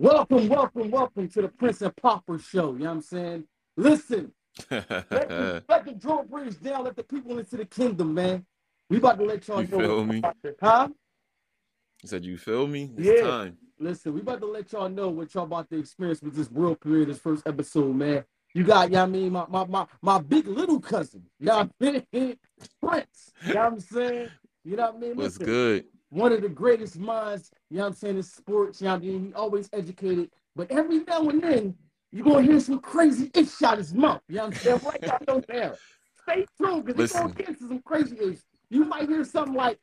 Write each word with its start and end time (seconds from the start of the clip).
Welcome, 0.00 0.48
welcome, 0.48 0.92
welcome 0.92 1.28
to 1.30 1.42
the 1.42 1.48
Prince 1.48 1.82
and 1.82 1.94
Pauper 1.96 2.38
show. 2.38 2.72
You 2.74 2.78
know 2.78 2.84
what 2.84 2.90
I'm 2.92 3.02
saying? 3.02 3.44
Listen, 3.76 4.32
let, 4.70 5.10
the, 5.10 5.64
let 5.68 5.84
the 5.86 5.92
drawbridge 5.92 6.60
down, 6.62 6.84
let 6.84 6.94
the 6.94 7.02
people 7.02 7.36
into 7.36 7.56
the 7.56 7.64
kingdom, 7.64 8.14
man. 8.14 8.46
We 8.88 8.98
about 8.98 9.18
to 9.18 9.24
let 9.24 9.48
y'all 9.48 9.60
You 9.60 9.66
know. 9.66 9.78
feel 9.80 10.04
me? 10.04 10.22
Huh? 10.62 10.88
You 12.04 12.08
said 12.08 12.24
you 12.24 12.38
feel 12.38 12.68
me? 12.68 12.92
It's 12.96 13.08
Yeah. 13.08 13.26
time. 13.26 13.56
Listen, 13.80 14.14
we 14.14 14.20
about 14.20 14.38
to 14.38 14.46
let 14.46 14.70
y'all 14.70 14.88
know 14.88 15.08
what 15.08 15.34
y'all 15.34 15.42
about 15.42 15.68
to 15.70 15.78
experience 15.80 16.22
with 16.22 16.36
this 16.36 16.48
world 16.48 16.78
premiere, 16.78 17.04
this 17.04 17.18
first 17.18 17.44
episode, 17.44 17.96
man. 17.96 18.24
You 18.54 18.62
got, 18.62 18.90
you 18.90 18.94
know 18.94 19.02
I 19.02 19.06
mean, 19.06 19.32
my 19.32 19.46
my 19.48 19.66
my, 19.66 19.86
my 20.00 20.20
big 20.20 20.46
little 20.46 20.78
cousin. 20.78 21.24
You 21.40 21.46
know 21.46 21.58
what 21.58 21.70
I 21.82 22.06
mean? 22.12 22.36
Prince. 22.80 23.32
You 23.44 23.54
know 23.54 23.60
what 23.62 23.72
I'm 23.72 23.80
saying? 23.80 24.30
You 24.64 24.76
know 24.76 24.92
what 24.92 24.94
I 24.94 24.98
mean? 24.98 25.16
What's 25.16 25.38
Listen, 25.38 25.46
good? 25.46 25.84
One 26.10 26.32
of 26.32 26.42
the 26.42 26.48
greatest 26.48 26.98
minds, 26.98 27.50
you 27.70 27.78
know 27.78 27.84
what 27.84 27.88
I'm 27.90 27.94
saying, 27.94 28.16
in 28.16 28.22
sports, 28.22 28.80
you 28.80 28.86
know 28.86 28.94
what 28.94 29.02
I 29.02 29.06
mean? 29.06 29.26
He 29.26 29.34
always 29.34 29.68
educated. 29.72 30.30
But 30.56 30.70
every 30.70 31.00
now 31.04 31.28
and 31.28 31.42
then, 31.42 31.74
you're 32.10 32.24
gonna 32.24 32.42
hear 32.42 32.60
some 32.60 32.78
crazy 32.78 33.30
ish 33.34 33.62
out 33.62 33.78
his 33.78 33.94
mouth. 33.94 34.22
You 34.28 34.36
know 34.36 34.46
what 34.46 34.54
I'm 34.54 34.60
saying? 34.60 34.80
Right 34.84 35.00
down 35.00 35.18
your 35.28 35.40
there. 35.46 35.76
Stay 36.22 36.46
tuned, 36.60 36.84
because 36.84 37.00
he's 37.00 37.12
gonna 37.12 37.26
Listen. 37.26 37.38
get 37.38 37.48
into 37.48 37.68
some 37.68 37.82
crazy 37.82 38.16
ish. 38.18 38.38
You 38.70 38.84
might 38.84 39.08
hear 39.08 39.24
something 39.24 39.54
like, 39.54 39.78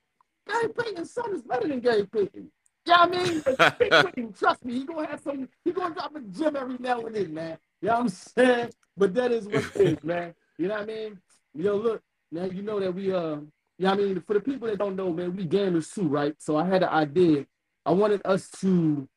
Gary 0.47 0.69
Payton's 0.69 1.11
son 1.11 1.33
is 1.33 1.41
better 1.43 1.67
than 1.67 1.80
Gary 1.80 2.05
Payton. 2.05 2.52
You 2.85 2.94
know 2.94 3.07
what 3.07 3.16
I 3.16 3.23
mean? 3.23 3.41
But 3.57 3.75
stick 3.75 3.91
with 3.91 4.17
him. 4.17 4.33
Trust 4.33 4.66
me, 4.66 4.73
he's 4.73 4.85
gonna 4.85 5.07
have 5.07 5.21
some, 5.21 5.47
he's 5.63 5.73
gonna 5.73 5.94
drop 5.94 6.16
a 6.16 6.21
gem 6.21 6.55
every 6.55 6.77
now 6.80 7.02
and 7.02 7.16
then, 7.16 7.33
man. 7.33 7.57
You 7.81 7.89
know 7.89 7.95
what 7.95 8.02
I'm 8.02 8.09
saying? 8.09 8.69
But 8.97 9.13
that 9.16 9.31
is 9.31 9.45
what 9.45 9.55
it 9.55 9.75
is, 9.75 10.03
man. 10.03 10.33
You 10.57 10.67
know 10.67 10.75
what 10.75 10.83
I 10.83 10.85
mean? 10.85 11.19
Yo, 11.55 11.75
look, 11.77 12.02
now 12.31 12.45
you 12.45 12.61
know 12.61 12.80
that 12.80 12.94
we 12.94 13.13
uh 13.13 13.38
yeah, 13.77 13.91
I 13.91 13.95
mean, 13.95 14.21
for 14.25 14.34
the 14.34 14.39
people 14.39 14.67
that 14.67 14.79
don't 14.79 14.95
know, 14.95 15.11
man, 15.11 15.35
we 15.35 15.45
gamers 15.45 15.93
too, 15.93 16.07
right? 16.07 16.35
So 16.39 16.57
I 16.57 16.66
had 16.66 16.83
an 16.83 16.89
idea. 16.89 17.45
I 17.86 17.91
wanted 17.91 18.22
us 18.25 18.50
to 18.61 19.08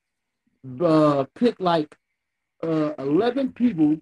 uh 0.80 1.24
pick 1.34 1.60
like 1.60 1.94
uh 2.62 2.92
11 2.98 3.52
people. 3.52 3.98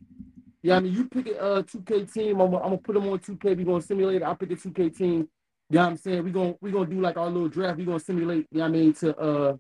Yeah, 0.63 0.77
I 0.77 0.81
mean, 0.81 0.95
you 0.95 1.09
pick 1.09 1.29
a 1.29 1.41
uh, 1.41 1.63
2K 1.63 2.13
team. 2.13 2.41
I'm, 2.41 2.53
I'm 2.55 2.63
gonna 2.63 2.79
put 2.79 2.95
them 2.95 3.09
on 3.09 3.19
2K. 3.19 3.57
We're 3.57 3.65
gonna 3.65 3.83
simulate 3.83 4.17
it. 4.17 4.23
I'll 4.23 4.35
pick 4.35 4.51
a 4.51 4.57
2K 4.57 4.97
team. 4.97 5.29
You 5.69 5.77
know 5.77 5.83
what 5.83 5.91
I'm 5.91 5.97
saying? 5.97 6.25
We're 6.25 6.33
gonna 6.33 6.55
we 6.61 6.71
gonna 6.71 6.87
do 6.91 7.01
like 7.01 7.17
our 7.17 7.29
little 7.29 7.49
draft. 7.49 7.79
We're 7.79 7.87
gonna 7.87 8.01
simulate, 8.01 8.47
you 8.51 8.59
know 8.59 8.65
what 8.65 8.69
I 8.69 8.73
mean, 8.73 8.93
to 8.95 9.17
uh 9.17 9.57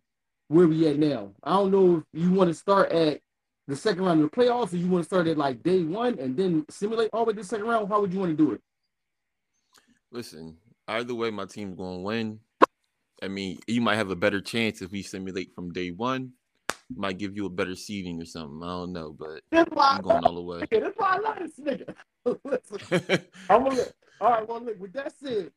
where 0.49 0.67
we 0.67 0.89
at 0.89 0.99
now. 0.99 1.33
I 1.43 1.55
don't 1.55 1.71
know 1.73 1.97
if 2.13 2.23
you 2.23 2.33
want 2.33 2.49
to 2.49 2.55
start 2.55 2.91
at 2.93 3.21
the 3.69 3.77
second 3.77 4.05
round 4.05 4.23
of 4.23 4.31
the 4.31 4.37
playoffs 4.37 4.73
or 4.73 4.77
you 4.77 4.89
want 4.89 5.03
to 5.03 5.07
start 5.07 5.27
at 5.27 5.37
like 5.37 5.63
day 5.63 5.83
one 5.83 6.19
and 6.19 6.37
then 6.37 6.65
simulate 6.71 7.11
all 7.13 7.25
the 7.25 7.31
way 7.31 7.33
to 7.35 7.41
the 7.41 7.47
second 7.47 7.67
round. 7.67 7.89
How 7.89 8.01
would 8.01 8.13
you 8.13 8.21
want 8.21 8.37
to 8.37 8.45
do 8.45 8.53
it? 8.53 8.61
Listen, 10.13 10.57
either 10.89 11.15
way, 11.15 11.31
my 11.31 11.47
team's 11.47 11.77
gonna 11.77 12.01
win. 12.01 12.41
I 13.23 13.29
mean, 13.29 13.59
you 13.67 13.81
might 13.81 13.97
have 13.97 14.11
a 14.11 14.17
better 14.17 14.41
chance 14.41 14.83
if 14.83 14.91
we 14.91 15.03
simulate 15.03 15.55
from 15.55 15.73
day 15.73 15.91
one. 15.91 16.33
Might 16.95 17.19
give 17.19 17.35
you 17.35 17.47
a 17.47 17.51
better 17.51 17.75
seeding 17.75 18.21
or 18.23 18.27
something. 18.27 18.63
I 18.63 18.67
don't 18.67 18.93
know, 18.93 19.17
but 19.19 19.41
I'm 19.53 20.03
going 20.03 20.25
all 20.25 20.35
the 20.35 20.43
way. 20.43 20.61
That's 20.71 20.97
why 20.97 21.17
I 21.17 21.19
love 21.19 21.39
this 21.39 21.59
nigga. 21.59 21.95
Listen, 22.45 23.25
I'm 23.51 23.65
gonna 23.65 23.75
look. 23.75 23.93
All 24.21 24.31
right, 24.31 24.49
well, 24.49 24.61
look. 24.61 24.79
With 24.79 24.93
that 24.93 25.13
said, 25.19 25.51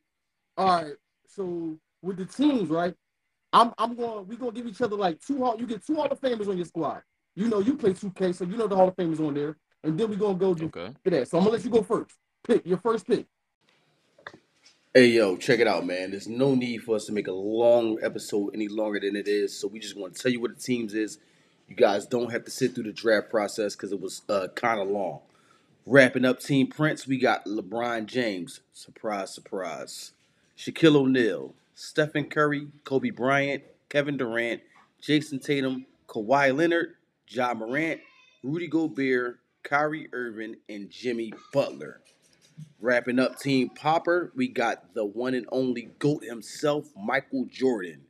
all 0.58 0.84
right. 0.84 0.94
So 1.28 1.78
with 2.02 2.18
the 2.18 2.26
teams, 2.26 2.70
right? 2.70 2.96
I'm 3.54 3.74
I'm 3.78 3.96
going. 3.96 4.28
We're 4.28 4.38
gonna 4.38 4.52
give 4.52 4.66
each 4.66 4.82
other 4.82 4.96
like 4.96 5.20
two. 5.20 5.38
Hall, 5.38 5.56
you 5.60 5.68
get 5.68 5.86
two 5.86 5.96
Hall 5.96 6.08
of 6.08 6.20
Famers 6.20 6.48
on 6.48 6.58
your 6.58 6.66
squad. 6.66 7.02
You 7.36 7.48
know, 7.48 7.60
you 7.60 7.78
play 7.78 7.94
2K, 7.94 8.36
so 8.36 8.44
you 8.44 8.58
know 8.58 8.68
the 8.68 8.76
Hall 8.76 8.88
of 8.88 8.96
Famers 8.96 9.26
on 9.26 9.34
there. 9.34 9.56
And 9.84 9.98
then 9.98 10.10
we're 10.10 10.18
gonna 10.18 10.38
go 10.38 10.54
do 10.54 10.66
okay. 10.66 10.94
that. 11.06 11.28
So 11.28 11.38
I'm 11.38 11.44
gonna 11.44 11.56
let 11.56 11.64
you 11.64 11.72
go 11.72 11.84
first. 11.84 12.16
Pick 12.46 12.66
your 12.66 12.80
first 12.80 13.08
pick. 13.08 13.26
Hey 14.92 15.10
yo, 15.10 15.38
check 15.38 15.60
it 15.60 15.68
out, 15.68 15.86
man. 15.86 16.10
There's 16.10 16.28
no 16.28 16.56
need 16.56 16.82
for 16.82 16.96
us 16.96 17.06
to 17.06 17.12
make 17.12 17.28
a 17.28 17.32
long 17.32 18.00
episode 18.02 18.56
any 18.56 18.68
longer 18.68 19.00
than 19.00 19.16
it 19.16 19.28
is. 19.28 19.56
So 19.56 19.68
we 19.68 19.78
just 19.78 19.96
want 19.96 20.16
to 20.16 20.20
tell 20.20 20.32
you 20.32 20.42
what 20.42 20.56
the 20.56 20.60
teams 20.60 20.96
is. 20.96 21.20
You 21.68 21.76
guys 21.76 22.08
don't 22.08 22.32
have 22.32 22.44
to 22.46 22.50
sit 22.50 22.74
through 22.74 22.86
the 22.86 22.92
draft 22.92 23.30
process 23.30 23.76
because 23.76 23.92
it 23.92 24.02
was 24.02 24.24
uh, 24.28 24.48
kind 24.56 24.80
of 24.80 24.88
long. 24.88 25.20
Wrapping 25.86 26.26
up 26.26 26.40
Team 26.40 26.66
Prince, 26.66 27.06
we 27.06 27.20
got 27.20 27.46
LeBron 27.46 28.08
James. 28.08 28.62
Surprise, 28.74 29.32
surprise. 29.32 30.14
Shaquille 30.58 30.96
O'Neal, 30.96 31.54
Stephen 31.76 32.24
Curry, 32.24 32.70
Kobe 32.84 33.12
Bryant, 33.12 33.62
Kevin 33.90 34.18
Durant, 34.18 34.62
Jayson 35.04 35.38
Tatum, 35.38 35.86
Kawhi 36.08 36.58
Leonard, 36.58 36.96
Ja 37.28 37.54
Morant, 37.54 38.02
Rudy 38.42 38.66
Gobert, 38.66 39.40
Kyrie 39.62 40.10
Irving, 40.14 40.56
and 40.68 40.90
Jimmy 40.90 41.32
Butler. 41.54 42.02
Wrapping 42.80 43.20
up 43.20 43.38
Team 43.38 43.70
Pauper, 43.70 44.32
we 44.36 44.48
got 44.48 44.94
the 44.94 45.06
one 45.06 45.34
and 45.34 45.46
only 45.52 45.90
GOAT 46.00 46.24
himself, 46.24 46.88
Michael 46.96 47.46
Jordan, 47.46 48.02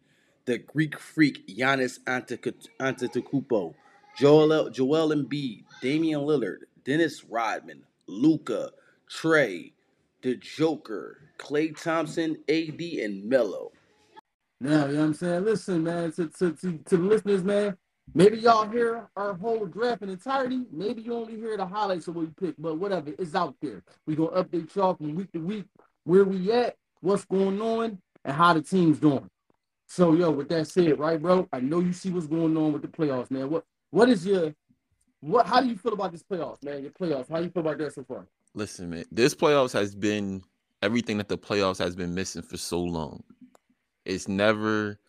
the 0.45 0.59
Greek 0.59 0.99
freak 0.99 1.47
Giannis 1.47 1.99
Antetokounmpo, 2.05 3.73
Joel, 4.17 4.69
Joel 4.69 5.09
Embiid, 5.09 5.63
Damian 5.81 6.21
Lillard, 6.21 6.63
Dennis 6.85 7.23
Rodman, 7.23 7.83
Luka, 8.07 8.71
Trey, 9.09 9.73
the 10.21 10.35
Joker, 10.35 11.17
Klay 11.37 11.75
Thompson, 11.81 12.37
AD, 12.47 12.81
and 12.81 13.25
Melo. 13.25 13.71
Now, 14.61 14.87
you 14.87 14.93
know 14.93 14.99
what 14.99 15.05
I'm 15.05 15.13
saying? 15.13 15.45
Listen, 15.45 15.83
man, 15.83 16.11
to, 16.11 16.27
to, 16.27 16.51
to, 16.53 16.77
to 16.77 16.97
the 16.97 17.03
listeners, 17.03 17.43
man, 17.43 17.77
maybe 18.13 18.37
y'all 18.37 18.67
hear 18.67 19.07
our 19.15 19.33
whole 19.33 19.65
draft 19.65 20.01
in 20.01 20.09
entirety. 20.09 20.63
Maybe 20.71 21.01
you 21.01 21.13
only 21.13 21.35
hear 21.35 21.57
the 21.57 21.65
highlights 21.65 22.07
of 22.07 22.15
what 22.15 22.25
we 22.25 22.31
picked, 22.47 22.61
but 22.61 22.77
whatever, 22.77 23.11
it's 23.17 23.35
out 23.35 23.55
there. 23.61 23.83
we 24.05 24.15
going 24.15 24.33
to 24.33 24.43
update 24.43 24.75
y'all 24.75 24.95
from 24.95 25.15
week 25.15 25.31
to 25.33 25.39
week, 25.39 25.65
where 26.03 26.23
we 26.23 26.51
at, 26.51 26.75
what's 27.01 27.25
going 27.25 27.61
on, 27.61 27.99
and 28.25 28.35
how 28.35 28.53
the 28.53 28.61
team's 28.61 28.99
doing. 28.99 29.29
So, 29.87 30.13
yo, 30.13 30.29
with 30.31 30.49
that 30.49 30.67
said, 30.67 30.99
right, 30.99 31.19
bro, 31.19 31.47
I 31.51 31.59
know 31.59 31.79
you 31.79 31.93
see 31.93 32.11
what's 32.11 32.27
going 32.27 32.55
on 32.55 32.73
with 32.73 32.83
the 32.83 32.87
playoffs, 32.87 33.31
man. 33.31 33.49
What 33.49 33.63
What 33.89 34.09
is 34.09 34.25
your, 34.25 34.53
what? 35.21 35.47
how 35.47 35.61
do 35.61 35.67
you 35.67 35.77
feel 35.77 35.93
about 35.93 36.11
this 36.11 36.23
playoffs, 36.23 36.63
man? 36.63 36.83
Your 36.83 36.91
playoffs, 36.91 37.29
how 37.29 37.39
you 37.39 37.49
feel 37.49 37.61
about 37.61 37.79
that 37.79 37.95
so 37.95 38.03
far? 38.03 38.27
Listen, 38.53 38.89
man. 38.89 39.05
This 39.11 39.33
playoffs 39.33 39.73
has 39.73 39.95
been 39.95 40.43
everything 40.81 41.17
that 41.17 41.27
the 41.27 41.37
playoffs 41.37 41.79
has 41.79 41.95
been 41.95 42.13
missing 42.13 42.41
for 42.41 42.57
so 42.57 42.79
long. 42.79 43.23
It's 44.05 44.27
never. 44.27 44.99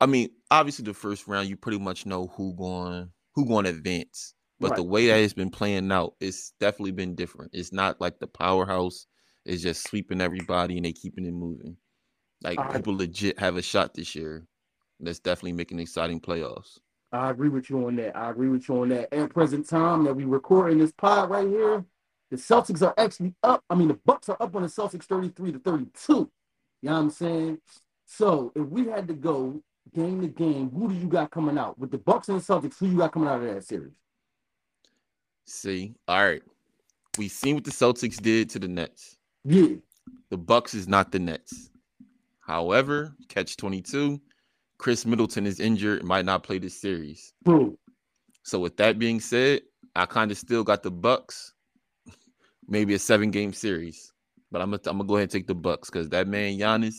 I 0.00 0.06
mean, 0.06 0.28
obviously, 0.50 0.84
the 0.84 0.94
first 0.94 1.26
round 1.26 1.48
you 1.48 1.56
pretty 1.56 1.78
much 1.78 2.06
know 2.06 2.26
who 2.36 2.54
going 2.54 3.10
who 3.34 3.46
going 3.46 3.64
to 3.64 3.70
advance. 3.70 4.34
But 4.58 4.76
the 4.76 4.82
way 4.82 5.06
that 5.08 5.18
it's 5.18 5.34
been 5.34 5.50
playing 5.50 5.92
out, 5.92 6.14
it's 6.18 6.54
definitely 6.58 6.92
been 6.92 7.14
different. 7.14 7.50
It's 7.52 7.72
not 7.72 8.00
like 8.00 8.18
the 8.18 8.26
powerhouse 8.26 9.06
is 9.44 9.62
just 9.62 9.86
sweeping 9.86 10.22
everybody 10.22 10.76
and 10.76 10.86
they 10.86 10.92
keeping 10.92 11.26
it 11.26 11.32
moving. 11.32 11.76
Like 12.42 12.58
I- 12.58 12.72
people 12.72 12.96
legit 12.96 13.38
have 13.38 13.56
a 13.56 13.62
shot 13.62 13.94
this 13.94 14.14
year. 14.14 14.46
That's 14.98 15.18
definitely 15.18 15.52
making 15.52 15.78
exciting 15.78 16.20
playoffs. 16.20 16.78
I 17.12 17.30
agree 17.30 17.50
with 17.50 17.68
you 17.68 17.86
on 17.86 17.96
that. 17.96 18.16
I 18.16 18.30
agree 18.30 18.48
with 18.48 18.68
you 18.68 18.82
on 18.82 18.88
that. 18.90 19.12
At 19.12 19.30
present 19.30 19.68
time 19.68 20.04
that 20.04 20.14
we 20.14 20.24
recording 20.24 20.78
this 20.78 20.92
pod 20.92 21.30
right 21.30 21.46
here, 21.46 21.84
the 22.30 22.36
Celtics 22.36 22.82
are 22.82 22.94
actually 22.98 23.34
up. 23.42 23.62
I 23.70 23.74
mean, 23.74 23.88
the 23.88 23.98
Bucks 24.06 24.28
are 24.28 24.36
up 24.40 24.56
on 24.56 24.62
the 24.62 24.68
Celtics 24.68 25.04
33 25.04 25.52
to 25.52 25.58
32. 25.58 26.12
You 26.12 26.28
know 26.82 26.92
what 26.92 26.98
I'm 26.98 27.10
saying? 27.10 27.58
So 28.06 28.52
if 28.56 28.66
we 28.66 28.86
had 28.86 29.06
to 29.08 29.14
go 29.14 29.62
game 29.94 30.20
to 30.20 30.28
game, 30.28 30.70
who 30.70 30.88
do 30.88 30.94
you 30.94 31.06
got 31.06 31.30
coming 31.30 31.58
out? 31.58 31.78
With 31.78 31.90
the 31.90 31.98
Bucks 31.98 32.28
and 32.28 32.40
the 32.40 32.44
Celtics, 32.44 32.78
who 32.78 32.86
you 32.86 32.98
got 32.98 33.12
coming 33.12 33.28
out 33.28 33.42
of 33.42 33.54
that 33.54 33.64
series? 33.64 33.92
See, 35.46 35.94
all 36.08 36.24
right. 36.24 36.42
We 37.18 37.28
seen 37.28 37.54
what 37.54 37.64
the 37.64 37.70
Celtics 37.70 38.20
did 38.20 38.50
to 38.50 38.58
the 38.58 38.68
Nets. 38.68 39.16
Yeah. 39.44 39.76
The 40.30 40.36
Bucks 40.36 40.74
is 40.74 40.88
not 40.88 41.12
the 41.12 41.18
Nets. 41.18 41.70
However, 42.40 43.14
catch 43.28 43.56
22, 43.56 44.20
Khris 44.78 45.06
Middleton 45.06 45.46
is 45.46 45.60
injured, 45.60 46.04
might 46.04 46.24
not 46.24 46.42
play 46.42 46.58
this 46.58 46.80
series. 46.80 47.32
True. 47.44 47.78
So 48.42 48.60
with 48.60 48.76
that 48.76 48.98
being 48.98 49.20
said, 49.20 49.62
I 49.94 50.06
kind 50.06 50.30
of 50.30 50.38
still 50.38 50.62
got 50.62 50.82
the 50.82 50.90
Bucks. 50.90 51.54
Maybe 52.68 52.94
a 52.94 52.98
seven 52.98 53.30
game 53.30 53.52
series. 53.52 54.12
But 54.52 54.62
I'm 54.62 54.70
gonna 54.70 54.82
I'm 54.86 54.98
gonna 54.98 55.08
go 55.08 55.14
ahead 55.16 55.24
and 55.24 55.30
take 55.32 55.46
the 55.46 55.54
Bucks 55.54 55.90
because 55.90 56.08
that 56.10 56.28
man 56.28 56.56
Giannis, 56.58 56.94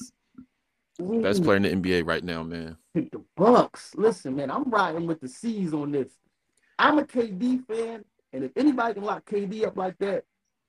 best 1.00 1.42
Ooh, 1.42 1.44
player 1.44 1.58
in 1.58 1.64
the 1.64 1.70
NBA 1.70 2.06
right 2.06 2.24
now, 2.24 2.44
man. 2.44 2.78
the 2.94 3.24
Bucks. 3.36 3.94
Listen, 3.96 4.36
man, 4.36 4.52
I'm 4.52 4.70
riding 4.70 5.08
with 5.08 5.22
the 5.22 5.28
C's 5.28 5.74
on 5.74 5.92
this. 5.92 6.10
I'm 6.80 7.00
a 7.00 7.04
KD 7.04 7.66
fan, 7.68 8.04
and 8.34 8.44
if 8.44 8.52
anybody 8.56 8.96
can 8.96 9.04
lock 9.04 9.26
KD 9.26 9.66
up 9.66 9.78
like 9.78 9.98
that, 10.00 10.24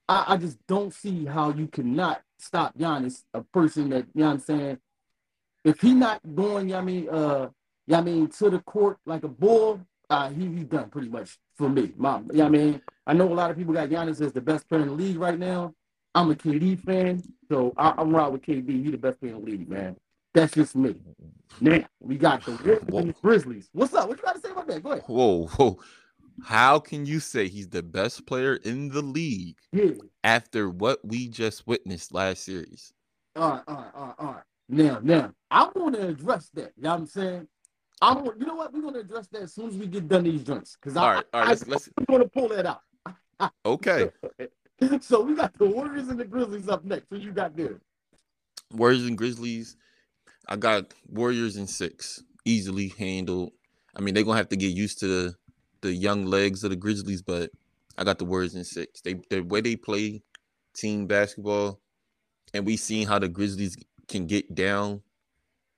I, 0.07 0.25
I 0.29 0.37
just 0.37 0.57
don't 0.67 0.93
see 0.93 1.25
how 1.25 1.51
you 1.51 1.67
cannot 1.67 2.21
stop 2.39 2.77
Giannis, 2.77 3.23
a 3.33 3.41
person 3.41 3.89
that 3.89 4.05
you 4.13 4.21
know 4.21 4.27
what 4.27 4.33
I'm 4.33 4.39
saying. 4.39 4.77
If 5.63 5.81
he 5.81 5.93
not 5.93 6.21
going, 6.35 6.69
you 6.69 6.73
know 6.73 6.77
what 6.77 6.81
I 6.81 6.85
mean, 6.85 7.09
uh, 7.09 7.49
you 7.87 7.91
know 7.91 7.97
I 7.97 8.01
mean, 8.01 8.27
to 8.29 8.49
the 8.49 8.59
court 8.59 8.97
like 9.05 9.23
a 9.23 9.27
bull, 9.27 9.81
uh, 10.09 10.29
he 10.29 10.47
he's 10.47 10.65
done 10.65 10.89
pretty 10.89 11.09
much 11.09 11.37
for 11.55 11.69
me. 11.69 11.91
Mom, 11.97 12.29
you 12.31 12.37
know 12.37 12.45
what 12.45 12.47
I 12.47 12.57
mean, 12.57 12.81
I 13.05 13.13
know 13.13 13.31
a 13.31 13.33
lot 13.33 13.51
of 13.51 13.57
people 13.57 13.73
got 13.73 13.89
Giannis 13.89 14.21
as 14.25 14.33
the 14.33 14.41
best 14.41 14.67
player 14.67 14.81
in 14.81 14.87
the 14.87 14.93
league 14.93 15.17
right 15.17 15.37
now. 15.37 15.73
I'm 16.15 16.31
a 16.31 16.35
KD 16.35 16.79
fan, 16.83 17.21
so 17.49 17.73
I, 17.77 17.93
I'm 17.97 18.15
right 18.15 18.31
with 18.31 18.41
KD. 18.41 18.83
He 18.83 18.89
the 18.89 18.97
best 18.97 19.19
player 19.19 19.35
in 19.35 19.41
the 19.41 19.51
league, 19.51 19.69
man. 19.69 19.95
That's 20.39 20.53
just 20.53 20.73
me. 20.73 20.95
Now 21.59 21.83
we 21.99 22.17
got 22.17 22.45
the 22.45 22.51
Wizards 22.51 22.85
and 22.93 23.09
the 23.09 23.13
Grizzlies. 23.21 23.69
What's 23.73 23.93
up? 23.93 24.07
What 24.07 24.17
you 24.19 24.23
got 24.23 24.35
to 24.35 24.41
say 24.41 24.51
about 24.51 24.67
that? 24.67 24.81
Go 24.81 24.91
ahead. 24.91 25.03
Whoa, 25.07 25.47
whoa. 25.47 25.79
How 26.45 26.79
can 26.79 27.05
you 27.05 27.19
say 27.19 27.49
he's 27.49 27.67
the 27.67 27.83
best 27.83 28.25
player 28.25 28.55
in 28.55 28.87
the 28.87 29.01
league 29.01 29.57
Yeah. 29.73 29.91
after 30.23 30.69
what 30.69 30.99
we 31.03 31.27
just 31.27 31.67
witnessed 31.67 32.13
last 32.13 32.45
series? 32.45 32.93
All 33.35 33.49
right, 33.51 33.63
all 33.67 33.75
right, 33.75 33.91
all 33.93 34.05
right, 34.05 34.15
all 34.17 34.25
right. 34.27 34.43
Now, 34.69 34.99
now, 35.03 35.33
I 35.51 35.69
want 35.75 35.95
to 35.95 36.07
address 36.07 36.49
that. 36.53 36.71
You 36.77 36.83
know 36.83 36.91
what 36.91 36.99
I'm 36.99 37.05
saying? 37.07 37.47
I'm, 38.01 38.23
you 38.25 38.45
know 38.45 38.55
what? 38.55 38.71
We're 38.73 38.81
gonna 38.81 38.99
address 38.99 39.27
that 39.33 39.41
as 39.41 39.53
soon 39.53 39.67
as 39.67 39.75
we 39.75 39.87
get 39.87 40.07
done 40.07 40.23
these 40.23 40.45
drinks. 40.45 40.77
Because 40.81 40.95
I, 40.95 41.01
All 41.03 41.13
right, 41.15 41.25
all 41.33 41.39
right. 41.41 41.47
I, 41.47 41.49
Let's, 41.49 41.67
let's 41.67 41.89
I'm 41.97 42.05
gonna 42.09 42.29
pull 42.29 42.47
that 42.47 42.65
out. 42.65 43.51
okay. 43.65 44.09
so 45.01 45.21
we 45.21 45.35
got 45.35 45.57
the 45.57 45.65
Warriors 45.65 46.07
and 46.07 46.17
the 46.17 46.23
Grizzlies 46.23 46.69
up 46.69 46.85
next. 46.85 47.11
What 47.11 47.19
you 47.19 47.33
got 47.33 47.57
there? 47.57 47.81
Warriors 48.71 49.05
and 49.05 49.17
Grizzlies. 49.17 49.75
I 50.49 50.55
got 50.55 50.95
Warriors 51.07 51.57
in 51.57 51.67
six, 51.67 52.23
easily 52.43 52.87
handled. 52.97 53.51
I 53.95 54.01
mean, 54.01 54.15
they're 54.15 54.23
gonna 54.23 54.37
have 54.37 54.49
to 54.49 54.55
get 54.55 54.75
used 54.75 54.99
to 54.99 55.07
the 55.07 55.35
the 55.81 55.93
young 55.93 56.25
legs 56.25 56.63
of 56.63 56.71
the 56.71 56.75
Grizzlies, 56.75 57.21
but 57.21 57.51
I 57.97 58.03
got 58.03 58.17
the 58.17 58.25
Warriors 58.25 58.55
in 58.55 58.63
six. 58.63 58.99
They 59.01 59.21
the 59.29 59.41
way 59.41 59.61
they 59.61 59.75
play 59.75 60.23
team 60.73 61.05
basketball, 61.05 61.79
and 62.53 62.65
we 62.65 62.77
seen 62.77 63.07
how 63.07 63.19
the 63.19 63.29
Grizzlies 63.29 63.77
can 64.07 64.25
get 64.25 64.55
down, 64.55 65.03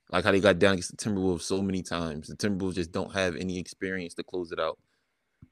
like 0.09 0.23
how 0.23 0.31
they 0.31 0.39
got 0.39 0.57
down 0.57 0.73
against 0.73 0.97
the 0.97 0.97
Timberwolves 0.97 1.41
so 1.41 1.61
many 1.61 1.83
times. 1.83 2.29
The 2.29 2.37
Timberwolves 2.37 2.75
just 2.75 2.93
don't 2.93 3.13
have 3.13 3.35
any 3.35 3.59
experience 3.59 4.13
to 4.15 4.23
close 4.23 4.53
it 4.53 4.59
out. 4.59 4.79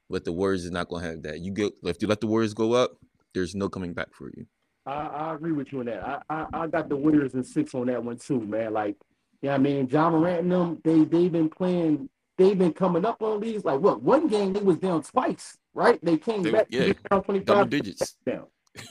But 0.09 0.23
the 0.23 0.31
Warriors 0.31 0.63
is 0.63 0.71
not 0.71 0.87
gonna 0.87 1.05
have 1.05 1.23
that. 1.23 1.41
You 1.41 1.51
get 1.51 1.73
if 1.83 2.01
you 2.01 2.07
let 2.07 2.21
the 2.21 2.27
Warriors 2.27 2.53
go 2.53 2.71
up, 2.71 2.91
there's 3.33 3.53
no 3.53 3.67
coming 3.67 3.93
back 3.93 4.13
for 4.13 4.29
you. 4.29 4.45
I, 4.85 4.91
I 4.91 5.35
agree 5.35 5.51
with 5.51 5.71
you 5.71 5.81
on 5.81 5.85
that. 5.87 6.03
I, 6.03 6.21
I, 6.29 6.45
I 6.53 6.67
got 6.67 6.87
the 6.89 6.95
Warriors 6.95 7.33
in 7.33 7.43
six 7.43 7.75
on 7.75 7.87
that 7.87 8.03
one 8.03 8.17
too, 8.17 8.39
man. 8.39 8.73
Like, 8.73 8.95
yeah, 9.41 9.55
I 9.55 9.57
mean, 9.57 9.87
Ja 9.89 10.09
Morant 10.09 10.41
and 10.41 10.51
them, 10.51 10.81
they 10.83 11.03
they've 11.05 11.31
been 11.31 11.49
playing, 11.49 12.09
they've 12.37 12.57
been 12.57 12.73
coming 12.73 13.05
up 13.05 13.21
on 13.21 13.39
these. 13.39 13.63
Like, 13.65 13.79
what 13.79 14.01
one 14.01 14.27
game 14.27 14.53
they 14.53 14.59
was 14.61 14.77
down 14.77 15.01
twice, 15.03 15.57
right? 15.73 15.99
They 16.03 16.17
came 16.17 16.43
They- 16.43 16.51
back, 16.51 16.67
yeah, 16.69 16.93
down 17.09 17.23
twenty 17.23 17.39
double 17.41 17.61
five 17.61 17.69
digits. 17.69 18.15
down 18.25 18.45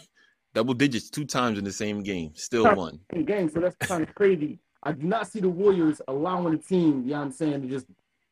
Double 0.55 0.75
digits 0.75 1.11
two 1.11 1.25
times 1.27 1.59
in 1.59 1.65
the 1.65 1.73
same 1.73 2.03
game, 2.03 2.33
still 2.35 2.75
won. 2.75 2.99
game. 3.27 3.49
So 3.50 3.61
that's 3.61 3.77
kind 3.77 4.03
of 4.03 4.15
crazy. 4.15 4.59
I 4.83 4.93
do 4.93 5.06
not 5.06 5.29
see 5.29 5.41
the 5.41 5.49
Warriors 5.49 6.00
allowing 6.09 6.53
the 6.53 6.59
team, 6.62 7.03
you 7.05 7.11
know 7.11 7.19
what 7.19 7.25
I'm 7.27 7.33
saying, 7.33 7.62
to 7.62 7.69
just, 7.69 7.87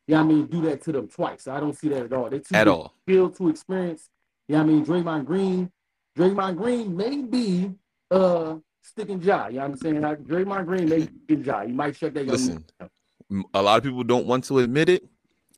you 0.07 0.15
know 0.15 0.23
what 0.23 0.31
I 0.31 0.35
mean, 0.35 0.45
do 0.47 0.61
that 0.63 0.81
to 0.83 0.91
them 0.93 1.07
twice. 1.07 1.47
I 1.47 1.59
don't 1.59 1.77
see 1.77 1.89
that 1.89 2.05
at 2.05 2.13
all. 2.13 2.29
They 2.29 2.39
too 2.39 2.55
At 2.55 2.67
all. 2.67 2.95
skill 3.07 3.29
to 3.31 3.49
experience. 3.49 4.09
You 4.47 4.55
know 4.55 4.63
what 4.63 4.69
I 4.69 4.73
mean? 4.73 4.85
Draymond 4.85 5.25
Green, 5.25 5.71
Draymond 6.17 6.55
Green 6.57 6.95
may 6.97 7.21
be 7.21 7.71
uh 8.09 8.55
sticking 8.87 9.21
jaw. 9.21 9.47
You 9.47 9.55
know 9.55 9.61
what 9.61 9.71
I'm 9.71 9.77
saying? 9.77 10.01
Like, 10.01 10.19
Draymond 10.23 10.65
Green 10.65 10.89
may 10.89 11.07
be 11.27 11.35
jaw. 11.37 11.61
You 11.61 11.73
might 11.73 11.95
shut 11.95 12.13
that 12.13 12.27
Listen. 12.27 12.65
A 13.53 13.61
lot 13.61 13.77
of 13.77 13.83
people 13.83 14.03
don't 14.03 14.25
want 14.25 14.45
to 14.45 14.59
admit 14.59 14.89
it, 14.89 15.03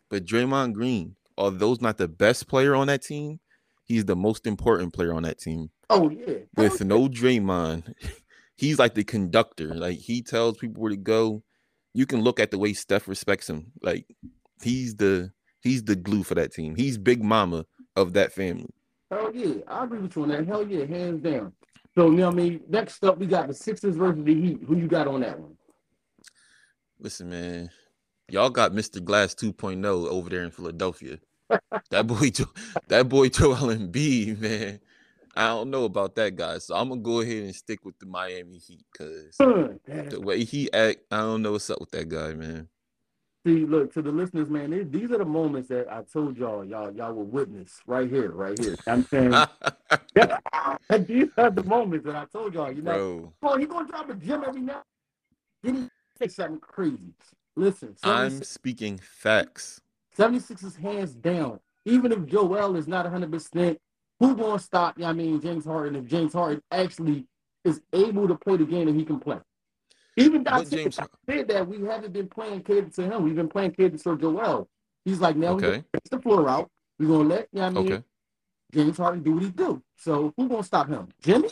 but 0.09 0.25
Draymond 0.25 0.73
Green, 0.73 1.15
although 1.37 1.77
not 1.79 1.97
the 1.97 2.07
best 2.07 2.47
player 2.47 2.75
on 2.75 2.87
that 2.87 3.03
team, 3.03 3.39
he's 3.85 4.05
the 4.05 4.15
most 4.15 4.47
important 4.47 4.93
player 4.93 5.13
on 5.13 5.23
that 5.23 5.39
team. 5.39 5.69
Oh 5.89 6.09
yeah. 6.09 6.39
With 6.55 6.81
oh, 6.81 6.85
no 6.85 7.07
Draymond, 7.07 7.93
he's 8.55 8.79
like 8.79 8.95
the 8.95 9.03
conductor. 9.03 9.73
Like 9.75 9.99
he 9.99 10.21
tells 10.21 10.57
people 10.57 10.81
where 10.81 10.91
to 10.91 10.97
go. 10.97 11.43
You 11.93 12.05
can 12.05 12.21
look 12.21 12.39
at 12.39 12.51
the 12.51 12.57
way 12.57 12.73
Steph 12.73 13.07
respects 13.07 13.49
him. 13.49 13.71
Like 13.81 14.05
he's 14.63 14.95
the 14.95 15.31
he's 15.61 15.83
the 15.83 15.95
glue 15.95 16.23
for 16.23 16.35
that 16.35 16.53
team. 16.53 16.75
He's 16.75 16.97
Big 16.97 17.23
Mama 17.23 17.65
of 17.95 18.13
that 18.13 18.31
family. 18.31 18.69
Hell 19.11 19.31
yeah. 19.33 19.55
I 19.67 19.83
agree 19.83 19.99
with 19.99 20.15
you 20.15 20.23
on 20.23 20.29
that. 20.29 20.47
Hell 20.47 20.67
yeah, 20.67 20.85
hands 20.85 21.21
down. 21.23 21.53
So 21.99 22.09
you 22.11 22.15
know 22.15 22.27
what 22.27 22.35
I 22.35 22.37
mean? 22.37 22.61
Next 22.69 23.03
up 23.03 23.17
we 23.17 23.25
got 23.25 23.49
the 23.49 23.53
Sixers 23.53 23.97
versus 23.97 24.23
the 24.23 24.33
Heat. 24.33 24.59
Who 24.65 24.77
you 24.77 24.87
got 24.87 25.05
on 25.09 25.19
that 25.19 25.37
one? 25.37 25.57
Listen, 26.97 27.29
man, 27.29 27.69
y'all 28.29 28.49
got 28.49 28.71
Mr. 28.71 29.03
Glass 29.03 29.35
2.0 29.35 29.85
over 29.85 30.29
there 30.29 30.45
in 30.45 30.51
Philadelphia. 30.51 31.19
that 31.89 32.07
boy, 32.07 32.31
that 32.87 33.09
boy 33.09 33.27
Joel 33.27 33.75
Embiid, 33.75 34.39
man. 34.39 34.79
I 35.35 35.47
don't 35.47 35.69
know 35.69 35.83
about 35.83 36.15
that 36.15 36.37
guy, 36.37 36.59
so 36.59 36.73
I'm 36.73 36.87
gonna 36.87 37.01
go 37.01 37.19
ahead 37.19 37.43
and 37.43 37.53
stick 37.53 37.83
with 37.83 37.99
the 37.99 38.05
Miami 38.05 38.59
Heat 38.59 38.85
because 38.93 39.35
the 39.37 40.21
way 40.23 40.45
he 40.45 40.71
act, 40.71 40.99
I 41.11 41.17
don't 41.17 41.41
know 41.41 41.51
what's 41.51 41.69
up 41.69 41.81
with 41.81 41.91
that 41.91 42.07
guy, 42.07 42.33
man. 42.33 42.69
See, 43.45 43.65
look 43.65 43.93
to 43.93 44.01
the 44.01 44.11
listeners, 44.11 44.49
man. 44.49 44.71
These, 44.71 44.89
these 44.89 45.11
are 45.11 45.17
the 45.17 45.25
moments 45.25 45.69
that 45.69 45.91
I 45.91 46.03
told 46.03 46.37
y'all, 46.37 46.65
y'all, 46.65 46.91
y'all 46.91 47.13
will 47.13 47.25
witness 47.25 47.79
right 47.87 48.09
here, 48.09 48.31
right 48.31 48.59
here. 48.59 48.75
I'm 48.85 49.05
saying 49.05 49.31
these 51.07 51.29
are 51.37 51.49
the 51.49 51.63
moments 51.63 52.05
that 52.05 52.15
I 52.15 52.25
told 52.25 52.53
y'all. 52.53 52.71
You 52.71 52.81
know, 52.81 53.33
Bro, 53.39 53.51
oh, 53.53 53.57
he 53.57 53.65
gonna 53.65 53.87
drop 53.87 54.09
a 54.09 54.15
gem 54.15 54.43
every 54.45 54.61
now. 54.61 54.83
Then 55.63 55.75
he 55.75 55.89
say 56.25 56.27
something 56.27 56.59
crazy. 56.59 57.13
Listen, 57.55 57.95
I'm 58.03 58.43
speaking 58.43 58.97
facts. 58.97 59.81
76 60.15 60.63
is 60.63 60.75
hands 60.75 61.15
down. 61.15 61.59
Even 61.85 62.11
if 62.11 62.25
Joel 62.25 62.75
is 62.75 62.87
not 62.87 63.05
100, 63.05 63.31
percent 63.31 63.79
who 64.19 64.35
gonna 64.35 64.59
stop? 64.59 64.97
You 64.97 65.03
know 65.03 65.07
what 65.07 65.13
I 65.13 65.17
mean, 65.17 65.41
James 65.41 65.65
Harden. 65.65 65.95
If 65.95 66.05
James 66.05 66.33
Harden 66.33 66.61
actually 66.71 67.25
is 67.63 67.81
able 67.93 68.27
to 68.27 68.35
play 68.35 68.57
the 68.57 68.65
game 68.65 68.87
that 68.87 68.95
he 68.95 69.05
can 69.05 69.19
play. 69.19 69.37
Even 70.19 70.45
said, 70.45 70.69
James- 70.69 70.99
said 71.29 71.47
that 71.47 71.67
we 71.67 71.81
haven't 71.85 72.13
been 72.13 72.27
playing 72.27 72.63
catered 72.63 72.93
to 72.95 73.03
him. 73.03 73.23
We've 73.23 73.35
been 73.35 73.49
playing 73.49 73.71
catered 73.71 73.99
to 73.99 74.17
Joel. 74.17 74.69
He's 75.05 75.19
like, 75.19 75.35
now 75.35 75.53
we're 75.53 75.57
Okay. 75.57 75.67
gonna 75.71 75.85
fix 75.93 76.09
the 76.09 76.19
floor 76.19 76.49
out. 76.49 76.69
We're 76.97 77.07
gonna 77.07 77.29
let 77.29 77.47
you 77.51 77.59
know 77.61 77.65
I 77.65 77.69
mean 77.69 77.93
Okay. 77.93 78.03
James 78.73 78.97
Harden 78.97 79.23
do 79.23 79.33
what 79.33 79.43
he 79.43 79.49
do. 79.49 79.81
So 79.97 80.33
who 80.37 80.47
gonna 80.49 80.63
stop 80.63 80.89
him? 80.89 81.07
Jimmy? 81.21 81.49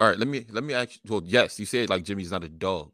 All 0.00 0.08
right, 0.08 0.18
let 0.18 0.28
me 0.28 0.44
let 0.50 0.62
me 0.62 0.74
ask 0.74 0.94
you. 0.94 1.00
Well, 1.10 1.22
yes, 1.24 1.58
you 1.58 1.66
said 1.66 1.88
like 1.90 2.04
Jimmy's 2.04 2.30
not 2.30 2.44
a 2.44 2.48
dog. 2.48 2.92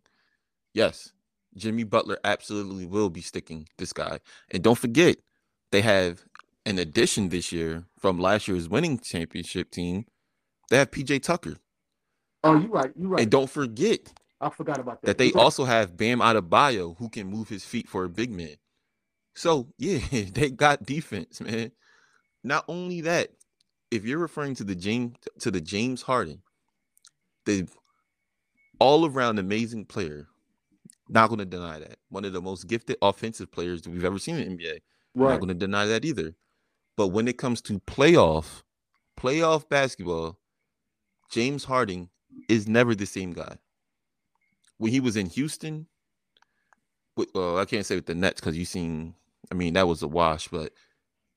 Yes, 0.73 1.13
Jimmy 1.57 1.85
Butler 1.85 2.19
absolutely 2.25 2.87
will 2.87 3.11
be 3.11 3.21
sticking 3.21 3.69
this 3.77 3.93
guy. 3.93 4.21
And 4.51 4.63
don't 4.63 4.79
forget, 4.79 5.19
they 5.71 5.83
have 5.83 6.25
an 6.65 6.79
addition 6.79 7.29
this 7.29 7.53
year 7.53 7.85
from 7.99 8.19
last 8.19 8.49
year's 8.49 8.69
winning 8.69 8.99
championship 8.99 9.71
team. 9.71 10.07
They 10.71 10.79
have 10.79 10.91
PJ 10.91 11.23
Tucker. 11.23 11.57
Oh, 12.43 12.59
you're 12.59 12.71
right, 12.71 12.93
You're 12.99 13.09
right. 13.11 13.23
And 13.23 13.31
don't 13.31 13.51
forget 13.51 14.13
I 14.41 14.51
forgot 14.51 14.79
about 14.79 15.01
that. 15.03 15.07
that 15.07 15.19
they 15.19 15.33
also 15.33 15.65
have 15.65 15.97
Bam 15.97 16.19
Adebayo 16.19 16.97
who 16.99 17.09
can 17.09 17.29
move 17.29 17.49
his 17.49 17.65
feet 17.65 17.89
for 17.89 18.05
a 18.05 18.09
big 18.09 18.31
man. 18.31 18.57
So 19.35 19.69
yeah, 19.79 19.99
they 20.11 20.51
got 20.51 20.85
defense, 20.85 21.41
man. 21.41 21.73
Not 22.43 22.65
only 22.69 23.01
that, 23.03 23.31
if 23.91 24.05
you're 24.05 24.19
referring 24.19 24.55
to 24.57 24.65
the 24.65 24.75
James 24.75 25.17
to 25.41 25.51
the 25.51 25.61
James 25.61 26.03
Harden, 26.03 26.43
the 27.47 27.69
all 28.79 29.07
around 29.07 29.39
amazing 29.39 29.87
player, 29.87 30.27
not 31.09 31.29
going 31.29 31.39
to 31.39 31.45
deny 31.45 31.79
that. 31.79 31.99
One 32.09 32.25
of 32.25 32.33
the 32.33 32.43
most 32.43 32.67
gifted 32.67 32.97
offensive 33.01 33.51
players 33.51 33.83
that 33.83 33.91
we've 33.91 34.05
ever 34.05 34.19
seen 34.19 34.37
in 34.37 34.57
the 34.57 34.65
NBA. 34.65 34.81
Not 35.31 35.41
going 35.41 35.49
to 35.49 35.55
deny 35.55 35.87
that 35.87 36.05
either. 36.05 36.35
But 36.97 37.09
when 37.09 37.29
it 37.29 37.39
comes 37.39 37.61
to 37.63 37.81
playoff, 37.81 38.63
playoff 39.19 39.69
basketball, 39.69 40.39
James 41.31 41.65
Harden 41.65 42.11
is 42.49 42.69
never 42.69 42.95
the 42.95 43.07
same 43.07 43.33
guy. 43.33 43.59
When 44.79 44.91
he 44.91 45.01
was 45.01 45.17
in 45.17 45.27
Houston, 45.31 45.87
with, 47.17 47.29
well, 47.35 47.59
I 47.59 47.65
can't 47.65 47.87
say 47.87 47.95
with 47.95 48.07
the 48.07 48.15
Nets 48.15 48.41
because 48.41 48.57
you 48.57 48.65
seen, 48.65 49.15
I 49.51 49.55
mean, 49.55 49.75
that 49.75 49.87
was 49.87 50.03
a 50.03 50.09
wash. 50.09 50.49
But 50.49 50.73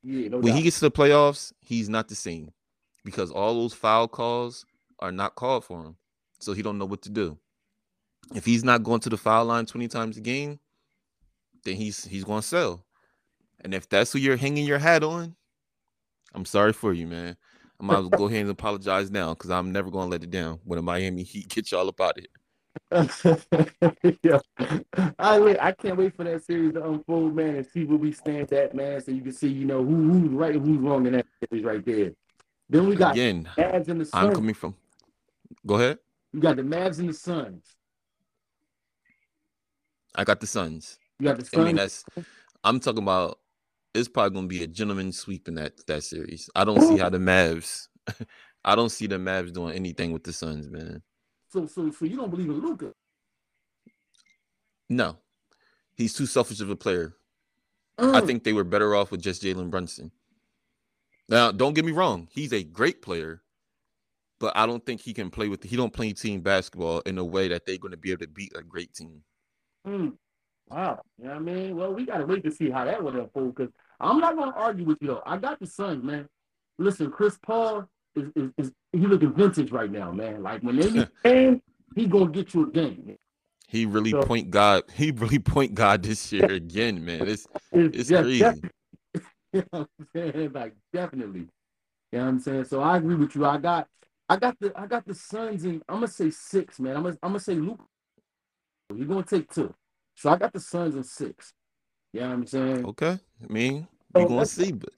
Yeah, 0.04 0.30
no 0.30 0.40
when 0.40 0.54
he 0.54 0.64
gets 0.64 0.80
to 0.80 0.90
the 0.90 0.92
playoffs, 0.92 1.54
he's 1.62 1.90
not 1.90 2.08
the 2.08 2.16
same 2.16 2.52
because 3.06 3.32
all 3.32 3.54
those 3.54 3.74
foul 3.74 4.08
calls 4.08 4.66
are 5.00 5.12
not 5.12 5.36
called 5.36 5.66
for 5.66 5.82
him. 5.82 5.96
So 6.40 6.54
he 6.54 6.62
don't 6.62 6.78
know 6.78 6.86
what 6.86 7.02
to 7.04 7.10
do. 7.10 7.38
If 8.36 8.46
he's 8.46 8.64
not 8.64 8.84
going 8.84 9.00
to 9.02 9.10
the 9.10 9.18
foul 9.18 9.46
line 9.46 9.66
20 9.66 9.88
times 9.88 10.18
a 10.18 10.22
game, 10.22 10.60
then 11.64 11.76
he's 11.76 12.06
he's 12.06 12.24
going 12.24 12.42
to 12.42 12.48
sell. 12.48 12.86
And 13.64 13.74
if 13.74 13.90
that's 13.90 14.12
who 14.12 14.20
you're 14.20 14.38
hanging 14.38 14.66
your 14.66 14.80
hat 14.80 15.04
on, 15.04 15.36
I'm 16.34 16.46
sorry 16.46 16.74
for 16.74 16.94
you, 16.94 17.08
man. 17.08 17.38
I 17.80 17.84
might 17.84 17.98
as 17.98 18.02
well 18.02 18.10
go 18.10 18.26
ahead 18.28 18.42
and 18.42 18.50
apologize 18.50 19.10
now 19.10 19.34
because 19.34 19.50
I'm 19.50 19.72
never 19.72 19.90
going 19.90 20.08
to 20.08 20.12
let 20.12 20.24
it 20.24 20.32
down 20.32 20.60
when 20.64 20.78
the 20.78 20.84
Miami 20.84 21.24
Heat 21.24 21.50
get 21.54 21.72
y'all 21.72 21.88
up 21.88 22.02
out 22.02 22.18
of 22.18 22.24
here. 22.24 22.28
yeah. 24.24 24.40
I 25.20 25.40
wait, 25.40 25.58
I 25.60 25.72
can't 25.72 25.98
wait 25.98 26.16
for 26.16 26.24
that 26.24 26.44
series 26.44 26.74
to 26.74 26.84
unfold, 26.84 27.36
man, 27.36 27.56
and 27.56 27.66
see 27.66 27.86
where 27.86 27.98
we 27.98 28.12
stand 28.12 28.52
at, 28.54 28.74
man, 28.74 29.02
so 29.02 29.12
you 29.12 29.22
can 29.22 29.34
see, 29.34 29.50
you 29.50 29.66
know, 29.66 29.84
who, 29.84 30.12
who's 30.12 30.32
right 30.32 30.56
and 30.56 30.66
who's 30.66 30.80
wrong 30.80 31.06
in 31.06 31.14
that 31.14 31.26
series 31.50 31.66
right 31.66 31.86
there. 31.86 32.12
Then 32.70 32.88
we 32.88 32.96
got 32.96 33.14
Again, 33.14 33.50
Mavs 33.58 33.88
and 33.88 34.02
the 34.02 34.06
Suns. 34.06 34.26
I'm 34.26 34.34
coming 34.34 34.54
from. 34.54 34.76
Go 35.66 35.76
ahead. 35.76 36.00
You 36.34 36.40
got 36.40 36.58
the 36.58 36.64
Mavs 36.64 37.00
and 37.00 37.10
the 37.10 37.14
Suns. 37.14 37.64
I 40.16 40.24
got 40.24 40.40
the 40.40 40.48
Suns. 40.48 40.98
You 41.20 41.28
got 41.28 41.40
the 41.40 41.46
Suns. 41.46 41.62
I 41.62 41.66
mean, 41.66 41.76
that's. 41.76 42.04
I'm 42.64 42.80
talking 42.80 43.04
about. 43.04 43.40
It's 43.94 44.10
probably 44.10 44.36
gonna 44.36 44.48
be 44.48 44.64
a 44.64 44.68
gentleman 44.68 45.12
sweep 45.12 45.48
in 45.48 45.56
that 45.56 45.86
that 45.88 46.04
series. 46.04 46.50
I 46.56 46.66
don't 46.66 46.82
see 46.82 46.98
how 46.98 47.10
the 47.10 47.18
Mavs. 47.18 47.88
I 48.66 48.76
don't 48.76 48.90
see 48.90 49.08
the 49.08 49.16
Mavs 49.16 49.54
doing 49.54 49.76
anything 49.76 50.12
with 50.12 50.24
the 50.24 50.34
Suns, 50.34 50.70
man. 50.70 51.02
So, 51.58 51.66
so, 51.66 51.90
so 51.90 52.06
you 52.06 52.16
don't 52.16 52.30
believe 52.30 52.50
in 52.50 52.62
Luka? 52.62 52.92
No, 54.90 55.18
he's 55.96 56.14
too 56.14 56.28
selfish 56.28 56.62
of 56.62 56.70
a 56.70 56.76
player. 56.76 57.16
I 57.98 58.22
Mm. 58.22 58.28
think 58.28 58.44
they 58.44 58.54
were 58.54 58.64
better 58.64 58.94
off 58.94 59.10
with 59.10 59.22
just 59.24 59.42
Jalen 59.42 59.72
Brunson. 59.72 60.12
Now, 61.28 61.52
don't 61.52 61.74
get 61.74 61.84
me 61.84 61.92
wrong; 61.92 62.28
he's 62.32 62.54
a 62.54 62.64
great 62.64 63.02
player, 63.02 63.42
but 64.40 64.56
I 64.56 64.68
don't 64.68 64.86
think 64.86 65.02
he 65.02 65.16
can 65.16 65.32
play 65.32 65.50
with. 65.50 65.64
He 65.64 65.76
don't 65.76 65.92
play 65.92 66.14
team 66.14 66.42
basketball 66.42 67.00
in 67.02 67.18
a 67.18 67.26
way 67.26 67.48
that 67.48 67.66
they're 67.66 67.80
going 67.80 67.92
to 67.92 67.98
be 67.98 68.12
able 68.12 68.26
to 68.26 68.32
beat 68.32 68.56
a 68.56 68.62
great 68.62 68.94
team. 68.94 69.24
Mm. 69.88 70.16
Wow. 70.70 71.02
You 71.18 71.26
know 71.26 71.32
what 71.32 71.38
I 71.38 71.40
mean? 71.40 71.76
Well, 71.76 71.94
we 71.94 72.06
got 72.06 72.20
to 72.20 72.26
wait 72.28 72.44
to 72.44 72.52
see 72.52 72.70
how 72.70 72.86
that 72.86 73.04
would 73.04 73.16
unfold 73.16 73.56
because 73.56 73.74
I'm 74.00 74.20
not 74.20 74.36
going 74.36 74.52
to 74.52 74.58
argue 74.58 74.86
with 74.86 75.00
you, 75.02 75.08
though. 75.08 75.24
I 75.26 75.38
got 75.38 75.60
the 75.60 75.66
Suns, 75.66 76.04
man. 76.04 76.30
Listen, 76.78 77.10
Chris 77.10 77.40
Paul 77.42 77.90
is, 78.18 78.32
is, 78.36 78.52
is 78.58 78.72
he 78.92 79.00
looking 79.00 79.34
vintage 79.34 79.72
right 79.72 79.92
now, 79.92 80.12
man. 80.12 80.42
Like 80.44 80.62
when 80.64 80.76
they 80.78 81.08
game, 81.24 81.62
he 81.96 82.06
going 82.08 82.32
to 82.32 82.44
get 82.44 82.54
you 82.54 82.64
a 82.68 82.72
game. 82.72 83.18
He 83.68 83.86
really 83.86 84.12
So- 84.12 84.24
point 84.24 84.50
God. 84.50 84.84
He 84.94 85.12
really 85.12 85.40
point 85.40 85.74
God 85.76 86.04
this 86.04 86.32
year 86.32 86.46
again, 86.52 87.04
man. 87.04 87.28
It's 87.28 87.48
It's, 87.72 87.98
It's 87.98 88.10
def- 88.10 88.24
crazy. 88.24 88.40
def- 88.40 88.62
you 89.54 89.64
know 89.74 89.88
saying? 90.16 90.52
Like 90.54 90.76
definitely. 90.94 91.48
You 92.12 92.20
know 92.20 92.24
what 92.26 92.30
I'm 92.30 92.40
saying? 92.40 92.64
So 92.66 92.82
I 92.82 92.98
agree 92.98 93.16
with 93.16 93.36
you. 93.36 93.46
I 93.46 93.58
got 93.58 93.88
I 94.30 94.38
got 94.38 94.58
the 94.60 94.72
I 94.76 94.88
got 94.88 95.06
the 95.06 95.14
Suns 95.16 95.64
and 95.66 95.82
I'm 95.90 95.96
gonna 95.98 96.08
say 96.08 96.30
six, 96.30 96.80
man. 96.80 96.96
I'm 96.98 97.04
gonna 97.04 97.18
I'm 97.24 97.30
gonna 97.32 97.40
say 97.40 97.56
Luke. 97.56 97.82
You're 98.96 99.08
gonna 99.08 99.24
take 99.24 99.52
two. 99.54 99.74
So 100.16 100.30
I 100.30 100.38
got 100.38 100.54
the 100.54 100.60
Suns 100.60 100.96
in 100.96 101.04
six. 101.04 101.54
You 102.14 102.22
know 102.22 102.28
what 102.28 102.34
I'm 102.34 102.48
saying? 102.48 102.86
okay. 102.86 103.20
I 103.44 103.54
mean, 103.54 103.88
So 104.16 104.22
we 104.24 104.28
gonna 104.30 104.46
see, 104.46 104.72
but 104.72 104.90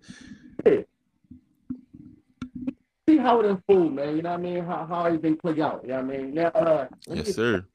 See 3.20 3.26
how 3.26 3.42
it 3.42 3.48
unfolds, 3.48 3.94
man. 3.94 4.16
You 4.16 4.22
know 4.22 4.30
what 4.30 4.40
I 4.40 4.42
mean? 4.42 4.64
How 4.64 4.86
how 4.86 5.06
everything 5.06 5.36
play 5.36 5.60
out. 5.62 5.82
You 5.84 5.90
know 5.90 6.02
what 6.02 6.16
I 6.16 6.18
mean? 6.18 6.34
Now 6.34 6.48
uh 6.48 6.88
let 7.08 7.18
me, 7.18 7.24
yes, 7.26 7.36
sir. 7.36 7.66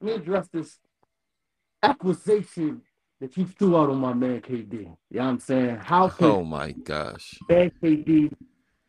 let 0.00 0.06
me 0.06 0.12
address 0.12 0.48
this 0.50 0.78
accusation 1.82 2.80
that 3.20 3.36
you 3.36 3.44
threw 3.44 3.76
out 3.76 3.90
on 3.90 3.98
my 3.98 4.14
man 4.14 4.40
KD. 4.40 4.72
You 4.72 4.86
know 4.86 4.96
what 5.10 5.22
I'm 5.22 5.40
saying? 5.40 5.76
How 5.76 6.08
can 6.08 6.26
Oh 6.28 6.44
my 6.44 6.72
gosh. 6.72 7.38
man 7.50 7.70
KD 7.82 8.32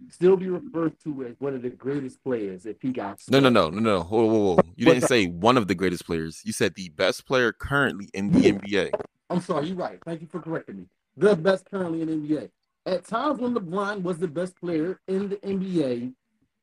still 0.10 0.38
be 0.38 0.48
referred 0.48 0.94
to 1.04 1.26
as 1.26 1.36
one 1.40 1.56
of 1.56 1.62
the 1.62 1.70
greatest 1.70 2.24
players 2.24 2.66
if 2.66 2.82
he 2.82 2.94
got 2.94 3.20
No, 3.30 3.42
no, 3.42 3.50
no, 3.50 3.70
no, 3.70 3.80
no. 3.82 4.04
Whoa, 4.04 4.26
whoa, 4.26 4.56
whoa. 4.56 4.60
You 4.78 4.86
didn't 4.86 5.10
say 5.10 5.26
one 5.26 5.58
of 5.58 5.68
the 5.68 5.76
greatest 5.76 6.06
players. 6.06 6.42
You 6.46 6.54
said 6.54 6.74
the 6.76 6.88
best 6.88 7.26
player 7.26 7.52
currently 7.52 8.10
in 8.14 8.32
the 8.32 8.54
NBA. 8.54 8.92
I'm 9.30 9.42
sorry, 9.42 9.68
you're 9.68 9.76
right. 9.76 10.00
Thank 10.06 10.22
you 10.22 10.28
for 10.28 10.40
correcting 10.40 10.78
me. 10.78 10.86
The 11.18 11.36
best 11.36 11.70
currently 11.70 12.02
in 12.02 12.08
the 12.08 12.16
NBA. 12.16 12.50
At 12.86 13.06
times 13.06 13.40
when 13.40 13.54
LeBron 13.54 14.02
was 14.02 14.18
the 14.18 14.28
best 14.28 14.56
player 14.60 15.00
in 15.08 15.30
the 15.30 15.38
NBA, 15.38 16.14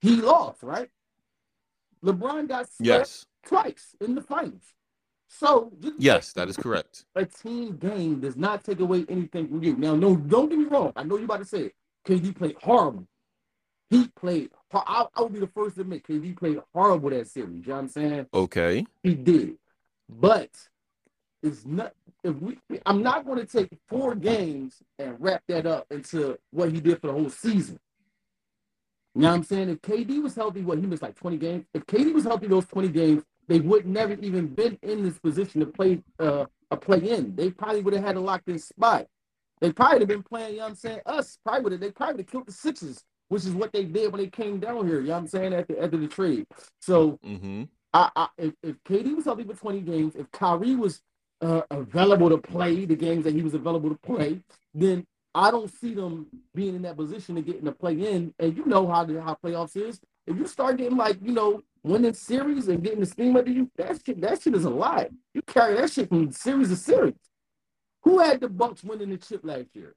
he 0.00 0.16
lost, 0.16 0.62
right? 0.62 0.88
LeBron 2.04 2.48
got 2.48 2.66
swept 2.68 2.80
Yes. 2.86 3.26
twice 3.44 3.94
in 4.00 4.14
the 4.14 4.22
finals. 4.22 4.74
So 5.28 5.72
Yes, 5.98 6.32
that 6.32 6.48
is 6.48 6.56
correct. 6.56 7.04
a 7.14 7.24
team 7.26 7.76
game 7.76 8.20
does 8.20 8.36
not 8.36 8.64
take 8.64 8.80
away 8.80 9.04
anything 9.08 9.48
from 9.48 9.62
you. 9.62 9.76
Now, 9.76 9.94
no, 9.94 10.16
don't 10.16 10.48
get 10.48 10.58
me 10.58 10.64
wrong. 10.64 10.92
I 10.96 11.02
know 11.04 11.16
you 11.18 11.24
about 11.24 11.38
to 11.40 11.44
say 11.44 11.66
it. 11.66 11.74
KD 12.06 12.34
played 12.34 12.56
horrible. 12.62 13.06
He 13.90 14.08
played. 14.08 14.50
I, 14.72 15.06
I 15.14 15.22
would 15.22 15.32
be 15.32 15.40
the 15.40 15.46
first 15.46 15.76
to 15.76 15.82
admit 15.82 16.04
KD 16.06 16.36
played 16.36 16.60
horrible 16.74 17.10
that 17.10 17.28
series. 17.28 17.66
You 17.66 17.68
know 17.68 17.74
what 17.74 17.80
I'm 17.80 17.88
saying? 17.88 18.26
Okay. 18.32 18.86
He 19.02 19.14
did, 19.14 19.58
but 20.08 20.50
it's 21.42 21.64
not. 21.64 21.92
If 22.28 22.36
we, 22.36 22.58
I'm 22.86 23.02
not 23.02 23.26
going 23.26 23.38
to 23.38 23.46
take 23.46 23.70
four 23.88 24.16
games 24.16 24.76
and 24.98 25.16
wrap 25.20 25.42
that 25.48 25.66
up 25.66 25.86
into 25.90 26.38
what 26.52 26.72
he 26.72 26.80
did 26.80 27.00
for 27.00 27.08
the 27.08 27.14
whole 27.14 27.30
season. 27.30 27.80
You 29.14 29.22
know 29.22 29.30
what 29.30 29.36
I'm 29.36 29.44
saying? 29.44 29.70
If 29.70 29.82
KD 29.82 30.22
was 30.22 30.36
healthy, 30.36 30.62
what 30.62 30.78
he 30.78 30.86
missed 30.86 31.02
like 31.02 31.16
20 31.16 31.38
games. 31.38 31.66
If 31.74 31.86
KD 31.86 32.14
was 32.14 32.24
healthy 32.24 32.48
those 32.48 32.66
20 32.66 32.88
games, 32.90 33.24
they 33.48 33.60
would 33.60 33.86
never 33.86 34.14
even 34.14 34.48
been 34.48 34.78
in 34.82 35.04
this 35.04 35.18
position 35.18 35.60
to 35.60 35.66
play 35.66 36.02
uh, 36.20 36.46
a 36.70 36.78
play 36.78 36.98
in. 37.00 37.36
They 37.36 37.50
probably 37.50 37.82
would 37.82 37.94
have 37.94 38.04
had 38.04 38.16
a 38.16 38.20
locked 38.20 38.48
in 38.48 38.58
spot. 38.58 39.06
They 39.60 39.72
probably 39.72 40.00
have 40.00 40.08
been 40.08 40.24
playing, 40.24 40.52
you 40.52 40.58
know 40.58 40.64
what 40.64 40.70
I'm 40.70 40.76
saying? 40.76 41.00
Us 41.06 41.38
probably 41.44 41.62
would 41.64 41.72
have, 41.72 41.80
they 41.82 41.92
probably 41.92 42.14
would 42.16 42.20
have 42.22 42.32
killed 42.32 42.48
the 42.48 42.52
Sixers, 42.52 43.04
which 43.28 43.44
is 43.44 43.52
what 43.52 43.72
they 43.72 43.84
did 43.84 44.12
when 44.12 44.22
they 44.22 44.28
came 44.28 44.60
down 44.60 44.86
here, 44.88 45.00
you 45.00 45.08
know 45.08 45.14
what 45.14 45.20
I'm 45.20 45.28
saying, 45.28 45.54
at 45.54 45.68
the 45.68 45.80
end 45.80 45.94
of 45.94 46.00
the 46.00 46.08
trade. 46.08 46.46
So 46.80 47.18
Mm-hmm. 47.26 47.64
I, 47.92 48.10
I 48.16 48.28
if, 48.38 48.54
if 48.62 48.76
KD 48.84 49.16
was 49.16 49.24
healthy 49.24 49.44
for 49.44 49.54
20 49.54 49.80
games, 49.80 50.14
if 50.16 50.30
Kyrie 50.30 50.76
was 50.76 51.00
uh, 51.40 51.62
available 51.70 52.28
to 52.30 52.38
play 52.38 52.84
the 52.84 52.96
games 52.96 53.24
that 53.24 53.34
he 53.34 53.42
was 53.42 53.54
available 53.54 53.90
to 53.90 53.98
play, 53.98 54.40
then 54.74 55.06
I 55.34 55.50
don't 55.50 55.72
see 55.72 55.94
them 55.94 56.26
being 56.54 56.74
in 56.74 56.82
that 56.82 56.96
position 56.96 57.34
to 57.36 57.42
get 57.42 57.56
in 57.56 57.64
the 57.64 57.72
play 57.72 57.94
in. 57.94 58.34
And 58.38 58.56
you 58.56 58.64
know 58.66 58.86
how 58.88 59.04
the 59.04 59.20
how 59.22 59.36
playoffs 59.42 59.76
is. 59.76 60.00
If 60.26 60.36
you 60.36 60.46
start 60.46 60.76
getting 60.78 60.96
like 60.96 61.18
you 61.22 61.32
know 61.32 61.62
winning 61.84 62.14
series 62.14 62.68
and 62.68 62.82
getting 62.82 63.00
the 63.00 63.06
steam 63.06 63.36
under 63.36 63.50
you, 63.50 63.70
that 63.76 64.00
shit 64.04 64.20
that 64.20 64.42
shit 64.42 64.54
is 64.54 64.64
a 64.64 64.70
lie. 64.70 65.08
You 65.34 65.42
carry 65.42 65.74
that 65.76 65.90
shit 65.90 66.08
from 66.08 66.32
series 66.32 66.70
to 66.70 66.76
series. 66.76 67.14
Who 68.02 68.18
had 68.18 68.40
the 68.40 68.48
Bucks 68.48 68.82
winning 68.82 69.10
the 69.10 69.16
chip 69.18 69.40
last 69.44 69.68
year? 69.74 69.94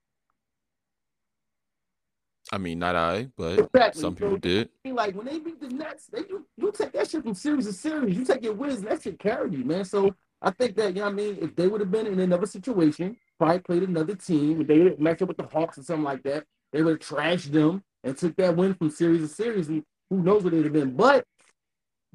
I 2.52 2.58
mean, 2.58 2.80
not 2.80 2.96
I, 2.96 3.30
but 3.38 3.60
Exactly. 3.60 4.02
some 4.02 4.16
So- 4.18 4.20
people 4.26 4.38
did. 4.38 4.70
like 4.86 5.16
when 5.16 5.26
they 5.26 5.40
beat 5.40 5.60
the 5.62 5.70
Nets, 5.70 6.08
they 6.08 6.20
you, 6.30 6.46
you 6.58 6.72
take 6.74 6.92
that 6.94 7.10
shit 7.10 7.24
from 7.24 7.34
series 7.34 7.66
to 7.66 7.74
series. 7.74 8.18
You 8.18 8.26
take 8.26 8.44
your 8.44 8.54
wins, 8.54 8.82
that 8.82 9.02
shit 9.02 9.20
carry 9.20 9.52
you, 9.52 9.64
man. 9.64 9.86
So 9.86 10.14
I 10.42 10.52
think 10.52 10.76
that, 10.78 10.90
you 10.96 11.02
know 11.02 11.06
what 11.06 11.12
I 11.14 11.16
mean, 11.16 11.38
if 11.42 11.56
they 11.56 11.68
would 11.68 11.82
have 11.82 11.92
been 11.92 12.08
in 12.08 12.20
another 12.20 12.48
situation, 12.48 13.18
probably 13.38 13.60
played 13.60 13.84
another 13.84 14.16
team, 14.16 14.62
if 14.62 14.68
they 14.68 14.80
would 14.80 15.00
match 15.00 15.22
up 15.22 15.28
with 15.28 15.38
the 15.38 15.46
Hawks 15.46 15.78
or 15.78 15.84
something 15.84 16.04
like 16.04 16.24
that, 16.24 16.46
they 16.72 16.82
would 16.82 17.02
have 17.02 17.08
trashed 17.18 17.52
them 17.52 17.84
and 18.04 18.18
took 18.18 18.36
that 18.38 18.56
win 18.56 18.74
from 18.74 18.90
series 18.90 19.22
to 19.22 19.28
series, 19.28 19.68
and 19.68 19.84
who 20.10 20.24
knows 20.24 20.44
what 20.44 20.54
it'd 20.54 20.66
have 20.66 20.74
been. 20.74 20.96
But 20.96 21.26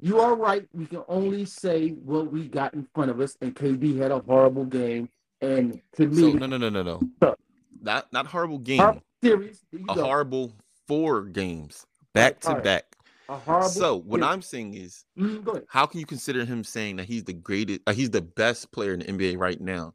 you 0.01 0.19
are 0.19 0.35
right. 0.35 0.67
We 0.73 0.85
can 0.85 1.03
only 1.07 1.45
say 1.45 1.89
what 1.89 2.31
we 2.31 2.47
got 2.47 2.73
in 2.73 2.87
front 2.93 3.11
of 3.11 3.19
us, 3.21 3.37
and 3.41 3.55
KD 3.55 3.97
had 3.97 4.11
a 4.11 4.19
horrible 4.19 4.65
game. 4.65 5.09
And 5.41 5.81
to 5.95 6.13
So 6.13 6.21
me, 6.27 6.33
no, 6.33 6.47
no, 6.47 6.57
no, 6.57 6.69
no, 6.69 6.83
no. 6.83 7.01
Huh. 7.21 7.35
Not 7.81 8.11
not 8.11 8.27
horrible 8.27 8.57
game. 8.57 8.79
horrible 8.79 9.03
series, 9.23 9.63
A 9.73 9.95
go. 9.95 10.03
horrible 10.03 10.53
four 10.87 11.23
games 11.23 11.85
back 12.13 12.39
to 12.41 12.55
back. 12.55 12.96
So 13.69 13.97
what. 13.97 14.23
I'm 14.23 14.41
saying 14.41 14.73
is, 14.75 15.05
ahead. 15.17 15.63
how 15.67 15.85
can 15.85 15.99
you 15.99 16.05
consider 16.05 16.45
him 16.45 16.63
saying 16.63 16.97
that 16.97 17.05
he's 17.05 17.23
the 17.23 17.33
greatest, 17.33 17.81
uh, 17.87 17.93
he's 17.93 18.09
the 18.09 18.21
best 18.21 18.71
player 18.71 18.93
in 18.93 18.99
the 18.99 19.05
NBA 19.05 19.37
right 19.37 19.59
now? 19.59 19.93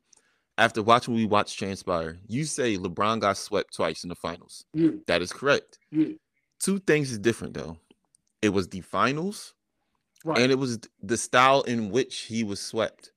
After 0.58 0.82
watching 0.82 1.14
what 1.14 1.18
we 1.18 1.26
watch 1.26 1.56
transpire, 1.56 2.18
you 2.28 2.44
say 2.44 2.76
LeBron 2.76 3.20
got 3.20 3.38
swept 3.38 3.74
twice 3.74 4.04
in 4.04 4.10
the 4.10 4.14
finals. 4.14 4.66
Yeah, 4.74 4.90
That 5.06 5.22
is 5.22 5.32
correct. 5.32 5.78
yeah, 5.90 6.08
Two 6.60 6.78
things 6.78 7.10
is 7.10 7.18
different 7.18 7.54
though. 7.54 7.78
It 8.42 8.50
was 8.50 8.68
the 8.68 8.82
finals, 8.82 9.54
right. 10.24 10.38
and 10.38 10.52
it 10.52 10.56
was 10.58 10.78
the 11.02 11.16
style 11.16 11.62
in 11.62 11.90
which 11.90 12.20
he 12.22 12.44
was 12.44 12.60
swept. 12.60 13.12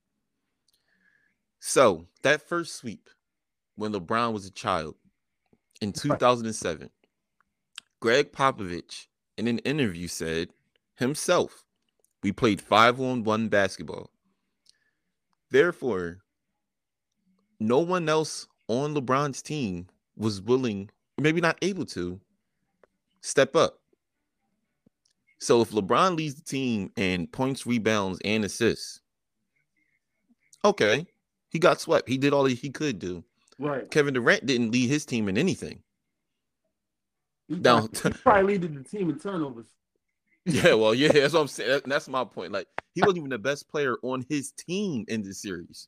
So 1.59 2.05
that 2.23 2.41
first 2.47 2.75
sweep, 2.75 3.09
when 3.75 3.91
LeBron 3.91 4.31
was 4.33 4.45
a 4.45 4.51
child 4.51 4.95
in 5.81 5.91
2007, 5.91 6.89
Gregg 7.99 8.31
Popovich 8.31 9.07
in 9.37 9.47
an 9.47 9.59
interview 9.59 10.07
said 10.07 10.49
himself, 10.95 11.65
we 12.23 12.31
played 12.31 12.61
five 12.61 12.99
on 12.99 13.23
one 13.23 13.49
basketball. 13.49 14.09
Therefore, 15.51 16.19
no 17.59 17.79
one 17.79 18.09
else 18.09 18.47
on 18.67 18.95
LeBron's 18.95 19.41
team 19.41 19.87
was 20.17 20.41
willing, 20.41 20.89
maybe 21.19 21.41
not 21.41 21.57
able 21.61 21.85
to, 21.85 22.19
step 23.21 23.55
up. 23.55 23.79
So 25.39 25.61
if 25.61 25.71
LeBron 25.71 26.15
leads 26.15 26.35
the 26.35 26.41
team 26.41 26.91
in 26.95 27.27
points, 27.27 27.65
rebounds, 27.65 28.19
and 28.25 28.43
assists, 28.43 29.01
okay, 30.63 31.05
he 31.49 31.59
got 31.59 31.79
swept. 31.79 32.09
He 32.09 32.17
did 32.17 32.33
all 32.33 32.43
that 32.43 32.53
he 32.53 32.69
could 32.69 32.99
do. 32.99 33.23
right. 33.59 33.89
Kevin 33.91 34.13
Durant 34.13 34.45
didn't 34.45 34.71
lead 34.71 34.89
his 34.89 35.05
team 35.05 35.29
in 35.29 35.37
anything. 35.37 35.83
He 37.47 37.55
Now- 37.55 37.87
probably, 37.87 38.11
he 38.11 38.17
probably 38.23 38.53
leaded 38.53 38.75
the 38.75 38.83
team 38.89 39.09
in 39.09 39.19
turnovers. 39.19 39.67
Yeah, 40.47 40.75
well, 40.75 40.93
yeah, 40.93 41.11
that's 41.11 41.33
what 41.33 41.41
I'm 41.41 41.47
saying. 41.47 41.81
That's 41.87 42.07
my 42.07 42.23
point. 42.23 42.51
Like 42.51 42.67
he 42.93 43.01
wasn't 43.01 43.17
even 43.17 43.29
the 43.31 43.39
best 43.39 43.67
player 43.67 43.95
on 44.03 44.23
his 44.29 44.51
team 44.51 45.03
in 45.07 45.23
this 45.23 45.41
series. 45.41 45.87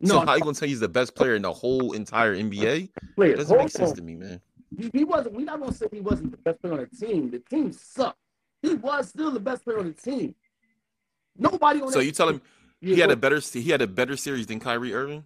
No, 0.00 0.20
so 0.20 0.26
how 0.26 0.34
you 0.36 0.42
gonna 0.42 0.54
tell 0.54 0.68
he's 0.68 0.78
the 0.78 0.88
best 0.88 1.16
player 1.16 1.34
in 1.34 1.42
the 1.42 1.52
whole 1.52 1.90
entire 1.92 2.36
NBA? 2.36 2.88
player. 3.16 3.32
It 3.32 3.36
doesn't 3.38 3.58
make 3.58 3.68
sense 3.70 3.90
on. 3.90 3.96
to 3.96 4.02
me, 4.02 4.14
man. 4.14 4.40
He, 4.78 4.90
he 4.94 5.02
wasn't. 5.04 5.34
We're 5.34 5.44
not 5.44 5.58
gonna 5.58 5.72
say 5.74 5.86
he 5.92 5.98
wasn't 6.00 6.30
the 6.30 6.36
best 6.36 6.60
player 6.62 6.74
on 6.74 6.86
the 6.88 7.06
team. 7.06 7.32
The 7.32 7.40
team 7.40 7.72
sucked. 7.72 8.16
He 8.62 8.74
was 8.74 9.08
still 9.08 9.32
the 9.32 9.40
best 9.40 9.64
player 9.64 9.80
on 9.80 9.86
the 9.86 9.92
team. 9.92 10.36
Nobody 11.36 11.80
on 11.82 11.90
So 11.90 11.98
you 11.98 12.12
tell 12.12 12.28
him 12.28 12.40
Yeah, 12.80 12.94
he 12.94 13.00
had 13.00 13.10
a 13.10 13.16
better 13.16 13.40
he 13.40 13.70
had 13.70 13.82
a 13.82 13.88
better 13.88 14.16
series 14.16 14.46
than 14.46 14.60
Kyrie 14.60 14.94
Irving? 14.94 15.24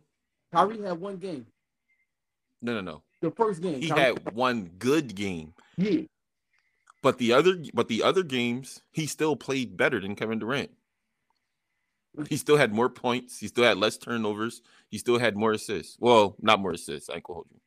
Kyrie 0.54 0.80
had 0.80 0.98
one 0.98 1.18
game. 1.18 1.44
No, 2.62 2.72
no, 2.72 2.80
no. 2.80 3.02
The 3.24 3.30
first 3.30 3.62
game. 3.62 3.80
He 3.80 3.88
Kyrie- 3.88 4.02
had 4.02 4.34
one 4.34 4.70
good 4.78 5.14
game. 5.14 5.54
yeah. 5.78 6.02
But 7.02 7.18
the 7.18 7.32
other 7.32 7.56
but 7.74 7.88
the 7.88 8.02
other 8.02 8.22
games, 8.22 8.82
he 8.92 9.06
still 9.06 9.34
played 9.36 9.76
better 9.76 10.00
than 10.00 10.14
Kevin 10.14 10.38
Durant. 10.38 10.70
He 12.28 12.36
still 12.36 12.56
had 12.56 12.72
more 12.72 12.88
points. 12.88 13.38
He 13.38 13.48
still 13.48 13.64
had 13.64 13.76
less 13.76 13.96
turnovers. 13.98 14.62
He 14.90 14.98
still 14.98 15.18
had 15.18 15.36
more 15.36 15.52
assists. 15.52 15.96
Well, 15.98 16.36
not 16.40 16.60
more 16.60 16.72
assists. 16.72 17.10
I 17.10 17.14
ain't 17.14 17.24
gonna 17.24 17.34
hold 17.34 17.46
you. 17.50 17.60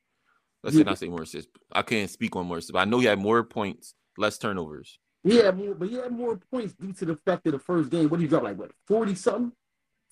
Let's 0.64 0.76
Yeah. 0.78 0.84
not 0.84 0.98
say 1.00 1.08
more 1.10 1.24
assists. 1.24 1.52
I 1.72 1.82
can't 1.82 2.10
speak 2.10 2.36
on 2.36 2.46
more 2.48 2.58
assists, 2.58 2.72
but 2.72 2.80
I 2.80 2.86
know 2.86 3.00
he 3.00 3.06
had 3.08 3.20
more 3.20 3.44
points, 3.44 3.94
less 4.18 4.38
turnovers. 4.38 5.00
More, 5.24 5.52
but 5.76 5.90
he 5.90 5.96
had 5.96 6.12
more 6.14 6.38
points 6.52 6.74
due 6.74 6.94
to 6.94 7.06
the 7.06 7.16
fact 7.18 7.44
that 7.44 7.52
the 7.52 7.60
first 7.60 7.90
game, 7.90 8.10
what 8.10 8.18
did 8.18 8.24
he 8.24 8.30
drop 8.30 8.44
like 8.44 8.58
what 8.58 8.72
forty 8.88 9.16
something? 9.16 9.52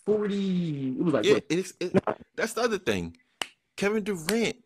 Forty. 0.05 0.89
It 0.89 1.03
was 1.03 1.13
like 1.13 1.25
Yeah, 1.25 1.39
it, 1.49 2.03
that's 2.35 2.53
the 2.53 2.61
other 2.61 2.77
thing. 2.77 3.15
Kevin 3.77 4.03
Durant 4.03 4.57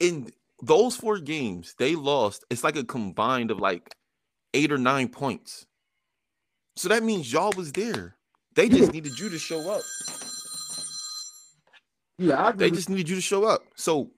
in 0.00 0.30
those 0.62 0.96
four 0.96 1.18
games, 1.18 1.74
they 1.78 1.94
lost. 1.94 2.44
It's 2.50 2.64
like 2.64 2.76
a 2.76 2.84
combined 2.84 3.50
of 3.50 3.58
like 3.58 3.94
eight 4.54 4.72
or 4.72 4.78
nine 4.78 5.08
points. 5.08 5.66
So 6.76 6.88
that 6.88 7.02
means 7.02 7.32
y'all 7.32 7.52
was 7.56 7.72
there. 7.72 8.16
They 8.54 8.68
just 8.68 8.92
needed 8.92 9.18
you 9.18 9.28
to 9.28 9.38
show 9.38 9.70
up. 9.70 9.82
yeah. 12.18 12.46
I 12.46 12.52
They 12.52 12.70
just 12.70 12.88
needed 12.88 13.08
you 13.08 13.16
to 13.16 13.22
show 13.22 13.44
up. 13.44 13.62
So 13.76 14.10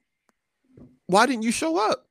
why 1.06 1.26
didn't 1.26 1.42
you 1.42 1.52
show 1.52 1.78
up? 1.78 2.06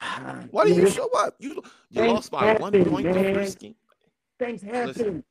Why 0.50 0.64
didn't 0.64 0.82
you 0.82 0.90
show 0.90 1.08
up? 1.16 1.36
You 1.38 1.62
you 1.90 2.02
lost 2.02 2.32
by 2.32 2.54
one 2.54 2.72
point 2.84 3.06
the 3.06 3.14
man. 3.14 3.34
first 3.34 3.60
game. 3.60 3.76
Things 4.38 4.60
happen. 4.60 5.22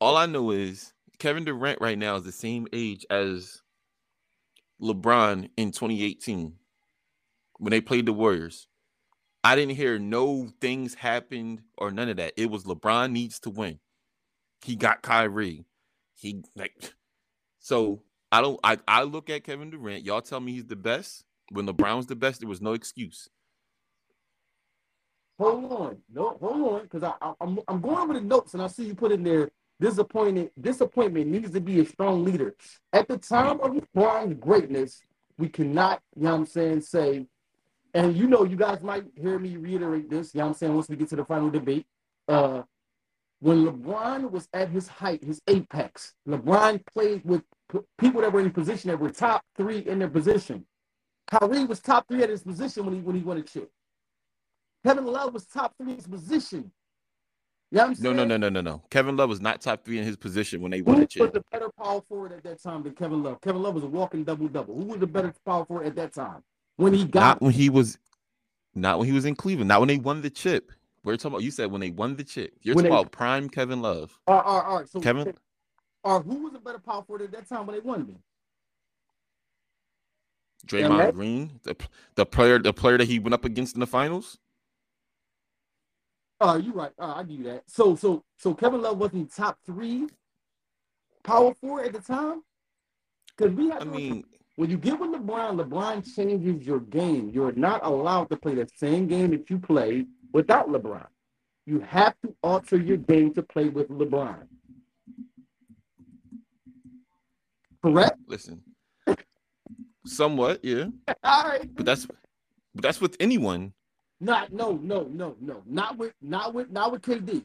All 0.00 0.16
I 0.16 0.26
know 0.26 0.52
is 0.52 0.92
Kevin 1.18 1.44
Durant 1.44 1.80
right 1.80 1.98
now 1.98 2.14
is 2.14 2.22
the 2.22 2.30
same 2.30 2.68
age 2.72 3.04
as 3.10 3.62
LeBron 4.80 5.50
in 5.56 5.72
2018 5.72 6.54
when 7.58 7.70
they 7.70 7.80
played 7.80 8.06
the 8.06 8.12
Warriors. 8.12 8.68
I 9.44 9.54
didn't 9.54 9.76
hear 9.76 9.98
no 9.98 10.48
things 10.60 10.94
happened 10.94 11.62
or 11.78 11.90
none 11.90 12.08
of 12.08 12.16
that. 12.16 12.32
It 12.36 12.50
was 12.50 12.64
LeBron 12.64 13.12
needs 13.12 13.38
to 13.40 13.50
win. 13.50 13.78
He 14.64 14.74
got 14.74 15.02
Kyrie. 15.02 15.64
He 16.14 16.42
like 16.56 16.92
so 17.60 18.02
I 18.32 18.40
don't 18.40 18.58
I, 18.64 18.78
I 18.88 19.02
look 19.04 19.30
at 19.30 19.44
Kevin 19.44 19.70
Durant. 19.70 20.04
Y'all 20.04 20.22
tell 20.22 20.40
me 20.40 20.52
he's 20.52 20.66
the 20.66 20.76
best. 20.76 21.24
When 21.50 21.66
LeBron 21.66 21.96
was 21.96 22.06
the 22.06 22.16
best, 22.16 22.40
there 22.40 22.48
was 22.48 22.60
no 22.60 22.72
excuse. 22.72 23.28
Hold 25.38 25.70
on, 25.70 25.98
no, 26.12 26.38
hold 26.40 26.72
on, 26.72 26.82
because 26.82 27.02
I, 27.02 27.12
I 27.20 27.34
I'm 27.40 27.60
I'm 27.68 27.80
going 27.80 27.98
over 27.98 28.14
the 28.14 28.20
notes 28.22 28.54
and 28.54 28.62
I 28.62 28.66
see 28.66 28.84
you 28.84 28.94
put 28.94 29.12
in 29.12 29.22
there. 29.22 29.50
Disappointed, 29.78 30.50
disappointment 30.58 31.26
needs 31.26 31.50
to 31.50 31.60
be 31.60 31.80
a 31.80 31.84
strong 31.84 32.24
leader. 32.24 32.56
At 32.94 33.08
the 33.08 33.18
time 33.18 33.60
of 33.60 33.72
LeBron's 33.72 34.34
greatness, 34.40 35.02
we 35.36 35.50
cannot, 35.50 36.00
you 36.16 36.22
know 36.22 36.30
what 36.30 36.36
I'm 36.38 36.46
saying, 36.46 36.80
say, 36.80 37.26
and 37.96 38.14
you 38.14 38.26
know, 38.26 38.44
you 38.44 38.56
guys 38.56 38.82
might 38.82 39.04
hear 39.16 39.38
me 39.38 39.56
reiterate 39.56 40.10
this, 40.10 40.34
you 40.34 40.38
know 40.38 40.44
what 40.44 40.50
I'm 40.50 40.58
saying, 40.58 40.74
once 40.74 40.88
we 40.88 40.96
get 40.96 41.08
to 41.08 41.16
the 41.16 41.24
final 41.24 41.48
debate. 41.48 41.86
Uh, 42.28 42.62
when 43.40 43.64
LeBron 43.64 44.30
was 44.30 44.48
at 44.52 44.68
his 44.68 44.86
height, 44.86 45.24
his 45.24 45.40
apex, 45.48 46.12
LeBron 46.28 46.82
played 46.92 47.24
with 47.24 47.42
people 47.98 48.20
that 48.20 48.32
were 48.32 48.40
in 48.40 48.50
position 48.50 48.90
that 48.90 49.00
were 49.00 49.10
top 49.10 49.42
three 49.56 49.78
in 49.78 49.98
their 49.98 50.08
position. 50.08 50.66
Kyrie 51.26 51.64
was 51.64 51.80
top 51.80 52.06
three 52.06 52.22
at 52.22 52.28
his 52.28 52.42
position 52.42 52.84
when 52.84 52.94
he 52.94 53.00
when 53.00 53.16
he 53.16 53.22
won 53.22 53.38
a 53.38 53.42
chip. 53.42 53.70
Kevin 54.84 55.06
Love 55.06 55.32
was 55.32 55.46
top 55.46 55.74
three 55.78 55.92
in 55.92 55.96
his 55.96 56.06
position. 56.06 56.70
Yeah, 57.70 57.88
you 57.88 57.96
know 58.00 58.12
no, 58.12 58.24
no, 58.24 58.36
no, 58.36 58.36
no, 58.36 58.48
no, 58.48 58.60
no. 58.60 58.82
Kevin 58.90 59.16
Love 59.16 59.30
was 59.30 59.40
not 59.40 59.60
top 59.62 59.84
three 59.84 59.98
in 59.98 60.04
his 60.04 60.16
position 60.16 60.60
when 60.60 60.70
they 60.70 60.82
won 60.82 61.00
the 61.00 61.06
chip. 61.06 61.20
Who 61.20 61.24
was 61.24 61.32
the 61.32 61.44
better 61.50 61.70
power 61.82 62.02
forward 62.02 62.32
at 62.32 62.44
that 62.44 62.62
time 62.62 62.82
than 62.82 62.94
Kevin 62.94 63.22
Love? 63.22 63.40
Kevin 63.40 63.62
Love 63.62 63.74
was 63.74 63.84
a 63.84 63.88
walking 63.88 64.22
double 64.22 64.48
double. 64.48 64.74
Who 64.74 64.84
was 64.84 65.00
the 65.00 65.06
better 65.06 65.32
power 65.44 65.64
forward 65.64 65.86
at 65.86 65.96
that 65.96 66.12
time 66.12 66.42
when 66.76 66.94
he 66.94 67.04
got? 67.04 67.20
Not 67.20 67.42
when 67.42 67.52
he 67.52 67.68
was, 67.68 67.98
not 68.74 68.98
when 68.98 69.06
he 69.06 69.12
was 69.12 69.24
in 69.24 69.34
Cleveland. 69.34 69.68
Not 69.68 69.80
when 69.80 69.88
they 69.88 69.98
won 69.98 70.22
the 70.22 70.30
chip. 70.30 70.72
We're 71.04 71.16
talking 71.16 71.32
about. 71.32 71.42
You 71.42 71.50
said 71.50 71.70
when 71.70 71.80
they 71.80 71.90
won 71.90 72.16
the 72.16 72.24
chip. 72.24 72.54
You're 72.62 72.74
when 72.74 72.84
talking 72.84 72.94
they, 72.94 73.00
about 73.00 73.12
prime 73.12 73.48
Kevin 73.48 73.82
Love. 73.82 74.18
All 74.26 74.36
right, 74.36 74.44
all 74.44 74.58
right, 74.58 74.66
all 74.66 74.78
right. 74.78 74.88
So 74.88 75.00
Kevin, 75.00 75.34
or 76.04 76.22
who 76.22 76.44
was 76.44 76.54
a 76.54 76.58
better 76.58 76.78
power 76.78 77.02
forward 77.02 77.22
at 77.22 77.32
that 77.32 77.48
time 77.48 77.66
when 77.66 77.76
they 77.76 77.80
won 77.80 78.02
it? 78.08 78.16
Draymond 80.66 80.98
yeah, 80.98 81.10
Green, 81.12 81.60
the 81.62 81.76
the 82.16 82.26
player, 82.26 82.58
the 82.58 82.72
player 82.72 82.98
that 82.98 83.06
he 83.06 83.18
went 83.18 83.34
up 83.34 83.44
against 83.44 83.74
in 83.74 83.80
the 83.80 83.86
finals. 83.86 84.38
Oh, 86.40 86.50
uh, 86.50 86.56
you 86.58 86.72
right. 86.72 86.92
Uh, 86.98 87.14
I 87.16 87.22
give 87.22 87.38
you 87.38 87.44
that. 87.44 87.62
So, 87.66 87.96
so, 87.96 88.22
so 88.36 88.52
Kevin 88.52 88.82
Love 88.82 88.98
wasn't 88.98 89.34
top 89.34 89.58
three 89.64 90.06
power 91.22 91.54
forward 91.54 91.86
at 91.86 91.92
the 91.94 92.00
time. 92.00 92.42
Because 93.36 93.54
we 93.54 93.70
have. 93.70 93.82
I 93.82 93.84
mean, 93.84 94.24
when 94.56 94.70
you 94.70 94.78
get 94.78 94.98
with 94.98 95.10
LeBron, 95.10 95.62
LeBron 95.62 96.14
changes 96.14 96.66
your 96.66 96.80
game. 96.80 97.30
You're 97.32 97.52
not 97.52 97.84
allowed 97.84 98.30
to 98.30 98.36
play 98.36 98.54
the 98.54 98.68
same 98.76 99.06
game 99.06 99.30
that 99.30 99.48
you 99.50 99.58
play 99.58 100.06
without 100.32 100.68
LeBron. 100.68 101.06
You 101.66 101.80
have 101.80 102.14
to 102.24 102.34
alter 102.42 102.78
your 102.78 102.96
game 102.96 103.34
to 103.34 103.42
play 103.42 103.68
with 103.68 103.88
LeBron. 103.88 104.46
Correct. 107.82 108.18
Listen, 108.26 108.62
somewhat, 110.06 110.64
yeah. 110.64 110.86
All 111.22 111.44
right. 111.44 111.74
But 111.74 111.84
that's 111.84 112.06
but 112.06 112.82
that's 112.82 113.00
with 113.00 113.16
anyone. 113.20 113.74
Not 114.20 114.52
no 114.52 114.72
no 114.82 115.04
no 115.12 115.36
no 115.40 115.62
not 115.66 115.98
with 115.98 116.14
not 116.22 116.54
with 116.54 116.70
not 116.70 116.92
with 116.92 117.02
KD. 117.02 117.44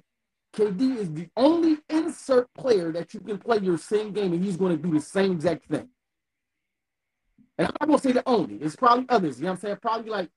KD 0.56 0.98
is 0.98 1.12
the 1.12 1.28
only 1.36 1.78
insert 1.90 2.48
player 2.54 2.92
that 2.92 3.14
you 3.14 3.20
can 3.20 3.38
play 3.38 3.60
your 3.60 3.78
same 3.78 4.12
game 4.12 4.34
and 4.34 4.44
he's 4.44 4.58
going 4.58 4.76
to 4.76 4.82
do 4.82 4.94
the 4.94 5.02
same 5.02 5.34
exact 5.34 5.66
thing. 5.68 5.88
And 7.58 7.68
I'm 7.68 7.74
not 7.80 7.88
gonna 7.88 8.02
say 8.02 8.12
the 8.12 8.28
only. 8.28 8.56
It's 8.56 8.76
probably 8.76 9.06
others. 9.10 9.38
You 9.38 9.46
know 9.46 9.52
what 9.52 9.56
I'm 9.56 9.62
saying? 9.62 9.78
Probably 9.82 10.10
like 10.10 10.30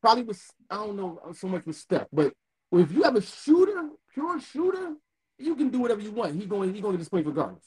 probably 0.00 0.24
with 0.24 0.50
I 0.70 0.76
don't 0.76 0.96
know 0.96 1.20
so 1.34 1.48
much 1.48 1.66
with 1.66 1.76
Steph, 1.76 2.06
but 2.12 2.32
if 2.72 2.92
you 2.92 3.02
have 3.02 3.16
a 3.16 3.22
shooter, 3.22 3.88
pure 4.12 4.40
shooter, 4.40 4.94
you 5.38 5.56
can 5.56 5.68
do 5.68 5.80
whatever 5.80 6.00
you 6.00 6.10
want. 6.10 6.34
He's 6.34 6.46
going 6.46 6.72
he's 6.72 6.82
going 6.82 6.94
to 6.94 6.98
display 6.98 7.22
regardless. 7.22 7.64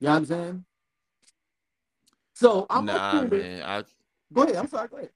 You 0.00 0.06
know 0.06 0.12
what 0.12 0.18
I'm 0.18 0.26
saying? 0.26 0.64
So 2.34 2.66
I'm 2.70 2.86
nah, 2.86 3.22
man. 3.22 3.62
I 3.62 3.84
go 4.32 4.44
ahead. 4.44 4.56
I'm 4.56 4.68
sorry. 4.68 4.88
Go 4.88 4.96
ahead. 4.96 5.10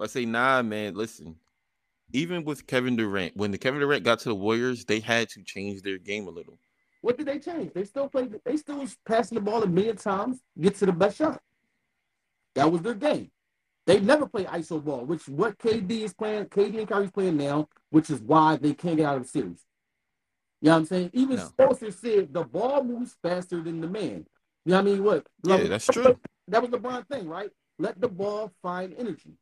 I 0.00 0.06
say 0.06 0.24
nah, 0.24 0.62
man. 0.62 0.94
Listen, 0.94 1.36
even 2.12 2.44
with 2.44 2.66
Kevin 2.66 2.96
Durant, 2.96 3.36
when 3.36 3.52
the 3.52 3.58
Kevin 3.58 3.80
Durant 3.80 4.02
got 4.02 4.18
to 4.20 4.30
the 4.30 4.34
Warriors, 4.34 4.84
they 4.84 4.98
had 4.98 5.28
to 5.30 5.42
change 5.42 5.82
their 5.82 5.98
game 5.98 6.26
a 6.26 6.30
little. 6.30 6.58
What 7.02 7.18
did 7.18 7.26
they 7.26 7.38
change? 7.38 7.72
They 7.74 7.84
still 7.84 8.08
played. 8.08 8.40
They 8.44 8.56
still 8.56 8.78
was 8.78 8.96
passing 9.04 9.34
the 9.36 9.42
ball 9.42 9.62
a 9.62 9.66
million 9.66 9.96
times, 9.96 10.38
get 10.58 10.76
to 10.76 10.86
the 10.86 10.92
best 10.92 11.18
shot. 11.18 11.40
That 12.54 12.70
was 12.70 12.80
their 12.82 12.94
game. 12.94 13.30
They 13.86 13.98
never 13.98 14.26
play 14.26 14.44
ISO 14.44 14.82
ball, 14.82 15.04
which 15.04 15.28
what 15.28 15.58
KD 15.58 15.90
is 16.02 16.14
playing, 16.14 16.46
KD 16.46 16.78
and 16.78 16.88
Kyrie's 16.88 17.10
playing 17.10 17.36
now, 17.36 17.68
which 17.90 18.08
is 18.08 18.20
why 18.20 18.56
they 18.56 18.72
can't 18.72 18.96
get 18.96 19.06
out 19.06 19.16
of 19.16 19.24
the 19.24 19.28
series. 19.28 19.66
You 20.60 20.66
know 20.66 20.72
what 20.72 20.78
I'm 20.78 20.86
saying? 20.86 21.10
Even 21.12 21.36
no. 21.36 21.72
Said 21.90 22.32
the 22.32 22.44
ball 22.44 22.84
moves 22.84 23.16
faster 23.20 23.60
than 23.60 23.80
the 23.80 23.88
man. 23.88 24.26
You 24.64 24.70
know 24.70 24.76
what 24.76 24.80
I 24.80 24.82
mean? 24.82 25.04
What? 25.04 25.26
Yeah, 25.44 25.56
that's 25.64 25.86
true. 25.86 26.16
That 26.46 26.62
was 26.62 26.70
the 26.70 26.78
LeBron 26.78 27.08
thing, 27.08 27.26
right? 27.26 27.50
Let 27.80 28.00
the 28.00 28.08
ball 28.08 28.52
find 28.62 28.94
energy. 28.96 29.32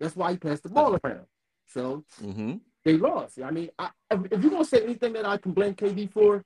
That's 0.00 0.16
why 0.16 0.32
he 0.32 0.38
passed 0.38 0.62
the 0.62 0.70
ball 0.70 0.98
around. 1.04 1.26
So 1.66 2.04
mm-hmm. 2.22 2.56
They 2.84 2.96
lost. 2.96 3.40
I 3.42 3.50
mean, 3.50 3.70
I, 3.78 3.90
if 4.10 4.42
you're 4.42 4.50
gonna 4.50 4.64
say 4.64 4.82
anything 4.82 5.12
that 5.14 5.26
I 5.26 5.36
can 5.36 5.52
blame 5.52 5.74
KD 5.74 6.12
for, 6.12 6.44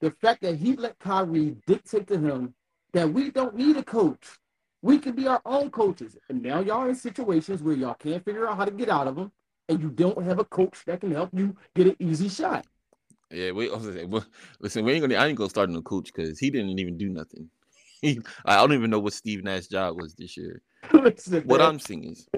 the 0.00 0.10
fact 0.10 0.42
that 0.42 0.56
he 0.56 0.76
let 0.76 0.98
Kyrie 0.98 1.56
dictate 1.66 2.06
to 2.08 2.18
him 2.18 2.54
that 2.92 3.12
we 3.12 3.30
don't 3.30 3.54
need 3.54 3.76
a 3.76 3.82
coach. 3.82 4.26
We 4.82 4.98
can 4.98 5.14
be 5.14 5.26
our 5.26 5.40
own 5.44 5.70
coaches. 5.70 6.16
And 6.28 6.42
now 6.42 6.60
y'all 6.60 6.88
in 6.88 6.94
situations 6.94 7.62
where 7.62 7.74
y'all 7.74 7.94
can't 7.94 8.24
figure 8.24 8.46
out 8.46 8.56
how 8.56 8.64
to 8.64 8.70
get 8.70 8.88
out 8.88 9.06
of 9.06 9.16
them, 9.16 9.32
and 9.68 9.80
you 9.80 9.90
don't 9.90 10.22
have 10.24 10.38
a 10.38 10.44
coach 10.44 10.82
that 10.86 11.00
can 11.00 11.12
help 11.12 11.30
you 11.32 11.56
get 11.74 11.88
an 11.88 11.96
easy 11.98 12.28
shot. 12.28 12.66
Yeah, 13.30 13.50
wait. 13.52 13.70
Listen, 14.60 14.84
we 14.84 14.92
ain't 14.92 15.02
gonna. 15.02 15.16
I 15.16 15.26
ain't 15.26 15.38
gonna 15.38 15.50
start 15.50 15.70
no 15.70 15.82
coach 15.82 16.12
because 16.14 16.38
he 16.38 16.50
didn't 16.50 16.78
even 16.78 16.96
do 16.96 17.08
nothing. 17.08 17.50
I 18.44 18.56
don't 18.56 18.72
even 18.72 18.90
know 18.90 19.00
what 19.00 19.14
Steve 19.14 19.42
Nash's 19.42 19.68
job 19.68 20.00
was 20.00 20.14
this 20.14 20.36
year. 20.36 20.62
Listen, 21.02 21.42
what 21.44 21.60
man. 21.60 21.68
I'm 21.68 21.80
seeing 21.80 22.04
is, 22.04 22.28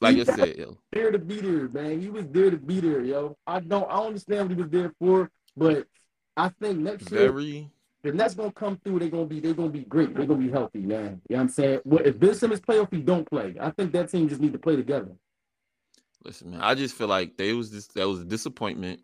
like 0.00 0.14
Steve 0.14 0.28
I 0.30 0.36
said, 0.36 0.56
yo, 0.56 0.78
there 0.92 1.10
to 1.10 1.18
beat 1.18 1.44
her, 1.44 1.68
man. 1.68 2.00
He 2.00 2.10
was 2.10 2.26
there 2.28 2.50
to 2.50 2.56
be 2.56 2.80
there, 2.80 3.02
yo. 3.02 3.36
I 3.46 3.60
don't, 3.60 3.88
I 3.90 3.96
don't 3.96 4.06
understand 4.08 4.48
what 4.48 4.56
he 4.56 4.62
was 4.62 4.70
there 4.70 4.92
for, 4.98 5.30
but 5.56 5.86
I 6.36 6.50
think 6.60 6.78
next 6.78 7.10
year, 7.10 7.32
very. 7.32 7.70
The 8.04 8.12
Nets 8.12 8.34
gonna 8.34 8.52
come 8.52 8.78
through. 8.84 9.00
They're 9.00 9.08
gonna 9.08 9.26
be. 9.26 9.40
They're 9.40 9.54
gonna 9.54 9.70
be 9.70 9.84
great. 9.84 10.14
They're 10.14 10.26
gonna 10.26 10.44
be 10.44 10.50
healthy, 10.50 10.78
man. 10.78 11.20
You 11.28 11.36
know 11.36 11.36
what 11.36 11.40
I'm 11.40 11.48
saying? 11.48 11.80
Well, 11.84 12.04
if 12.04 12.18
Ben 12.18 12.34
Simmons 12.34 12.60
play, 12.60 12.78
if 12.78 12.88
he 12.90 12.98
don't 12.98 13.28
play, 13.28 13.56
I 13.60 13.70
think 13.70 13.92
that 13.92 14.10
team 14.10 14.28
just 14.28 14.40
need 14.40 14.52
to 14.52 14.58
play 14.58 14.76
together. 14.76 15.10
Listen, 16.24 16.52
man. 16.52 16.60
I 16.60 16.74
just 16.74 16.94
feel 16.94 17.08
like 17.08 17.36
they 17.36 17.52
was 17.52 17.72
this. 17.72 17.88
That 17.88 18.08
was 18.08 18.20
a 18.20 18.24
disappointment. 18.24 19.00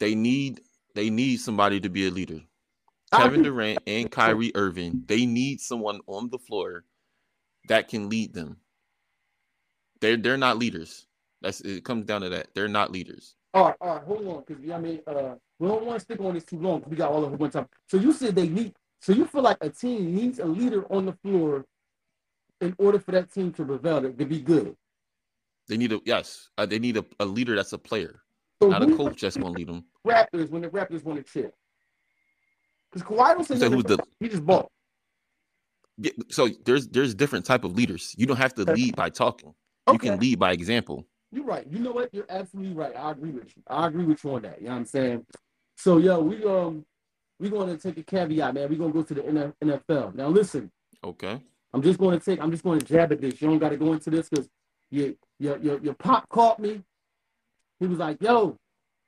They 0.00 0.14
need 0.14 0.60
they 0.94 1.08
need 1.08 1.38
somebody 1.38 1.80
to 1.80 1.88
be 1.88 2.06
a 2.06 2.10
leader. 2.10 2.40
Kevin 3.12 3.42
Durant 3.42 3.80
and 3.86 4.10
Kyrie 4.10 4.52
Irving, 4.54 5.02
they 5.06 5.26
need 5.26 5.60
someone 5.60 6.00
on 6.06 6.30
the 6.30 6.38
floor 6.38 6.84
that 7.68 7.88
can 7.88 8.08
lead 8.08 8.34
them. 8.34 8.56
They're 10.00 10.16
they're 10.16 10.36
not 10.36 10.58
leaders. 10.58 11.06
That's 11.42 11.60
it 11.60 11.84
comes 11.84 12.04
down 12.04 12.22
to 12.22 12.28
that. 12.30 12.48
They're 12.54 12.68
not 12.68 12.90
leaders. 12.90 13.34
All 13.52 13.66
right, 13.66 13.76
all 13.80 13.94
right, 13.96 14.04
hold 14.04 14.26
on, 14.28 14.44
because 14.46 14.70
I 14.70 14.78
mean, 14.78 15.00
uh, 15.06 15.34
we 15.58 15.68
don't 15.68 15.84
want 15.84 15.98
to 15.98 16.04
stick 16.04 16.20
on 16.20 16.34
this 16.34 16.44
too 16.44 16.58
long. 16.58 16.84
We 16.86 16.96
got 16.96 17.10
all 17.10 17.24
of 17.24 17.32
it 17.32 17.38
one 17.38 17.50
time. 17.50 17.66
So 17.88 17.96
you 17.96 18.12
said 18.12 18.34
they 18.34 18.48
need. 18.48 18.74
So 19.00 19.12
you 19.12 19.26
feel 19.26 19.42
like 19.42 19.58
a 19.60 19.70
team 19.70 20.14
needs 20.14 20.38
a 20.38 20.44
leader 20.44 20.84
on 20.92 21.06
the 21.06 21.12
floor 21.14 21.64
in 22.60 22.74
order 22.78 22.98
for 22.98 23.12
that 23.12 23.32
team 23.32 23.52
to 23.52 23.64
prevail, 23.64 24.02
to, 24.02 24.12
to 24.12 24.24
be 24.24 24.40
good. 24.40 24.76
They 25.68 25.76
need 25.76 25.92
a 25.92 26.00
yes. 26.04 26.50
Uh, 26.58 26.66
they 26.66 26.78
need 26.78 26.96
a, 26.96 27.04
a 27.18 27.24
leader 27.24 27.56
that's 27.56 27.72
a 27.72 27.78
player. 27.78 28.20
So 28.62 28.68
not 28.68 28.82
a 28.82 28.96
coach 28.96 29.22
that's 29.22 29.36
gonna 29.36 29.50
lead 29.50 29.68
them. 29.68 29.84
Raptors 30.06 30.50
when 30.50 30.62
the 30.62 30.68
Raptors 30.68 31.02
won 31.02 31.16
the 31.16 31.22
chip. 31.22 31.54
Because 32.92 33.08
Kawhi 33.08 33.34
don't 33.34 33.44
say 33.44 33.68
who's 33.68 33.84
the, 33.84 33.98
he 34.18 34.28
just 34.28 34.44
bought. 34.44 34.70
So 36.30 36.48
there's 36.64 36.88
there's 36.88 37.14
different 37.14 37.44
type 37.44 37.64
of 37.64 37.74
leaders. 37.74 38.14
You 38.16 38.26
don't 38.26 38.36
have 38.36 38.54
to 38.54 38.64
lead 38.64 38.96
by 38.96 39.10
talking. 39.10 39.54
Okay. 39.88 39.92
You 39.92 39.98
can 39.98 40.20
lead 40.20 40.38
by 40.38 40.52
example. 40.52 41.06
You're 41.32 41.44
right. 41.44 41.66
You 41.70 41.78
know 41.78 41.92
what? 41.92 42.12
You're 42.12 42.26
absolutely 42.28 42.74
right. 42.74 42.96
I 42.96 43.12
agree 43.12 43.30
with 43.30 43.56
you. 43.56 43.62
I 43.66 43.86
agree 43.86 44.04
with 44.04 44.22
you 44.24 44.34
on 44.34 44.42
that. 44.42 44.60
You 44.60 44.66
know 44.66 44.72
what 44.72 44.78
I'm 44.78 44.84
saying? 44.86 45.26
So 45.76 45.98
yo, 45.98 46.20
we 46.20 46.44
um 46.44 46.84
we're 47.38 47.50
gonna 47.50 47.76
take 47.76 47.98
a 47.98 48.02
caveat, 48.02 48.54
man. 48.54 48.68
We're 48.68 48.78
gonna 48.78 48.92
go 48.92 49.02
to 49.02 49.14
the 49.14 49.52
NFL. 49.62 50.14
Now 50.14 50.28
listen. 50.28 50.70
Okay. 51.02 51.40
I'm 51.72 51.82
just 51.82 51.98
gonna 51.98 52.20
take 52.20 52.40
I'm 52.40 52.50
just 52.50 52.64
gonna 52.64 52.80
jab 52.80 53.12
at 53.12 53.20
this. 53.20 53.40
You 53.40 53.48
don't 53.48 53.58
gotta 53.58 53.76
go 53.76 53.92
into 53.92 54.10
this 54.10 54.28
because 54.28 54.48
your 54.90 55.12
your 55.38 55.58
your 55.58 55.80
your 55.80 55.94
pop 55.94 56.28
caught 56.28 56.58
me 56.58 56.82
he 57.80 57.86
was 57.86 57.98
like, 57.98 58.20
yo, 58.20 58.56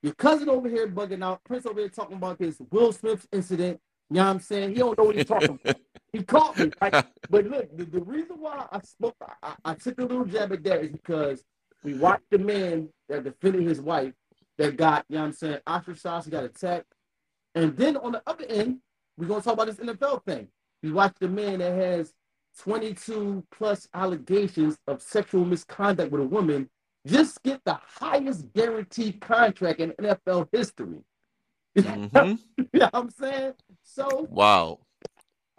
your 0.02 0.14
cousin 0.14 0.48
over 0.48 0.68
here 0.68 0.88
bugging 0.88 1.22
out. 1.22 1.44
Prince 1.44 1.66
over 1.66 1.78
here 1.78 1.90
talking 1.90 2.16
about 2.16 2.38
this 2.38 2.56
Will 2.70 2.92
Smith 2.92 3.26
incident. 3.30 3.78
You 4.12 4.16
know 4.16 4.24
what 4.24 4.30
I'm 4.30 4.40
saying? 4.40 4.70
He 4.70 4.76
don't 4.76 4.98
know 4.98 5.04
what 5.04 5.16
he's 5.16 5.24
talking 5.24 5.58
about. 5.62 5.76
He 6.12 6.22
caught 6.22 6.58
me. 6.58 6.70
Right? 6.82 7.06
But 7.30 7.46
look, 7.46 7.74
the, 7.74 7.84
the, 7.86 8.02
reason 8.02 8.36
why 8.38 8.66
I 8.70 8.80
spoke, 8.82 9.16
I, 9.42 9.54
I, 9.64 9.74
took 9.74 9.98
a 9.98 10.02
little 10.02 10.26
jab 10.26 10.52
at 10.52 10.62
that 10.64 10.82
is 10.82 10.90
because 10.90 11.42
we 11.82 11.94
watched 11.94 12.28
the 12.30 12.38
man 12.38 12.90
that 13.08 13.24
defended 13.24 13.62
his 13.62 13.80
wife 13.80 14.12
that 14.58 14.76
got, 14.76 15.06
you 15.08 15.16
know 15.16 15.22
what 15.22 15.28
I'm 15.28 15.32
saying, 15.32 15.58
ostracized, 15.66 16.26
he 16.26 16.30
got 16.30 16.44
attacked. 16.44 16.92
And 17.54 17.74
then 17.74 17.96
on 17.96 18.12
the 18.12 18.22
other 18.26 18.44
end, 18.44 18.80
we're 19.16 19.28
gonna 19.28 19.40
talk 19.40 19.54
about 19.54 19.68
this 19.68 19.76
NFL 19.76 20.24
thing. 20.26 20.48
We 20.82 20.92
watched 20.92 21.20
the 21.20 21.28
man 21.28 21.60
that 21.60 21.72
has 21.72 22.12
22 22.58 23.44
plus 23.50 23.88
allegations 23.94 24.76
of 24.86 25.00
sexual 25.00 25.46
misconduct 25.46 26.12
with 26.12 26.20
a 26.20 26.26
woman 26.26 26.68
just 27.06 27.42
get 27.42 27.60
the 27.64 27.78
highest 27.82 28.52
guaranteed 28.52 29.20
contract 29.22 29.80
in 29.80 29.92
NFL 29.92 30.48
history. 30.52 30.98
Mhm. 31.74 32.38
you 32.58 32.66
know 32.74 32.90
what 32.92 32.94
I'm 32.94 33.10
saying? 33.10 33.54
So, 33.82 34.26
Wow. 34.30 34.80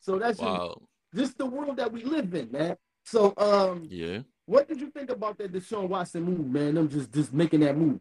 so 0.00 0.18
that's 0.18 0.38
just, 0.38 0.48
Wow. 0.48 0.82
just 1.14 1.38
the 1.38 1.46
world 1.46 1.76
that 1.78 1.90
we 1.92 2.04
live 2.04 2.34
in, 2.34 2.50
man. 2.50 2.76
So, 3.04 3.32
um, 3.38 3.86
Yeah. 3.90 4.22
what 4.46 4.68
did 4.68 4.80
you 4.80 4.90
think 4.90 5.10
about 5.10 5.38
that 5.38 5.52
Deshaun 5.52 5.88
Watson 5.88 6.22
move, 6.22 6.46
man? 6.46 6.74
Them 6.74 6.88
just 6.88 7.12
just 7.12 7.32
making 7.32 7.60
that 7.60 7.76
move. 7.76 8.00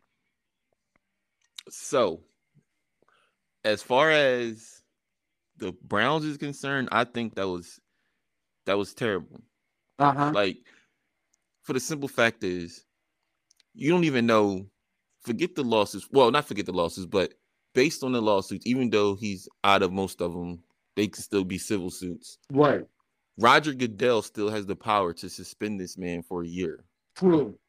So, 1.70 2.24
as 3.64 3.82
far 3.82 4.12
as 4.12 4.82
the 5.58 5.72
Browns 5.84 6.26
is 6.26 6.38
concerned, 6.38 6.90
I 6.92 7.04
think 7.04 7.36
that 7.36 7.48
was 7.48 7.80
that 8.66 8.78
was 8.78 8.94
terrible. 8.94 9.42
Uh 10.00 10.12
huh. 10.14 10.32
Like, 10.34 10.58
for 11.64 11.74
the 11.74 11.80
simple 11.80 12.08
fact 12.10 12.44
is, 12.44 12.86
you 13.74 13.92
don't 13.92 14.04
even 14.04 14.26
know. 14.26 14.68
Forget 15.22 15.56
the 15.56 15.64
losses. 15.64 16.08
Well, 16.12 16.30
not 16.30 16.46
forget 16.48 16.68
the 16.68 16.72
losses, 16.72 17.08
but 17.08 17.34
based 17.76 18.04
on 18.04 18.14
the 18.14 18.22
lawsuits, 18.22 18.66
even 18.66 18.90
though 18.90 19.16
he's 19.16 19.48
out 19.64 19.84
of 19.84 19.92
most 19.92 20.22
of 20.22 20.34
them, 20.34 20.64
they 20.96 21.08
can 21.08 21.22
still 21.22 21.44
be 21.44 21.60
civil 21.60 21.92
suits. 21.92 22.40
Right. 22.52 22.82
Roger 23.38 23.74
Goodell 23.74 24.22
still 24.22 24.50
has 24.50 24.66
the 24.66 24.76
power 24.76 25.14
to 25.14 25.30
suspend 25.30 25.80
this 25.80 25.98
man 25.98 26.24
for 26.24 26.42
a 26.42 26.48
year. 26.48 26.86
True. 27.16 27.60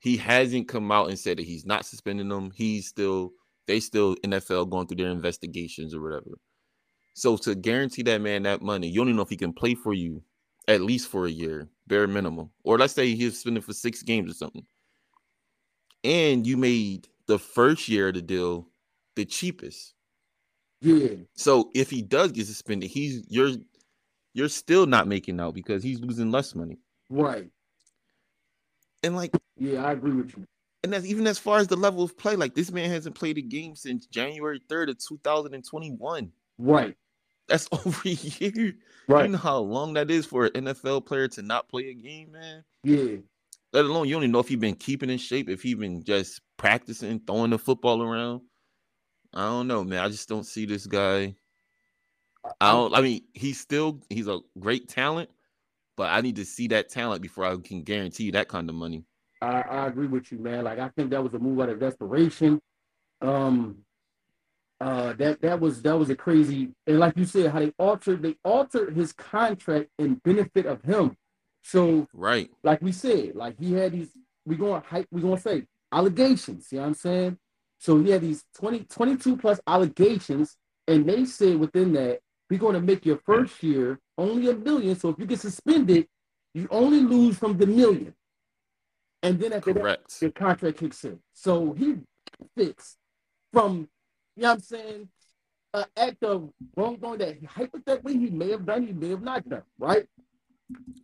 He 0.00 0.16
hasn't 0.16 0.68
come 0.68 0.90
out 0.90 1.08
and 1.08 1.18
said 1.18 1.38
that 1.38 1.46
he's 1.46 1.66
not 1.66 1.84
suspending 1.84 2.28
them. 2.28 2.50
He's 2.54 2.88
still 2.88 3.32
they 3.66 3.80
still 3.80 4.16
NFL 4.16 4.70
going 4.70 4.86
through 4.86 4.96
their 4.96 5.10
investigations 5.10 5.94
or 5.94 6.00
whatever. 6.00 6.38
So 7.14 7.36
to 7.38 7.54
guarantee 7.54 8.02
that 8.04 8.20
man 8.20 8.44
that 8.44 8.62
money, 8.62 8.88
you 8.88 9.00
don't 9.00 9.08
even 9.08 9.16
know 9.16 9.22
if 9.22 9.28
he 9.28 9.36
can 9.36 9.52
play 9.52 9.74
for 9.74 9.92
you 9.92 10.22
at 10.68 10.82
least 10.82 11.08
for 11.08 11.26
a 11.26 11.30
year, 11.30 11.68
bare 11.86 12.06
minimum. 12.06 12.50
Or 12.62 12.78
let's 12.78 12.92
say 12.92 13.14
he's 13.14 13.40
spending 13.40 13.62
for 13.62 13.72
six 13.72 14.02
games 14.02 14.30
or 14.30 14.34
something. 14.34 14.64
And 16.04 16.46
you 16.46 16.56
made 16.56 17.08
the 17.26 17.38
first 17.38 17.88
year 17.88 18.08
of 18.08 18.14
the 18.14 18.22
deal 18.22 18.68
the 19.18 19.24
cheapest. 19.26 19.94
Yeah. 20.80 21.16
So 21.34 21.70
if 21.74 21.90
he 21.90 22.00
does 22.02 22.32
get 22.32 22.46
suspended, 22.46 22.88
he's 22.88 23.24
you're 23.28 23.50
you're 24.32 24.48
still 24.48 24.86
not 24.86 25.08
making 25.08 25.40
out 25.40 25.54
because 25.54 25.82
he's 25.82 26.00
losing 26.00 26.30
less 26.30 26.54
money. 26.54 26.78
Right. 27.10 27.50
And 29.02 29.16
like 29.16 29.32
Yeah, 29.56 29.84
I 29.84 29.92
agree 29.92 30.12
with 30.12 30.36
you. 30.36 30.44
and 30.84 30.92
that's 30.92 31.04
even 31.06 31.26
as 31.26 31.38
far 31.38 31.58
as 31.58 31.66
the 31.66 31.76
level 31.76 32.02
of 32.04 32.16
play, 32.16 32.36
like 32.36 32.54
this 32.54 32.70
man 32.70 32.90
hasn't 32.90 33.16
played 33.16 33.38
a 33.38 33.42
game 33.42 33.74
since 33.74 34.06
January 34.06 34.60
3rd 34.70 34.90
of 34.90 34.98
2021. 34.98 36.32
Right. 36.58 36.96
That's 37.48 37.68
over 37.72 38.00
a 38.04 38.10
year. 38.10 38.74
Right. 39.08 39.24
You 39.26 39.32
know 39.32 39.38
how 39.38 39.58
long 39.58 39.94
that 39.94 40.10
is 40.10 40.26
for 40.26 40.46
an 40.46 40.52
NFL 40.52 41.06
player 41.06 41.28
to 41.28 41.42
not 41.42 41.68
play 41.68 41.88
a 41.90 41.94
game, 41.94 42.32
man? 42.32 42.64
Yeah. 42.84 43.16
Let 43.72 43.84
alone 43.84 44.06
you 44.08 44.14
don't 44.14 44.22
even 44.22 44.32
know 44.32 44.38
if 44.38 44.48
he's 44.48 44.58
been 44.58 44.76
keeping 44.76 45.10
in 45.10 45.18
shape, 45.18 45.48
if 45.48 45.62
he's 45.62 45.74
been 45.76 46.02
just 46.04 46.40
practicing, 46.56 47.20
throwing 47.26 47.50
the 47.50 47.58
football 47.58 48.02
around. 48.02 48.42
I 49.34 49.44
don't 49.46 49.68
know, 49.68 49.84
man. 49.84 50.00
I 50.00 50.08
just 50.08 50.28
don't 50.28 50.44
see 50.44 50.66
this 50.66 50.86
guy. 50.86 51.34
I 52.60 52.72
don't 52.72 52.94
I 52.94 53.00
mean, 53.02 53.22
he's 53.34 53.60
still 53.60 54.00
he's 54.08 54.28
a 54.28 54.40
great 54.58 54.88
talent, 54.88 55.30
but 55.96 56.10
I 56.10 56.20
need 56.20 56.36
to 56.36 56.44
see 56.44 56.68
that 56.68 56.88
talent 56.88 57.22
before 57.22 57.44
I 57.44 57.56
can 57.56 57.82
guarantee 57.82 58.30
that 58.32 58.48
kind 58.48 58.68
of 58.68 58.74
money. 58.74 59.04
I, 59.40 59.60
I 59.62 59.86
agree 59.86 60.06
with 60.06 60.32
you, 60.32 60.38
man. 60.38 60.64
Like 60.64 60.78
I 60.78 60.88
think 60.90 61.10
that 61.10 61.22
was 61.22 61.34
a 61.34 61.38
move 61.38 61.60
out 61.60 61.68
of 61.68 61.80
desperation. 61.80 62.60
Um 63.20 63.78
uh 64.80 65.12
that 65.14 65.40
that 65.42 65.60
was 65.60 65.82
that 65.82 65.98
was 65.98 66.08
a 66.10 66.16
crazy 66.16 66.70
and 66.86 66.98
like 66.98 67.16
you 67.16 67.24
said, 67.24 67.50
how 67.50 67.58
they 67.58 67.72
altered 67.78 68.22
they 68.22 68.36
altered 68.44 68.96
his 68.96 69.12
contract 69.12 69.88
in 69.98 70.14
benefit 70.16 70.66
of 70.66 70.82
him. 70.82 71.16
So 71.62 72.06
Right. 72.12 72.50
like 72.62 72.80
we 72.80 72.92
said, 72.92 73.34
like 73.34 73.58
he 73.58 73.72
had 73.74 73.92
these 73.92 74.10
we 74.46 74.56
going 74.56 74.82
hype 74.82 75.06
we 75.10 75.20
gonna 75.20 75.38
say 75.38 75.66
allegations, 75.92 76.68
you 76.70 76.78
know 76.78 76.82
what 76.82 76.88
I'm 76.88 76.94
saying? 76.94 77.38
So 77.78 77.98
he 77.98 78.10
had 78.10 78.22
these 78.22 78.44
20 78.54 78.80
22 78.84 79.36
plus 79.36 79.60
allegations, 79.66 80.56
and 80.86 81.08
they 81.08 81.24
said 81.24 81.58
within 81.58 81.92
that 81.94 82.20
we're 82.50 82.58
gonna 82.58 82.80
make 82.80 83.06
your 83.06 83.18
first 83.24 83.62
year 83.62 84.00
only 84.16 84.50
a 84.50 84.54
million. 84.54 84.96
So 84.96 85.10
if 85.10 85.18
you 85.18 85.26
get 85.26 85.40
suspended, 85.40 86.08
you 86.54 86.66
only 86.70 87.00
lose 87.00 87.38
from 87.38 87.56
the 87.56 87.66
million. 87.66 88.14
And 89.22 89.38
then 89.38 89.52
after 89.52 89.72
that, 89.74 89.84
your 90.20 90.30
contract 90.30 90.78
kicks 90.78 91.04
in. 91.04 91.20
So 91.34 91.72
he 91.72 91.96
fits 92.56 92.96
from, 93.52 93.88
you 94.36 94.42
know 94.42 94.48
what 94.48 94.54
I'm 94.54 94.60
saying, 94.60 95.08
an 95.74 95.84
act 95.96 96.22
of 96.24 96.50
wrongdoing 96.76 97.18
that 97.18 97.44
hypothetically 97.44 98.18
he 98.18 98.30
may 98.30 98.50
have 98.50 98.64
done, 98.64 98.86
he 98.86 98.92
may 98.92 99.10
have 99.10 99.22
not 99.22 99.48
done, 99.48 99.62
right? 99.78 100.06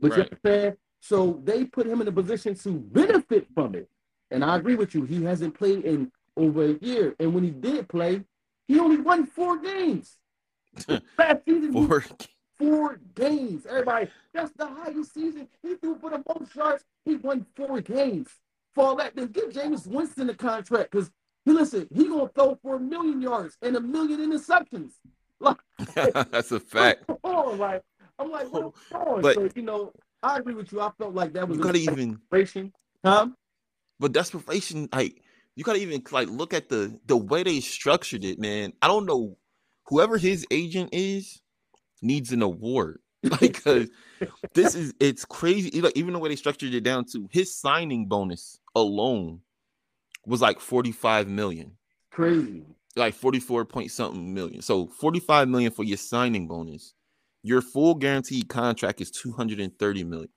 But 0.00 0.12
you 0.16 0.22
Right. 0.22 0.32
understand? 0.32 0.76
So 1.00 1.40
they 1.44 1.66
put 1.66 1.86
him 1.86 2.00
in 2.00 2.08
a 2.08 2.12
position 2.12 2.54
to 2.54 2.72
benefit 2.72 3.46
from 3.54 3.74
it. 3.74 3.88
And 4.30 4.44
I 4.44 4.56
agree 4.56 4.74
with 4.74 4.94
you. 4.94 5.04
He 5.04 5.22
hasn't 5.22 5.54
played 5.54 5.84
in 5.84 6.10
over 6.36 6.64
a 6.70 6.74
year. 6.80 7.14
And 7.18 7.34
when 7.34 7.44
he 7.44 7.50
did 7.50 7.88
play, 7.88 8.22
he 8.68 8.78
only 8.80 8.98
won 8.98 9.26
four 9.26 9.58
games. 9.58 10.16
Last 10.88 11.44
season, 11.46 11.72
For 11.72 12.04
four 12.58 13.00
games. 13.14 13.66
Everybody, 13.66 14.08
that's 14.32 14.52
the 14.56 14.66
highest 14.66 15.14
season. 15.14 15.48
He 15.62 15.74
threw 15.76 15.98
for 15.98 16.10
the 16.10 16.22
most 16.38 16.54
yards. 16.54 16.84
He 17.04 17.16
won 17.16 17.46
four 17.56 17.80
games. 17.80 18.28
For 18.74 18.84
all 18.84 18.96
that, 18.96 19.14
then 19.14 19.28
give 19.28 19.50
Jameis 19.52 19.86
Winston 19.86 20.30
a 20.30 20.34
contract 20.34 20.90
because 20.90 21.10
he 21.44 21.52
listen, 21.52 21.86
he 21.94 22.08
gonna 22.08 22.28
throw 22.34 22.58
for 22.62 22.76
a 22.76 22.80
million 22.80 23.20
yards 23.20 23.56
and 23.62 23.76
a 23.76 23.80
million 23.80 24.20
interceptions. 24.20 24.92
Like, 25.40 25.58
that's 26.30 26.52
a 26.52 26.60
fact. 26.60 27.04
on, 27.22 27.58
like 27.58 27.82
I'm 28.18 28.30
like, 28.30 28.50
what's? 28.50 28.78
But- 28.90 29.34
so 29.34 29.48
you 29.54 29.62
know, 29.62 29.92
I 30.22 30.38
agree 30.38 30.54
with 30.54 30.72
you. 30.72 30.80
I 30.80 30.90
felt 30.96 31.12
like 31.12 31.34
that 31.34 31.46
was 31.46 31.58
You 31.58 31.64
gotta 31.64 31.78
even 31.78 32.12
celebration. 32.30 32.72
Huh? 33.04 33.28
but 33.98 34.12
desperation, 34.12 34.88
like 34.92 35.20
you 35.56 35.64
gotta 35.64 35.78
even 35.78 36.02
like 36.10 36.28
look 36.28 36.52
at 36.54 36.68
the 36.68 36.98
the 37.06 37.16
way 37.16 37.42
they 37.42 37.60
structured 37.60 38.24
it, 38.24 38.38
man. 38.38 38.72
I 38.82 38.88
don't 38.88 39.06
know 39.06 39.36
whoever 39.86 40.18
his 40.18 40.46
agent 40.50 40.90
is 40.92 41.40
needs 42.02 42.32
an 42.32 42.42
award. 42.42 43.00
Like, 43.40 43.64
cause 43.64 43.88
this 44.52 44.74
is 44.74 44.92
it's 45.00 45.24
crazy. 45.24 45.80
Like, 45.80 45.96
even 45.96 46.12
the 46.12 46.18
way 46.18 46.28
they 46.28 46.36
structured 46.36 46.74
it 46.74 46.82
down 46.82 47.06
to 47.12 47.26
his 47.30 47.56
signing 47.56 48.06
bonus 48.06 48.60
alone 48.74 49.40
was 50.26 50.42
like 50.42 50.60
45 50.60 51.26
million, 51.28 51.72
Crazy. 52.10 52.64
like 52.96 53.14
44 53.14 53.64
point 53.64 53.90
something 53.90 54.34
million. 54.34 54.60
So 54.60 54.88
45 54.88 55.48
million 55.48 55.72
for 55.72 55.84
your 55.84 55.96
signing 55.96 56.46
bonus. 56.46 56.92
Your 57.42 57.62
full 57.62 57.94
guaranteed 57.94 58.48
contract 58.48 59.00
is 59.00 59.10
230 59.10 60.04
million. 60.04 60.28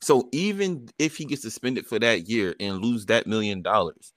So 0.00 0.28
even 0.32 0.88
if 0.98 1.16
he 1.16 1.24
gets 1.24 1.42
suspended 1.42 1.86
for 1.86 1.98
that 1.98 2.28
year 2.28 2.54
and 2.60 2.82
lose 2.82 3.06
that 3.06 3.26
million 3.26 3.62
dollars, 3.62 4.12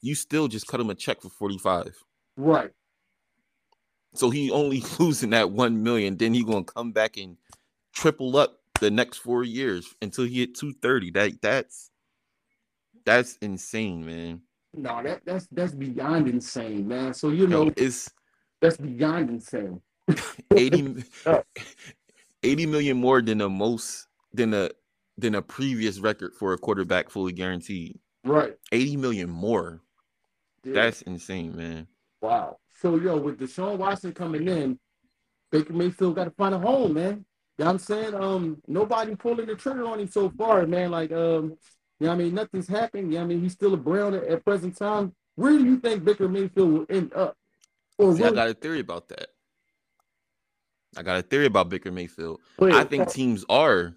you 0.00 0.14
still 0.14 0.48
just 0.48 0.66
cut 0.66 0.80
him 0.80 0.90
a 0.90 0.94
check 0.94 1.20
for 1.22 1.30
45. 1.30 1.96
Right. 2.36 2.70
So 4.14 4.30
he 4.30 4.50
only 4.50 4.82
losing 4.98 5.30
that 5.30 5.50
1 5.50 5.82
million, 5.82 6.16
then 6.16 6.34
he 6.34 6.44
going 6.44 6.64
to 6.64 6.72
come 6.72 6.92
back 6.92 7.16
and 7.16 7.36
triple 7.92 8.36
up 8.36 8.60
the 8.80 8.90
next 8.90 9.18
4 9.18 9.44
years 9.44 9.94
until 10.02 10.24
he 10.24 10.40
hit 10.40 10.54
230. 10.54 11.10
That 11.12 11.42
that's 11.42 11.90
that's 13.04 13.36
insane, 13.38 14.04
man. 14.04 14.42
No, 14.72 15.02
that 15.02 15.22
that's 15.24 15.46
that's 15.52 15.72
beyond 15.72 16.28
insane, 16.28 16.88
man. 16.88 17.14
So 17.14 17.28
you 17.28 17.46
know, 17.46 17.64
Yo, 17.64 17.72
it's 17.76 18.10
that's 18.60 18.76
beyond 18.76 19.30
insane. 19.30 19.80
80, 20.56 21.04
80 22.42 22.66
million 22.66 22.96
more 22.96 23.22
than 23.22 23.38
the 23.38 23.48
most 23.48 24.06
than 24.32 24.52
a 24.52 24.70
than 25.16 25.34
a 25.34 25.42
previous 25.42 25.98
record 25.98 26.34
for 26.34 26.52
a 26.52 26.58
quarterback 26.58 27.10
fully 27.10 27.32
guaranteed. 27.32 27.98
Right. 28.24 28.54
80 28.72 28.96
million 28.96 29.30
more. 29.30 29.80
Yeah. 30.64 30.74
That's 30.74 31.02
insane, 31.02 31.56
man. 31.56 31.86
Wow. 32.20 32.58
So 32.80 32.96
yo, 32.96 33.16
with 33.18 33.38
Deshaun 33.38 33.78
Watson 33.78 34.12
coming 34.12 34.48
in, 34.48 34.78
Baker 35.52 35.72
Mayfield 35.72 36.16
got 36.16 36.24
to 36.24 36.30
find 36.30 36.54
a 36.54 36.58
home, 36.58 36.94
man. 36.94 37.24
You 37.58 37.64
know 37.64 37.66
what 37.66 37.70
I'm 37.72 37.78
saying? 37.78 38.14
Um, 38.14 38.62
nobody 38.66 39.14
pulling 39.14 39.46
the 39.46 39.54
trigger 39.54 39.84
on 39.86 40.00
him 40.00 40.08
so 40.08 40.30
far, 40.30 40.66
man. 40.66 40.90
Like, 40.90 41.12
um, 41.12 41.56
you 42.00 42.06
know 42.06 42.08
what 42.08 42.14
I 42.14 42.16
mean? 42.16 42.34
Nothing's 42.34 42.66
happened. 42.66 43.12
You 43.12 43.18
know 43.18 43.24
what 43.24 43.24
I 43.24 43.34
mean? 43.34 43.42
He's 43.42 43.52
still 43.52 43.74
a 43.74 43.76
Brown 43.76 44.14
at, 44.14 44.24
at 44.24 44.44
present 44.44 44.76
time. 44.76 45.14
Where 45.36 45.52
do 45.52 45.64
you 45.64 45.78
think 45.78 46.04
Baker 46.04 46.28
Mayfield 46.28 46.72
will 46.72 46.86
end 46.90 47.12
up? 47.14 47.36
Or 47.98 48.16
See, 48.16 48.24
I 48.24 48.30
got 48.32 48.48
a 48.48 48.54
theory 48.54 48.80
about 48.80 49.08
that. 49.10 49.28
I 50.96 51.02
got 51.02 51.18
a 51.18 51.22
theory 51.22 51.46
about 51.46 51.68
Baker 51.68 51.92
Mayfield. 51.92 52.40
Wait, 52.58 52.74
I 52.74 52.84
think 52.84 53.10
teams 53.10 53.44
are 53.48 53.94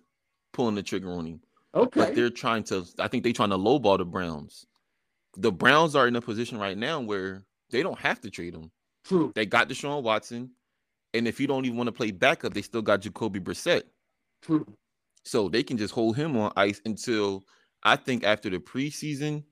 pulling 0.53 0.75
the 0.75 0.83
trigger 0.83 1.11
on 1.11 1.25
him, 1.25 1.41
okay. 1.75 1.99
but 1.99 2.15
they're 2.15 2.29
trying 2.29 2.63
to. 2.65 2.85
I 2.99 3.07
think 3.07 3.23
they're 3.23 3.33
trying 3.33 3.49
to 3.49 3.57
lowball 3.57 3.97
the 3.97 4.05
Browns. 4.05 4.65
The 5.35 5.51
Browns 5.51 5.95
are 5.95 6.07
in 6.07 6.15
a 6.15 6.21
position 6.21 6.57
right 6.57 6.77
now 6.77 6.99
where 6.99 7.43
they 7.69 7.83
don't 7.83 7.99
have 7.99 8.21
to 8.21 8.29
trade 8.29 8.55
him. 8.55 8.71
True. 9.03 9.31
They 9.35 9.45
got 9.45 9.69
Deshaun 9.69 10.03
Watson, 10.03 10.51
and 11.13 11.27
if 11.27 11.39
you 11.39 11.47
don't 11.47 11.65
even 11.65 11.77
want 11.77 11.87
to 11.87 11.93
play 11.93 12.11
backup, 12.11 12.53
they 12.53 12.61
still 12.61 12.81
got 12.81 13.01
Jacoby 13.01 13.39
Brissett. 13.39 13.83
True. 14.41 14.65
So 15.23 15.49
they 15.49 15.63
can 15.63 15.77
just 15.77 15.93
hold 15.93 16.15
him 16.15 16.37
on 16.37 16.53
ice 16.55 16.81
until 16.85 17.43
I 17.83 17.95
think 17.95 18.23
after 18.23 18.49
the 18.49 18.59
preseason, 18.59 19.43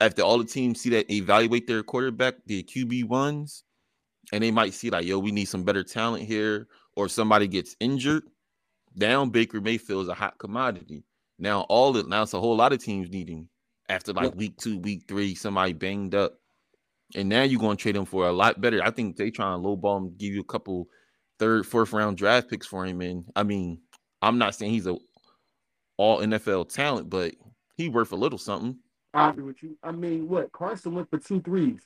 after 0.00 0.22
all 0.22 0.38
the 0.38 0.44
teams 0.44 0.80
see 0.80 0.90
that 0.90 1.10
evaluate 1.10 1.66
their 1.66 1.82
quarterback, 1.82 2.36
the 2.46 2.62
QB 2.62 3.04
ones, 3.04 3.64
and 4.32 4.42
they 4.42 4.50
might 4.50 4.74
see 4.74 4.90
like, 4.90 5.06
yo, 5.06 5.18
we 5.18 5.32
need 5.32 5.46
some 5.46 5.64
better 5.64 5.82
talent 5.82 6.24
here, 6.24 6.68
or 6.96 7.08
somebody 7.08 7.48
gets 7.48 7.76
injured. 7.80 8.24
Down 8.98 9.30
Baker 9.30 9.60
Mayfield 9.60 10.02
is 10.02 10.08
a 10.08 10.14
hot 10.14 10.38
commodity. 10.38 11.04
Now 11.38 11.60
all 11.62 11.92
the 11.92 12.02
now 12.02 12.22
it's 12.22 12.34
a 12.34 12.40
whole 12.40 12.56
lot 12.56 12.72
of 12.72 12.82
teams 12.82 13.08
needing 13.10 13.48
after 13.88 14.12
like 14.12 14.34
week 14.34 14.56
two, 14.58 14.78
week 14.78 15.04
three, 15.08 15.34
somebody 15.34 15.72
banged 15.72 16.14
up. 16.14 16.34
And 17.14 17.28
now 17.28 17.42
you're 17.42 17.60
going 17.60 17.76
to 17.76 17.82
trade 17.82 17.96
him 17.96 18.04
for 18.04 18.26
a 18.28 18.32
lot 18.32 18.60
better. 18.60 18.82
I 18.82 18.90
think 18.90 19.16
they 19.16 19.30
trying 19.30 19.62
to 19.62 19.66
lowball 19.66 19.96
him, 19.98 20.14
give 20.18 20.34
you 20.34 20.40
a 20.40 20.44
couple 20.44 20.88
third, 21.38 21.64
fourth 21.64 21.92
round 21.92 22.18
draft 22.18 22.50
picks 22.50 22.66
for 22.66 22.84
him. 22.84 23.00
And 23.00 23.24
I 23.34 23.44
mean, 23.44 23.80
I'm 24.20 24.36
not 24.36 24.54
saying 24.54 24.72
he's 24.72 24.86
a 24.86 24.98
all 25.96 26.18
NFL 26.18 26.68
talent, 26.68 27.08
but 27.08 27.34
he 27.76 27.88
worth 27.88 28.12
a 28.12 28.16
little 28.16 28.38
something. 28.38 28.76
I 29.14 29.30
agree 29.30 29.44
with 29.44 29.62
you. 29.62 29.76
I 29.82 29.92
mean, 29.92 30.28
what 30.28 30.52
Carson 30.52 30.94
went 30.94 31.08
for 31.08 31.18
two 31.18 31.40
threes. 31.40 31.80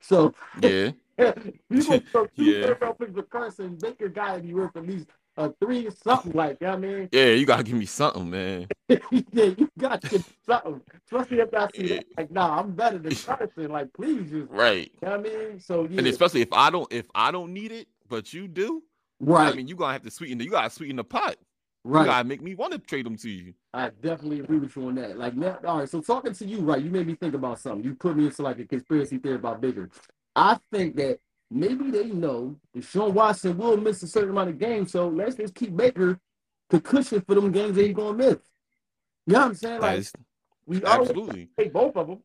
So 0.00 0.34
yeah, 0.60 0.90
you 1.70 1.84
go 1.84 2.00
for 2.10 2.26
two 2.36 2.44
Yeah. 2.44 2.66
third 2.66 2.78
round 2.80 2.98
picks 2.98 3.12
for 3.14 3.22
Carson. 3.22 3.76
Baker 3.80 4.08
got 4.08 4.36
to 4.36 4.40
be 4.40 4.52
worth 4.54 4.74
at 4.76 4.86
least 4.86 5.06
a 5.40 5.54
three 5.60 5.88
something 6.02 6.32
like 6.32 6.58
that. 6.60 6.74
I 6.74 6.76
mean, 6.76 7.08
yeah, 7.12 7.26
you 7.26 7.46
gotta 7.46 7.62
give 7.62 7.76
me 7.76 7.86
something, 7.86 8.30
man. 8.30 8.66
yeah, 8.88 8.98
you 9.10 9.68
got 9.78 10.02
to 10.02 10.08
get 10.08 10.22
something. 10.44 10.80
Especially 11.06 11.38
if 11.38 11.54
I 11.54 11.68
see 11.74 11.88
that, 11.88 12.04
like, 12.16 12.30
nah, 12.30 12.60
I'm 12.60 12.72
better 12.72 12.98
than 12.98 13.14
Carson. 13.26 13.70
Like, 13.70 13.92
please, 13.92 14.30
just, 14.30 14.50
right. 14.50 14.90
you 15.02 15.08
know 15.08 15.18
what 15.18 15.20
I 15.20 15.22
mean? 15.22 15.60
So 15.60 15.86
yeah, 15.88 15.98
And 15.98 16.06
especially 16.06 16.42
if 16.42 16.52
I 16.52 16.70
don't 16.70 16.92
if 16.92 17.06
I 17.14 17.30
don't 17.30 17.52
need 17.52 17.72
it, 17.72 17.88
but 18.08 18.32
you 18.32 18.48
do, 18.48 18.82
right, 19.20 19.52
I 19.52 19.56
mean 19.56 19.66
you 19.66 19.76
gonna 19.76 19.92
have 19.92 20.02
to 20.02 20.10
sweeten 20.10 20.38
the 20.38 20.44
you 20.44 20.50
gotta 20.50 20.70
sweeten 20.70 20.96
the 20.96 21.04
pot. 21.04 21.36
You 21.84 21.92
right. 21.92 22.04
gotta 22.04 22.28
make 22.28 22.42
me 22.42 22.54
want 22.54 22.72
to 22.72 22.78
trade 22.78 23.06
them 23.06 23.16
to 23.16 23.30
you. 23.30 23.54
I 23.72 23.90
definitely 24.02 24.40
agree 24.40 24.58
with 24.58 24.76
you 24.76 24.88
on 24.88 24.96
that. 24.96 25.16
Like, 25.16 25.34
now, 25.34 25.58
all 25.66 25.78
right. 25.78 25.88
So 25.88 26.02
talking 26.02 26.34
to 26.34 26.44
you, 26.44 26.60
right? 26.60 26.82
You 26.82 26.90
made 26.90 27.06
me 27.06 27.14
think 27.14 27.34
about 27.34 27.58
something. 27.58 27.82
You 27.82 27.94
put 27.94 28.16
me 28.16 28.26
into 28.26 28.42
like 28.42 28.58
a 28.58 28.66
conspiracy 28.66 29.16
theory 29.16 29.36
about 29.36 29.62
bigger. 29.62 29.88
I 30.36 30.58
think 30.70 30.96
that 30.96 31.20
maybe 31.50 31.90
they 31.90 32.06
know 32.06 32.56
that 32.74 32.84
Sean 32.84 33.14
Watson 33.14 33.56
will 33.56 33.76
miss 33.76 34.02
a 34.02 34.06
certain 34.06 34.30
amount 34.30 34.50
of 34.50 34.58
games, 34.58 34.92
so 34.92 35.08
let's 35.08 35.36
just 35.36 35.54
keep 35.54 35.76
Baker 35.76 36.18
to 36.70 36.80
cushion 36.80 37.20
for 37.22 37.34
them 37.34 37.50
games 37.52 37.76
that 37.76 37.86
he's 37.86 37.94
gonna 37.94 38.16
miss. 38.16 38.36
You 39.26 39.34
know 39.34 39.40
what 39.40 39.46
I'm 39.48 39.54
saying? 39.54 39.80
Like, 39.80 40.06
we 40.66 40.84
absolutely 40.84 41.48
take 41.58 41.72
both 41.72 41.96
of 41.96 42.06
them. 42.08 42.22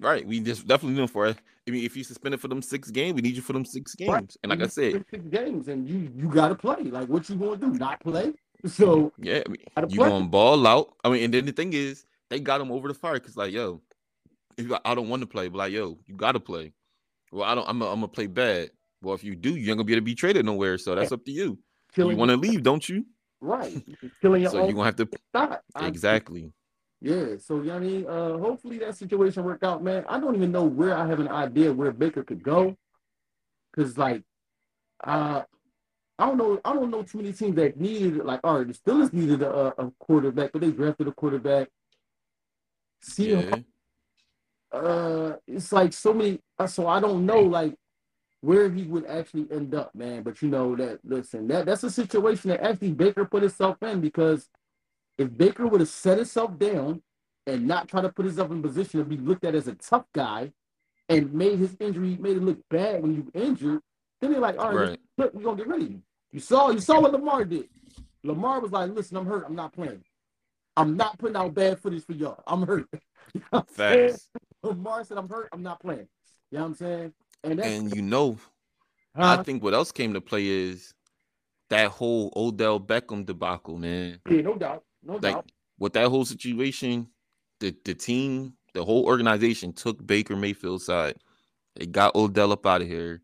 right. 0.00 0.26
We 0.26 0.40
just 0.40 0.66
definitely 0.66 0.94
need 0.94 1.02
them 1.02 1.08
for 1.08 1.26
it. 1.28 1.38
I 1.66 1.70
mean, 1.70 1.84
if 1.84 1.96
you 1.96 2.02
suspended 2.04 2.40
for 2.40 2.48
them 2.48 2.62
six 2.62 2.90
games, 2.90 3.14
we 3.14 3.20
need 3.22 3.36
you 3.36 3.42
for 3.42 3.52
them 3.52 3.64
six 3.64 3.94
games. 3.94 4.10
Right. 4.10 4.36
And 4.42 4.50
like 4.50 4.62
I 4.62 4.66
said, 4.66 5.04
six 5.10 5.24
games, 5.28 5.68
and 5.68 5.88
you 5.88 6.10
you 6.16 6.28
gotta 6.28 6.54
play. 6.54 6.82
Like, 6.84 7.08
what 7.08 7.28
you 7.28 7.36
gonna 7.36 7.56
do? 7.56 7.68
Not 7.72 8.00
play? 8.00 8.32
So 8.66 9.12
yeah, 9.18 9.42
I 9.46 9.50
mean, 9.50 9.58
you 9.88 10.00
play. 10.00 10.08
gonna 10.08 10.26
ball 10.26 10.66
out. 10.66 10.94
I 11.04 11.10
mean, 11.10 11.22
and 11.22 11.32
then 11.32 11.46
the 11.46 11.52
thing 11.52 11.72
is, 11.74 12.04
they 12.28 12.40
got 12.40 12.60
him 12.60 12.72
over 12.72 12.88
the 12.88 12.94
fire 12.94 13.14
because 13.14 13.36
like, 13.36 13.52
yo, 13.52 13.82
I 14.84 14.96
don't 14.96 15.08
want 15.08 15.20
to 15.22 15.28
play, 15.28 15.46
but 15.46 15.58
like, 15.58 15.72
yo, 15.72 15.96
you 16.06 16.16
gotta 16.16 16.40
play. 16.40 16.72
Well, 17.32 17.44
I 17.44 17.54
don't. 17.54 17.68
I'm. 17.68 17.78
gonna 17.78 18.08
play 18.08 18.26
bad. 18.26 18.70
Well, 19.02 19.14
if 19.14 19.22
you 19.22 19.36
do, 19.36 19.50
you 19.50 19.70
ain't 19.70 19.78
gonna 19.78 19.84
be 19.84 19.92
able 19.92 20.00
to 20.00 20.04
be 20.04 20.14
traded 20.14 20.44
nowhere. 20.46 20.78
So 20.78 20.94
that's 20.94 21.12
up 21.12 21.24
to 21.24 21.30
you. 21.32 21.58
killing 21.94 22.12
You 22.12 22.16
want 22.16 22.30
to 22.30 22.36
leave, 22.36 22.62
don't 22.62 22.86
you? 22.88 23.04
right? 23.40 23.72
Killing 24.20 24.42
your 24.42 24.50
So 24.52 24.64
you're 24.64 24.72
gonna 24.72 24.84
have 24.84 24.96
to 24.96 25.08
stop. 25.30 25.62
Exactly. 25.80 26.52
Yeah, 27.00 27.36
so 27.38 27.56
you 27.58 27.64
know 27.64 27.76
I 27.76 27.78
mean? 27.78 28.06
Uh 28.06 28.38
hopefully 28.38 28.78
that 28.78 28.96
situation 28.96 29.44
work 29.44 29.62
out, 29.62 29.82
man. 29.82 30.04
I 30.08 30.18
don't 30.18 30.34
even 30.34 30.50
know 30.50 30.64
where 30.64 30.96
I 30.96 31.06
have 31.06 31.20
an 31.20 31.28
idea 31.28 31.72
where 31.72 31.92
Baker 31.92 32.24
could 32.24 32.42
go. 32.42 32.76
Cause 33.76 33.96
like 33.96 34.22
uh 35.04 35.42
I 36.18 36.26
don't 36.26 36.38
know 36.38 36.60
I 36.64 36.72
don't 36.72 36.90
know 36.90 37.04
too 37.04 37.18
many 37.18 37.32
teams 37.32 37.54
that 37.56 37.78
needed 37.78 38.24
like 38.24 38.40
all 38.42 38.58
right, 38.58 38.66
the 38.66 38.74
Steelers 38.74 39.12
needed 39.12 39.42
a, 39.42 39.80
a 39.80 39.92
quarterback, 40.00 40.50
but 40.52 40.60
they 40.60 40.72
drafted 40.72 41.06
a 41.06 41.12
quarterback. 41.12 41.68
See 43.00 43.30
Yeah. 43.30 43.58
Uh 44.72 45.32
it's 45.46 45.72
like 45.72 45.92
so 45.92 46.12
many 46.12 46.40
uh, 46.58 46.66
so 46.66 46.86
I 46.86 47.00
don't 47.00 47.24
know 47.26 47.40
like 47.40 47.74
where 48.40 48.70
he 48.70 48.84
would 48.84 49.06
actually 49.06 49.46
end 49.50 49.74
up, 49.74 49.94
man. 49.94 50.22
But 50.22 50.42
you 50.42 50.48
know 50.48 50.76
that 50.76 51.00
listen, 51.04 51.48
that 51.48 51.66
that's 51.66 51.82
a 51.82 51.90
situation 51.90 52.50
that 52.50 52.62
actually 52.62 52.92
Baker 52.92 53.24
put 53.24 53.42
himself 53.42 53.76
in 53.82 54.00
because 54.00 54.48
if 55.16 55.36
Baker 55.36 55.66
would 55.66 55.80
have 55.80 55.88
set 55.88 56.18
himself 56.18 56.58
down 56.58 57.02
and 57.46 57.66
not 57.66 57.88
try 57.88 58.00
to 58.00 58.10
put 58.10 58.26
himself 58.26 58.50
in 58.50 58.62
position 58.62 59.00
to 59.00 59.04
be 59.04 59.16
looked 59.16 59.44
at 59.44 59.54
as 59.54 59.66
a 59.68 59.74
tough 59.74 60.04
guy 60.14 60.52
and 61.08 61.32
made 61.32 61.58
his 61.58 61.76
injury 61.80 62.16
made 62.20 62.36
it 62.36 62.42
look 62.42 62.58
bad 62.70 63.02
when 63.02 63.14
you 63.14 63.30
injured, 63.34 63.80
then 64.20 64.30
they're 64.32 64.40
like, 64.40 64.58
all 64.58 64.68
right, 64.68 64.90
Right. 64.90 65.00
look, 65.16 65.34
we're 65.34 65.42
gonna 65.42 65.56
get 65.56 65.66
rid 65.68 65.82
of 65.82 65.90
you. 65.90 66.02
You 66.30 66.40
saw 66.40 66.70
you 66.70 66.80
saw 66.80 67.00
what 67.00 67.12
Lamar 67.12 67.44
did. 67.44 67.68
Lamar 68.22 68.60
was 68.60 68.70
like, 68.72 68.90
listen, 68.92 69.16
I'm 69.16 69.26
hurt, 69.26 69.44
I'm 69.46 69.56
not 69.56 69.72
playing. 69.72 70.04
I'm 70.76 70.96
not 70.96 71.18
putting 71.18 71.36
out 71.36 71.54
bad 71.54 71.80
footage 71.80 72.04
for 72.04 72.12
y'all. 72.12 72.42
I'm 72.46 72.62
hurt. 72.66 72.86
You 73.34 73.40
know 73.40 73.46
what 73.58 73.68
I'm 73.68 73.74
saying? 73.74 74.08
Facts. 74.08 74.28
Lamar 74.62 75.04
said, 75.04 75.18
I'm 75.18 75.28
hurt, 75.28 75.48
I'm 75.52 75.62
not 75.62 75.80
playing. 75.80 76.08
You 76.50 76.58
know 76.58 76.64
what 76.64 76.68
I'm 76.70 76.74
saying? 76.74 77.12
And 77.44 77.60
And 77.60 77.94
you 77.94 78.02
know, 78.02 78.38
huh? 79.16 79.38
I 79.38 79.42
think 79.42 79.62
what 79.62 79.74
else 79.74 79.92
came 79.92 80.14
to 80.14 80.20
play 80.20 80.46
is 80.46 80.94
that 81.70 81.90
whole 81.90 82.32
Odell 82.34 82.80
Beckham 82.80 83.24
debacle, 83.26 83.78
man. 83.78 84.20
yeah, 84.28 84.40
no 84.40 84.54
doubt. 84.56 84.84
No 85.02 85.14
Like 85.14 85.34
doubt. 85.34 85.52
with 85.78 85.92
that 85.92 86.08
whole 86.08 86.24
situation, 86.24 87.08
the 87.60 87.76
the 87.84 87.94
team, 87.94 88.54
the 88.74 88.84
whole 88.84 89.04
organization 89.04 89.72
took 89.72 90.04
Baker 90.06 90.36
Mayfield's 90.36 90.84
side. 90.86 91.16
They 91.76 91.86
got 91.86 92.14
Odell 92.16 92.52
up 92.52 92.66
out 92.66 92.82
of 92.82 92.88
here, 92.88 93.22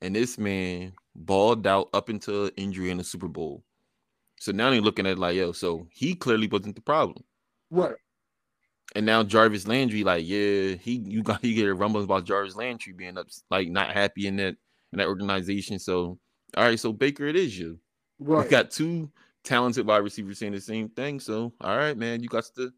and 0.00 0.16
this 0.16 0.38
man 0.38 0.92
balled 1.14 1.66
out 1.66 1.88
up 1.92 2.08
until 2.08 2.50
injury 2.56 2.90
in 2.90 2.96
the 2.98 3.04
Super 3.04 3.28
Bowl. 3.28 3.62
So 4.40 4.50
now 4.50 4.70
they're 4.70 4.80
looking 4.80 5.06
at 5.06 5.12
it 5.12 5.18
like, 5.18 5.36
yo, 5.36 5.52
so 5.52 5.86
he 5.92 6.14
clearly 6.16 6.48
wasn't 6.48 6.74
the 6.74 6.82
problem. 6.82 7.22
What? 7.68 7.96
And 8.94 9.06
now 9.06 9.22
Jarvis 9.22 9.66
Landry, 9.66 10.04
like, 10.04 10.24
yeah, 10.26 10.74
he 10.74 11.02
you 11.06 11.22
got 11.22 11.42
you 11.42 11.54
get 11.54 11.68
a 11.68 11.74
rumbles 11.74 12.04
about 12.04 12.24
Jarvis 12.24 12.56
Landry 12.56 12.92
being 12.92 13.16
up, 13.16 13.28
like 13.50 13.68
not 13.68 13.90
happy 13.92 14.26
in 14.26 14.36
that 14.36 14.56
in 14.92 14.98
that 14.98 15.08
organization. 15.08 15.78
So, 15.78 16.18
all 16.56 16.64
right, 16.64 16.78
so 16.78 16.92
Baker, 16.92 17.26
it 17.26 17.36
is 17.36 17.58
you. 17.58 17.78
Right. 18.18 18.44
You 18.44 18.50
got 18.50 18.70
two 18.70 19.10
talented 19.44 19.86
wide 19.86 19.98
receivers 19.98 20.38
saying 20.38 20.52
the 20.52 20.60
same 20.60 20.88
thing. 20.90 21.20
So, 21.20 21.52
all 21.60 21.76
right, 21.76 21.96
man, 21.96 22.22
you 22.22 22.28
got 22.28 22.44
to 22.56 22.72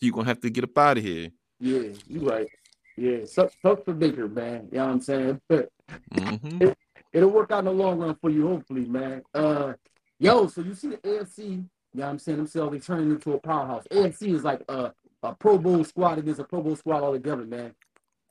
you 0.00 0.12
gonna 0.12 0.26
have 0.26 0.40
to 0.40 0.50
get 0.50 0.64
up 0.64 0.76
out 0.78 0.98
of 0.98 1.04
here. 1.04 1.28
Yeah, 1.60 1.88
you 2.08 2.28
right. 2.28 2.48
Yeah, 2.96 3.24
sucks, 3.24 3.54
sucks 3.62 3.84
for 3.84 3.94
Baker, 3.94 4.28
man. 4.28 4.68
You 4.70 4.78
know 4.78 4.86
what 4.86 4.92
I'm 4.92 5.00
saying? 5.00 5.40
But 5.48 5.68
hmm 6.12 6.70
it'll 7.12 7.30
work 7.30 7.50
out 7.50 7.60
in 7.60 7.64
the 7.66 7.72
long 7.72 7.98
run 7.98 8.16
for 8.20 8.30
you, 8.30 8.48
hopefully, 8.48 8.86
man. 8.86 9.22
Uh, 9.34 9.74
yo, 10.18 10.46
so 10.46 10.62
you 10.62 10.74
see 10.74 10.88
the 10.88 10.96
AFC? 10.98 11.38
You 11.38 11.56
know 11.94 12.04
what 12.04 12.06
I'm 12.06 12.18
saying? 12.18 12.38
Themselves, 12.38 12.72
they 12.72 12.78
turning 12.78 13.10
into 13.10 13.34
a 13.34 13.38
powerhouse. 13.38 13.84
AFC 13.90 14.34
is 14.34 14.44
like 14.44 14.62
a, 14.68 14.92
a 15.22 15.34
Pro 15.34 15.58
Bowl 15.58 15.84
squad 15.84 16.18
against 16.18 16.40
a 16.40 16.44
Pro 16.44 16.62
Bowl 16.62 16.76
squad 16.76 17.02
all 17.02 17.12
together, 17.12 17.44
man. 17.44 17.74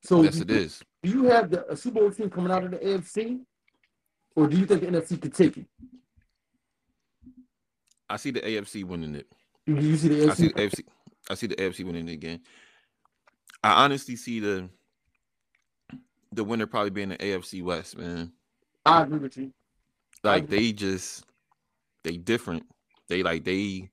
So 0.03 0.21
Yes, 0.23 0.35
do, 0.35 0.41
it 0.41 0.51
is. 0.51 0.81
do 1.03 1.09
you 1.09 1.23
have 1.25 1.49
the 1.49 1.69
a 1.71 1.77
Super 1.77 1.99
Bowl 1.99 2.11
team 2.11 2.29
coming 2.29 2.51
out 2.51 2.63
of 2.63 2.71
the 2.71 2.77
AFC, 2.77 3.39
or 4.35 4.47
do 4.47 4.57
you 4.57 4.65
think 4.65 4.81
the 4.81 4.87
NFC 4.87 5.21
could 5.21 5.33
take 5.33 5.57
it? 5.57 5.65
I 8.09 8.17
see 8.17 8.31
the 8.31 8.41
AFC 8.41 8.83
winning 8.83 9.15
it. 9.15 9.27
Do 9.65 9.75
you 9.75 9.95
see 9.95 10.07
the 10.09 10.29
I 10.29 10.33
see 10.33 10.47
the 10.47 10.53
AFC. 10.53 10.83
I 11.29 11.33
see 11.35 11.47
the 11.47 11.55
AFC 11.55 11.85
winning 11.85 12.09
it 12.09 12.13
again. 12.13 12.41
I 13.63 13.83
honestly 13.83 14.15
see 14.15 14.39
the 14.39 14.67
the 16.33 16.43
winner 16.43 16.65
probably 16.65 16.89
being 16.89 17.09
the 17.09 17.17
AFC 17.17 17.63
West, 17.63 17.97
man. 17.97 18.31
I 18.85 19.03
agree 19.03 19.19
with 19.19 19.37
you. 19.37 19.53
Like 20.23 20.47
they 20.47 20.71
just 20.71 21.25
they 22.03 22.17
different. 22.17 22.63
They 23.07 23.23
like 23.23 23.43
they 23.43 23.89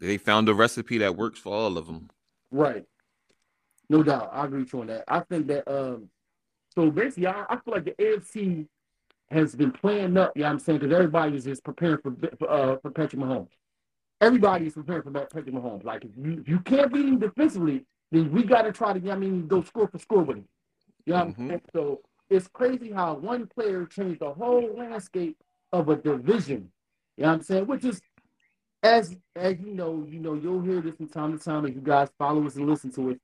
they 0.00 0.18
found 0.18 0.48
a 0.48 0.54
recipe 0.54 0.98
that 0.98 1.16
works 1.16 1.38
for 1.38 1.54
all 1.54 1.78
of 1.78 1.86
them. 1.86 2.10
Right. 2.50 2.84
No 3.90 4.02
doubt. 4.02 4.30
I 4.32 4.44
agree 4.44 4.60
with 4.60 4.72
you 4.72 4.80
on 4.82 4.86
that. 4.88 5.04
I 5.08 5.20
think 5.20 5.46
that 5.48 5.68
um 5.68 6.08
so 6.74 6.90
basically 6.90 7.26
I, 7.26 7.44
I 7.48 7.56
feel 7.56 7.74
like 7.74 7.84
the 7.84 7.92
AFC 7.92 8.66
has 9.30 9.54
been 9.54 9.72
playing 9.72 10.16
up, 10.16 10.32
you 10.36 10.42
know 10.42 10.48
what 10.48 10.52
I'm 10.52 10.58
saying? 10.58 10.78
Because 10.78 10.94
everybody 10.94 11.36
is 11.36 11.44
just 11.44 11.64
preparing 11.64 11.98
for 11.98 12.14
for, 12.38 12.50
uh, 12.50 12.76
for 12.82 12.90
Patrick 12.90 13.20
Mahomes. 13.20 13.48
Everybody 14.20 14.66
is 14.66 14.74
preparing 14.74 15.02
for 15.02 15.10
Patrick 15.10 15.46
Mahomes. 15.46 15.84
Like 15.84 16.04
if 16.04 16.10
you, 16.16 16.40
if 16.40 16.48
you 16.48 16.60
can't 16.60 16.92
beat 16.92 17.06
him 17.06 17.18
defensively, 17.18 17.84
then 18.10 18.30
we 18.32 18.42
gotta 18.42 18.72
try 18.72 18.92
to, 18.92 18.98
you 18.98 19.06
know 19.06 19.12
I 19.12 19.16
mean, 19.18 19.46
go 19.46 19.62
score 19.62 19.88
for 19.88 19.98
score 19.98 20.22
with 20.22 20.38
him. 20.38 20.48
You 21.06 21.14
know 21.14 21.24
Mhm. 21.26 21.48
Saying? 21.48 21.60
So 21.72 22.00
it's 22.30 22.48
crazy 22.48 22.90
how 22.90 23.14
one 23.14 23.46
player 23.46 23.86
changed 23.86 24.20
the 24.20 24.32
whole 24.32 24.74
landscape 24.76 25.36
of 25.72 25.88
a 25.88 25.96
division. 25.96 26.70
You 27.16 27.22
know 27.24 27.28
what 27.30 27.34
I'm 27.36 27.42
saying? 27.42 27.66
Which 27.66 27.84
is 27.84 28.00
as 28.82 29.16
as 29.36 29.58
you 29.60 29.74
know, 29.74 30.06
you 30.08 30.20
know, 30.20 30.34
you'll 30.34 30.60
hear 30.62 30.80
this 30.80 30.94
from 30.96 31.08
time 31.08 31.36
to 31.36 31.44
time 31.44 31.66
if 31.66 31.74
you 31.74 31.80
guys 31.80 32.08
follow 32.18 32.46
us 32.46 32.56
and 32.56 32.68
listen 32.68 32.90
to 32.92 33.10
it. 33.10 33.20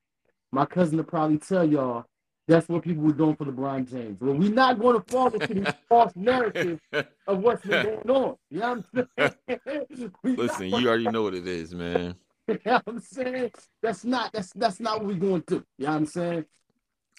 My 0.53 0.65
cousin 0.67 0.97
will 0.99 1.05
probably 1.05 1.39
tell 1.39 1.65
y'all 1.69 2.05
that's 2.47 2.69
what 2.69 2.83
people 2.83 3.03
were 3.03 3.13
doing 3.13 3.37
for 3.37 3.47
LeBron 3.47 3.91
James. 3.91 4.21
Well, 4.21 4.35
we're 4.35 4.53
not 4.53 4.79
going 4.79 5.01
to 5.01 5.11
fall 5.11 5.29
into 5.29 5.55
these 5.55 5.73
false 5.89 6.13
narratives 6.15 6.81
of 7.27 7.39
what's 7.39 7.65
been 7.65 7.85
going 8.07 8.11
on. 8.11 8.37
You 8.51 8.61
know 8.61 8.83
what 8.93 9.09
I'm 9.19 9.35
saying? 9.67 10.13
Listen, 10.25 10.67
you 10.69 10.89
already 10.89 11.09
know 11.09 11.23
what 11.23 11.35
it 11.35 11.47
is, 11.47 11.75
man. 11.75 12.15
you 12.49 12.59
know 12.67 12.73
what 12.73 12.83
I'm 12.87 13.01
saying? 13.01 13.51
That's 13.83 14.05
not 14.05 14.33
that's 14.33 14.53
that's 14.53 14.81
not 14.81 14.99
what 14.99 15.07
we're 15.07 15.15
going 15.15 15.43
to. 15.49 15.65
You 15.79 15.87
know 15.87 15.91
what 15.93 15.97
I'm 15.97 16.07
saying? 16.07 16.45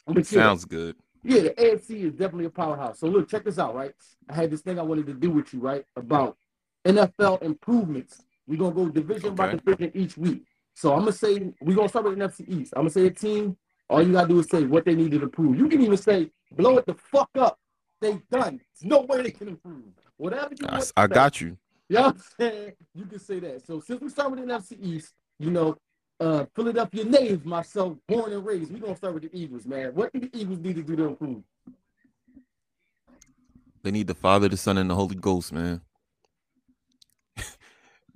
But 0.05 0.31
yeah, 0.31 0.43
Sounds 0.43 0.65
good. 0.65 0.95
yeah, 1.23 1.41
the 1.41 1.49
AFC 1.51 2.03
is 2.03 2.13
definitely 2.13 2.45
a 2.45 2.49
powerhouse. 2.51 2.99
So 2.99 3.07
look, 3.07 3.27
check 3.27 3.43
this 3.43 3.57
out, 3.57 3.73
right? 3.73 3.93
I 4.29 4.33
had 4.35 4.51
this 4.51 4.61
thing 4.61 4.77
I 4.77 4.83
wanted 4.83 5.07
to 5.07 5.13
do 5.13 5.31
with 5.31 5.51
you, 5.53 5.59
right? 5.59 5.83
About 5.95 6.37
NFL 6.85 7.41
improvements. 7.41 8.23
We're 8.47 8.59
gonna 8.59 8.75
go 8.75 8.89
division 8.89 9.35
by 9.35 9.55
division 9.55 9.91
each 9.95 10.17
week. 10.17 10.43
So 10.75 10.93
I'm 10.93 10.99
gonna 10.99 11.11
say 11.11 11.51
we're 11.61 11.75
gonna 11.75 11.89
start 11.89 12.05
with 12.05 12.17
the 12.17 12.25
NFC 12.25 12.47
East. 12.47 12.73
I'm 12.75 12.83
gonna 12.83 12.89
say 12.91 13.07
a 13.07 13.11
team. 13.11 13.57
All 13.89 14.01
you 14.01 14.13
gotta 14.13 14.27
do 14.27 14.39
is 14.39 14.49
say 14.49 14.63
what 14.63 14.85
they 14.85 14.95
needed 14.95 15.19
to 15.19 15.25
improve. 15.25 15.57
You 15.57 15.67
can 15.67 15.81
even 15.81 15.97
say 15.97 16.29
blow 16.51 16.77
it 16.77 16.85
the 16.85 16.93
fuck 16.93 17.29
up. 17.37 17.57
They 18.01 18.19
done. 18.31 18.59
There's 18.79 18.89
no 18.89 19.01
way 19.01 19.23
they 19.23 19.31
can 19.31 19.47
improve. 19.47 19.83
Whatever 20.17 20.53
you 20.59 20.67
I, 20.67 20.73
want. 20.73 20.93
I 20.95 21.03
say. 21.03 21.13
got 21.13 21.41
you. 21.41 21.57
You 21.89 21.95
know 21.97 22.01
what 22.01 22.15
I'm 22.15 22.21
saying? 22.39 22.71
You 22.93 23.05
can 23.05 23.19
say 23.19 23.39
that. 23.39 23.65
So 23.65 23.79
since 23.79 24.01
we 24.01 24.09
start 24.09 24.31
with 24.31 24.39
the 24.39 24.45
NFC 24.45 24.77
East, 24.81 25.13
you 25.39 25.49
know, 25.49 25.77
uh 26.19 26.45
Philadelphia 26.55 27.03
native, 27.03 27.45
myself, 27.45 27.97
born 28.07 28.31
and 28.31 28.45
raised, 28.45 28.71
we're 28.71 28.79
gonna 28.79 28.95
start 28.95 29.13
with 29.15 29.23
the 29.23 29.37
Eagles, 29.37 29.65
man. 29.65 29.93
What 29.95 30.13
do 30.13 30.19
the 30.19 30.29
Eagles 30.37 30.59
need 30.59 30.75
to 30.75 30.83
do 30.83 30.95
to 30.97 31.05
improve? 31.05 31.43
They 33.81 33.91
need 33.91 34.07
the 34.07 34.15
Father, 34.15 34.49
the 34.49 34.57
Son, 34.57 34.77
and 34.77 34.89
the 34.89 34.95
Holy 34.95 35.15
Ghost, 35.15 35.53
man. 35.53 35.81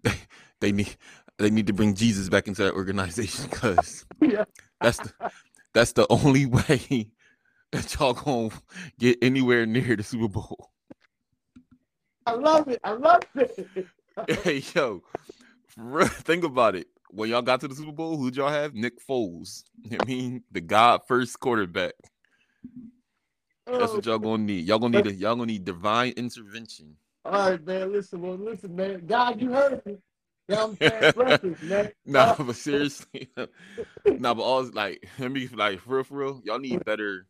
they, 0.62 0.72
need 0.72 0.96
they 1.38 1.50
need 1.50 1.68
to 1.68 1.74
bring 1.74 1.94
Jesus 1.96 2.30
back 2.30 2.48
into 2.48 2.64
that 2.64 2.74
organization 2.74 3.46
because 3.50 4.06
yeah. 4.22 4.46
that's 4.82 4.98
the 5.00 5.14
that's 5.74 5.94
the 5.94 6.08
only 6.10 6.46
way 6.48 7.10
that 7.72 7.96
y'all 8.00 8.14
gonna 8.14 8.50
get 9.00 9.18
anywhere 9.22 9.66
near 9.66 9.96
the 9.96 10.04
Super 10.04 10.28
Bowl. 10.28 10.72
I 12.26 12.34
love 12.34 12.68
it. 12.68 12.80
I 12.84 12.92
love 12.94 13.22
it. 13.36 13.88
hey 14.44 14.64
yo, 14.76 15.02
think 16.08 16.44
about 16.44 16.76
it. 16.76 16.88
When 17.12 17.30
y'all 17.30 17.42
got 17.42 17.62
to 17.62 17.68
the 17.68 17.76
Super 17.76 17.92
Bowl, 17.92 18.18
who'd 18.18 18.36
y'all 18.36 18.50
have? 18.50 18.76
Nick 18.76 18.94
Foles. 19.06 19.64
I 19.92 20.06
mean, 20.06 20.44
the 20.52 20.62
God 20.62 21.02
first 21.08 21.40
quarterback. 21.40 21.94
That's 23.66 23.92
Oh, 23.92 23.96
what 23.96 24.06
y'all 24.06 24.20
gonna 24.20 24.44
need. 24.44 24.66
Y'all 24.66 24.80
gonna 24.80 24.98
need 25.02 25.08
a, 25.08 25.14
y'all 25.14 25.36
gonna 25.36 25.48
need 25.48 25.64
divine 25.66 26.14
intervention. 26.18 26.98
All 27.26 27.52
right, 27.52 27.66
man. 27.66 27.92
Listen, 27.92 28.22
well, 28.22 28.36
listen, 28.36 28.76
man. 28.76 29.06
God, 29.06 29.42
you 29.42 29.52
heard 29.52 29.86
me. 29.86 29.98
What 30.48 30.60
I'm 30.60 30.78
saying? 30.78 31.54
Man. 31.64 31.92
Nah, 32.06 32.36
but 32.36 32.56
seriously, 32.56 33.30
nah, 34.06 34.34
but 34.34 34.42
all 34.42 34.64
like 34.74 35.08
let 35.20 35.32
me 35.32 35.48
like 35.48 35.80
for 35.80 35.98
real, 35.98 36.04
for 36.04 36.18
real. 36.18 36.42
Y'all 36.44 36.58
need 36.58 36.84
better. 36.84 37.28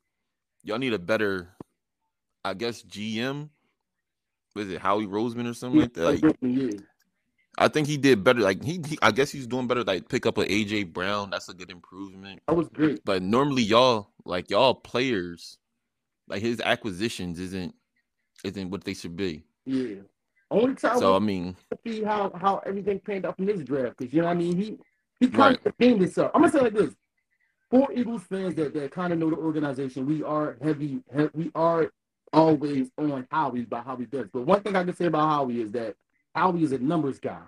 Y'all 0.64 0.78
need 0.78 0.94
a 0.94 1.00
better, 1.00 1.50
I 2.46 2.54
guess 2.54 2.82
GM. 2.84 3.50
Was 4.56 4.70
it 4.70 4.80
Howie 4.80 5.06
Roseman 5.06 5.50
or 5.50 5.54
something 5.54 5.82
like 5.82 5.94
that? 5.96 6.24
Like, 6.24 6.38
yeah. 6.42 6.80
I 7.58 7.68
think 7.68 7.88
he 7.88 7.98
did 7.98 8.24
better. 8.24 8.40
Like 8.40 8.64
he, 8.64 8.82
he, 8.88 8.98
I 9.02 9.12
guess 9.12 9.32
he's 9.32 9.48
doing 9.48 9.68
better. 9.68 9.84
Like 9.84 10.08
pick 10.08 10.26
up 10.26 10.38
a 10.38 10.46
AJ 10.46 10.94
Brown. 10.94 11.30
That's 11.30 11.50
a 11.50 11.54
good 11.54 11.72
improvement. 11.72 12.42
That 12.48 12.56
was 12.56 12.70
great. 12.70 13.04
But 13.04 13.22
normally 13.22 13.64
y'all 13.64 14.12
like 14.24 14.50
y'all 14.50 14.74
players, 14.74 15.58
like 16.30 16.42
his 16.42 16.62
acquisitions 16.62 17.38
isn't 17.38 17.76
isn't 18.46 18.70
what 18.70 18.86
they 18.86 18.94
should 18.94 19.18
be. 19.18 19.44
Yeah. 19.70 19.96
Only 20.52 20.74
time 20.76 20.98
So 20.98 21.16
I 21.16 21.20
mean, 21.20 21.56
see 21.86 22.04
how 22.04 22.32
how 22.36 22.58
everything 22.66 23.00
panned 23.00 23.26
out 23.26 23.36
from 23.36 23.46
this 23.46 23.62
draft, 23.62 23.98
because 23.98 24.12
you 24.14 24.22
know 24.22 24.28
what 24.28 24.38
I 24.38 24.40
mean. 24.40 24.58
He 24.58 24.78
he 25.20 25.28
kind 25.28 25.58
Right. 25.58 25.66
of 25.68 25.78
gained 25.78 26.02
himself. 26.02 26.32
I'm 26.34 26.42
gonna 26.42 26.52
say 26.52 26.62
like 26.62 26.74
this: 26.74 26.96
for 27.70 27.92
Eagles 27.94 28.24
fans 28.24 28.56
that, 28.56 28.74
that 28.74 28.92
kind 28.92 29.14
of 29.14 29.20
know 29.20 29.30
the 29.30 29.36
organization, 29.36 30.08
we 30.08 30.24
are 30.24 30.58
heavy, 30.62 31.04
he- 31.16 31.30
we 31.36 31.52
are 31.54 31.92
always 32.34 32.90
on 32.98 33.28
Howie 33.30 33.64
about 33.64 33.86
how 33.86 33.96
he 33.98 34.06
does. 34.06 34.28
But 34.34 34.42
one 34.48 34.62
thing 34.62 34.76
I 34.76 34.84
can 34.84 34.96
say 34.96 35.06
about 35.06 35.30
Howie 35.30 35.62
is 35.62 35.72
that 35.74 35.96
Howie 36.34 36.64
is 36.64 36.72
a 36.72 36.80
numbers 36.80 37.20
guy. 37.20 37.42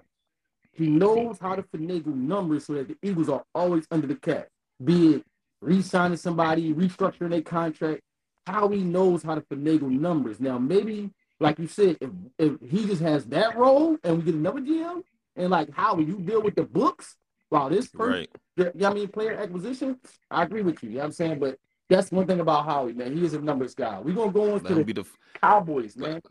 He 0.73 0.87
knows 0.87 1.39
how 1.39 1.55
to 1.55 1.63
finagle 1.63 2.15
numbers 2.15 2.65
so 2.65 2.73
that 2.73 2.87
the 2.87 2.97
Eagles 3.01 3.29
are 3.29 3.43
always 3.55 3.87
under 3.89 4.05
the 4.07 4.15
cap. 4.15 4.47
Be 4.83 5.15
it 5.15 5.25
re-signing 5.61 6.17
somebody, 6.17 6.73
restructuring 6.73 7.31
their 7.31 7.41
contract. 7.41 8.01
Howie 8.47 8.83
knows 8.83 9.23
how 9.23 9.35
to 9.35 9.41
finagle 9.41 9.89
numbers. 9.89 10.39
Now, 10.39 10.57
maybe, 10.59 11.11
like 11.41 11.59
you 11.59 11.67
said, 11.67 11.97
if, 11.99 12.09
if 12.37 12.69
he 12.69 12.85
just 12.85 13.01
has 13.01 13.25
that 13.25 13.57
role 13.57 13.97
and 14.03 14.17
we 14.17 14.23
get 14.23 14.35
another 14.35 14.61
GM, 14.61 15.03
and 15.35 15.49
like 15.49 15.73
Howie, 15.73 16.03
you 16.03 16.17
deal 16.19 16.41
with 16.41 16.55
the 16.55 16.63
books 16.63 17.15
while 17.49 17.69
this 17.69 17.87
person 17.87 18.19
right? 18.19 18.29
yeah, 18.55 18.69
yeah, 18.75 18.89
I 18.89 18.93
mean, 18.93 19.07
player 19.07 19.33
acquisition, 19.33 19.97
I 20.29 20.43
agree 20.43 20.61
with 20.61 20.83
you. 20.83 20.89
You 20.89 20.95
know 20.95 20.99
what 21.01 21.05
I'm 21.05 21.11
saying? 21.13 21.39
But 21.39 21.57
that's 21.89 22.11
one 22.11 22.27
thing 22.27 22.39
about 22.39 22.65
Howie, 22.65 22.93
man. 22.93 23.15
He 23.17 23.25
is 23.25 23.33
a 23.33 23.41
numbers 23.41 23.73
guy. 23.73 23.99
We're 23.99 24.13
going 24.13 24.29
to 24.29 24.33
go 24.33 24.53
on 24.53 24.63
to 24.63 24.75
the 24.75 24.93
the 24.93 25.05
Cowboys, 25.41 25.97
man. 25.97 26.21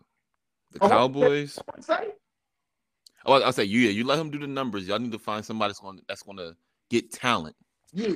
the 0.72 0.78
Oh, 0.80 0.88
Cowboys. 0.88 1.58
Say? 1.80 2.08
Oh, 3.26 3.34
I'll 3.34 3.52
say 3.52 3.64
you. 3.64 3.80
Yeah, 3.80 3.90
you 3.90 4.04
let 4.04 4.18
him 4.18 4.30
do 4.30 4.38
the 4.38 4.46
numbers. 4.46 4.86
Y'all 4.86 4.98
need 4.98 5.12
to 5.12 5.18
find 5.18 5.44
somebody 5.44 5.70
that's 5.70 5.80
going 5.80 6.00
that's 6.06 6.22
to 6.22 6.56
get 6.88 7.12
talent. 7.12 7.56
Yeah. 7.92 8.14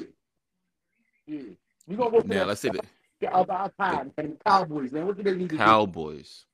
Yeah. 1.26 1.42
We're 1.87 1.96
going 1.96 2.12
to 2.12 2.22
go 2.22 2.35
Now 2.35 2.44
let's 2.44 2.61
say 2.61 2.70
the 2.70 2.80
about 3.33 3.76
time, 3.78 4.12
man. 4.16 4.37
The 4.38 4.50
Cowboys, 4.50 4.92
man. 4.92 5.07
What 5.07 5.16
do 5.16 5.22
they 5.22 5.35
need 5.35 5.50
to 5.50 5.57
Cowboys. 5.57 6.46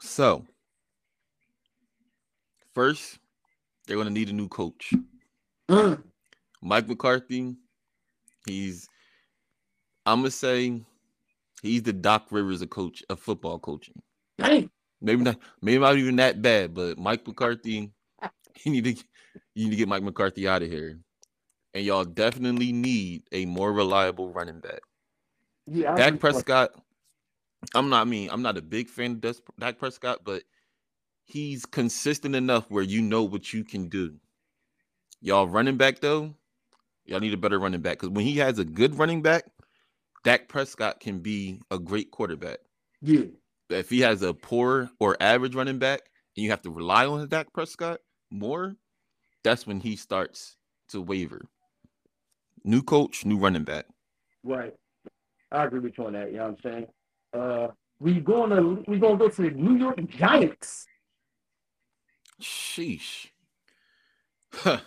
So 0.00 0.44
first, 2.74 3.18
they're 3.86 3.96
going 3.96 4.08
to 4.08 4.12
need 4.12 4.30
a 4.30 4.32
new 4.32 4.48
coach. 4.48 4.92
Mike 6.62 6.88
McCarthy. 6.88 7.56
He's. 8.46 8.88
I'm 10.06 10.20
gonna 10.20 10.30
say 10.30 10.82
he's 11.62 11.82
the 11.82 11.92
Doc 11.92 12.26
Rivers 12.30 12.60
of 12.60 12.70
coach 12.70 13.02
of 13.08 13.20
football 13.20 13.58
coaching. 13.58 14.02
dang. 14.38 14.70
Maybe 15.00 15.22
not. 15.22 15.38
Maybe 15.62 15.78
not 15.78 15.96
even 15.96 16.16
that 16.16 16.42
bad, 16.42 16.74
but 16.74 16.98
Mike 16.98 17.26
McCarthy. 17.26 17.92
You 18.64 18.72
need 18.72 18.84
to. 18.84 19.04
You 19.54 19.64
need 19.64 19.70
to 19.70 19.76
get 19.76 19.88
Mike 19.88 20.02
McCarthy 20.02 20.46
out 20.46 20.62
of 20.62 20.70
here, 20.70 20.98
and 21.74 21.84
y'all 21.84 22.04
definitely 22.04 22.72
need 22.72 23.24
a 23.32 23.44
more 23.46 23.72
reliable 23.72 24.30
running 24.30 24.60
back. 24.60 24.80
Yeah. 25.66 25.94
Dak. 25.94 26.20
Prescott. 26.20 26.70
I'm 27.74 27.88
not. 27.90 28.02
I 28.02 28.04
mean, 28.04 28.30
I'm 28.30 28.42
not 28.42 28.58
a 28.58 28.62
big 28.62 28.88
fan 28.88 29.12
of 29.12 29.20
Des- 29.20 29.34
Dak 29.58 29.78
Prescott, 29.78 30.20
but 30.24 30.42
he's 31.24 31.64
consistent 31.64 32.34
enough 32.34 32.70
where 32.70 32.82
you 32.82 33.02
know 33.02 33.22
what 33.22 33.52
you 33.52 33.64
can 33.64 33.88
do. 33.88 34.16
Y'all 35.20 35.48
running 35.48 35.76
back 35.76 36.00
though, 36.00 36.34
y'all 37.06 37.20
need 37.20 37.32
a 37.32 37.38
better 37.38 37.58
running 37.58 37.80
back 37.80 37.98
because 37.98 38.10
when 38.10 38.24
he 38.24 38.38
has 38.38 38.58
a 38.58 38.64
good 38.64 38.98
running 38.98 39.22
back, 39.22 39.44
Dak 40.22 40.48
Prescott 40.48 41.00
can 41.00 41.20
be 41.20 41.60
a 41.70 41.78
great 41.78 42.10
quarterback. 42.10 42.58
Yeah. 43.00 43.24
But 43.68 43.78
if 43.78 43.90
he 43.90 44.00
has 44.00 44.22
a 44.22 44.34
poor 44.34 44.90
or 45.00 45.16
average 45.20 45.54
running 45.54 45.78
back 45.78 46.00
and 46.36 46.44
you 46.44 46.50
have 46.50 46.62
to 46.62 46.70
rely 46.70 47.06
on 47.06 47.26
Dak 47.28 47.52
Prescott 47.52 48.00
more, 48.30 48.74
that's 49.42 49.66
when 49.66 49.80
he 49.80 49.96
starts 49.96 50.56
to 50.88 51.00
waver. 51.00 51.42
New 52.64 52.82
coach, 52.82 53.24
new 53.24 53.36
running 53.38 53.64
back. 53.64 53.86
Right. 54.42 54.74
I 55.52 55.64
agree 55.64 55.80
with 55.80 55.96
you 55.98 56.06
on 56.06 56.14
that. 56.14 56.30
You 56.30 56.38
know 56.38 56.48
what 56.48 56.58
I'm 56.64 56.72
saying? 56.72 56.86
Uh, 57.34 57.68
we 57.98 58.20
going 58.20 58.50
to 58.50 58.84
we 58.90 58.98
gonna 58.98 59.16
go 59.16 59.28
to 59.28 59.42
the 59.42 59.50
New 59.50 59.76
York 59.76 59.98
Giants. 60.08 60.86
Sheesh. 62.40 63.28
Huh. 64.52 64.78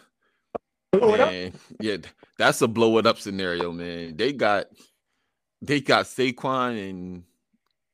Blow 0.91 1.13
it 1.13 1.19
up. 1.19 1.31
Man, 1.31 1.53
yeah, 1.81 1.97
that's 2.37 2.61
a 2.61 2.67
blow 2.67 2.97
it 2.97 3.05
up 3.05 3.19
scenario, 3.19 3.71
man. 3.71 4.15
They 4.15 4.31
got 4.33 4.67
they 5.61 5.81
got 5.81 6.05
Saquon 6.05 6.89
and 6.89 7.23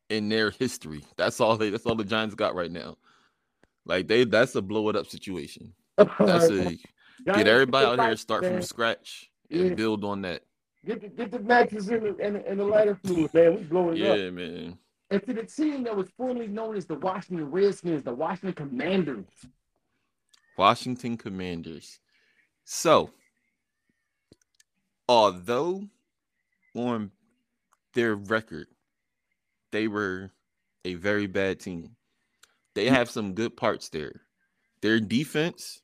in 0.09 0.29
their 0.29 0.51
history. 0.51 1.03
That's 1.17 1.39
all 1.39 1.57
they 1.57 1.69
that's 1.69 1.85
all 1.85 1.95
the 1.95 2.03
Giants 2.03 2.35
got 2.35 2.55
right 2.55 2.71
now. 2.71 2.97
Like 3.85 4.07
they 4.07 4.25
that's 4.25 4.55
a 4.55 4.61
blow 4.61 4.89
it 4.89 4.95
up 4.95 5.07
situation. 5.07 5.73
That's 6.19 6.49
a 6.49 6.75
get 7.25 7.47
everybody 7.47 7.85
out 7.85 7.99
here 7.99 8.15
start 8.15 8.43
from 8.43 8.63
scratch 8.63 9.29
and 9.51 9.75
build 9.75 10.03
on 10.03 10.23
that. 10.23 10.41
Get 10.85 11.01
the, 11.01 11.07
get 11.07 11.31
the 11.31 11.39
matches 11.39 11.89
in 11.89 12.03
the, 12.03 12.15
in, 12.17 12.33
the- 12.33 12.51
in 12.51 12.57
the 12.57 12.65
lighter 12.65 12.95
fluid, 13.03 13.33
man. 13.33 13.55
We 13.55 13.63
blowing 13.63 13.97
it 13.97 14.05
up. 14.05 14.17
Yeah, 14.17 14.29
man. 14.31 14.77
And 15.09 15.23
to 15.25 15.33
the 15.33 15.43
team 15.43 15.83
that 15.83 15.95
was 15.95 16.09
formerly 16.17 16.47
known 16.47 16.75
as 16.75 16.85
the 16.85 16.95
Washington 16.95 17.49
Redskins, 17.51 18.03
the 18.03 18.13
Washington 18.13 18.53
Commanders. 18.53 19.25
Washington 20.57 21.17
Commanders. 21.17 21.99
So, 22.65 23.11
although 25.07 25.87
on 26.75 27.11
their 27.93 28.15
record, 28.15 28.67
they 29.71 29.87
were 29.87 30.31
a 30.85 30.95
very 30.95 31.27
bad 31.27 31.59
team, 31.59 31.95
they 32.73 32.87
have 32.87 33.09
some 33.09 33.33
good 33.33 33.55
parts 33.55 33.89
there. 33.89 34.21
Their 34.81 34.99
defense 34.99 35.81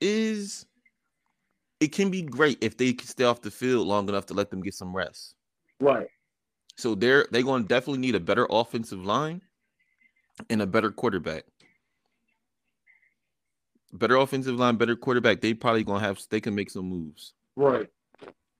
is, 0.00 0.66
it 1.80 1.92
can 1.92 2.10
be 2.10 2.22
great 2.22 2.58
if 2.60 2.76
they 2.76 2.92
can 2.92 3.06
stay 3.06 3.24
off 3.24 3.40
the 3.42 3.50
field 3.50 3.86
long 3.86 4.08
enough 4.08 4.26
to 4.26 4.34
let 4.34 4.50
them 4.50 4.60
get 4.62 4.74
some 4.74 4.94
rest. 4.94 5.34
Right. 5.80 6.08
So 6.76 6.94
they're 6.94 7.26
they're 7.30 7.42
going 7.42 7.62
to 7.62 7.68
definitely 7.68 8.00
need 8.00 8.14
a 8.14 8.20
better 8.20 8.46
offensive 8.50 9.04
line 9.04 9.42
and 10.50 10.62
a 10.62 10.66
better 10.66 10.90
quarterback. 10.90 11.44
Better 13.92 14.16
offensive 14.16 14.56
line, 14.56 14.76
better 14.76 14.96
quarterback. 14.96 15.40
They 15.40 15.54
probably 15.54 15.82
gonna 15.84 16.00
have. 16.00 16.20
They 16.30 16.40
can 16.40 16.54
make 16.54 16.70
some 16.70 16.84
moves, 16.86 17.32
Right. 17.56 17.88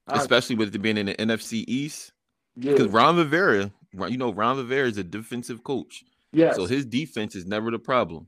I- 0.06 0.18
especially 0.18 0.56
with 0.56 0.74
it 0.74 0.78
being 0.78 0.96
in 0.96 1.06
the 1.06 1.14
NFC 1.20 1.64
East. 1.68 2.12
yeah. 2.56 2.72
Because 2.72 2.88
Ron 2.88 3.16
Rivera, 3.18 3.70
you 3.92 4.16
know, 4.16 4.32
Ron 4.32 4.56
Rivera 4.56 4.88
is 4.88 4.96
a 4.96 5.04
defensive 5.04 5.62
coach, 5.62 6.02
Yes. 6.32 6.56
so 6.56 6.64
his 6.66 6.86
defense 6.86 7.36
is 7.36 7.44
never 7.44 7.70
the 7.70 7.78
problem. 7.78 8.26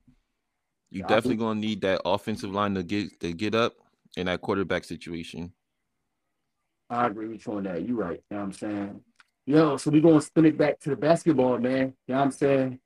You 0.91 1.01
Yeah, 1.01 1.07
I 1.07 1.09
definitely 1.09 1.37
gonna 1.37 1.59
need 1.61 1.81
that 1.81 2.03
offensive 2.05 2.51
line 2.53 2.75
to 2.75 2.83
get 2.83 3.19
to 3.21 3.33
get 3.33 3.55
up 3.55 3.77
in 4.17 4.27
that 4.27 4.41
quarterback 4.41 4.85
situation. 4.85 5.53
I 6.89 7.07
agree 7.07 7.29
with 7.29 7.47
you 7.47 7.53
on 7.55 7.63
that. 7.65 7.87
You're 7.87 7.97
right. 7.97 8.23
You 8.31 8.37
know 8.37 8.39
what 8.39 8.43
I'm 8.47 8.53
saying? 8.53 9.01
Yo, 9.47 9.77
so 9.77 9.91
we're 9.91 10.01
gonna 10.03 10.21
spin 10.21 10.47
it 10.47 10.59
back 10.59 10.81
to 10.81 10.91
the 10.91 10.97
basketball, 10.97 11.59
man. 11.59 11.95
You 12.07 12.15
know 12.15 12.19
what 12.19 12.25
I'm 12.25 12.31
saying? 12.31 12.79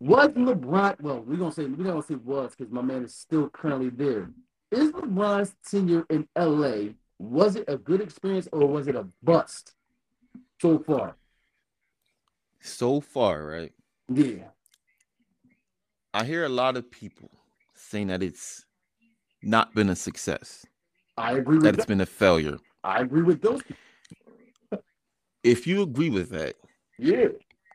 Was 0.00 0.28
LeBron 0.28 1.00
well, 1.00 1.20
we're 1.20 1.36
gonna 1.36 1.52
say 1.52 1.64
we're 1.64 1.84
gonna 1.84 2.02
say 2.02 2.16
was 2.16 2.54
because 2.56 2.72
my 2.72 2.82
man 2.82 3.04
is 3.04 3.14
still 3.14 3.48
currently 3.48 3.88
there. 3.90 4.30
is 4.70 4.90
LeBron's 4.90 5.54
tenure 5.68 6.04
in 6.10 6.26
LA 6.36 6.92
was 7.22 7.54
it 7.54 7.64
a 7.68 7.76
good 7.76 8.00
experience 8.00 8.48
or 8.52 8.66
was 8.66 8.88
it 8.88 8.96
a 8.96 9.06
bust 9.22 9.74
so 10.60 10.78
far? 10.80 11.14
So 12.60 13.00
far, 13.00 13.46
right? 13.46 13.72
Yeah. 14.12 14.48
I 16.12 16.24
hear 16.24 16.44
a 16.44 16.48
lot 16.48 16.76
of 16.76 16.90
people 16.90 17.30
saying 17.74 18.08
that 18.08 18.22
it's 18.22 18.64
not 19.42 19.74
been 19.74 19.88
a 19.90 19.96
success, 19.96 20.64
I 21.16 21.32
agree 21.32 21.58
that 21.58 21.62
with 21.64 21.74
it's 21.74 21.76
that. 21.84 21.88
been 21.88 22.00
a 22.00 22.06
failure. 22.06 22.58
I 22.84 23.00
agree 23.00 23.22
with 23.22 23.40
those. 23.42 23.62
If 25.42 25.66
you 25.66 25.82
agree 25.82 26.10
with 26.10 26.30
that, 26.30 26.56
Yeah. 26.98 27.28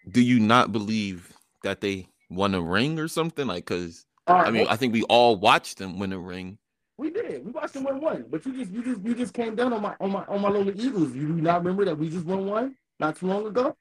do 0.10 0.22
you 0.22 0.40
not 0.40 0.72
believe 0.72 1.34
that 1.64 1.82
they 1.82 2.08
won 2.30 2.56
a 2.56 2.62
ring 2.62 2.98
or 3.00 3.08
something? 3.08 3.46
Like, 3.48 3.66
because 3.66 4.06
All 4.28 4.36
right, 4.38 4.48
I 4.48 4.52
mean, 4.52 4.68
I 4.70 4.76
think 4.78 4.94
we 4.94 5.04
all 5.04 5.36
watched 5.36 5.78
them 5.78 6.00
win 6.00 6.14
a 6.14 6.20
ring. 6.20 6.58
we 6.98 7.10
did. 7.10 7.46
We 7.46 7.52
watched 7.52 7.74
them 7.74 7.84
win 7.84 8.00
one, 8.02 8.26
but 8.30 8.46
you 8.46 8.54
just 8.54 8.72
you 8.72 8.84
just 8.84 9.02
you 9.06 9.14
just 9.16 9.34
came 9.34 9.56
down 9.56 9.74
on 9.74 9.82
my 9.82 9.96
on 10.00 10.12
my 10.12 10.24
on 10.26 10.42
my 10.42 10.50
little 10.50 10.70
Eagles. 10.70 11.14
You 11.14 11.28
do 11.28 11.34
not 11.42 11.60
remember 11.60 11.86
that 11.86 11.98
we 11.98 12.10
just 12.10 12.26
won 12.26 12.46
one 12.48 12.76
not 13.00 13.18
too 13.18 13.28
long 13.28 13.46
ago? 13.46 13.76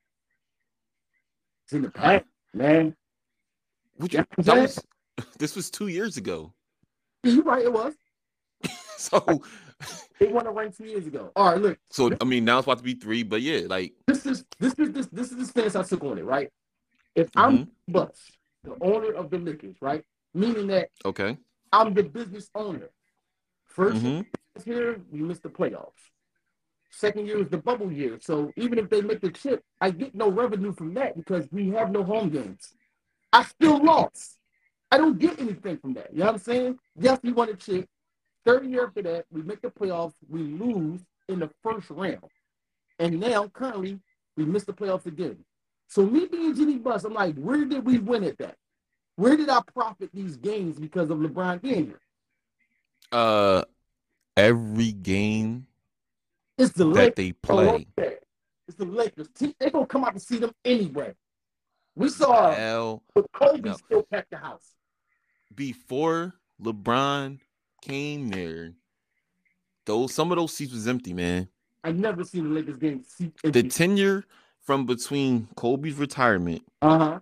It's 1.64 1.72
in 1.72 1.82
the 1.82 1.90
past, 1.90 2.24
man. 2.54 2.94
Which 3.96 4.14
Yeah, 4.14 4.24
that 4.38 4.56
was, 4.56 4.78
this 5.38 5.56
was 5.56 5.70
two 5.70 5.86
years 5.88 6.16
ago. 6.16 6.52
You're 7.34 7.42
right. 7.52 7.64
It 7.64 7.72
was. 7.72 7.94
So, 8.98 9.42
They 10.18 10.28
won 10.28 10.46
a 10.46 10.52
ring 10.52 10.72
two 10.72 10.86
years 10.86 11.06
ago. 11.06 11.30
All 11.36 11.52
right, 11.52 11.60
look. 11.60 11.78
so 11.90 12.10
I 12.20 12.24
mean, 12.24 12.44
now 12.46 12.58
it's 12.58 12.66
about 12.66 12.78
to 12.78 12.84
be 12.84 12.94
three, 12.94 13.22
but 13.22 13.42
yeah, 13.42 13.60
like, 13.66 13.92
This 14.06 14.24
is 14.24 14.44
this 14.58 14.72
is 14.78 14.90
this 14.92 15.06
this 15.08 15.30
is 15.32 15.36
the 15.36 15.44
stance 15.44 15.76
I 15.76 15.82
took 15.82 16.02
on 16.02 16.18
it. 16.18 16.24
Right. 16.24 16.50
If 17.14 17.28
I'm 17.36 17.58
mhm, 17.58 17.68
Butts, 17.88 18.32
the 18.64 18.74
owner 18.80 19.12
of 19.12 19.30
the 19.30 19.38
Lakers, 19.38 19.76
right, 19.82 20.02
meaning 20.34 20.66
that 20.68 20.88
okay, 21.04 21.36
I'm 21.72 21.92
the 21.92 22.04
business 22.04 22.48
owner. 22.54 22.88
1st 23.76 24.02
mhm, 24.02 24.26
year, 24.64 25.00
we 25.12 25.20
missed 25.20 25.42
the 25.42 25.50
playoffs. 25.50 26.10
Second 26.90 27.26
year 27.26 27.40
is 27.42 27.48
the 27.50 27.58
bubble 27.58 27.92
year. 27.92 28.18
So 28.20 28.50
even 28.56 28.78
if 28.78 28.88
they 28.88 29.02
make 29.02 29.20
the 29.20 29.30
chip, 29.30 29.62
I 29.82 29.90
get 29.90 30.14
no 30.14 30.30
revenue 30.30 30.72
from 30.72 30.94
that 30.94 31.16
because 31.16 31.46
we 31.52 31.68
have 31.70 31.90
no 31.90 32.02
home 32.02 32.30
games. 32.30 32.72
I 33.32 33.44
still 33.44 33.84
lost. 33.84 34.38
I 34.90 34.98
don't 34.98 35.18
get 35.18 35.40
anything 35.40 35.78
from 35.78 35.94
that. 35.94 36.12
You 36.12 36.20
know 36.20 36.26
what 36.26 36.34
I'm 36.34 36.40
saying? 36.40 36.78
Yes, 36.98 37.18
we 37.22 37.32
won 37.32 37.48
a 37.48 37.54
chip. 37.54 37.88
Third 38.44 38.66
year 38.66 38.86
after 38.86 39.02
that, 39.02 39.26
we 39.30 39.42
make 39.42 39.60
the 39.60 39.68
playoffs. 39.70 40.14
We 40.28 40.40
lose 40.42 41.00
in 41.28 41.40
the 41.40 41.50
first 41.62 41.90
round. 41.90 42.18
And 42.98 43.18
now, 43.20 43.48
currently, 43.48 43.98
we 44.36 44.44
missed 44.44 44.66
the 44.66 44.72
playoffs 44.72 45.06
again. 45.06 45.36
So 45.88 46.06
me 46.06 46.26
being 46.26 46.54
Jimmy 46.54 46.78
Buss, 46.78 47.04
I'm 47.04 47.14
like, 47.14 47.34
where 47.36 47.64
did 47.64 47.84
we 47.84 47.98
win 47.98 48.24
at 48.24 48.38
that? 48.38 48.56
Where 49.16 49.36
did 49.36 49.48
I 49.48 49.60
profit 49.74 50.10
these 50.14 50.36
games 50.36 50.78
because 50.78 51.10
of 51.10 51.18
LeBron 51.18 51.62
being 51.62 51.86
here? 51.86 52.00
uh, 53.12 53.62
every 54.36 54.92
game 54.92 55.66
It's 56.58 56.72
the 56.72 56.84
that 56.84 56.90
Lakers. 56.90 57.14
they 57.16 57.32
play. 57.32 57.86
It's 58.68 58.76
the 58.76 58.84
Lakers. 58.84 59.28
They're 59.58 59.70
gonna 59.70 59.86
come 59.86 60.04
out 60.04 60.14
to 60.14 60.20
see 60.20 60.38
them 60.38 60.52
anyway. 60.64 61.14
We 61.94 62.08
saw 62.08 62.50
hell, 62.52 63.02
but 63.14 63.30
Kobe 63.32 63.60
No. 63.70 63.76
still 63.76 64.02
packed 64.02 64.30
the 64.30 64.36
house. 64.38 64.74
Before 65.54 66.34
LeBron 66.62 67.38
came 67.82 68.28
there, 68.30 68.72
those 69.84 70.14
some 70.14 70.32
of 70.32 70.36
those 70.36 70.52
seats 70.52 70.72
was 70.72 70.88
empty, 70.88 71.12
man. 71.12 71.48
I 71.84 71.92
never 71.92 72.24
seen 72.24 72.44
the 72.44 72.50
Lakers 72.50 72.78
game. 72.78 73.04
See, 73.04 73.32
The 73.44 73.62
tenure 73.62 74.24
from 74.62 74.86
between 74.86 75.48
Kobe's 75.56 75.94
retirement 75.94 76.62
uh 76.82 76.98
huh. 76.98 77.20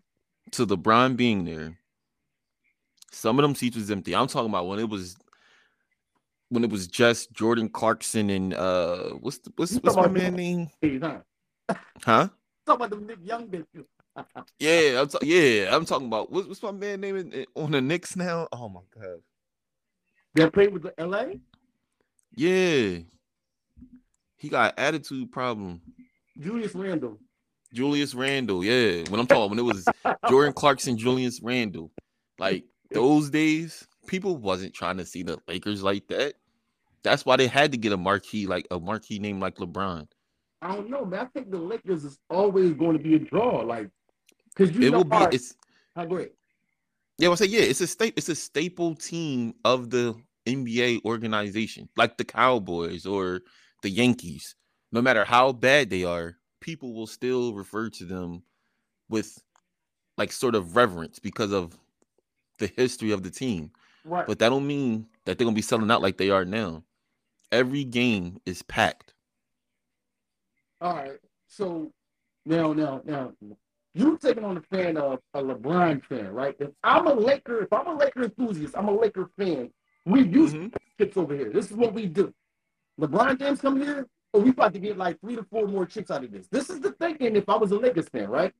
to 0.52 0.66
LeBron 0.66 1.16
being 1.16 1.44
there, 1.44 1.78
some 3.10 3.38
of 3.38 3.42
them 3.42 3.54
seats 3.54 3.76
was 3.76 3.90
empty. 3.90 4.14
I'm 4.14 4.26
talking 4.26 4.48
about 4.48 4.66
when 4.66 4.78
it 4.78 4.88
was 4.88 5.16
when 6.48 6.64
it 6.64 6.70
was 6.70 6.86
just 6.86 7.32
Jordan 7.32 7.68
Clarkson 7.68 8.30
and 8.30 8.54
uh 8.54 9.10
what's 9.20 9.38
the, 9.38 9.52
what's 9.56 9.74
what's 9.76 9.96
my 9.96 10.08
man 10.08 10.34
name? 10.34 10.70
Huh? 10.82 11.20
Huh? 12.02 12.28
Talk 12.66 12.76
about 12.76 12.90
the 12.90 12.96
Nick 12.96 13.18
Young 13.22 13.48
bitches. 13.48 13.84
Yeah, 14.58 15.00
I'm 15.00 15.08
ta- 15.08 15.18
yeah, 15.22 15.74
I'm 15.74 15.84
talking 15.84 16.06
about 16.06 16.30
what's, 16.30 16.46
what's 16.46 16.62
my 16.62 16.70
man 16.70 17.00
name 17.00 17.16
in, 17.16 17.46
on 17.54 17.72
the 17.72 17.80
Knicks 17.80 18.16
now? 18.16 18.48
Oh 18.52 18.68
my 18.68 18.80
god. 18.94 19.20
that 20.34 20.52
played 20.52 20.72
with 20.72 20.82
the 20.82 20.94
LA. 21.04 21.34
Yeah. 22.36 22.98
He 24.36 24.48
got 24.48 24.78
attitude 24.78 25.32
problem. 25.32 25.80
Julius 26.38 26.74
Randle. 26.74 27.18
Julius 27.72 28.14
Randle, 28.14 28.64
yeah. 28.64 29.02
When 29.08 29.18
I'm 29.18 29.26
talking 29.26 29.50
when 29.50 29.58
it 29.58 29.62
was 29.62 29.86
Jordan 30.28 30.52
Clarkson, 30.52 30.96
Julius 30.96 31.40
Randle, 31.42 31.90
like 32.38 32.64
those 32.92 33.30
days, 33.30 33.86
people 34.06 34.36
wasn't 34.36 34.74
trying 34.74 34.96
to 34.98 35.04
see 35.04 35.22
the 35.22 35.38
Lakers 35.48 35.82
like 35.82 36.06
that. 36.08 36.34
That's 37.02 37.26
why 37.26 37.36
they 37.36 37.48
had 37.48 37.72
to 37.72 37.78
get 37.78 37.92
a 37.92 37.96
marquee 37.96 38.46
like 38.46 38.66
a 38.70 38.78
marquee 38.78 39.18
name 39.18 39.40
like 39.40 39.56
LeBron. 39.56 40.06
I 40.62 40.74
don't 40.74 40.88
know, 40.88 41.04
man. 41.04 41.20
I 41.20 41.24
think 41.26 41.50
the 41.50 41.58
Lakers 41.58 42.04
is 42.04 42.18
always 42.30 42.72
going 42.72 42.96
to 42.96 43.02
be 43.02 43.16
a 43.16 43.18
draw, 43.18 43.60
like 43.60 43.90
because 44.54 44.76
It 44.76 44.92
will 44.92 45.04
be. 45.04 45.16
It's 45.32 45.54
how 45.96 46.04
great. 46.04 46.32
yeah. 47.18 47.30
I 47.30 47.34
say 47.34 47.46
yeah. 47.46 47.60
It's 47.62 47.80
a 47.80 47.86
state. 47.86 48.14
It's 48.16 48.28
a 48.28 48.34
staple 48.34 48.94
team 48.94 49.54
of 49.64 49.90
the 49.90 50.14
NBA 50.46 51.04
organization, 51.04 51.88
like 51.96 52.16
the 52.16 52.24
Cowboys 52.24 53.06
or 53.06 53.40
the 53.82 53.90
Yankees. 53.90 54.56
No 54.92 55.02
matter 55.02 55.24
how 55.24 55.52
bad 55.52 55.90
they 55.90 56.04
are, 56.04 56.36
people 56.60 56.94
will 56.94 57.06
still 57.06 57.54
refer 57.54 57.90
to 57.90 58.04
them 58.04 58.42
with 59.08 59.38
like 60.16 60.30
sort 60.32 60.54
of 60.54 60.76
reverence 60.76 61.18
because 61.18 61.52
of 61.52 61.76
the 62.58 62.68
history 62.76 63.10
of 63.10 63.22
the 63.22 63.30
team. 63.30 63.70
Right. 64.04 64.26
But 64.26 64.38
that 64.38 64.50
don't 64.50 64.66
mean 64.66 65.06
that 65.24 65.38
they're 65.38 65.44
gonna 65.44 65.54
be 65.54 65.62
selling 65.62 65.90
out 65.90 66.02
like 66.02 66.16
they 66.18 66.30
are 66.30 66.44
now. 66.44 66.84
Every 67.50 67.84
game 67.84 68.38
is 68.46 68.62
packed. 68.62 69.14
All 70.80 70.94
right. 70.94 71.18
So 71.48 71.92
now, 72.44 72.72
now, 72.72 73.00
now, 73.04 73.32
you 73.94 74.18
taking 74.18 74.44
on 74.44 74.56
the 74.56 74.60
fan 74.62 74.96
of 74.96 75.20
a 75.34 75.42
LeBron 75.42 76.04
fan, 76.04 76.32
right? 76.32 76.56
If 76.58 76.70
I'm 76.82 77.06
a 77.06 77.14
Laker, 77.14 77.62
if 77.62 77.72
I'm 77.72 77.86
a 77.86 77.94
Laker 77.94 78.24
enthusiast, 78.24 78.74
I'm 78.76 78.88
a 78.88 78.92
Laker 78.92 79.30
fan. 79.38 79.70
We 80.04 80.22
use 80.24 80.52
Mhm. 80.52 80.74
chips 80.98 81.16
over 81.16 81.34
here. 81.34 81.50
This 81.50 81.70
is 81.70 81.76
what 81.76 81.94
we 81.94 82.06
do. 82.06 82.34
LeBron 83.00 83.38
James 83.38 83.60
come 83.60 83.80
here, 83.80 84.06
or 84.32 84.40
we 84.40 84.50
about 84.50 84.72
to 84.74 84.78
get 84.78 84.98
like 84.98 85.20
three 85.20 85.36
to 85.36 85.44
four 85.44 85.66
more 85.66 85.86
chicks 85.86 86.10
out 86.10 86.24
of 86.24 86.30
this. 86.32 86.48
This 86.48 86.70
is 86.70 86.80
the 86.80 86.92
thinking 86.92 87.36
if 87.36 87.48
I 87.48 87.56
was 87.56 87.70
a 87.72 87.78
Lakers 87.78 88.08
fan, 88.08 88.28
right? 88.28 88.52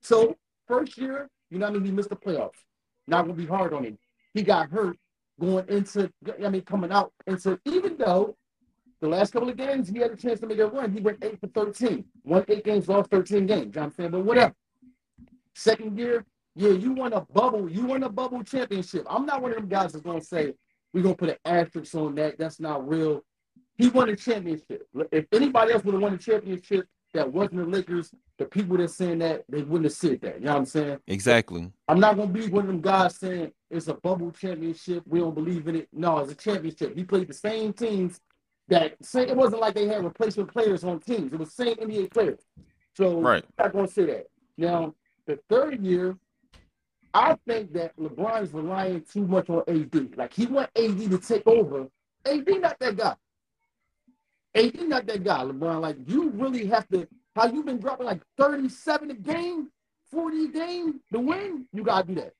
So 0.00 0.36
first 0.66 0.98
year, 0.98 1.30
you 1.50 1.58
know 1.58 1.66
what 1.66 1.76
I 1.76 1.78
mean, 1.78 1.84
he 1.86 1.92
missed 1.92 2.10
the 2.10 2.16
playoffs. 2.16 2.64
Not 3.06 3.22
gonna 3.22 3.34
be 3.34 3.46
hard 3.46 3.72
on 3.72 3.84
him. 3.84 3.98
He 4.32 4.42
got 4.42 4.70
hurt 4.70 4.98
going 5.40 5.68
into 5.68 6.10
I 6.42 6.48
mean 6.48 6.62
coming 6.62 6.92
out 6.92 7.12
into 7.26 7.58
even 7.64 7.96
though 7.96 8.36
the 9.00 9.08
last 9.08 9.32
couple 9.32 9.48
of 9.48 9.56
games 9.56 9.88
he 9.88 9.98
had 9.98 10.10
a 10.12 10.16
chance 10.16 10.40
to 10.40 10.46
make 10.46 10.58
a 10.58 10.66
run, 10.66 10.92
he 10.92 11.00
went 11.00 11.22
eight 11.22 11.38
for 11.40 11.48
13. 11.48 12.04
Won 12.24 12.44
eight 12.48 12.64
games, 12.64 12.88
lost 12.88 13.10
13 13.10 13.46
games. 13.46 13.66
You 13.66 13.66
know 13.66 13.80
what 13.80 13.86
I'm 13.86 13.92
saying? 13.92 14.10
But 14.12 14.24
whatever. 14.24 14.54
Second 15.54 15.98
year, 15.98 16.24
yeah, 16.56 16.70
you 16.70 16.92
won 16.92 17.12
a 17.12 17.20
bubble, 17.20 17.68
you 17.68 17.84
won 17.86 18.02
a 18.02 18.08
bubble 18.08 18.42
championship. 18.44 19.06
I'm 19.08 19.26
not 19.26 19.42
one 19.42 19.52
of 19.52 19.58
them 19.58 19.68
guys 19.68 19.92
that's 19.92 20.04
gonna 20.04 20.20
say 20.20 20.54
we're 20.92 21.02
gonna 21.02 21.14
put 21.16 21.30
an 21.30 21.36
asterisk 21.44 21.94
on 21.94 22.14
that. 22.16 22.38
That's 22.38 22.60
not 22.60 22.88
real. 22.88 23.24
He 23.76 23.88
won 23.88 24.08
a 24.08 24.16
championship. 24.16 24.86
If 25.10 25.26
anybody 25.32 25.72
else 25.72 25.84
would 25.84 25.94
have 25.94 26.02
won 26.02 26.14
a 26.14 26.18
championship 26.18 26.86
that 27.12 27.32
wasn't 27.32 27.56
the 27.56 27.64
Lakers, 27.66 28.12
the 28.38 28.44
people 28.44 28.76
that's 28.76 28.94
saying 28.94 29.18
that 29.18 29.44
they 29.48 29.62
wouldn't 29.62 29.84
have 29.84 29.92
said 29.92 30.20
that. 30.22 30.40
You 30.40 30.46
know 30.46 30.52
what 30.52 30.58
I'm 30.58 30.66
saying? 30.66 30.98
Exactly. 31.06 31.72
I'm 31.88 32.00
not 32.00 32.16
gonna 32.16 32.30
be 32.32 32.46
one 32.48 32.64
of 32.64 32.68
them 32.68 32.80
guys 32.80 33.16
saying 33.16 33.52
it's 33.70 33.88
a 33.88 33.94
bubble 33.94 34.30
championship. 34.30 35.02
We 35.06 35.20
don't 35.20 35.34
believe 35.34 35.66
in 35.66 35.76
it. 35.76 35.88
No, 35.92 36.18
it's 36.18 36.32
a 36.32 36.34
championship. 36.36 36.96
He 36.96 37.04
played 37.04 37.28
the 37.28 37.34
same 37.34 37.72
teams 37.72 38.20
that 38.68 38.94
say 39.02 39.22
it 39.22 39.36
wasn't 39.36 39.60
like 39.60 39.74
they 39.74 39.86
had 39.86 40.04
replacement 40.04 40.52
players 40.52 40.84
on 40.84 41.00
teams. 41.00 41.32
It 41.32 41.38
was 41.38 41.52
same 41.52 41.74
NBA 41.76 42.12
players. 42.12 42.40
So 42.96 43.20
Right. 43.20 43.44
I'm 43.58 43.64
not 43.66 43.72
gonna 43.72 43.88
say 43.88 44.06
that. 44.06 44.26
Now 44.56 44.94
the 45.26 45.38
third 45.48 45.82
year, 45.82 46.16
I 47.12 47.36
think 47.46 47.72
that 47.74 47.96
LeBron's 47.96 48.52
relying 48.52 49.02
too 49.02 49.26
much 49.26 49.48
on 49.48 49.62
AD. 49.68 50.16
Like 50.16 50.34
he 50.34 50.46
want 50.46 50.70
AD 50.76 50.98
to 50.98 51.18
take 51.18 51.46
over. 51.46 51.86
AD 52.26 52.48
not 52.60 52.78
that 52.80 52.96
guy. 52.96 53.14
AD 54.54 54.88
not 54.88 55.06
that 55.06 55.22
guy, 55.22 55.44
LeBron. 55.44 55.80
Like 55.80 55.96
you 56.06 56.30
really 56.30 56.66
have 56.66 56.88
to. 56.88 57.06
How 57.36 57.46
you 57.46 57.64
been 57.64 57.78
dropping 57.78 58.06
like 58.06 58.20
37 58.38 59.10
a 59.10 59.14
game, 59.14 59.68
40 60.10 60.44
a 60.44 60.48
game 60.48 61.00
to 61.12 61.20
win? 61.20 61.66
You 61.72 61.82
gotta 61.82 62.06
do 62.06 62.14
that. 62.16 62.32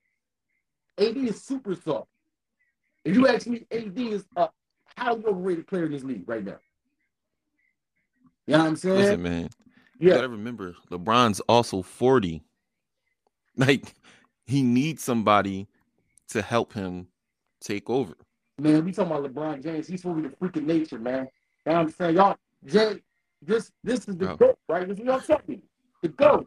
AD 0.99 1.17
is 1.17 1.43
super 1.43 1.75
soft. 1.75 2.09
If 3.05 3.17
you 3.17 3.27
ask 3.27 3.47
me, 3.47 3.67
AD 3.71 3.99
is 3.99 4.25
a 4.37 4.49
highly 4.97 5.25
overrated 5.25 5.67
player 5.67 5.87
in 5.87 5.93
this 5.93 6.05
league 6.05 6.29
right 6.29 6.45
now. 6.45 6.59
You 8.47 8.53
know 8.53 8.59
what 8.59 8.67
I'm 8.69 8.77
saying? 8.77 8.97
Listen, 8.97 9.23
man. 9.23 9.51
You 9.99 10.09
yeah. 10.09 10.17
gotta 10.17 10.29
remember, 10.29 10.75
LeBron's 10.91 11.41
also 11.41 11.83
40. 11.83 12.43
Like, 13.57 13.95
he 14.47 14.63
needs 14.63 15.03
somebody 15.03 15.69
to 16.29 16.43
help 16.43 16.73
him 16.73 17.07
take 17.61 17.89
over. 17.89 18.17
Man, 18.59 18.85
we 18.85 18.93
talking 18.93 19.13
about 19.13 19.33
LeBron 19.33 19.63
James. 19.63 19.87
He's 19.87 20.03
be 20.03 20.23
the 20.23 20.33
freak 20.39 20.57
of 20.57 20.65
nature, 20.65 20.99
man. 20.99 21.29
You 21.67 21.73
know 21.73 21.79
what 21.79 21.87
I'm 21.87 21.91
saying? 21.91 22.17
Y'all, 22.17 22.37
Jay, 22.67 23.01
this 23.43 23.71
this 23.83 24.09
is 24.09 24.17
the 24.17 24.33
Oh. 24.33 24.37
GOAT, 24.37 24.59
right? 24.69 24.89
This 24.89 24.99
is 24.99 25.05
what 25.05 25.15
I'm 25.15 25.21
telling. 25.23 25.63
The 26.03 26.09
GOAT. 26.09 26.47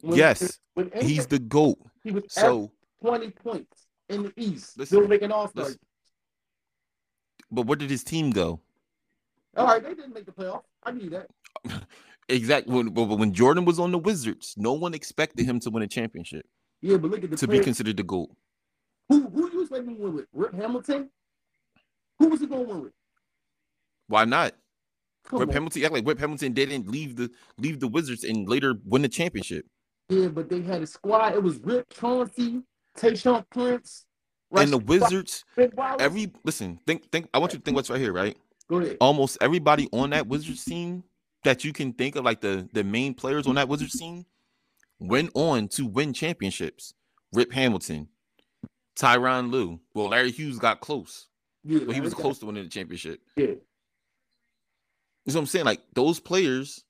When- 0.00 0.16
yes, 0.16 0.58
when 0.74 0.90
he's 1.00 1.26
the 1.26 1.38
GOAT. 1.38 1.78
he 2.02 2.10
was 2.10 2.24
So 2.28 2.72
20 3.00 3.30
points 3.30 3.86
in 4.08 4.24
the 4.24 4.32
East. 4.36 4.76
Listen, 4.78 4.98
still 4.98 5.08
making 5.08 5.30
all 5.30 5.48
stars. 5.48 5.78
but 7.50 7.66
where 7.66 7.76
did 7.76 7.90
his 7.90 8.02
team 8.02 8.30
go? 8.30 8.60
All 9.56 9.66
right, 9.66 9.82
they 9.82 9.94
didn't 9.94 10.14
make 10.14 10.26
the 10.26 10.32
playoffs. 10.32 10.64
I 10.82 10.90
knew 10.92 11.10
that. 11.10 11.28
Exactly. 12.28 12.74
When, 12.74 12.94
when 12.94 13.32
Jordan 13.32 13.64
was 13.64 13.78
on 13.78 13.92
the 13.92 13.98
Wizards, 13.98 14.54
no 14.56 14.72
one 14.72 14.94
expected 14.94 15.44
him 15.44 15.60
to 15.60 15.70
win 15.70 15.82
a 15.82 15.88
championship 15.88 16.46
Yeah, 16.80 16.96
but 16.96 17.10
look 17.10 17.24
at 17.24 17.30
the 17.30 17.36
to 17.36 17.48
be 17.48 17.60
considered 17.60 17.96
the 17.96 18.02
GOAT. 18.02 18.30
who 19.08 19.28
who 19.28 19.50
you 19.52 19.60
expecting 19.62 19.96
to 19.96 20.02
win 20.02 20.14
with? 20.14 20.26
Rip 20.32 20.54
Hamilton? 20.54 21.10
Who 22.18 22.28
was 22.28 22.40
he 22.40 22.46
going 22.46 22.66
to 22.66 22.72
win 22.72 22.82
with? 22.84 22.92
Why 24.06 24.24
not? 24.24 24.54
Come 25.24 25.40
Whip 25.40 25.48
on. 25.48 25.54
Hamilton, 25.54 25.84
act 25.84 25.92
like 25.92 26.06
Rip 26.06 26.18
Hamilton 26.18 26.52
didn't 26.52 26.88
leave 26.88 27.16
the 27.16 27.30
leave 27.58 27.80
the 27.80 27.88
Wizards 27.88 28.24
and 28.24 28.48
later 28.48 28.74
win 28.84 29.02
the 29.02 29.08
championship. 29.08 29.66
Yeah, 30.08 30.28
but 30.28 30.48
they 30.48 30.60
had 30.62 30.82
a 30.82 30.86
squad. 30.86 31.34
It 31.34 31.42
was 31.42 31.58
Rip 31.58 31.88
Chauncey, 31.90 32.62
Tayshaun 32.98 33.44
Prince, 33.50 34.04
And 34.54 34.72
the 34.72 34.78
Wizards, 34.78 35.44
every 35.98 36.32
listen, 36.44 36.78
think 36.86 37.10
think. 37.10 37.28
I 37.32 37.38
want 37.38 37.52
you 37.52 37.58
to 37.58 37.64
think 37.64 37.76
what's 37.76 37.90
right 37.90 38.00
here, 38.00 38.12
right? 38.12 38.36
Go 38.68 38.78
ahead. 38.78 38.96
Almost 39.00 39.38
everybody 39.40 39.88
on 39.92 40.10
that 40.10 40.26
Wizards 40.26 40.64
team 40.64 41.04
that 41.44 41.64
you 41.64 41.72
can 41.72 41.92
think 41.92 42.16
of, 42.16 42.24
like 42.24 42.40
the 42.40 42.68
the 42.72 42.84
main 42.84 43.14
players 43.14 43.46
on 43.46 43.54
that 43.56 43.68
Wizards 43.68 43.96
mm-hmm. 43.96 44.14
team, 44.16 44.26
went 45.00 45.30
on 45.34 45.68
to 45.68 45.86
win 45.86 46.12
championships. 46.12 46.94
Rip 47.32 47.52
Hamilton, 47.52 48.08
Tyronn 48.98 49.50
Lue. 49.50 49.80
Well, 49.94 50.08
Larry 50.08 50.30
Hughes 50.30 50.58
got 50.58 50.80
close, 50.80 51.28
Yeah, 51.64 51.80
but 51.86 51.94
he 51.94 52.00
was 52.00 52.14
close 52.14 52.38
to 52.40 52.46
winning 52.46 52.64
the 52.64 52.68
championship. 52.68 53.20
Yeah. 53.36 53.46
You 53.46 55.32
know 55.32 55.34
what 55.34 55.36
I'm 55.36 55.46
saying? 55.46 55.64
Like 55.64 55.80
those 55.94 56.20
players, 56.20 56.84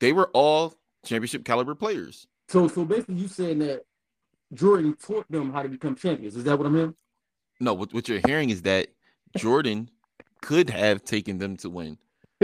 they 0.00 0.12
were 0.12 0.30
all 0.34 0.74
championship 1.04 1.44
caliber 1.44 1.74
players. 1.74 2.26
So 2.48 2.68
so 2.68 2.84
basically, 2.84 3.16
you 3.16 3.28
saying 3.28 3.58
that 3.60 3.82
Jordan 4.54 4.94
taught 4.94 5.30
them 5.30 5.52
how 5.52 5.62
to 5.62 5.68
become 5.68 5.96
champions? 5.96 6.36
Is 6.36 6.44
that 6.44 6.56
what 6.58 6.66
I'm 6.66 6.74
hearing? 6.74 6.94
No, 7.60 7.74
what, 7.74 7.92
what 7.94 8.08
you're 8.08 8.20
hearing 8.26 8.50
is 8.50 8.62
that 8.62 8.88
Jordan 9.36 9.88
could 10.42 10.68
have 10.70 11.04
taken 11.04 11.38
them 11.38 11.56
to 11.58 11.70
win. 11.70 11.96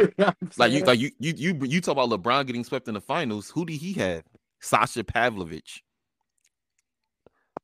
Like 0.58 0.72
you, 0.72 0.84
like 0.84 0.98
you, 0.98 1.10
you, 1.18 1.34
you, 1.36 1.58
you 1.62 1.80
talk 1.80 1.92
about 1.92 2.10
LeBron 2.10 2.46
getting 2.46 2.64
swept 2.64 2.88
in 2.88 2.94
the 2.94 3.00
finals. 3.00 3.50
Who 3.50 3.64
did 3.64 3.76
he 3.76 3.92
have? 3.94 4.22
Sasha 4.60 5.04
Pavlovic, 5.04 5.80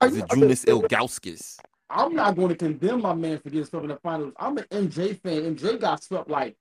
Are 0.01 0.09
you- 0.09 0.23
Zydrunas 0.23 0.65
Ilgauskas. 0.65 1.59
I'm 1.91 2.15
not 2.15 2.35
going 2.35 2.49
to 2.49 2.57
condemn 2.57 3.03
my 3.03 3.15
man 3.15 3.39
for 3.39 3.51
getting 3.51 3.67
swept 3.67 3.85
in 3.85 3.91
the 3.91 3.99
finals. 4.03 4.33
I'm 4.39 4.57
an 4.59 4.65
MJ 4.71 5.21
fan. 5.21 5.55
MJ 5.55 5.79
got 5.81 6.03
swept 6.03 6.29
like 6.29 6.57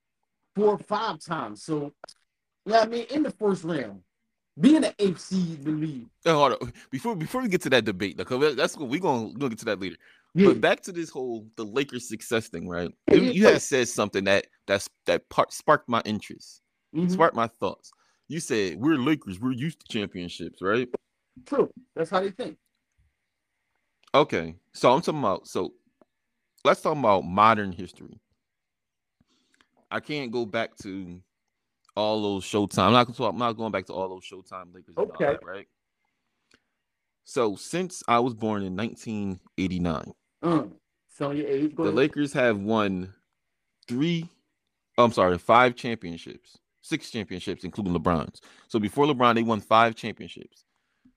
four 0.56 0.70
or 0.74 0.78
five 0.78 1.20
times. 1.20 1.64
So, 1.64 1.94
yeah, 2.66 2.82
I 2.82 2.86
mean, 2.86 3.06
in 3.10 3.24
the 3.24 3.32
first 3.32 3.64
round, 3.64 4.02
being 4.60 4.84
an 4.84 4.94
eighth 5.00 5.20
seed 5.22 5.60
in 5.60 5.64
the 5.64 5.72
league. 5.72 6.08
Oh, 6.26 6.34
hold 6.36 6.58
on. 6.62 6.74
Before 6.92 7.16
before 7.16 7.42
we 7.42 7.48
get 7.48 7.62
to 7.64 7.70
that 7.72 7.86
debate, 7.86 8.18
because 8.18 8.56
that's 8.56 8.78
what 8.78 8.90
we're 8.90 9.00
gonna 9.00 9.28
we're 9.28 9.34
gonna 9.34 9.50
get 9.50 9.60
to 9.60 9.66
that 9.66 9.82
later. 9.82 9.96
Yeah, 10.36 10.48
But 10.48 10.62
back 10.62 10.82
to 10.82 10.92
this 10.92 11.10
whole 11.10 11.48
the 11.58 11.64
Lakers 11.66 12.08
success 12.08 12.48
thing, 12.48 12.68
right? 12.68 12.92
You, 13.12 13.22
you 13.24 13.46
had 13.46 13.62
said 13.62 13.88
something 13.88 14.24
that 14.24 14.48
that's 14.66 14.88
that 15.06 15.30
part 15.30 15.54
sparked 15.54 15.88
my 15.88 16.02
interest, 16.06 16.62
mhm, 16.96 17.12
sparked 17.12 17.36
my 17.36 17.48
thoughts. 17.48 17.92
You 18.28 18.40
said 18.40 18.78
we're 18.78 18.98
Lakers, 18.98 19.40
we're 19.40 19.52
used 19.52 19.80
to 19.82 19.88
championships, 19.92 20.62
right? 20.62 20.88
true. 21.46 21.70
That's 21.96 22.10
how 22.10 22.22
they 22.22 22.32
think. 22.32 22.58
Okay, 24.16 24.56
so 24.74 24.92
I'm 24.92 25.02
talking 25.02 25.20
about 25.20 25.48
so 25.48 25.74
let's 26.66 26.82
talk 26.82 26.98
about 26.98 27.26
modern 27.26 27.72
history. 27.72 28.20
I 29.92 30.00
can't 30.00 30.32
go 30.32 30.46
back 30.48 30.76
to 30.78 31.22
all 31.96 32.22
those 32.24 32.44
Showtime. 32.44 32.88
I'm 32.88 32.94
not, 32.94 33.20
I'm 33.20 33.38
not 33.38 33.54
going 33.54 33.72
back 33.72 33.86
to 33.86 33.94
all 33.94 34.10
those 34.10 34.24
Showtime 34.26 34.74
Lakers. 34.74 34.96
Okay. 34.98 35.26
that, 35.26 35.46
right. 35.46 35.68
So 37.26 37.56
since 37.56 38.04
I 38.08 38.20
was 38.20 38.34
born 38.34 38.64
in 38.64 38.76
1989, 38.76 40.12
Um, 40.44 40.74
so 41.08 41.32
your 41.32 41.48
age, 41.48 41.74
go 41.76 41.86
the. 41.86 41.92
Lakers 41.92 42.34
have 42.34 42.60
won 42.60 43.14
three. 43.88 44.30
I'm 44.98 45.12
sorry, 45.12 45.38
five 45.40 45.76
championships, 45.76 46.60
six 46.82 47.10
championships, 47.10 47.64
including 47.64 47.94
LeBron's. 47.94 48.42
So 48.68 48.78
before 48.80 49.06
LeBron, 49.08 49.36
they 49.36 49.44
won 49.44 49.60
five 49.62 49.96
championships. 49.96 50.66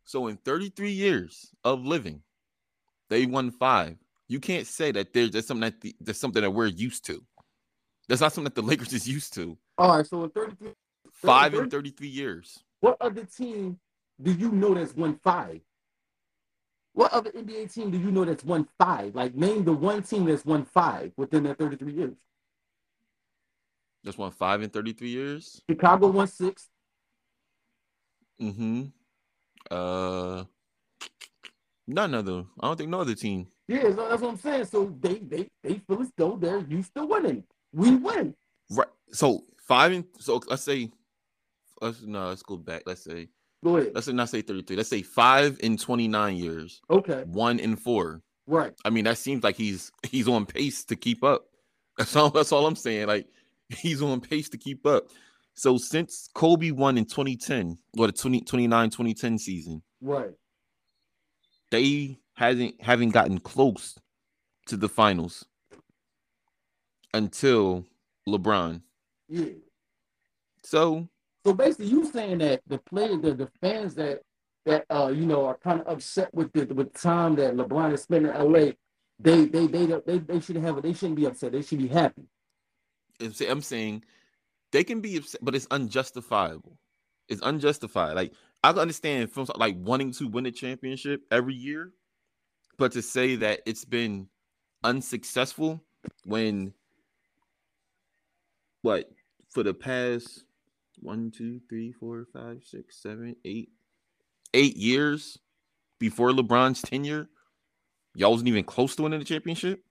So 0.05 0.29
in 0.29 0.37
33 0.39 0.91
years 0.93 1.51
of 1.65 1.85
living, 1.85 2.23
they 3.11 3.27
won 3.27 3.51
five. 3.51 3.97
You 4.29 4.41
can't 4.41 4.67
say 4.67 4.93
that 4.93 5.13
there's 5.13 5.31
that's 5.33 5.47
something 5.47 5.63
that 5.63 5.81
the, 5.81 5.95
that's 6.01 6.19
something 6.19 6.43
that 6.43 6.51
we're 6.51 6.67
used 6.67 7.05
to. 7.07 7.23
That's 8.09 8.21
not 8.21 8.33
something 8.33 8.53
that 8.55 8.61
the 8.61 8.67
Lakers 8.67 8.93
is 8.93 9.09
used 9.09 9.35
to. 9.35 9.59
All 9.79 9.97
right, 9.97 10.07
so 10.07 10.25
in 10.25 10.31
33, 10.31 10.71
Five 11.13 11.55
in 11.55 11.69
33 11.71 12.09
years. 12.09 12.59
what 12.81 12.97
other 13.01 13.25
team 13.25 13.79
do 14.23 14.33
you 14.33 14.51
know 14.53 14.75
that's 14.75 14.95
won 14.95 15.19
five? 15.23 15.61
What 16.97 17.13
other 17.13 17.31
NBA 17.31 17.75
team 17.75 17.91
do 17.91 17.99
you 17.99 18.11
know 18.11 18.25
that's 18.25 18.43
won 18.43 18.67
five? 18.79 19.15
Like, 19.15 19.35
name 19.35 19.65
the 19.67 19.73
one 19.75 20.03
team 20.03 20.25
that's 20.25 20.47
won 20.47 20.65
five 20.65 21.13
within 21.19 21.43
their 21.43 21.55
33 21.55 21.93
years. 21.93 22.17
Just 24.03 24.17
won 24.17 24.31
five 24.31 24.63
in 24.63 24.71
33 24.71 25.11
years. 25.11 25.61
Chicago 25.69 26.07
won 26.07 26.27
six. 26.27 26.71
Mm-hmm. 28.41 28.85
Uh, 29.71 30.45
none 31.87 32.15
other. 32.15 32.45
I 32.59 32.67
don't 32.67 32.79
think 32.79 32.89
no 32.89 33.03
other 33.03 33.15
team. 33.15 33.47
Yeah, 33.69 33.83
so 33.83 34.09
that's 34.09 34.23
what 34.23 34.31
I'm 34.31 34.39
saying. 34.39 34.65
So 34.65 34.97
they 34.99 35.19
they 35.19 35.49
they 35.63 35.83
feel 35.87 36.01
as 36.01 36.11
though 36.17 36.39
they're 36.41 36.65
used 36.67 36.95
to 36.95 37.05
winning. 37.05 37.45
We 37.75 37.97
win. 37.97 38.35
Right. 38.71 38.89
So 39.13 39.45
five 39.69 39.93
and 39.93 40.05
so 40.19 40.41
let's 40.49 40.63
say 40.63 40.91
let's 41.83 42.01
no, 42.01 42.29
let's 42.29 42.43
go 42.43 42.57
back. 42.57 42.85
Let's 42.87 43.05
say 43.05 43.29
Go 43.67 43.79
ahead. 43.79 43.93
let's 43.95 44.07
say 44.07 44.13
not 44.13 44.29
say 44.29 44.43
33. 44.43 44.77
Let's 44.77 44.89
say 44.89 45.03
five 45.03 45.59
in 45.61 45.77
29 45.77 46.37
years, 46.37 46.81
Okay, 46.89 47.25
one 47.27 47.59
in 47.59 47.75
four. 47.75 48.23
right. 48.47 48.73
I 48.85 48.91
mean, 48.91 49.03
that 49.05 49.19
seems 49.19 49.43
like 49.43 49.57
he's 49.57 49.91
he's 50.09 50.29
on 50.29 50.47
pace 50.47 50.85
to 50.85 50.95
keep 50.95 51.25
up. 51.25 51.47
That's 51.99 52.15
all 52.15 52.31
that's 52.31 52.53
all 52.53 52.67
I'm 52.67 52.77
saying. 52.77 53.07
Like 53.09 53.27
he's 53.71 54.03
on 54.03 54.21
pace 54.21 54.49
to 54.51 54.59
keep 54.59 54.87
up. 54.87 55.09
So 55.55 55.79
since 55.79 56.29
Kobe 56.35 56.71
won 56.71 56.97
in 56.99 57.07
2010, 57.07 57.79
or 57.99 58.07
the 58.07 58.13
20, 58.13 58.43
29 58.43 58.91
2010 58.91 59.39
season, 59.39 59.83
Right. 60.01 60.31
they 61.73 62.19
hasn't 62.35 62.81
haven't 62.83 63.11
gotten 63.11 63.41
close 63.41 63.99
to 64.67 64.77
the 64.77 64.89
finals 64.89 65.45
until 67.15 67.85
LeBron. 68.29 68.83
Yeah. 69.29 69.47
So 70.63 71.09
So 71.47 71.55
basically, 71.55 71.87
you 71.87 72.05
saying 72.05 72.39
that 72.39 72.61
the 72.67 72.79
players, 72.79 73.21
the, 73.21 73.33
the 73.33 73.49
fans 73.61 73.95
that 73.95 74.23
that 74.65 74.85
uh 74.91 75.13
you 75.15 75.27
know 75.27 75.47
are 75.47 75.57
kind 75.57 75.81
of 75.81 75.87
upset 75.87 76.35
with 76.35 76.53
the 76.53 76.65
with 76.75 76.93
time 76.93 77.37
that 77.37 77.55
LeBron 77.55 77.93
is 77.93 78.03
spending 78.03 78.35
in 78.35 78.53
LA, 78.53 78.73
they 79.21 79.45
they 79.45 79.69
they 79.69 79.87
they 80.05 80.19
they 80.19 80.41
should 80.41 80.57
have 80.57 80.83
they 80.83 80.93
shouldn't 80.93 81.15
be 81.15 81.25
upset. 81.25 81.53
They 81.53 81.63
should 81.63 81.79
be 81.79 81.87
happy. 81.87 82.25
I'm 83.21 83.33
I'm 83.49 83.63
saying 83.63 84.03
they 84.73 84.83
can 84.83 85.01
be 85.01 85.19
upset, 85.19 85.41
but 85.41 85.55
it's 85.55 85.69
unjustifiable. 85.71 86.77
It's 87.29 87.43
unjustified. 87.43 88.17
Like 88.17 88.33
I 88.65 88.71
understand 88.71 89.31
from 89.31 89.47
like 89.55 89.77
wanting 89.79 90.11
to 90.15 90.27
win 90.27 90.47
a 90.47 90.51
championship 90.51 91.21
every 91.31 91.55
year, 91.55 91.93
but 92.77 92.91
to 92.91 93.03
say 93.03 93.37
that 93.37 93.61
it's 93.67 93.85
been 93.85 94.27
unsuccessful 94.83 95.81
when 96.25 96.75
what 98.83 99.09
for 99.51 99.63
the 99.63 99.75
past 99.75 100.43
one, 100.99 101.31
two, 101.31 101.61
three, 101.69 101.93
four, 101.93 102.27
five, 102.33 102.63
six, 102.65 103.03
seven, 103.03 103.37
eight, 103.45 103.71
eight 104.55 104.77
years 104.77 105.39
before 105.99 106.31
LeBron's 106.31 106.83
tenure, 106.83 107.29
y'all 108.15 108.33
wasn't 108.33 108.49
even 108.49 108.65
close 108.65 108.97
to 108.97 109.03
winning 109.03 109.19
the 109.19 109.25
championship. 109.25 109.83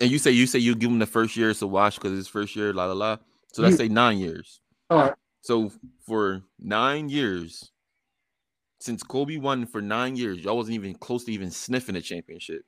And 0.00 0.10
you 0.10 0.18
say 0.18 0.30
you 0.30 0.46
say 0.46 0.58
you 0.58 0.74
give 0.74 0.90
him 0.90 0.98
the 0.98 1.06
first 1.06 1.36
year 1.36 1.52
to 1.52 1.66
watch 1.66 1.96
because 1.96 2.18
it's 2.18 2.28
first 2.28 2.56
year, 2.56 2.72
la 2.72 2.86
la 2.86 2.94
la. 2.94 3.16
So 3.52 3.62
let's 3.62 3.76
say 3.76 3.88
nine 3.88 4.18
years. 4.18 4.60
All 4.88 4.98
right. 4.98 5.14
So 5.42 5.72
for 6.06 6.42
nine 6.58 7.08
years, 7.08 7.70
since 8.80 9.02
Kobe 9.02 9.36
won 9.36 9.66
for 9.66 9.82
nine 9.82 10.16
years, 10.16 10.38
y'all 10.38 10.56
wasn't 10.56 10.74
even 10.74 10.94
close 10.94 11.24
to 11.24 11.32
even 11.32 11.50
sniffing 11.50 11.96
a 11.96 12.00
championship. 12.00 12.62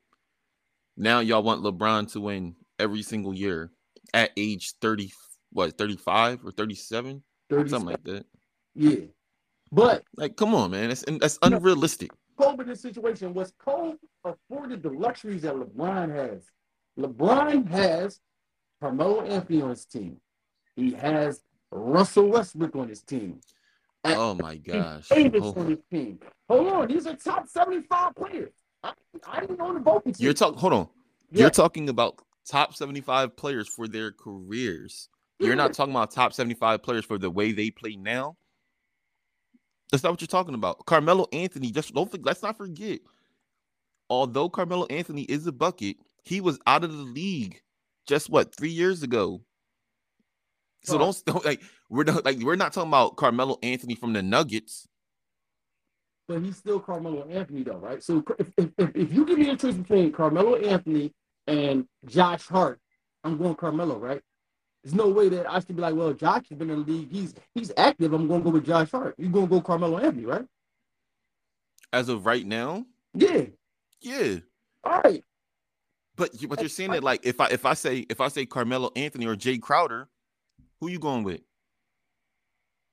Now 0.97 1.21
y'all 1.21 1.43
want 1.43 1.63
LeBron 1.63 2.13
to 2.13 2.21
win 2.21 2.55
every 2.79 3.03
single 3.03 3.33
year 3.33 3.71
at 4.13 4.31
age 4.37 4.75
30, 4.81 5.11
what, 5.53 5.77
35 5.79 6.45
or 6.45 6.51
37? 6.51 7.23
30 7.51 7.69
Something 7.71 7.91
like 7.91 8.05
that. 8.05 8.27
Yeah. 8.75 9.07
But 9.71 10.05
Like, 10.17 10.37
come 10.37 10.55
on, 10.55 10.71
man. 10.71 10.89
That's 10.89 11.05
that's 11.21 11.39
unrealistic. 11.43 12.11
Kobe 12.39 12.63
in 12.63 12.69
this 12.69 12.81
situation 12.81 13.35
was 13.35 13.53
Kobe 13.59 13.97
afforded 14.25 14.83
the 14.83 14.91
luxuries 14.91 15.43
that 15.43 15.55
LeBron 15.55 16.15
has. 16.15 16.43
LeBron 16.99 17.69
has 17.71 18.21
Carmelo 18.81 19.23
Anthony 19.23 19.63
on 19.63 19.71
his 19.71 19.85
team. 19.87 20.17
He 20.77 20.93
has 20.93 21.43
Russell 21.71 22.29
Westbrook 22.29 22.75
on 22.77 22.89
his 22.89 23.03
team. 23.03 23.41
And 24.05 24.17
Oh 24.17 24.35
my 24.35 24.57
gosh. 24.57 25.09
Davis 25.09 25.41
Oh. 25.45 25.55
on 25.61 25.71
his 25.71 25.79
team. 25.91 26.19
Hold 26.49 26.73
on, 26.73 26.89
these 26.89 27.07
are 27.07 27.15
top 27.15 27.49
75 27.49 28.15
players. 28.15 28.53
I, 28.83 28.93
I 29.27 29.41
didn't 29.41 29.59
know 29.59 29.73
the 29.73 29.81
voting. 29.81 30.15
You're 30.19 30.33
talking 30.35 30.59
hold 30.59 30.73
on. 30.73 30.89
Yeah. 31.31 31.43
You're 31.43 31.51
talking 31.51 31.89
about 31.89 32.19
top 32.47 32.75
75 32.75 33.37
players 33.37 33.69
for 33.69 33.87
their 33.89 34.11
careers. 34.13 35.09
You're 35.43 35.57
not 35.57 35.73
talking 35.75 35.93
about 35.93 36.11
top 36.13 36.33
75 36.33 36.83
players 36.83 37.05
for 37.05 37.19
the 37.19 37.31
way 37.31 37.53
they 37.53 37.71
play 37.71 37.97
now. 37.97 38.37
That's 39.91 40.03
not 40.03 40.13
what 40.13 40.21
you're 40.21 40.29
talking 40.29 40.55
about. 40.55 40.87
Carmelo 40.87 41.27
Anthony, 41.33 41.71
just 41.71 41.95
don't 41.95 42.11
think, 42.11 42.25
let's 42.27 42.43
not 42.43 42.57
forget. 42.57 43.01
Although 44.11 44.49
Carmelo 44.49 44.87
Anthony 44.87 45.23
is 45.23 45.47
a 45.47 45.53
bucket, 45.53 45.97
he 46.25 46.41
was 46.41 46.59
out 46.67 46.85
of 46.85 46.93
the 46.93 47.03
league 47.03 47.63
just 48.07 48.31
what 48.31 48.55
three 48.55 48.71
years 48.71 49.03
ago. 49.03 49.43
So 50.85 50.99
don't, 50.99 51.23
don't 51.27 51.45
like 51.45 51.63
we're 51.91 52.05
not 52.05 52.25
like 52.25 52.39
we're 52.41 52.57
not 52.57 52.73
talking 52.73 52.91
about 52.91 53.17
Carmelo 53.17 53.59
Anthony 53.63 53.95
from 53.95 54.13
the 54.13 54.23
Nuggets. 54.23 54.89
but 56.29 56.43
he's 56.43 56.57
still 56.57 56.81
Carmelo 56.81 57.29
Anthony 57.29 57.63
though, 57.63 57.79
right? 57.79 58.03
So 58.03 58.25
if, 58.39 58.51
if, 58.59 58.71
if 58.79 59.13
you 59.13 59.25
give 59.27 59.39
me 59.39 59.51
a 59.51 59.57
choice 59.57 59.75
between 59.75 60.13
Carmelo 60.13 60.57
Anthony 60.57 61.13
and 61.47 61.87
Josh 62.07 62.47
Hart, 62.49 62.81
I'm 63.25 63.39
going 63.39 63.55
Carmelo, 63.57 63.99
right? 63.99 64.23
There's 64.83 64.95
no 64.95 65.09
way 65.09 65.29
that 65.29 65.49
I 65.51 65.61
should 65.61 65.77
be 65.77 65.83
like, 65.83 65.95
well, 65.95 66.13
Josh 66.13 66.43
has 66.49 66.59
been 66.59 66.71
in 66.71 66.85
the 66.85 66.93
league. 66.93 67.11
He's 67.11 67.35
he's 67.55 67.71
active. 67.77 68.13
I'm 68.13 68.27
going 68.27 68.41
to 68.41 68.45
go 68.45 68.51
with 68.51 68.67
Josh 68.67 68.91
Hart. 68.91 69.15
You're 69.17 69.31
going 69.31 69.47
to 69.47 69.51
go 69.51 69.61
Carmelo 69.61 69.99
Anthony, 69.99 70.25
right? 70.27 70.45
As 71.93 72.09
of 72.09 72.27
right 72.27 72.45
now, 72.47 72.85
Yeah. 73.15 73.45
yeah. 74.01 74.37
All 74.83 75.01
right. 75.03 75.23
But 76.17 76.41
you- 76.43 76.49
but 76.49 76.61
you're 76.61 76.69
saying 76.69 76.91
that 76.93 77.05
like 77.05 77.25
if 77.25 77.41
I 77.41 77.47
if 77.49 77.65
I 77.65 77.75
say 77.75 78.07
if 78.11 78.21
I 78.21 78.29
say 78.29 78.45
Carmelo 78.47 78.91
Anthony 78.97 79.27
or 79.27 79.37
Jae 79.37 79.61
Crowder, 79.61 80.09
who 80.81 80.89
you 80.89 80.99
going 80.99 81.23
with? 81.23 81.43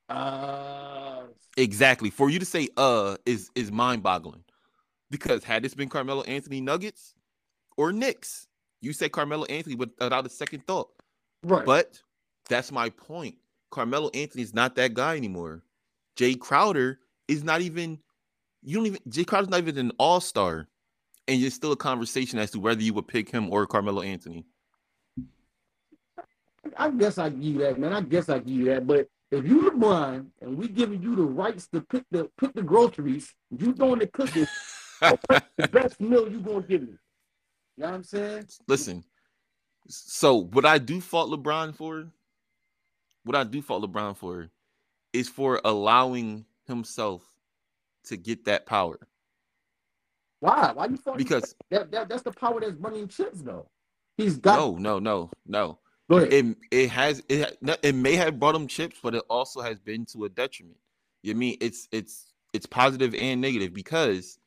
Uh, 0.07 1.23
Exactly. 1.57 2.09
For 2.09 2.29
you 2.29 2.39
to 2.39 2.45
say 2.45 2.69
uh 2.77 3.17
is 3.25 3.49
is 3.55 3.71
mind 3.71 4.03
boggling. 4.03 4.43
Because 5.11 5.43
had 5.43 5.63
this 5.63 5.73
been 5.73 5.89
Carmelo 5.89 6.21
Anthony 6.23 6.61
Nuggets 6.61 7.15
or 7.77 7.91
Knicks, 7.91 8.47
you 8.81 8.93
say 8.93 9.09
Carmelo 9.09 9.45
Anthony 9.45 9.75
without 9.75 10.25
a 10.25 10.29
second 10.29 10.65
thought. 10.67 10.89
Right. 11.43 11.65
But 11.65 11.99
that's 12.47 12.71
my 12.71 12.89
point. 12.89 13.35
Carmelo 13.71 14.09
Anthony 14.13 14.43
is 14.43 14.53
not 14.53 14.75
that 14.75 14.93
guy 14.93 15.15
anymore. 15.15 15.63
Jae 16.17 16.39
Crowder 16.39 16.99
is 17.27 17.43
not 17.43 17.61
even 17.61 17.99
you 18.63 18.77
don't 18.77 18.87
even 18.87 18.99
Jae 19.09 19.25
Crowder's 19.25 19.49
not 19.49 19.59
even 19.59 19.77
an 19.77 19.91
all-star. 19.97 20.67
And 21.27 21.43
it's 21.43 21.55
still 21.55 21.71
a 21.71 21.77
conversation 21.77 22.39
as 22.39 22.49
to 22.51 22.59
whether 22.59 22.81
you 22.81 22.93
would 22.95 23.07
pick 23.07 23.29
him 23.29 23.51
or 23.53 23.67
Carmelo 23.67 24.01
Anthony. 24.01 24.45
I 26.75 26.89
guess 26.89 27.19
I 27.19 27.29
give 27.29 27.43
you 27.43 27.57
that, 27.59 27.79
man. 27.79 27.93
I 27.93 28.01
guess 28.01 28.29
I 28.29 28.39
give 28.39 28.49
you 28.49 28.65
that. 28.65 28.87
But 28.87 29.07
if 29.31 29.45
you 29.45 29.69
LeBron 29.69 30.25
and 30.41 30.57
we 30.57 30.67
giving 30.67 31.01
you 31.01 31.15
the 31.15 31.23
rights 31.23 31.67
to 31.67 31.81
pick 31.81 32.03
the 32.09 32.29
pick 32.39 32.53
the 32.53 32.63
groceries, 32.63 33.33
you 33.55 33.73
doing 33.73 33.99
the 33.99 34.07
cooking, 34.07 34.47
the 35.01 35.67
best 35.71 36.01
meal 36.01 36.29
you 36.29 36.39
gonna 36.39 36.61
give 36.61 36.81
me. 36.81 36.87
You 37.77 37.83
know 37.83 37.85
what 37.85 37.93
I'm 37.93 38.03
saying? 38.03 38.47
Listen, 38.67 39.03
so 39.89 40.43
what 40.43 40.65
I 40.65 40.77
do 40.77 41.01
fault 41.01 41.31
LeBron 41.31 41.75
for, 41.75 42.07
what 43.23 43.35
I 43.35 43.43
do 43.43 43.61
fault 43.61 43.83
LeBron 43.83 44.15
for, 44.15 44.49
is 45.13 45.27
for 45.27 45.59
allowing 45.65 46.45
himself 46.67 47.23
to 48.05 48.15
get 48.15 48.45
that 48.45 48.65
power. 48.65 48.99
Why? 50.39 50.71
Why 50.73 50.85
you 50.85 50.97
thought 50.97 51.17
Because 51.17 51.55
that, 51.69 51.91
that 51.91 52.07
that's 52.07 52.23
the 52.23 52.31
power 52.31 52.61
that's 52.61 52.75
running 52.75 53.07
chips 53.07 53.41
though. 53.41 53.67
He's 54.15 54.37
got 54.37 54.57
no, 54.57 54.75
no, 54.77 54.99
no, 54.99 55.29
no. 55.45 55.79
It 56.11 56.57
it 56.71 56.89
has 56.89 57.21
it 57.29 57.57
it 57.83 57.95
may 57.95 58.15
have 58.15 58.39
brought 58.39 58.55
him 58.55 58.67
chips, 58.67 58.97
but 59.01 59.15
it 59.15 59.23
also 59.29 59.61
has 59.61 59.79
been 59.79 60.05
to 60.07 60.25
a 60.25 60.29
detriment. 60.29 60.77
You 61.23 61.35
mean 61.35 61.57
it's 61.61 61.87
it's 61.91 62.33
it's 62.53 62.65
positive 62.65 63.13
and 63.15 63.41
negative 63.41 63.73
because 63.73 64.39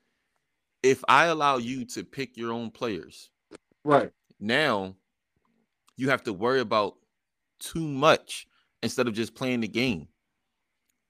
if 0.83 1.05
I 1.09 1.27
allow 1.27 1.59
you 1.59 1.85
to 1.87 2.05
pick 2.05 2.37
your 2.37 2.53
own 2.53 2.71
players, 2.71 3.31
right. 3.85 4.11
now 4.41 4.97
you 5.97 6.11
have 6.11 6.23
to 6.25 6.33
worry 6.33 6.61
about 6.61 6.95
too 7.61 7.87
much 7.87 8.47
instead 8.83 9.07
of 9.07 9.15
just 9.15 9.35
playing 9.35 9.61
the 9.61 9.69
game. 9.69 10.09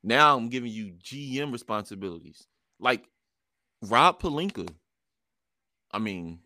Now 0.03 0.37
I'm 0.37 0.49
giving 0.49 0.71
you 0.73 0.93
GM 1.03 1.53
responsibilities. 1.53 2.47
Like 2.79 3.05
Rob 3.83 4.21
Pelinka. 4.21 4.69
I 5.93 5.99
mean, 5.99 6.41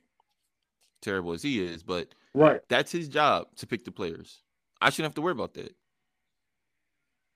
terrible 1.03 1.32
as 1.32 1.43
he 1.43 1.62
is, 1.62 1.82
but 1.82 2.09
Right. 2.34 2.61
that's 2.68 2.93
his 2.93 3.09
job 3.09 3.47
to 3.57 3.66
pick 3.66 3.84
the 3.84 3.93
players. 3.93 4.43
I 4.80 4.91
shouldn't 4.91 5.11
have 5.11 5.14
to 5.14 5.22
worry 5.22 5.32
about 5.32 5.55
that. 5.55 5.74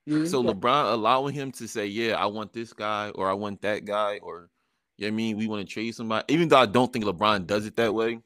Yeah, 0.07 0.25
So. 0.25 0.43
LeBron 0.43 0.93
allowing 0.93 1.35
him 1.35 1.53
to 1.53 1.69
say, 1.69 1.87
"Yeah, 1.87 2.17
I 2.17 2.27
want 2.27 2.53
this 2.53 2.73
guy 2.73 3.11
or 3.11 3.31
I 3.31 3.35
want 3.35 3.61
that 3.63 3.85
guy," 3.85 4.19
or 4.19 4.51
you 4.97 5.07
know 5.07 5.09
I 5.09 5.11
mean, 5.13 5.37
we 5.37 5.47
want 5.47 5.67
to 5.67 5.73
trade 5.73 5.95
somebody. 5.95 6.33
Even 6.33 6.49
though 6.49 6.59
I 6.59 6.67
don't 6.67 6.93
think 6.93 7.05
LeBron 7.05 7.47
does 7.47 7.65
it 7.67 7.77
that 7.77 7.95
way, 7.95 8.21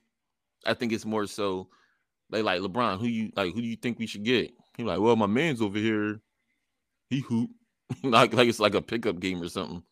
I 0.65 0.75
think 0.75 0.93
it's 0.93 1.05
more 1.05 1.27
so 1.27 1.69
they 2.31 2.43
like 2.43 2.61
LeBron. 2.61 2.99
Who 3.01 3.07
you 3.07 3.31
like? 3.37 3.55
Who 3.55 3.61
do 3.61 3.67
you 3.67 3.77
think 3.77 3.99
we 3.99 4.07
should 4.07 4.25
get? 4.25 4.53
He 4.77 4.85
like, 4.85 5.01
well, 5.01 5.17
my 5.17 5.27
man's 5.27 5.61
over 5.63 5.79
here. 5.79 6.21
He 7.11 7.21
hoop 7.21 7.51
like 8.03 8.33
like 8.35 8.49
it's 8.49 8.61
like 8.61 8.75
a 8.75 8.83
pickup 8.83 9.21
game 9.21 9.43
or 9.43 9.49
something. 9.49 9.83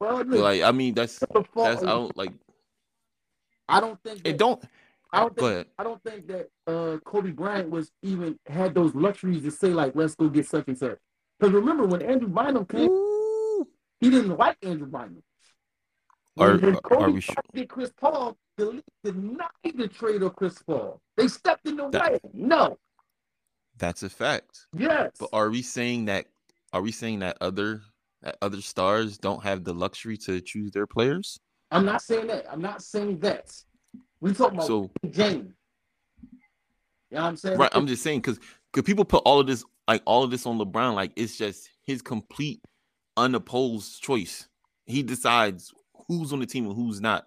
well, 0.00 0.18
But 0.18 0.28
look, 0.28 0.40
like, 0.42 0.62
I 0.62 0.72
mean, 0.72 0.94
that's 0.94 1.18
the 1.18 1.26
that's 1.56 1.82
I 1.82 1.86
don't 1.86 2.16
like 2.16 2.32
I 3.68 3.80
don't 3.80 4.00
think 4.02 4.20
it. 4.24 4.36
Don't 4.38 4.62
I 5.12 5.20
don't 5.20 5.36
go 5.36 5.42
think 5.46 5.52
ahead. 5.54 5.66
I 5.78 5.82
don't 5.84 6.02
think 6.02 6.26
that 6.28 6.48
uh, 6.66 6.98
Kobe 7.04 7.30
Bryant 7.30 7.70
was 7.70 7.90
even 8.02 8.38
had 8.46 8.74
those 8.74 8.94
luxuries 8.94 9.42
to 9.44 9.50
say 9.50 9.68
like, 9.68 9.94
let's 9.94 10.14
go 10.14 10.28
get 10.28 10.46
such 10.46 10.66
and 10.68 10.76
such. 10.78 10.98
Because 11.38 11.54
remember 11.54 11.86
when 11.86 12.02
Andrew 12.02 12.28
Bynum 12.28 12.66
came, 12.66 12.90
Ooh. 12.90 13.66
he 14.00 14.10
didn't 14.10 14.36
like 14.36 14.56
Andrew 14.62 14.86
Bynum. 14.88 15.22
Are- 16.38 16.50
When, 16.56 16.60
when 16.60 16.74
are 16.76 16.80
Kobe 16.80 17.12
we 17.12 17.20
sure? 17.20 17.34
did 17.54 17.68
Chris 17.68 17.92
Paul, 17.98 18.36
the 18.56 18.66
league 18.66 18.82
denied 19.02 19.48
the 19.76 19.88
trade 19.88 20.22
of 20.22 20.36
Chris 20.36 20.62
Paul. 20.62 21.00
They 21.16 21.28
stepped 21.28 21.66
in 21.66 21.76
the 21.76 21.88
That- 21.90 22.12
way. 22.12 22.18
No. 22.32 22.78
That's 23.78 24.02
a 24.02 24.08
fact. 24.10 24.66
Yes. 24.76 25.12
But 25.18 25.30
are 25.32 25.50
we 25.50 25.62
saying 25.62 26.04
that? 26.06 26.26
Are 26.72 26.82
we 26.82 26.92
saying 26.92 27.20
that 27.20 27.36
other 27.40 27.82
that 28.22 28.38
other 28.40 28.60
stars 28.62 29.18
don't 29.18 29.42
have 29.42 29.64
the 29.64 29.74
luxury 29.74 30.16
to 30.18 30.40
choose 30.40 30.70
their 30.70 30.86
players? 30.86 31.38
I'm 31.70 31.84
not 31.84 32.00
saying 32.02 32.28
that. 32.28 32.50
I'm 32.50 32.62
not 32.62 32.82
saying 32.82 33.18
that. 33.20 33.52
We 34.20 34.32
talking 34.32 34.58
about 34.58 34.66
So 34.66 34.90
James. 35.10 35.52
You 37.10 37.16
know 37.16 37.22
what 37.22 37.28
I'm 37.28 37.36
saying? 37.36 37.58
right, 37.58 37.70
I'm 37.74 37.86
just 37.86 38.02
saying 38.02 38.20
because 38.20 38.38
because 38.72 38.86
people 38.86 39.04
put 39.04 39.22
all 39.24 39.40
of 39.40 39.46
this 39.46 39.64
like 39.88 40.02
all 40.04 40.22
of 40.22 40.30
this 40.30 40.46
on 40.46 40.58
LeBron, 40.58 40.94
like 40.94 41.12
it's 41.16 41.36
just 41.36 41.68
his 41.84 42.00
complete 42.00 42.60
unopposed 43.16 44.02
choice. 44.02 44.48
He 44.86 45.02
decides 45.02 45.72
who's 46.08 46.32
on 46.32 46.40
the 46.40 46.46
team 46.46 46.66
and 46.66 46.74
who's 46.74 47.00
not. 47.00 47.26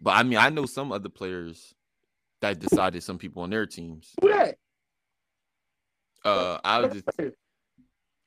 But 0.00 0.12
I 0.16 0.22
mean, 0.22 0.38
I 0.38 0.48
know 0.48 0.66
some 0.66 0.92
other 0.92 1.08
players 1.08 1.74
that 2.40 2.58
decided 2.58 3.02
some 3.02 3.18
people 3.18 3.42
on 3.42 3.50
their 3.50 3.66
teams. 3.66 4.12
Who 4.20 4.28
that? 4.28 4.56
Uh, 6.24 6.58
I 6.64 6.88
just 6.88 7.04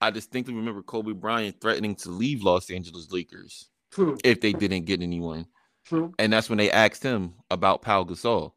I 0.02 0.10
distinctly 0.10 0.54
remember 0.54 0.82
Kobe 0.82 1.14
Bryant 1.14 1.62
threatening 1.62 1.96
to 1.98 2.10
leave 2.10 2.44
Los 2.44 2.70
Angeles 2.70 3.12
Lakers 3.12 3.70
True. 3.92 4.18
if 4.24 4.42
they 4.42 4.54
didn't 4.54 4.86
get 4.86 5.02
anyone. 5.02 5.46
True. 5.86 6.14
And 6.20 6.32
that's 6.34 6.50
when 6.50 6.58
they 6.58 6.72
asked 6.72 7.04
him 7.04 7.34
about 7.52 7.82
Pau 7.82 8.04
Gasol. 8.04 8.54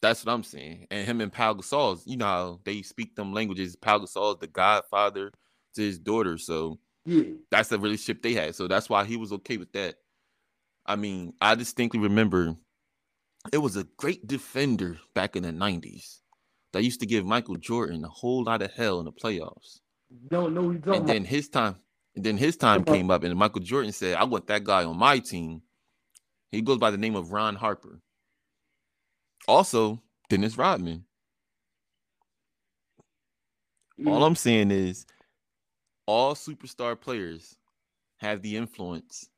That's 0.00 0.24
what 0.24 0.32
I'm 0.32 0.42
saying. 0.42 0.88
And 0.90 1.06
him 1.06 1.20
and 1.20 1.32
Pau 1.32 1.54
Gasol, 1.54 2.00
you 2.06 2.16
know 2.16 2.24
how 2.24 2.60
they 2.64 2.82
speak 2.82 3.14
them 3.14 3.32
languages. 3.32 3.76
Pau 3.76 3.98
Gasol 3.98 4.34
is 4.34 4.40
the 4.40 4.48
godfather 4.48 5.30
to 5.74 5.80
his 5.82 5.98
daughter. 5.98 6.38
So 6.38 6.80
Yeah. 7.04 7.22
that's 7.50 7.68
the 7.68 7.78
relationship 7.78 8.22
they 8.22 8.34
had. 8.34 8.54
So 8.54 8.66
that's 8.66 8.88
why 8.88 9.04
he 9.04 9.16
was 9.16 9.32
okay 9.32 9.58
with 9.58 9.72
that. 9.74 9.96
I 10.86 10.96
mean, 10.96 11.34
I 11.40 11.54
distinctly 11.54 12.00
remember 12.00 12.56
it 13.52 13.58
was 13.58 13.76
a 13.76 13.86
great 13.96 14.26
defender 14.26 14.98
back 15.14 15.36
in 15.36 15.42
the 15.42 15.50
90s 15.50 16.18
that 16.72 16.84
used 16.84 17.00
to 17.00 17.06
give 17.06 17.24
Michael 17.24 17.56
Jordan 17.56 18.04
a 18.04 18.08
whole 18.08 18.44
lot 18.44 18.62
of 18.62 18.72
hell 18.72 18.98
in 18.98 19.04
the 19.04 19.12
playoffs. 19.12 19.80
Don't 20.28 20.54
know 20.54 20.62
who 20.62 20.72
you're 20.72 20.80
talking 20.80 21.00
And 21.00 21.08
then 21.08 21.24
his 21.24 21.48
time, 21.48 21.76
and 22.14 22.24
then 22.24 22.36
his 22.36 22.56
time 22.56 22.84
came 22.84 23.10
up, 23.10 23.24
and 23.24 23.36
Michael 23.38 23.62
Jordan 23.62 23.92
said, 23.92 24.16
"I 24.16 24.24
want 24.24 24.46
that 24.48 24.64
guy 24.64 24.84
on 24.84 24.96
my 24.96 25.18
team." 25.18 25.62
He 26.50 26.60
goes 26.60 26.78
by 26.78 26.90
the 26.90 26.98
name 26.98 27.16
of 27.16 27.32
Ron 27.32 27.56
Harper. 27.56 28.00
Also, 29.48 30.02
Dennis 30.28 30.58
Rodman. 30.58 31.06
about. 33.98 34.12
All 34.12 34.20
mm. 34.20 34.26
I'm 34.26 34.36
saying 34.36 34.70
is, 34.70 35.06
all 36.06 36.34
superstar 36.34 37.00
players 37.00 37.56
have 38.18 38.42
the 38.42 38.56
influence 38.56 39.28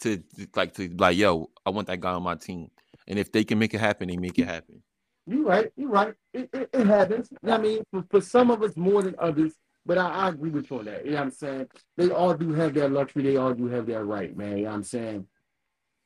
to 0.00 0.22
like 0.56 0.74
to 0.74 0.88
like, 0.98 1.16
yo, 1.16 1.50
I 1.64 1.70
want 1.70 1.86
that 1.88 2.00
guy 2.00 2.12
on 2.12 2.22
my 2.22 2.34
team, 2.34 2.70
and 3.08 3.18
if 3.18 3.32
they 3.32 3.44
can 3.44 3.58
make 3.58 3.74
it 3.74 3.80
happen, 3.80 4.08
they 4.08 4.16
make 4.16 4.38
it 4.38 4.46
happen. 4.46 4.82
You're 5.26 5.44
right. 5.44 5.70
You're 5.76 5.90
right. 5.90 6.14
It, 6.32 6.50
it, 6.52 6.70
it 6.72 6.86
happens. 6.86 7.28
I 7.46 7.58
mean, 7.58 7.82
for, 7.90 8.04
for 8.10 8.20
some 8.20 8.50
of 8.50 8.62
us 8.62 8.76
more 8.76 9.02
than 9.02 9.14
others, 9.18 9.52
but 9.86 9.98
I, 9.98 10.08
I 10.08 10.28
agree 10.30 10.50
with 10.50 10.70
you 10.70 10.78
on 10.78 10.86
that. 10.86 11.04
You 11.04 11.12
know 11.12 11.18
what 11.18 11.24
I'm 11.24 11.30
saying? 11.30 11.68
They 11.96 12.10
all 12.10 12.34
do 12.34 12.52
have 12.52 12.74
their 12.74 12.88
luxury. 12.88 13.22
They 13.22 13.36
all 13.36 13.54
do 13.54 13.66
have 13.68 13.86
their 13.86 14.04
right, 14.04 14.36
man. 14.36 14.58
You 14.58 14.64
know 14.64 14.70
what 14.70 14.76
I'm 14.76 14.84
saying? 14.84 15.26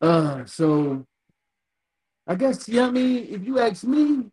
Uh, 0.01 0.45
so 0.45 1.07
I 2.26 2.34
guess, 2.34 2.68
you 2.68 2.76
know 2.76 2.82
what 2.82 2.88
I 2.88 2.92
mean? 2.92 3.26
If 3.30 3.45
you 3.45 3.59
ask 3.59 3.84
me, 3.84 4.30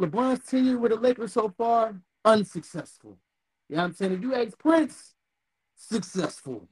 LeBron's 0.00 0.44
tenure 0.44 0.78
with 0.78 0.92
the 0.92 0.98
Lakers 0.98 1.32
so 1.32 1.52
far, 1.56 1.94
unsuccessful. 2.24 3.18
You 3.68 3.76
know 3.76 3.82
what 3.82 3.88
I'm 3.88 3.94
saying? 3.94 4.12
If 4.12 4.22
you 4.22 4.34
ask 4.34 4.58
Prince, 4.58 5.14
successful. 5.76 6.68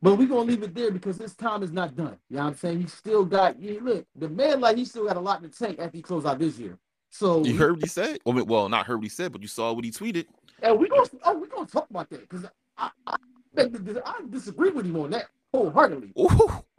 But 0.00 0.16
we're 0.16 0.28
gonna 0.28 0.42
leave 0.42 0.62
it 0.62 0.74
there 0.74 0.90
because 0.92 1.18
his 1.18 1.34
time 1.34 1.62
is 1.62 1.72
not 1.72 1.96
done. 1.96 2.16
You 2.30 2.36
know 2.36 2.44
what 2.44 2.48
I'm 2.50 2.54
saying? 2.56 2.80
He 2.80 2.86
still 2.86 3.24
got 3.24 3.60
you 3.60 3.80
look, 3.80 4.06
the 4.14 4.28
man 4.28 4.60
like 4.60 4.76
he 4.76 4.84
still 4.84 5.06
got 5.06 5.16
a 5.16 5.20
lot 5.20 5.42
in 5.42 5.50
the 5.50 5.56
tank 5.56 5.78
after 5.80 5.96
he 5.96 6.02
close 6.02 6.24
out 6.24 6.38
this 6.38 6.58
year. 6.58 6.78
So 7.10 7.42
You 7.44 7.56
heard 7.56 7.72
what 7.72 7.82
he 7.82 7.88
said? 7.88 8.18
Well, 8.24 8.34
I 8.34 8.38
mean, 8.38 8.46
well, 8.46 8.68
not 8.68 8.86
heard 8.86 8.96
what 8.98 9.04
he 9.04 9.08
said, 9.08 9.32
but 9.32 9.42
you 9.42 9.48
saw 9.48 9.72
what 9.72 9.84
he 9.84 9.90
tweeted. 9.90 10.26
and 10.62 10.78
we 10.78 10.88
gonna 10.88 11.08
oh 11.24 11.38
we 11.38 11.48
gonna 11.48 11.66
talk 11.66 11.88
about 11.90 12.08
that 12.10 12.20
because 12.28 12.44
I 12.76 12.90
I, 13.06 13.16
beg 13.54 13.72
to 13.72 13.78
dis- 13.80 13.98
I 14.04 14.20
disagree 14.30 14.70
with 14.70 14.86
him 14.86 14.96
on 14.98 15.10
that 15.10 15.24
wholeheartedly. 15.52 16.12
Ooh, 16.18 16.28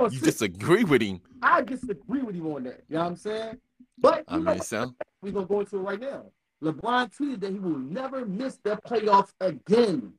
Oh, 0.01 0.09
you 0.09 0.20
disagree 0.22 0.86
with 0.86 1.01
him. 1.01 1.20
I 1.41 1.61
disagree 1.61 2.22
with 2.22 2.36
him 2.36 2.47
on 2.47 2.63
that. 2.63 2.84
You 2.88 2.95
know 2.95 3.01
what 3.03 3.09
I'm 3.09 3.15
saying? 3.17 3.57
But 3.97 4.24
I 4.30 4.38
you 4.38 4.43
know 4.43 4.51
mean, 4.53 4.61
sound 4.61 4.93
we're 5.22 5.32
gonna 5.32 5.45
go 5.45 5.59
into 5.59 5.76
it 5.78 5.82
right 5.82 5.99
now. 5.99 6.24
LeBron 6.63 7.13
tweeted 7.17 7.39
that 7.41 7.51
he 7.51 7.59
will 7.59 7.78
never 7.80 8.26
miss 8.26 8.57
the 8.63 8.78
playoffs 8.78 9.32
again. 9.41 10.13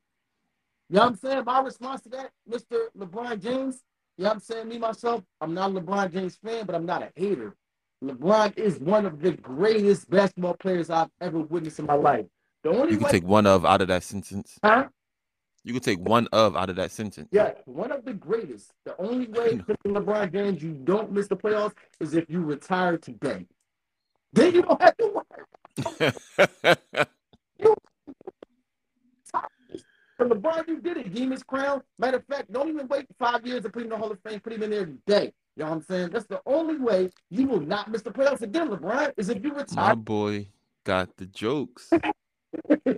You 0.91 0.97
know 0.97 1.03
what 1.03 1.09
I'm 1.11 1.15
saying? 1.15 1.43
My 1.45 1.61
response 1.61 2.01
to 2.01 2.09
that, 2.09 2.31
Mr. 2.49 2.87
LeBron 2.97 3.41
James, 3.41 3.81
you 4.17 4.25
know 4.25 4.31
what 4.31 4.33
I'm 4.33 4.39
saying? 4.41 4.67
Me, 4.67 4.77
myself, 4.77 5.23
I'm 5.39 5.53
not 5.53 5.71
a 5.71 5.75
LeBron 5.75 6.11
James 6.11 6.35
fan, 6.43 6.65
but 6.65 6.75
I'm 6.75 6.85
not 6.85 7.01
a 7.01 7.11
hater. 7.15 7.55
LeBron 8.03 8.57
is 8.57 8.77
one 8.77 9.05
of 9.05 9.21
the 9.21 9.31
greatest 9.31 10.09
basketball 10.09 10.55
players 10.55 10.89
I've 10.89 11.07
ever 11.21 11.39
witnessed 11.39 11.79
in 11.79 11.85
my 11.85 11.93
life. 11.93 12.25
The 12.63 12.71
only 12.71 12.91
you 12.91 12.97
can 12.97 13.05
way, 13.05 13.11
take 13.11 13.23
one 13.23 13.47
of 13.47 13.65
out 13.65 13.79
of 13.79 13.87
that 13.87 14.03
sentence. 14.03 14.59
huh? 14.61 14.89
You 15.63 15.71
can 15.71 15.81
take 15.81 15.99
one 15.99 16.27
of 16.33 16.57
out 16.57 16.69
of 16.69 16.75
that 16.75 16.91
sentence. 16.91 17.29
Yeah, 17.31 17.53
one 17.63 17.93
of 17.93 18.03
the 18.03 18.13
greatest. 18.13 18.73
The 18.83 18.99
only 18.99 19.27
way. 19.27 19.61
LeBron 19.87 20.33
James, 20.33 20.61
you 20.61 20.73
don't 20.73 21.13
miss 21.13 21.29
the 21.29 21.37
playoffs 21.37 21.73
is 22.01 22.15
if 22.15 22.25
you 22.27 22.41
retire 22.41 22.97
today. 22.97 23.45
Then 24.33 24.55
you 24.55 24.63
don't 24.63 24.81
have 24.81 24.97
to 24.97 25.23
worry. 26.03 27.05
For 30.21 30.27
LeBron, 30.27 30.67
you 30.67 30.79
did 30.79 30.97
it. 30.97 31.15
Give 31.15 31.31
his 31.31 31.41
crown. 31.41 31.81
Matter 31.97 32.17
of 32.17 32.25
fact, 32.25 32.53
don't 32.53 32.69
even 32.69 32.87
wait 32.87 33.07
five 33.17 33.43
years 33.43 33.63
to 33.63 33.69
put 33.71 33.79
him 33.79 33.85
in 33.85 33.89
the 33.89 33.97
Hall 33.97 34.11
of 34.11 34.19
Fame. 34.23 34.39
Put 34.39 34.53
him 34.53 34.61
in 34.61 34.69
there 34.69 34.85
today. 34.85 35.33
You 35.55 35.63
know 35.63 35.69
what 35.71 35.75
I'm 35.77 35.81
saying? 35.81 36.09
That's 36.11 36.27
the 36.27 36.39
only 36.45 36.77
way 36.77 37.09
you 37.31 37.47
will 37.47 37.59
not 37.59 37.89
miss 37.89 38.03
the 38.03 38.11
playoffs 38.11 38.43
again, 38.43 38.69
LeBron, 38.69 39.13
is 39.17 39.29
if 39.29 39.43
you 39.43 39.51
retire. 39.51 39.87
My 39.87 39.95
boy 39.95 40.47
got 40.83 41.17
the 41.17 41.25
jokes. 41.25 41.89
You 41.91 41.99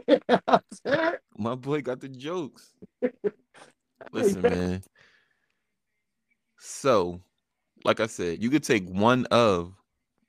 know 0.10 0.20
what 0.28 0.44
I'm 0.50 0.62
saying? 0.86 1.14
My 1.38 1.56
boy 1.56 1.82
got 1.82 2.02
the 2.02 2.10
jokes. 2.10 2.74
Listen, 4.12 4.42
man. 4.42 4.84
So, 6.60 7.22
like 7.86 8.02
I 8.02 8.08
said, 8.08 8.44
you 8.44 8.50
could 8.50 8.64
take 8.64 8.86
one 8.90 9.28
of 9.28 9.74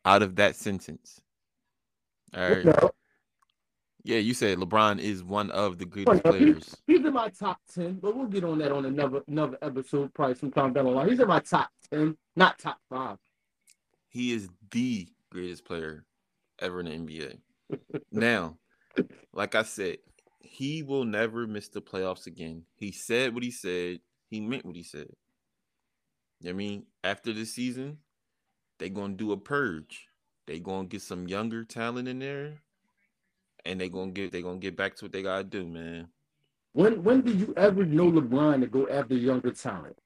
out 0.05 0.23
of 0.23 0.37
that 0.37 0.55
sentence. 0.55 1.21
All 2.37 2.49
right. 2.49 2.65
No, 2.65 2.91
Yeah, 4.05 4.19
you 4.19 4.35
said 4.35 4.59
LeBron 4.59 5.01
is 5.01 5.25
one 5.25 5.51
of 5.51 5.79
the 5.79 5.87
greatest 5.87 6.25
no, 6.25 6.33
he- 6.33 6.39
players. 6.39 6.77
He's 6.87 7.05
in 7.05 7.13
my 7.15 7.31
top 7.31 7.59
10, 7.75 8.01
but 8.03 8.15
we'll 8.15 8.27
get 8.27 8.45
on 8.45 8.59
that 8.59 8.71
on 8.71 8.85
another 8.85 9.23
another 9.29 9.57
episode, 9.63 10.13
probably 10.13 10.35
sometime 10.35 10.75
down 10.75 10.85
the 10.85 10.91
line. 10.91 11.09
He's 11.09 11.21
in 11.21 11.27
my 11.27 11.41
top 11.41 11.71
10, 11.91 12.17
not 12.37 12.59
top 12.59 12.79
five. 12.91 13.17
He 14.09 14.33
is 14.33 14.49
the 14.71 15.09
greatest 15.31 15.65
player 15.65 16.05
ever 16.61 16.81
in 16.81 16.87
the 16.87 16.93
NBA. 16.93 17.39
now, 18.13 18.59
like 19.33 19.55
I 19.55 19.63
said, 19.63 19.97
he 20.41 20.83
will 20.83 21.05
never 21.05 21.47
miss 21.47 21.69
the 21.69 21.81
playoffs 21.81 22.27
again. 22.27 22.65
He 22.77 22.93
said 22.93 23.35
what 23.35 23.43
he 23.43 23.51
said. 23.51 24.01
He 24.29 24.41
meant 24.41 24.67
what 24.67 24.77
he 24.77 24.83
said. 24.83 25.09
You 26.41 26.51
know 26.51 26.51
what 26.51 26.51
I 26.51 26.53
mean? 26.53 26.87
After 27.03 27.33
this 27.33 27.55
season, 27.55 27.99
they're 28.79 28.91
gonna 28.91 29.15
do 29.15 29.33
a 29.33 29.37
purge. 29.39 30.09
They're 30.47 30.59
gonna 30.59 30.89
get 30.89 31.01
some 31.01 31.27
younger 31.27 31.65
talent 31.65 32.07
in 32.07 32.19
there, 32.19 32.59
and 33.65 33.81
they 33.81 33.89
gonna 33.89 34.11
get 34.11 34.33
they 34.33 34.43
gonna 34.43 34.59
get 34.59 34.77
back 34.77 34.97
to 34.97 35.05
what 35.05 35.13
they 35.13 35.23
gotta 35.23 35.45
do, 35.45 35.67
man. 35.67 36.09
When 36.73 37.03
when 37.03 37.23
did 37.23 37.41
you 37.41 37.55
ever 37.57 37.85
know 37.85 38.11
LeBron 38.11 38.61
to 38.61 38.67
go 38.67 38.89
after 38.89 39.15
younger 39.15 39.53
talent? 39.53 39.97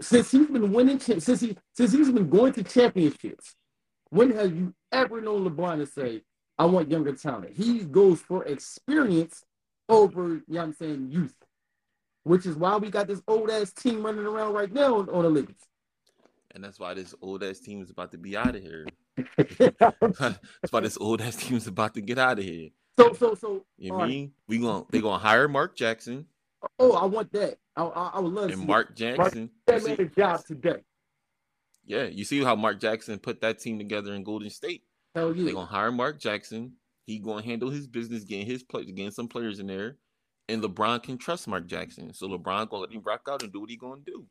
Since 0.00 0.30
he's 0.30 0.46
been 0.46 0.72
winning, 0.72 1.00
since 1.00 1.40
he 1.40 1.56
since 1.74 1.92
he's 1.92 2.10
been 2.10 2.28
going 2.28 2.52
to 2.54 2.62
championships, 2.62 3.54
when 4.10 4.30
have 4.32 4.54
you 4.54 4.74
ever 4.92 5.20
known 5.20 5.48
LeBron 5.48 5.78
to 5.78 5.86
say, 5.86 6.22
"I 6.58 6.66
want 6.66 6.90
younger 6.90 7.12
talent"? 7.12 7.56
He 7.56 7.84
goes 7.84 8.20
for 8.20 8.44
experience 8.44 9.44
over, 9.88 10.28
you 10.28 10.42
know 10.48 10.60
what 10.60 10.62
I'm 10.62 10.72
saying, 10.72 11.08
youth, 11.10 11.36
which 12.22 12.46
is 12.46 12.56
why 12.56 12.76
we 12.76 12.90
got 12.90 13.06
this 13.06 13.22
old 13.28 13.50
ass 13.50 13.72
team 13.72 14.04
running 14.04 14.26
around 14.26 14.54
right 14.54 14.72
now 14.72 14.98
on, 14.98 15.08
on 15.10 15.22
the 15.24 15.30
Lakers. 15.30 15.56
And 16.52 16.62
that's 16.62 16.78
why 16.78 16.94
this 16.94 17.14
old 17.20 17.42
ass 17.42 17.58
team 17.58 17.82
is 17.82 17.90
about 17.90 18.12
to 18.12 18.18
be 18.18 18.36
out 18.36 18.54
of 18.54 18.62
here. 18.62 18.86
that's 19.36 20.72
why 20.72 20.80
this 20.80 20.98
old 20.98 21.20
ass 21.20 21.36
team 21.36 21.56
is 21.56 21.66
about 21.66 21.94
to 21.94 22.00
get 22.00 22.18
out 22.18 22.38
of 22.38 22.44
here. 22.44 22.70
so 22.96 23.12
so. 23.14 23.34
So 23.34 23.64
you 23.78 23.94
right. 23.94 24.08
mean 24.08 24.32
we 24.48 24.58
gonna 24.58 24.84
they 24.90 25.00
gonna 25.00 25.18
hire 25.18 25.48
Mark 25.48 25.76
Jackson 25.76 26.26
Oh, 26.78 26.92
I 26.92 27.04
want 27.06 27.32
that. 27.32 27.58
I, 27.76 27.84
I, 27.84 28.10
I 28.14 28.20
would 28.20 28.32
love 28.32 28.48
to 28.48 28.52
and 28.52 28.62
see 28.62 28.66
Mark 28.66 28.96
Jackson. 28.96 29.50
that 29.66 29.82
you 29.82 29.88
man 29.88 30.00
a 30.00 30.04
job 30.06 30.44
today. 30.44 30.82
yeah, 31.84 32.04
you 32.04 32.24
see 32.24 32.42
how 32.42 32.54
Mark 32.56 32.80
Jackson 32.80 33.18
put 33.18 33.40
that 33.40 33.58
team 33.58 33.78
together 33.78 34.14
in 34.14 34.22
Golden 34.22 34.50
State. 34.50 34.82
Hell 35.14 35.34
yeah. 35.34 35.44
They're 35.44 35.54
gonna 35.54 35.66
hire 35.66 35.92
Mark 35.92 36.20
Jackson. 36.20 36.72
He 37.06 37.18
gonna 37.18 37.42
handle 37.42 37.70
his 37.70 37.86
business, 37.86 38.24
getting 38.24 38.46
his 38.46 38.62
play, 38.62 38.84
getting 38.84 39.10
some 39.10 39.28
players 39.28 39.58
in 39.58 39.66
there, 39.66 39.98
and 40.48 40.62
LeBron 40.62 41.02
can 41.02 41.18
trust 41.18 41.48
Mark 41.48 41.66
Jackson. 41.66 42.12
So 42.14 42.28
LeBron 42.28 42.70
gonna 42.70 42.82
let 42.82 42.92
him 42.92 43.02
rock 43.04 43.22
out 43.28 43.42
and 43.42 43.52
do 43.52 43.60
what 43.60 43.70
he 43.70 43.76
gonna 43.76 44.00
do. 44.04 44.26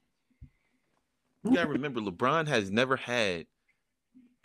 You 1.44 1.56
gotta 1.56 1.70
remember, 1.70 2.00
LeBron 2.00 2.48
has 2.48 2.72
never 2.72 2.96
had 2.96 3.46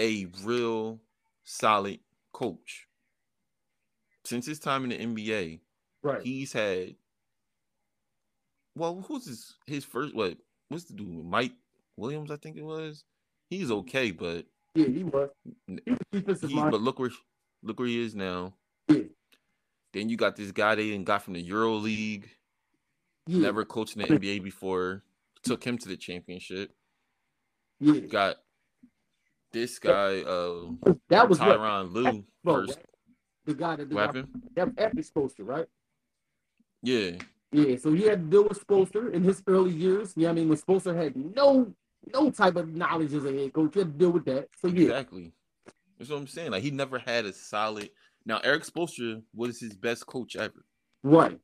a 0.01 0.27
real 0.43 1.01
solid 1.45 2.01
coach 2.33 2.87
since 4.25 4.47
his 4.47 4.59
time 4.59 4.85
in 4.85 4.91
the 4.91 5.23
NBA. 5.23 5.61
Right. 6.03 6.23
He's 6.23 6.53
had 6.53 6.95
well, 8.77 9.05
who's 9.07 9.27
his 9.27 9.55
his 9.67 9.85
first 9.85 10.15
what 10.15 10.37
what's 10.69 10.85
the 10.85 10.95
dude? 10.95 11.25
Mike 11.25 11.53
Williams, 11.97 12.31
I 12.31 12.37
think 12.37 12.57
it 12.57 12.65
was. 12.65 13.05
He's 13.51 13.71
okay, 13.71 14.11
but 14.11 14.47
Yeah, 14.75 14.87
he 14.87 15.05
was. 15.05 15.31
He 16.13 16.21
was 16.21 16.41
he 16.43 16.55
but 16.55 16.81
look 16.81 16.99
where 16.99 17.11
look 17.63 17.79
where 17.79 17.89
he 17.89 18.03
is 18.05 18.15
now. 18.15 18.55
Yeah. 18.89 19.03
Then 19.93 20.09
you 20.09 20.17
got 20.17 20.37
this 20.37 20.53
guy 20.53 20.75
they 20.75 20.91
didn't 20.91 21.07
got 21.07 21.23
from 21.23 21.33
the 21.35 21.41
Euro 21.41 21.73
League, 21.75 22.29
Yeah. 23.27 23.41
never 23.41 23.65
coached 23.65 23.97
in 23.97 24.03
the 24.03 24.09
NBA 24.09 24.45
before, 24.45 25.03
took 25.43 25.65
him 25.65 25.79
to 25.79 25.89
the 25.89 25.97
championship. 25.97 26.73
Yeah. 27.81 28.01
Got 28.01 28.37
this 29.53 29.79
guy, 29.79 30.23
uh 30.23 30.71
That 31.09 31.29
was 31.29 31.39
Tyronn 31.39 31.93
Lue 31.93 32.25
first 32.45 32.79
the 33.49 33.55
guy 33.55 33.77
that 33.77 33.89
did 33.89 33.95
weapon. 33.95 34.29
that 34.55 34.69
ethics 34.77 35.11
poster, 35.11 35.43
right? 35.43 35.67
Yeah. 36.83 37.13
Yeah, 37.51 37.77
so 37.77 37.93
he 37.93 38.03
had 38.03 38.25
to 38.25 38.31
deal 38.31 38.45
with 38.45 38.65
Spoelstra 38.65 39.13
in 39.13 39.25
his 39.25 39.43
early 39.47 39.71
years. 39.71 40.13
You 40.17 40.25
know 40.25 40.31
I 40.31 40.33
mean? 40.35 40.49
When 40.51 40.59
Spoelstra 40.59 40.95
had 40.95 41.17
no 41.17 41.73
no 42.13 42.31
type 42.31 42.57
of 42.57 42.75
knowledge 42.75 43.15
as 43.15 43.25
a 43.25 43.33
head 43.33 43.53
coach, 43.55 43.73
he 43.75 43.81
had 43.81 43.93
to 43.93 43.99
deal 43.99 44.11
with 44.11 44.27
that. 44.27 44.49
So 44.61 44.69
yeah, 44.69 44.89
Exactly. 44.89 45.33
That's 45.99 46.11
what 46.11 46.19
I'm 46.19 46.27
saying. 46.27 46.53
Like 46.53 46.63
he 46.63 46.71
never 46.71 46.99
had 46.99 47.25
a 47.25 47.33
solid 47.33 47.91
now 48.27 48.39
Erik 48.45 48.65
Spoelstra 48.65 49.23
was 49.35 49.59
his 49.59 49.75
best 49.75 50.07
coach 50.07 50.37
ever. 50.37 50.65
right. 51.03 51.39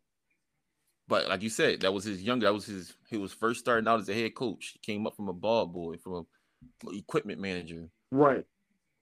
But 1.06 1.28
like 1.28 1.42
you 1.42 1.50
said, 1.50 1.80
that 1.82 1.92
was 1.92 2.04
his 2.04 2.22
younger. 2.22 2.46
That 2.46 2.54
was 2.54 2.64
his. 2.64 2.94
He 3.10 3.18
was 3.18 3.32
first 3.32 3.60
starting 3.60 3.86
out 3.86 4.00
as 4.00 4.08
a 4.08 4.14
head 4.14 4.34
coach. 4.34 4.72
He 4.72 4.92
came 4.92 5.06
up 5.06 5.14
from 5.14 5.28
a 5.28 5.34
ball 5.34 5.66
boy, 5.66 5.96
from 5.98 6.26
a 6.86 6.90
equipment 6.96 7.40
manager. 7.40 7.90
Right. 8.14 8.44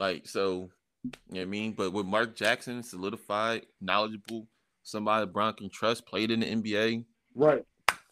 Like 0.01 0.27
so, 0.27 0.71
you 1.05 1.11
know 1.11 1.41
what 1.41 1.41
I 1.43 1.45
mean. 1.45 1.73
But 1.73 1.93
with 1.93 2.07
Mark 2.07 2.35
Jackson, 2.35 2.83
solidified, 2.83 3.67
knowledgeable, 3.81 4.49
somebody 4.83 5.27
Brown 5.27 5.53
can 5.53 5.69
trust, 5.69 6.07
played 6.07 6.31
in 6.31 6.41
the 6.41 6.47
NBA. 6.47 7.05
Right. 7.35 7.63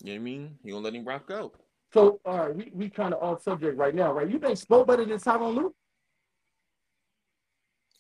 You 0.03 0.07
know 0.07 0.13
what 0.13 0.15
I 0.15 0.19
mean. 0.19 0.59
He 0.63 0.71
gonna 0.71 0.85
let 0.85 0.95
him 0.95 1.07
rock 1.07 1.31
out. 1.33 1.55
So 1.95 2.21
all 2.27 2.39
right, 2.39 2.55
we, 2.55 2.71
we 2.75 2.91
kind 2.91 3.15
of 3.15 3.23
off 3.23 3.43
subject 3.43 3.79
right 3.79 3.95
now, 3.95 4.13
right? 4.13 4.29
You 4.29 4.39
think 4.39 4.59
Spo 4.59 4.87
better 4.87 5.05
than 5.07 5.19
Tyronn 5.19 5.55
Lue? 5.57 5.75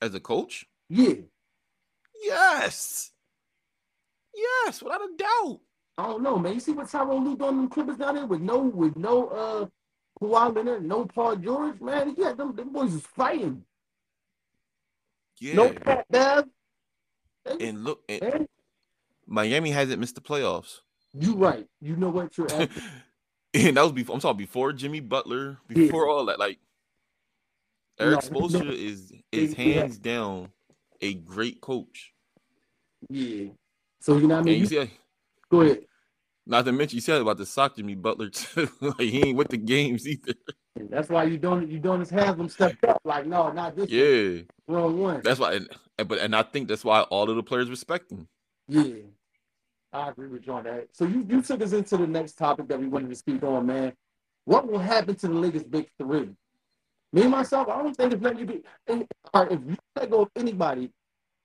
As 0.03 0.14
a 0.14 0.20
coach, 0.20 0.66
Yeah. 0.90 1.14
yes, 2.22 3.12
yes, 4.34 4.82
without 4.82 5.01
a 5.03 5.09
doubt. 5.16 5.61
I 5.98 6.05
don't 6.07 6.22
know, 6.22 6.38
man. 6.38 6.55
You 6.55 6.61
see 6.61 6.72
what 6.72 6.86
Tyronn 6.86 7.24
Lue 7.24 7.36
doing 7.36 7.59
in 7.59 7.62
the 7.64 7.68
Clippers 7.68 7.96
down 7.96 8.14
there 8.14 8.26
with 8.26 8.40
no 8.42 8.59
with 8.61 8.94
no 8.96 9.28
uh 9.28 9.66
Kawhi 10.22 10.54
Leonard, 10.54 10.84
no 10.84 11.04
Paul 11.06 11.36
George, 11.36 11.80
man. 11.80 12.14
Yeah, 12.18 12.32
them, 12.32 12.54
them 12.54 12.72
boys 12.72 12.94
is 12.94 13.02
fighting. 13.16 13.64
Yeah, 15.38 15.54
No 15.54 15.72
Pat 15.72 16.04
Bev. 16.10 16.44
and 17.60 17.84
look, 17.84 18.02
and 18.08 18.46
Miami 19.26 19.70
hasn't 19.70 19.98
missed 20.00 20.14
the 20.14 20.20
playoffs. 20.20 20.80
you 21.14 21.34
right. 21.36 21.66
You 21.80 21.96
know 21.96 22.10
what 22.10 22.36
you're 22.36 22.52
at. 22.52 22.68
and 23.54 23.76
that 23.76 23.82
was 23.82 23.92
before. 23.92 24.14
I'm 24.14 24.20
talking 24.20 24.36
before 24.38 24.72
Jimmy 24.72 25.00
Butler, 25.00 25.58
Yeah. 25.70 25.74
before 25.76 26.08
all 26.08 26.26
that. 26.26 26.38
Like 26.38 26.58
Eric 27.98 28.30
No, 28.30 28.40
Spoelstra 28.40 28.66
no. 28.66 28.70
is 28.72 29.12
is 29.32 29.56
Yeah. 29.56 29.64
hands 29.64 29.98
down 29.98 30.50
a 31.00 31.14
great 31.14 31.60
coach. 31.62 32.12
yeah. 33.08 33.48
So 34.00 34.16
you 34.18 34.26
know 34.26 34.34
what 34.36 34.40
I 34.40 34.44
mean? 34.44 34.54
you 34.56 34.60
You, 34.60 34.66
see, 34.66 34.90
go 35.50 35.60
ahead. 35.62 35.84
Not 36.47 36.64
to 36.64 36.72
mention, 36.72 36.97
you 36.97 37.01
said 37.01 37.20
about 37.20 37.38
the 37.38 37.47
sock 37.47 37.76
Jimmy 37.76 37.95
Butler 37.95 38.28
too. 38.30 38.68
like 38.80 39.01
he 39.01 39.28
ain't 39.28 39.36
with 39.38 39.49
the 39.49 39.57
games 39.57 40.07
either. 40.09 40.34
That's 40.88 41.09
why 41.09 41.24
you 41.24 41.36
don't 41.38 41.68
you 41.70 41.78
don't 41.78 42.01
just 42.01 42.11
have 42.12 42.38
them 42.38 42.49
stepped 42.49 42.84
up. 42.84 43.01
Like, 43.05 43.26
no, 43.26 43.51
not 43.53 43.76
this. 43.76 43.91
Yeah, 43.91 44.43
wrong 44.68 44.99
one. 44.99 45.20
that's 45.22 45.38
why. 45.41 45.55
And, 45.55 45.68
and- 45.99 46.09
but 46.09 46.18
and 46.18 46.34
I 46.34 46.43
think 46.43 46.68
that's 46.68 46.84
why 46.84 47.03
all 47.03 47.28
of 47.28 47.36
the 47.36 47.43
players 47.43 47.68
respect 47.68 48.11
him. 48.11 48.26
Yeah. 48.68 48.84
I 49.93 50.09
agree 50.11 50.28
with 50.28 50.47
you 50.47 50.53
on 50.53 50.64
that. 50.64 50.86
So 50.93 51.05
you, 51.05 51.26
you 51.28 51.43
took 51.43 51.61
us 51.62 51.72
into 51.72 51.97
the 51.97 52.07
next 52.07 52.34
topic 52.38 52.68
that 52.68 52.78
we 52.78 52.86
wanted 52.86 53.11
to 53.11 53.16
speak 53.16 53.43
on, 53.43 53.66
man. 53.66 53.93
What 54.45 54.70
will 54.70 54.78
happen 54.78 55.16
to 55.16 55.26
the 55.28 55.34
Lakers 55.34 55.64
big 55.64 55.88
three? 55.99 56.30
Me 57.12 57.26
myself, 57.26 57.68
I 57.68 57.82
don't 57.82 57.97
think 57.97 58.12
it's 58.12 58.22
letting 58.22 58.38
you 58.38 58.47
be. 58.47 58.62
And, 58.86 59.05
all 59.34 59.43
right, 59.43 59.53
if 59.53 59.59
you 59.66 59.76
let 59.97 60.09
go 60.11 60.22
of 60.22 60.28
anybody, 60.36 60.93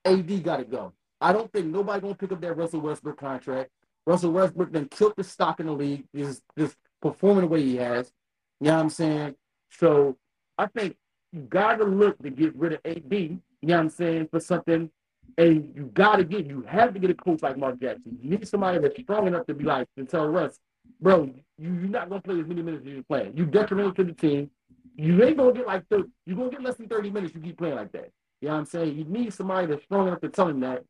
AD 0.06 0.44
got 0.44 0.58
to 0.58 0.64
go. 0.64 0.94
I 1.20 1.34
don't 1.34 1.52
think 1.52 1.66
nobody 1.68 2.02
gonna 2.02 2.14
pick 2.14 2.32
up 2.32 2.40
that 2.42 2.54
Russell 2.56 2.82
Westbrook 2.82 3.18
contract. 3.18 3.72
Russell 4.06 4.32
Westbrook 4.32 4.72
then 4.72 4.88
killed 4.88 5.14
the 5.18 5.24
stock 5.24 5.60
in 5.60 5.66
the 5.66 5.74
league. 5.74 6.06
Just, 6.16 6.44
just 6.58 6.78
performing 7.02 7.42
the 7.42 7.48
way 7.48 7.62
he 7.62 7.78
has. 7.78 8.12
You 8.60 8.68
know 8.68 8.76
what 8.76 8.84
I'm 8.84 8.90
saying? 8.90 9.36
So 9.70 10.18
I 10.58 10.68
think 10.68 10.96
you 11.32 11.42
gotta 11.42 11.84
look 11.84 12.18
to 12.20 12.30
get 12.30 12.56
rid 12.56 12.74
of 12.74 12.80
AD, 12.86 13.12
you 13.12 13.40
know 13.62 13.76
what 13.76 13.80
I'm 13.80 13.90
saying, 13.90 14.30
for 14.32 14.40
something. 14.40 14.90
And 15.38 15.74
you 15.76 15.92
gotta 15.94 16.24
get 16.24 16.46
you 16.46 16.62
have 16.68 16.94
to 16.94 17.00
get 17.00 17.10
a 17.10 17.14
coach 17.14 17.42
like 17.42 17.58
Mark 17.58 17.80
Jackson. 17.82 18.18
You 18.22 18.32
need 18.32 18.48
somebody 18.48 18.80
that's 18.80 19.00
strong 19.02 19.28
enough 19.28 19.46
to 19.48 19.54
be 19.54 19.66
like 19.66 19.88
to 19.98 20.06
tell 20.06 20.28
Russ, 20.28 20.60
bro, 21.02 21.24
you, 21.58 21.74
you're 21.74 21.90
not 21.90 22.10
gonna 22.10 22.22
play 22.22 22.40
as 22.40 22.48
many 22.48 22.62
minutes 22.62 22.86
as 22.86 22.94
you're 22.94 23.04
playing. 23.04 23.36
You 23.36 23.46
detrimental 23.46 23.94
to 23.96 24.04
the 24.04 24.14
team. 24.14 24.50
You 24.96 25.22
ain't 25.24 25.38
gonna 25.38 25.52
get 25.52 25.68
like 25.68 25.86
30, 25.90 26.06
you're 26.26 26.38
gonna 26.38 26.52
get 26.52 26.62
less 26.62 26.76
than 26.76 26.88
30 26.88 27.10
minutes 27.10 27.36
you 27.36 27.42
keep 27.42 27.58
playing 27.58 27.76
like 27.76 27.92
that. 27.92 28.12
You 28.42 28.48
know 28.48 28.54
what 28.54 28.60
I'm 28.62 28.66
saying? 28.66 28.98
You 28.98 29.04
need 29.06 29.34
somebody 29.34 29.68
that's 29.68 29.84
strong 29.84 30.08
enough 30.08 30.22
to 30.22 30.30
tell 30.30 30.48
him 30.48 30.62
that. 30.62 30.86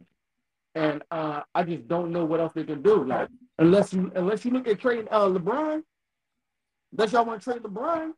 And 0.76 1.01
uh, 1.09 1.41
I 1.53 1.63
just 1.63 1.88
don't 1.88 2.11
know 2.11 2.26
what 2.26 2.39
else 2.39 2.53
they 2.53 2.65
can 2.65 2.82
do. 2.82 3.05
Like 3.05 3.30
unless 3.59 3.93
you 3.93 4.11
unless 4.15 4.43
you 4.45 4.51
look 4.51 4.67
at 4.67 4.80
trading 4.80 5.07
uh, 5.09 5.28
LeBron, 5.28 5.82
unless 6.91 7.11
y'all 7.13 7.26
want 7.26 7.41
to 7.41 7.51
trade 7.51 7.63
LeBron, 7.63 8.11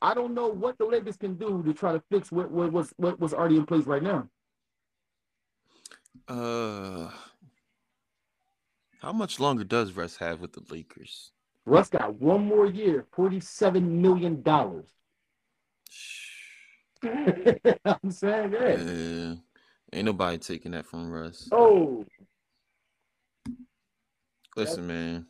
I 0.00 0.14
don't 0.14 0.34
know 0.34 0.48
what 0.48 0.78
the 0.78 0.84
Lakers 0.84 1.16
can 1.16 1.34
do 1.36 1.62
to 1.64 1.72
try 1.72 1.92
to 1.92 2.02
fix 2.10 2.32
what 2.32 2.50
what 2.50 2.72
was 2.72 2.92
what 2.96 3.20
was 3.20 3.32
already 3.32 3.56
in 3.56 3.66
place 3.66 3.86
right 3.86 4.02
now. 4.02 4.28
Uh, 6.28 7.10
how 9.00 9.12
much 9.12 9.40
longer 9.40 9.64
does 9.64 9.92
Russ 9.92 10.16
have 10.16 10.40
with 10.40 10.52
the 10.52 10.62
Lakers? 10.70 11.32
Russ 11.64 11.88
got 11.88 12.20
one 12.20 12.44
more 12.44 12.66
year, 12.66 13.06
forty-seven 13.12 14.02
million 14.02 14.42
dollars. 14.42 14.88
I'm 17.04 18.10
saying, 18.10 18.52
yeah. 18.52 18.76
Yeah, 18.76 19.34
ain't 19.92 20.06
nobody 20.06 20.38
taking 20.38 20.72
that 20.72 20.86
from 20.86 21.10
Russ. 21.10 21.48
Oh, 21.52 22.04
Listen, 24.56 24.86
man. 24.86 25.26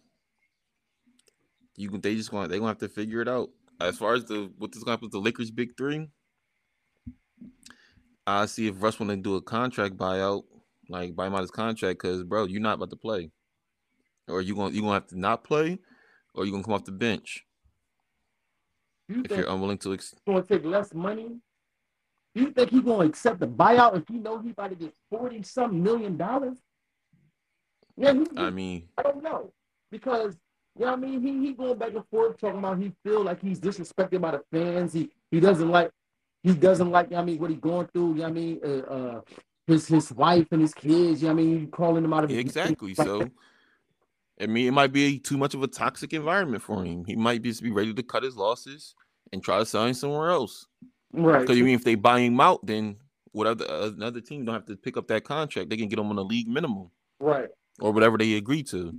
You 1.76 1.90
they 1.90 2.14
just 2.16 2.30
going 2.30 2.48
they 2.50 2.58
gonna 2.58 2.68
have 2.68 2.78
to 2.78 2.88
figure 2.88 3.20
it 3.20 3.28
out. 3.28 3.50
As 3.80 3.96
far 3.96 4.14
as 4.14 4.24
the 4.24 4.50
what 4.58 4.72
this 4.72 4.82
gonna 4.82 4.92
happen 4.92 5.06
with 5.06 5.12
the 5.12 5.18
Lakers 5.18 5.50
big 5.50 5.76
three, 5.76 6.08
I 8.26 8.46
see 8.46 8.66
if 8.66 8.82
Russ 8.82 9.00
want 9.00 9.10
to 9.10 9.16
do 9.16 9.36
a 9.36 9.42
contract 9.42 9.96
buyout, 9.96 10.42
like 10.88 11.16
buy 11.16 11.26
him 11.26 11.34
out 11.34 11.40
his 11.40 11.50
contract, 11.50 12.00
because 12.02 12.24
bro, 12.24 12.44
you're 12.44 12.60
not 12.60 12.74
about 12.74 12.90
to 12.90 12.96
play, 12.96 13.30
or 14.28 14.42
you 14.42 14.54
gonna 14.54 14.74
you 14.74 14.82
gonna 14.82 14.94
have 14.94 15.06
to 15.08 15.18
not 15.18 15.44
play, 15.44 15.78
or 16.34 16.44
you 16.44 16.52
gonna 16.52 16.64
come 16.64 16.74
off 16.74 16.84
the 16.84 16.92
bench 16.92 17.44
you 19.08 19.22
if 19.24 19.30
you're 19.36 19.48
unwilling 19.48 19.78
to. 19.78 19.94
Ex- 19.94 20.14
gonna 20.26 20.42
take 20.42 20.64
less 20.64 20.92
money? 20.94 21.38
You 22.34 22.50
think 22.50 22.70
he's 22.70 22.80
gonna 22.80 23.06
accept 23.06 23.40
the 23.40 23.46
buyout 23.46 23.96
if 23.96 24.08
he 24.08 24.18
know 24.18 24.38
he 24.38 24.50
about 24.50 24.70
to 24.70 24.76
get 24.76 24.94
forty 25.10 25.42
some 25.42 25.82
million 25.82 26.16
dollars? 26.16 26.58
Yeah, 27.96 28.14
he, 28.14 28.26
I 28.36 28.50
mean, 28.50 28.88
I 28.96 29.02
don't 29.02 29.22
know 29.22 29.52
because 29.90 30.36
you 30.78 30.86
know 30.86 30.92
what 30.92 30.98
I 30.98 31.00
mean. 31.00 31.20
He 31.20 31.46
he 31.46 31.52
going 31.52 31.78
back 31.78 31.94
and 31.94 32.06
forth 32.10 32.38
talking 32.38 32.58
about 32.58 32.78
he 32.78 32.92
feel 33.04 33.22
like 33.22 33.40
he's 33.42 33.60
disrespected 33.60 34.20
by 34.20 34.32
the 34.32 34.42
fans. 34.50 34.94
He 34.94 35.10
he 35.30 35.40
doesn't 35.40 35.68
like 35.68 35.90
he 36.42 36.54
doesn't 36.54 36.90
like 36.90 37.10
you 37.10 37.16
know 37.16 37.22
I 37.22 37.24
mean 37.24 37.38
what 37.38 37.50
he 37.50 37.56
going 37.56 37.86
through. 37.88 38.14
You 38.14 38.20
know 38.20 38.26
I 38.26 38.32
mean 38.32 38.60
uh, 38.64 38.68
uh, 38.68 39.20
his 39.66 39.86
his 39.86 40.10
wife 40.12 40.46
and 40.52 40.62
his 40.62 40.72
kids. 40.72 41.20
You 41.20 41.28
know 41.28 41.32
I 41.32 41.34
mean 41.34 41.70
calling 41.70 42.04
him 42.04 42.12
out 42.14 42.24
of 42.24 42.30
his 42.30 42.38
exactly. 42.38 42.94
So, 43.02 43.28
I 44.40 44.46
mean, 44.46 44.66
it 44.66 44.72
might 44.72 44.92
be 44.92 45.18
too 45.18 45.36
much 45.36 45.54
of 45.54 45.62
a 45.62 45.68
toxic 45.68 46.14
environment 46.14 46.62
for 46.62 46.82
him. 46.82 47.04
He 47.04 47.14
might 47.14 47.42
just 47.42 47.62
be 47.62 47.70
ready 47.70 47.92
to 47.92 48.02
cut 48.02 48.22
his 48.22 48.36
losses 48.36 48.94
and 49.32 49.44
try 49.44 49.58
to 49.58 49.66
sign 49.66 49.92
somewhere 49.94 50.30
else. 50.30 50.66
Right. 51.12 51.40
Because 51.40 51.58
you 51.58 51.64
mean 51.64 51.74
if 51.74 51.84
they 51.84 51.94
buy 51.94 52.20
him 52.20 52.40
out, 52.40 52.64
then 52.64 52.96
whatever 53.32 53.64
uh, 53.64 53.90
another 53.96 54.20
team 54.20 54.44
don't 54.44 54.54
have 54.54 54.66
to 54.66 54.76
pick 54.76 54.96
up 54.96 55.08
that 55.08 55.24
contract. 55.24 55.70
They 55.70 55.76
can 55.76 55.88
get 55.88 55.98
him 55.98 56.10
on 56.10 56.18
a 56.18 56.22
league 56.22 56.48
minimum 56.48 56.90
right. 57.18 57.48
or 57.80 57.92
whatever 57.92 58.18
they 58.18 58.34
agree 58.34 58.62
to. 58.64 58.94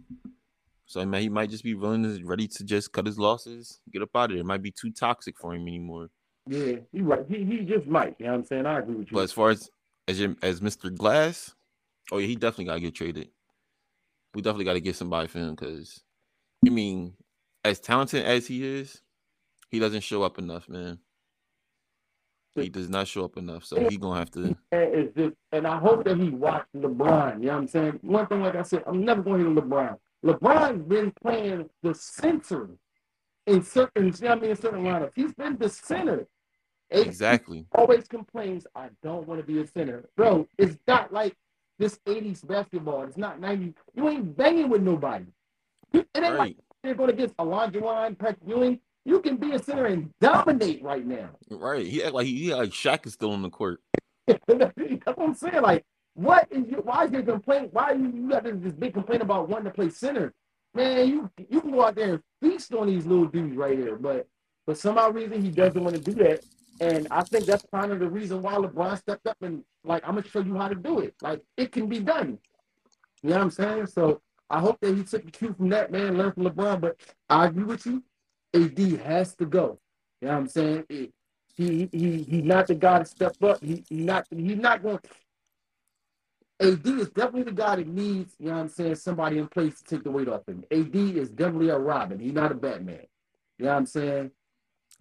So 0.85 1.01
I 1.01 1.05
mean, 1.05 1.21
he 1.21 1.29
might 1.29 1.49
just 1.49 1.63
be 1.63 1.75
willing 1.75 2.03
to 2.03 2.25
ready 2.25 2.47
to 2.47 2.63
just 2.63 2.91
cut 2.91 3.05
his 3.05 3.17
losses, 3.17 3.79
get 3.91 4.01
up 4.01 4.15
out 4.15 4.25
of 4.25 4.31
there. 4.31 4.39
It 4.39 4.45
might 4.45 4.61
be 4.61 4.71
too 4.71 4.91
toxic 4.91 5.39
for 5.39 5.53
him 5.53 5.67
anymore. 5.67 6.09
Yeah, 6.45 6.75
he 6.91 7.01
right. 7.01 7.25
He 7.27 7.45
he 7.45 7.59
just 7.59 7.87
might. 7.87 8.15
You 8.19 8.25
know 8.25 8.33
what 8.33 8.37
I'm 8.39 8.45
saying? 8.45 8.65
I 8.65 8.79
agree 8.79 8.95
with 8.95 9.11
you. 9.11 9.15
But 9.15 9.23
as 9.23 9.31
far 9.31 9.49
as 9.51 9.69
as 10.07 10.19
your, 10.19 10.35
as 10.41 10.59
Mr. 10.59 10.93
Glass, 10.93 11.55
oh 12.11 12.17
yeah, 12.17 12.27
he 12.27 12.35
definitely 12.35 12.65
gotta 12.65 12.81
get 12.81 12.95
traded. 12.95 13.29
We 14.33 14.41
definitely 14.41 14.65
gotta 14.65 14.81
get 14.81 14.95
somebody 14.95 15.27
for 15.27 15.39
him 15.39 15.55
because 15.55 16.03
I 16.65 16.69
mean, 16.69 17.13
as 17.63 17.79
talented 17.79 18.25
as 18.25 18.45
he 18.45 18.65
is, 18.65 19.01
he 19.69 19.79
doesn't 19.79 20.01
show 20.01 20.23
up 20.23 20.37
enough, 20.37 20.67
man. 20.67 20.99
He 22.55 22.69
does 22.69 22.89
not 22.89 23.07
show 23.07 23.25
up 23.25 23.37
enough, 23.37 23.65
so 23.65 23.89
he 23.89 23.97
gonna 23.97 24.19
have 24.19 24.31
to. 24.31 24.55
Just, 25.15 25.35
and 25.51 25.65
I 25.65 25.77
hope 25.79 26.03
that 26.05 26.17
he 26.17 26.29
watched 26.29 26.73
LeBron. 26.75 27.39
You 27.39 27.47
know 27.47 27.53
what 27.53 27.61
I'm 27.61 27.67
saying? 27.67 27.99
One 28.01 28.27
thing, 28.27 28.41
like 28.41 28.55
I 28.55 28.61
said, 28.61 28.83
I'm 28.85 29.03
never 29.03 29.21
going 29.23 29.43
to 29.43 29.49
hear 29.49 29.61
LeBron. 29.61 29.97
LeBron's 30.23 30.83
been 30.83 31.11
playing 31.21 31.69
the 31.81 31.93
center 31.95 32.69
in 33.47 33.63
certain, 33.63 34.05
you 34.05 34.11
know 34.11 34.29
what 34.29 34.37
I 34.37 34.41
mean, 34.41 34.49
in 34.51 34.55
certain 34.55 34.83
lineups. 34.83 35.11
He's 35.15 35.33
been 35.33 35.57
the 35.57 35.69
center. 35.69 36.27
Exactly. 36.91 37.65
Always 37.73 38.07
complains, 38.07 38.67
I 38.75 38.89
don't 39.01 39.27
want 39.27 39.41
to 39.41 39.45
be 39.45 39.59
a 39.59 39.67
center. 39.67 40.09
Bro, 40.15 40.47
it's 40.57 40.77
not 40.87 41.11
like 41.11 41.35
this 41.79 41.99
80s 42.05 42.45
basketball. 42.45 43.03
It's 43.03 43.17
not 43.17 43.39
90. 43.39 43.73
You 43.95 44.09
ain't 44.09 44.37
banging 44.37 44.69
with 44.69 44.81
nobody. 44.81 45.25
It 45.91 46.07
ain't 46.15 46.35
like 46.35 46.57
they're 46.83 46.93
going 46.93 47.09
against 47.09 47.35
Alonzo 47.39 47.79
Line, 47.79 48.15
Patrick 48.15 48.47
Ewing. 48.47 48.79
You 49.05 49.19
can 49.19 49.37
be 49.37 49.51
a 49.51 49.59
center 49.59 49.85
and 49.85 50.09
dominate 50.21 50.81
right 50.81 51.05
now. 51.05 51.29
Right. 51.49 51.85
He 51.85 52.03
act 52.03 52.13
like 52.13 52.25
he, 52.25 52.45
he 52.45 52.55
like 52.55 52.69
Shaq 52.69 53.05
is 53.05 53.13
still 53.13 53.31
on 53.31 53.41
the 53.41 53.49
court. 53.49 53.81
That's 54.27 54.39
what 54.47 55.19
I'm 55.19 55.33
saying. 55.33 55.61
Like, 55.61 55.83
what 56.13 56.47
is 56.51 56.67
your 56.69 56.81
why 56.81 57.05
is 57.05 57.11
your 57.11 57.23
complaint? 57.23 57.73
Why 57.73 57.91
you, 57.91 58.11
you 58.13 58.29
got 58.29 58.43
this, 58.43 58.73
big 58.73 58.93
complaint 58.93 59.21
about 59.21 59.49
wanting 59.49 59.65
to 59.65 59.71
play 59.71 59.89
center? 59.89 60.33
Man, 60.73 61.07
you 61.07 61.29
you 61.49 61.59
can 61.59 61.71
go 61.71 61.85
out 61.85 61.95
there 61.95 62.13
and 62.13 62.21
feast 62.41 62.73
on 62.73 62.87
these 62.87 63.05
little 63.05 63.25
dudes 63.25 63.57
right 63.57 63.77
here. 63.77 63.97
But 63.97 64.27
for 64.65 64.75
some 64.75 64.97
odd 64.97 65.15
reason 65.15 65.41
he 65.41 65.49
doesn't 65.49 65.83
want 65.83 65.95
to 65.95 66.01
do 66.01 66.13
that. 66.23 66.43
And 66.79 67.07
I 67.11 67.23
think 67.23 67.45
that's 67.45 67.65
kind 67.73 67.91
of 67.91 67.99
the 67.99 68.09
reason 68.09 68.41
why 68.41 68.53
LeBron 68.53 68.97
stepped 68.97 69.27
up 69.27 69.37
and 69.41 69.63
like 69.83 70.03
I'm 70.07 70.15
gonna 70.15 70.27
show 70.27 70.39
you 70.39 70.55
how 70.55 70.69
to 70.69 70.75
do 70.75 70.99
it. 70.99 71.13
Like 71.21 71.41
it 71.57 71.71
can 71.71 71.87
be 71.87 71.99
done. 71.99 72.39
You 73.21 73.29
know 73.29 73.35
what 73.35 73.43
I'm 73.43 73.51
saying? 73.51 73.87
So 73.87 74.21
I 74.49 74.59
hope 74.59 74.79
that 74.81 74.95
he 74.95 75.03
took 75.03 75.25
the 75.25 75.31
cue 75.31 75.53
from 75.53 75.69
that 75.69 75.91
man, 75.91 76.17
learned 76.17 76.35
from 76.35 76.43
LeBron. 76.43 76.79
But 76.79 76.97
I 77.29 77.47
agree 77.47 77.63
with 77.63 77.85
you. 77.85 78.03
AD 78.53 78.79
has 79.01 79.35
to 79.35 79.45
go. 79.45 79.79
You 80.21 80.27
know 80.27 80.33
what 80.33 80.39
I'm 80.41 80.47
saying? 80.47 80.85
It- 80.89 81.13
he 81.55 81.87
he 81.91 82.23
he's 82.23 82.43
not 82.43 82.65
the 82.65 82.73
guy 82.73 82.97
to 82.99 83.05
step 83.05 83.35
up. 83.43 83.63
He 83.63 83.83
he 83.87 83.97
not 83.97 84.25
he's 84.35 84.57
not 84.57 84.81
going. 84.81 84.97
To. 84.97 85.09
AD 86.71 86.87
is 86.87 87.09
definitely 87.09 87.43
the 87.43 87.51
guy 87.51 87.75
that 87.75 87.87
needs, 87.87 88.33
you 88.39 88.47
know 88.47 88.53
what 88.53 88.61
I'm 88.61 88.69
saying, 88.69 88.95
somebody 88.95 89.37
in 89.37 89.47
place 89.47 89.79
to 89.79 89.83
take 89.83 90.03
the 90.03 90.09
weight 90.11 90.29
off 90.29 90.47
him. 90.47 90.63
AD 90.71 90.95
is 90.95 91.29
definitely 91.29 91.69
a 91.69 91.77
Robin. 91.77 92.19
He's 92.19 92.33
not 92.33 92.51
a 92.51 92.55
Batman. 92.55 93.01
You 93.59 93.65
know 93.65 93.71
what 93.71 93.77
I'm 93.77 93.85
saying? 93.85 94.31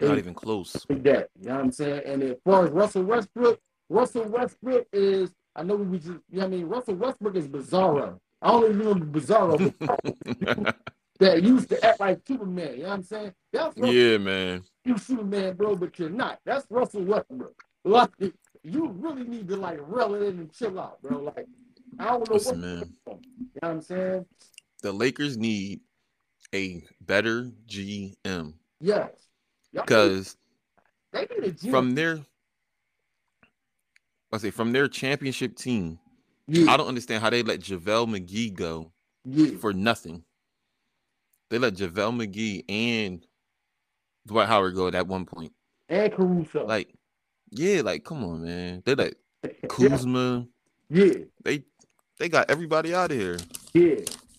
Not 0.01 0.19
even 0.19 0.35
close. 0.35 0.75
like 0.89 1.03
that. 1.05 1.29
You 1.41 1.49
know 1.49 1.55
what 1.55 1.65
I'm 1.65 1.73
saying? 1.73 2.03
And 2.05 2.23
as 2.23 2.37
far 2.45 2.65
as 2.67 2.71
Russell 2.71 3.05
Westbrook, 3.05 3.61
Russell 3.89 4.29
Westbrook 4.29 4.87
is, 4.93 5.31
I 5.55 5.63
know 5.63 5.77
we 5.77 5.99
just, 5.99 6.09
you 6.09 6.19
know 6.33 6.39
what 6.41 6.45
I 6.47 6.49
mean? 6.49 6.67
Russell 6.67 6.95
Westbrook 6.97 7.37
is 7.37 7.49
Bizarro. 7.49 8.19
I 8.41 8.51
only 8.51 8.71
remember 8.71 9.07
Bizarro 9.21 9.73
that 11.23 11.43
used 11.43 11.69
to 11.71 11.85
act 11.85 12.01
like 12.01 12.21
Superman. 12.27 12.77
You 12.77 12.83
know 12.83 12.89
what 12.89 12.95
I'm 12.95 13.03
saying? 13.03 13.33
That's 13.53 13.77
Russell 13.77 13.95
yeah, 13.95 14.19
man. 14.19 14.65
you 14.85 14.99
Superman, 14.99 15.55
bro, 15.55 15.77
but 15.77 15.99
you're 15.99 16.11
not. 16.11 16.41
That's 16.45 16.67
Russell 16.71 17.05
Westbrook. 17.05 17.63
Like, 17.85 18.11
you 18.63 18.89
really 18.89 19.25
need 19.25 19.49
to 19.49 19.57
like 19.57 19.79
reel 19.83 20.15
it 20.15 20.23
in 20.23 20.39
and 20.41 20.53
chill 20.53 20.79
out, 20.79 21.01
bro. 21.03 21.19
Like, 21.19 21.47
I 21.99 22.07
don't 22.07 22.29
know 22.29 22.35
Listen, 22.35 22.61
what 22.61 22.67
man. 22.67 22.95
you 23.07 23.13
know 23.15 23.19
what 23.61 23.71
I'm 23.71 23.81
saying. 23.83 24.27
The 24.83 24.93
Lakers 24.93 25.37
need 25.37 25.81
a 26.55 26.83
better 27.01 27.51
GM 27.67 28.55
Yes, 28.81 29.11
because 29.73 30.37
they 31.13 31.21
need 31.21 31.45
a 31.45 31.53
GM. 31.53 31.71
from 31.71 31.95
their 31.95 32.21
I 34.33 34.39
say 34.39 34.51
from 34.51 34.73
their 34.73 34.89
championship 34.89 35.57
team, 35.57 35.99
yeah, 36.49 36.71
I 36.73 36.77
don't 36.77 36.89
understand 36.89 37.23
how 37.23 37.31
they 37.31 37.43
let 37.43 37.61
JaVale 37.61 38.09
McGee 38.09 38.55
go 38.55 38.93
yeah, 39.25 39.57
for 39.59 39.73
nothing. 39.73 40.25
They 41.53 41.59
let 41.59 41.75
JaVale 41.75 42.17
McGee 42.27 42.65
and 42.67 43.27
Dwight 44.27 44.49
Howard 44.49 44.75
go 44.75 44.87
at 44.87 44.95
that 44.95 45.07
one 45.07 45.27
point. 45.27 45.53
and 45.91 46.11
Caruso. 46.11 46.65
Like, 46.67 46.95
yeah, 47.51 47.83
like 47.83 48.05
come 48.05 48.25
on, 48.25 48.43
man. 48.43 48.83
They 48.87 48.95
let 48.95 49.13
yeah, 49.45 49.51
Kuzma. 49.69 50.47
yeah, 50.89 51.13
They 51.45 51.65
they 52.19 52.31
got 52.31 52.51
everybody 52.51 52.95
out 52.95 53.11
of 53.11 53.19
here. 53.19 53.37
yeah. 53.75 53.97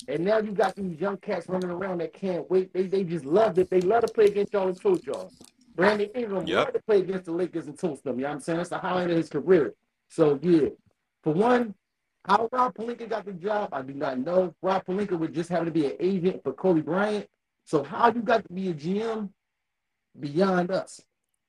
And 0.07 0.25
now 0.25 0.39
you 0.39 0.53
got 0.53 0.75
these 0.75 0.99
young 0.99 1.17
cats 1.17 1.47
running 1.47 1.69
around 1.69 1.99
that 1.99 2.13
can't 2.13 2.49
wait. 2.49 2.73
They 2.73 2.87
they 2.87 3.03
just 3.03 3.25
love 3.25 3.59
it. 3.59 3.69
They 3.69 3.81
love 3.81 4.01
to 4.05 4.11
play 4.11 4.25
against 4.25 4.51
y'all 4.51 4.67
and 4.67 4.81
toast 4.81 5.05
y'all. 5.05 5.31
Brandon 5.75 6.09
Ingram 6.15 6.47
Yep. 6.47 6.57
loved 6.57 6.73
to 6.73 6.81
play 6.81 6.97
against 7.01 7.25
the 7.25 7.31
Lakers 7.31 7.67
and 7.67 7.77
toast 7.77 8.03
them. 8.03 8.15
You 8.17 8.23
know 8.23 8.29
what 8.29 8.33
I'm 8.37 8.41
saying? 8.41 8.57
That's 8.57 8.69
the 8.69 8.79
highlight 8.79 9.11
of 9.11 9.17
his 9.17 9.29
career. 9.29 9.75
So 10.09 10.39
yeah. 10.41 10.69
For 11.23 11.31
one, 11.31 11.75
how 12.25 12.47
Rob 12.51 12.73
Pelinka 12.75 13.09
got 13.09 13.25
the 13.25 13.33
job, 13.33 13.69
I 13.73 13.81
do 13.81 13.93
not 13.93 14.19
know. 14.19 14.53
Rob 14.61 14.85
Pelinka 14.85 15.17
would 15.17 15.33
just 15.33 15.49
happen 15.49 15.65
to 15.65 15.71
be 15.71 15.85
an 15.87 15.95
agent 15.99 16.43
for 16.43 16.53
Kobe 16.53 16.81
Bryant. 16.81 17.27
So 17.65 17.83
how 17.83 18.11
you 18.11 18.21
got 18.21 18.45
to 18.45 18.53
be 18.53 18.69
a 18.69 18.73
GM 18.73 19.29
beyond 20.19 20.71
us? 20.71 21.01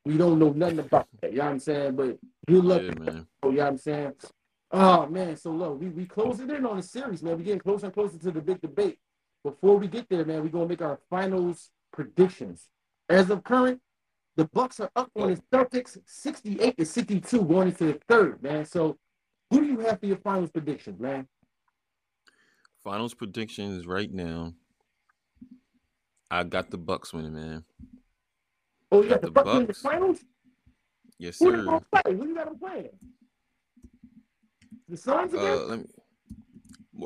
We 0.04 0.16
don't 0.16 0.38
know 0.38 0.52
nothing 0.52 0.80
about 0.80 1.08
that. 1.20 1.32
You 1.32 1.38
know 1.38 1.44
what 1.44 1.50
I'm 1.52 1.58
saying? 1.60 1.96
But 1.96 2.18
good 2.46 2.64
luck 2.64 2.82
Yeah, 2.82 2.94
man. 2.98 3.26
Oh, 3.42 3.50
you 3.50 3.56
know 3.56 3.62
what 3.62 3.68
I'm 3.70 3.78
saying? 3.78 4.12
Oh 4.70 5.06
man, 5.06 5.36
so 5.36 5.50
look, 5.52 5.80
we 5.80 5.88
we 5.88 6.04
closing 6.04 6.50
in 6.50 6.66
on 6.66 6.78
the 6.78 6.82
series, 6.82 7.22
man. 7.22 7.38
We 7.38 7.44
getting 7.44 7.60
closer 7.60 7.86
and 7.86 7.94
closer 7.94 8.18
to 8.18 8.30
the 8.32 8.40
big 8.40 8.60
debate. 8.60 8.98
Before 9.44 9.76
we 9.76 9.86
get 9.86 10.08
there, 10.08 10.24
man, 10.24 10.42
we 10.42 10.48
gonna 10.48 10.66
make 10.66 10.82
our 10.82 10.98
finals 11.08 11.70
predictions. 11.92 12.68
As 13.08 13.30
of 13.30 13.44
current, 13.44 13.80
the 14.36 14.46
Bucks 14.46 14.80
are 14.80 14.90
up 14.96 15.10
on 15.16 15.34
the 15.34 15.40
Celtics 15.52 15.96
68 16.06 16.76
to 16.76 16.84
62 16.84 17.44
going 17.44 17.68
into 17.68 17.84
the 17.84 18.00
third, 18.08 18.42
man. 18.42 18.64
So 18.64 18.98
who 19.50 19.60
do 19.60 19.66
you 19.66 19.78
have 19.80 20.00
for 20.00 20.06
your 20.06 20.16
finals 20.18 20.50
predictions, 20.50 21.00
man? 21.00 21.26
Finals 22.82 23.14
predictions 23.14 23.86
right 23.86 24.12
now. 24.12 24.52
I 26.30 26.44
got 26.44 26.70
the 26.70 26.78
Bucks 26.78 27.12
winning, 27.12 27.34
man. 27.34 27.64
Oh, 28.90 29.02
you 29.02 29.08
got, 29.08 29.20
Got 29.20 29.20
the 29.22 29.26
the 29.26 29.32
Bucks 29.32 29.60
in 29.60 29.66
the 29.66 29.74
finals? 29.74 30.20
Yes, 31.18 31.38
Who 31.38 31.50
sir. 31.50 31.64
gonna 31.64 31.80
play? 31.80 32.14
Who 32.14 32.28
you 32.28 32.34
got 32.34 32.46
them 32.46 32.58
playing? 32.58 32.90
The 34.88 34.96
Suns 34.96 35.32
again? 35.32 35.46
Uh, 35.46 35.56
let 35.64 35.78
me. 35.78 35.86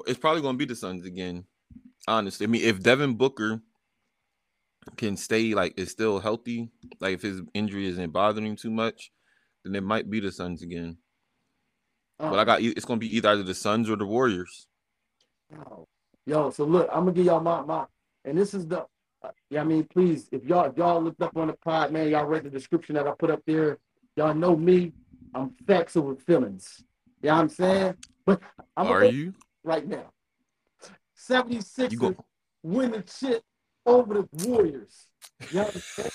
It's 0.06 0.18
probably 0.18 0.42
going 0.42 0.54
to 0.54 0.58
be 0.58 0.64
the 0.64 0.76
Suns 0.76 1.04
again. 1.04 1.44
Honestly, 2.06 2.44
I 2.44 2.48
mean, 2.48 2.62
if 2.62 2.82
Devin 2.82 3.14
Booker 3.14 3.60
can 4.96 5.16
stay 5.16 5.54
like 5.54 5.78
is 5.78 5.90
still 5.90 6.18
healthy, 6.18 6.70
like 7.00 7.14
if 7.14 7.22
his 7.22 7.42
injury 7.54 7.86
isn't 7.86 8.12
bothering 8.12 8.46
him 8.46 8.56
too 8.56 8.70
much, 8.70 9.12
then 9.64 9.74
it 9.74 9.82
might 9.82 10.10
be 10.10 10.20
the 10.20 10.32
Suns 10.32 10.62
again. 10.62 10.96
Uh, 12.20 12.30
But 12.30 12.38
I 12.38 12.44
got 12.44 12.62
it's 12.62 12.84
to 12.84 12.96
be 12.96 13.16
either 13.16 13.42
the 13.42 13.54
Suns 13.54 13.88
or 13.88 13.96
the 13.96 14.06
Warriors. 14.06 14.66
Yo, 15.52 15.86
yo, 16.26 16.50
so 16.50 16.64
look, 16.64 16.88
I'm 16.92 17.00
gonna 17.00 17.12
give 17.12 17.26
y'all 17.26 17.40
my 17.40 17.62
my, 17.62 17.86
and 18.24 18.36
this 18.36 18.54
is 18.54 18.66
the, 18.66 18.80
uh, 19.22 19.30
yeah, 19.50 19.60
I 19.60 19.64
mean, 19.64 19.84
please, 19.84 20.28
if 20.32 20.44
y'all 20.44 20.66
if 20.66 20.76
y'all 20.76 21.02
looked 21.02 21.22
up 21.22 21.36
on 21.36 21.46
the 21.48 21.54
pod, 21.54 21.92
man, 21.92 22.08
y'all 22.08 22.26
read 22.26 22.44
the 22.44 22.50
description 22.50 22.94
that 22.96 23.06
I 23.06 23.12
put 23.12 23.30
up 23.30 23.42
there. 23.46 23.78
Y'all 24.16 24.34
know 24.34 24.56
me, 24.56 24.92
I'm 25.34 25.54
facts 25.66 25.96
over 25.96 26.16
feelings. 26.16 26.82
You 27.22 27.28
know 27.30 27.36
I'm 27.36 27.48
saying? 27.48 27.94
But 28.26 28.42
I'm 28.76 28.86
Are 28.88 29.00
gonna 29.00 29.12
you? 29.12 29.34
right 29.64 29.86
now. 29.86 30.12
76 31.14 31.92
You 31.92 31.98
go. 31.98 32.16
win 32.62 32.92
the 32.92 33.04
shit 33.06 33.42
over 33.86 34.14
the 34.14 34.28
Warriors. 34.46 35.06
You 35.50 35.58
know 35.58 35.62
what 35.64 35.74
I'm 35.74 35.80
saying? 35.80 36.10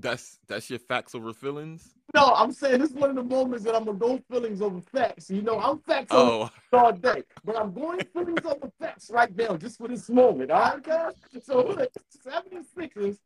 That's 0.00 0.38
that's 0.46 0.70
your 0.70 0.78
facts 0.78 1.14
over 1.14 1.32
feelings. 1.32 1.94
No, 2.14 2.32
I'm 2.34 2.52
saying 2.52 2.80
this 2.80 2.90
is 2.90 2.96
one 2.96 3.10
of 3.10 3.16
the 3.16 3.22
moments 3.22 3.64
that 3.64 3.74
I'm 3.74 3.84
gonna 3.84 3.98
go 3.98 4.20
feelings 4.30 4.62
over 4.62 4.80
facts. 4.80 5.28
You 5.28 5.42
know, 5.42 5.58
I'm 5.58 5.78
facts 5.80 6.12
over 6.12 6.50
Oh, 6.50 6.50
all 6.78 6.92
day. 6.92 7.22
But 7.44 7.58
I'm 7.58 7.72
going 7.72 8.00
feelings 8.12 8.44
over 8.44 8.70
facts 8.80 9.10
right 9.10 9.34
now, 9.36 9.56
just 9.56 9.78
for 9.78 9.88
this 9.88 10.08
moment. 10.08 10.50
All 10.50 10.60
right, 10.60 10.82
guys? 10.82 11.14
So 11.42 11.66
look, 11.66 11.90
76ers 12.26 13.18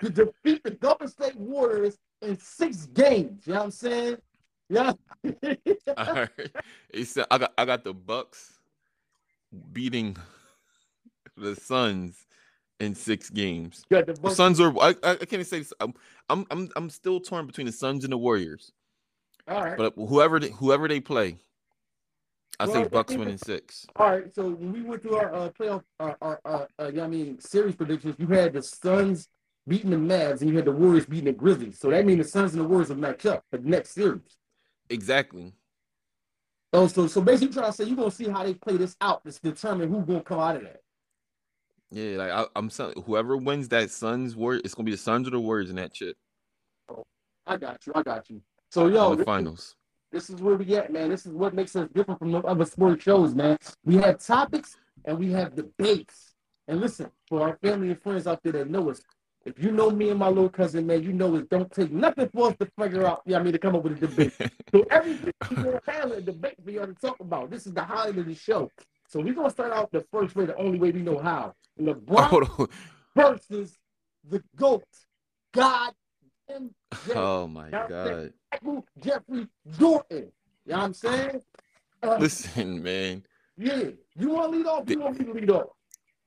to 0.00 0.10
defeat 0.10 0.62
the 0.64 0.72
Golden 0.72 1.08
State 1.08 1.36
Warriors 1.36 1.98
in 2.20 2.38
six 2.38 2.86
games. 2.86 3.46
You 3.46 3.54
know 3.54 3.58
what 3.60 3.64
I'm 3.66 3.70
saying? 3.70 4.16
Yeah. 4.68 4.92
all 5.96 6.14
right. 6.14 6.28
He 6.92 7.04
said 7.04 7.26
I 7.30 7.38
got 7.38 7.52
I 7.56 7.64
got 7.64 7.84
the 7.84 7.94
Bucks 7.94 8.58
beating 9.72 10.16
the 11.36 11.54
Suns 11.54 12.26
in 12.82 12.94
six 12.94 13.30
games. 13.30 13.84
Got 13.90 14.06
the 14.06 14.14
The 14.14 14.30
Suns 14.30 14.60
are. 14.60 14.70
I, 14.80 14.88
I 15.02 15.10
I 15.12 15.14
can't 15.16 15.32
even 15.34 15.44
say. 15.44 15.58
this- 15.58 15.72
I'm, 15.80 15.94
I'm 16.28 16.46
I'm 16.50 16.68
I'm 16.76 16.90
still 16.90 17.20
torn 17.20 17.46
between 17.46 17.66
the 17.66 17.72
Suns 17.72 18.04
and 18.04 18.12
the 18.12 18.18
Warriors. 18.18 18.72
all 19.48 19.62
right. 19.62 19.76
But 19.78 19.94
whoever 19.96 20.40
they, 20.40 20.50
whoever 20.50 20.88
they 20.88 21.00
play, 21.00 21.38
I 22.60 22.66
Well, 22.66 22.82
say 22.84 22.88
Bucks 22.88 23.14
winning 23.14 23.38
six. 23.38 23.86
All 23.96 24.10
right, 24.10 24.34
so 24.34 24.50
when 24.50 24.72
we 24.72 24.82
went 24.82 25.02
through 25.02 25.16
our 25.16 25.34
uh, 25.34 25.50
playoff, 25.50 25.82
our, 26.00 26.16
our, 26.20 26.40
our 26.44 26.68
uh, 26.78 26.88
you 26.88 27.00
I 27.02 27.06
mean, 27.06 27.40
series 27.40 27.74
predictions, 27.76 28.16
you 28.18 28.26
had 28.28 28.52
the 28.52 28.62
Suns 28.62 29.28
beating 29.68 29.90
the 29.90 29.96
Mavs 29.96 30.40
and 30.40 30.50
you 30.50 30.56
had 30.56 30.64
the 30.64 30.72
Warriors 30.72 31.06
beating 31.06 31.26
the 31.26 31.32
Grizzlies. 31.32 31.78
So 31.78 31.88
that 31.90 32.04
means 32.04 32.18
the 32.24 32.28
Suns 32.28 32.52
and 32.52 32.60
the 32.62 32.68
Warriors 32.68 32.88
will 32.90 32.96
match 32.96 33.24
up 33.26 33.44
for 33.50 33.58
the 33.58 33.68
next 33.68 33.90
series. 33.90 34.36
Exactly. 34.90 35.52
Oh, 36.74 36.86
so 36.88 37.06
so 37.06 37.20
basically, 37.20 37.54
trying 37.54 37.66
to 37.70 37.72
say 37.72 37.84
you're 37.84 37.96
gonna 37.96 38.10
see 38.10 38.28
how 38.28 38.42
they 38.44 38.54
play 38.54 38.76
this 38.76 38.96
out 39.00 39.24
to 39.24 39.40
determine 39.40 39.88
who's 39.90 40.04
gonna 40.04 40.22
come 40.22 40.38
out 40.40 40.56
of 40.56 40.62
that. 40.62 40.81
Yeah, 41.92 42.16
like 42.16 42.30
I, 42.30 42.46
I'm 42.56 42.70
saying, 42.70 42.94
whoever 43.04 43.36
wins 43.36 43.68
that 43.68 43.90
Suns 43.90 44.34
word, 44.34 44.62
it's 44.64 44.74
gonna 44.74 44.86
be 44.86 44.92
the 44.92 44.96
Suns 44.96 45.28
or 45.28 45.30
the 45.30 45.40
Warriors 45.40 45.68
in 45.68 45.76
that 45.76 45.94
shit. 45.94 46.16
I 47.46 47.58
got 47.58 47.86
you, 47.86 47.92
I 47.94 48.02
got 48.02 48.30
you. 48.30 48.40
So 48.70 48.86
yo, 48.86 49.14
this, 49.14 49.26
finals. 49.26 49.76
this 50.10 50.30
is 50.30 50.40
where 50.40 50.56
we 50.56 50.74
at, 50.74 50.90
man. 50.90 51.10
This 51.10 51.26
is 51.26 51.32
what 51.32 51.52
makes 51.52 51.76
us 51.76 51.88
different 51.94 52.18
from 52.18 52.32
the 52.32 52.38
other 52.38 52.64
sports 52.64 53.02
shows, 53.02 53.34
man. 53.34 53.58
We 53.84 53.96
have 53.96 54.24
topics 54.24 54.78
and 55.04 55.18
we 55.18 55.32
have 55.32 55.54
debates. 55.54 56.34
And 56.66 56.80
listen, 56.80 57.10
for 57.28 57.42
our 57.42 57.58
family 57.62 57.90
and 57.90 58.00
friends 58.00 58.26
out 58.26 58.42
there 58.42 58.52
that 58.52 58.70
know 58.70 58.88
us, 58.88 59.02
if 59.44 59.62
you 59.62 59.70
know 59.70 59.90
me 59.90 60.08
and 60.08 60.18
my 60.18 60.28
little 60.28 60.48
cousin, 60.48 60.86
man, 60.86 61.02
you 61.02 61.12
know 61.12 61.34
it 61.34 61.50
don't 61.50 61.70
take 61.70 61.90
nothing 61.90 62.30
for 62.32 62.48
us 62.48 62.56
to 62.60 62.70
figure 62.80 63.06
out, 63.06 63.20
yeah, 63.26 63.38
I 63.38 63.42
mean, 63.42 63.52
to 63.52 63.58
come 63.58 63.74
up 63.74 63.82
with 63.82 64.02
a 64.02 64.06
debate. 64.06 64.32
So 64.72 64.86
every 64.90 65.12
week 65.24 65.34
we're 65.50 65.62
gonna 65.64 65.80
have 65.88 66.12
a 66.12 66.20
debate 66.22 66.54
for 66.64 66.70
y'all 66.70 66.86
to 66.86 66.94
talk 66.94 67.20
about. 67.20 67.50
This 67.50 67.66
is 67.66 67.74
the 67.74 67.82
highlight 67.82 68.16
of 68.16 68.26
the 68.26 68.34
show. 68.34 68.70
So 69.12 69.20
we're 69.20 69.34
gonna 69.34 69.50
start 69.50 69.72
out 69.72 69.92
the 69.92 70.00
first 70.10 70.34
way, 70.34 70.46
the 70.46 70.56
only 70.56 70.78
way 70.78 70.90
we 70.90 71.02
know 71.02 71.18
how. 71.18 71.54
LeBron 71.78 72.70
versus 73.14 73.76
the 74.24 74.42
GOAT, 74.56 74.84
God 75.52 75.92
Oh 77.14 77.46
my 77.46 77.70
god. 77.70 78.32
Michael 78.52 78.86
Jeffrey 79.00 79.46
Jordan. 79.78 80.04
You 80.64 80.72
know 80.72 80.76
what 80.78 80.84
I'm 80.84 80.94
saying? 80.94 81.42
Uh, 82.02 82.16
Listen, 82.18 82.82
man. 82.82 83.22
yeah. 83.58 83.90
You 84.16 84.30
want 84.30 84.52
to 84.52 84.58
lead 84.58 84.66
off? 84.66 84.88
You 84.88 84.98
want 85.00 85.18
me 85.18 85.26
to 85.26 85.32
lead 85.32 85.50
off? 85.50 85.66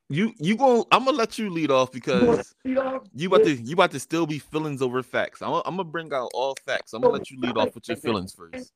You 0.10 0.34
you 0.38 0.56
go. 0.56 0.86
I'm 0.92 1.06
gonna 1.06 1.18
let 1.18 1.40
you 1.40 1.50
lead 1.50 1.72
off 1.72 1.90
You 1.92 2.00
because 2.02 2.54
lead 2.64 2.78
off? 2.78 3.02
you 3.16 3.28
about 3.28 3.40
Yeah. 3.40 3.56
to 3.56 3.62
you 3.64 3.74
about 3.74 3.92
to 3.92 4.00
still 4.00 4.28
be 4.28 4.38
feelings 4.38 4.84
over 4.84 5.02
facts. 5.02 5.42
I'm, 5.42 5.54
I'm 5.66 5.76
gonna 5.78 5.86
bring 5.86 6.14
out 6.14 6.30
all 6.36 6.56
facts. 6.68 6.94
I'm 6.94 7.02
gonna 7.02 7.16
let 7.16 7.32
you 7.32 7.40
lead 7.40 7.58
off 7.58 7.74
with 7.74 7.88
your 7.88 7.98
feelings 7.98 8.32
first. 8.32 8.72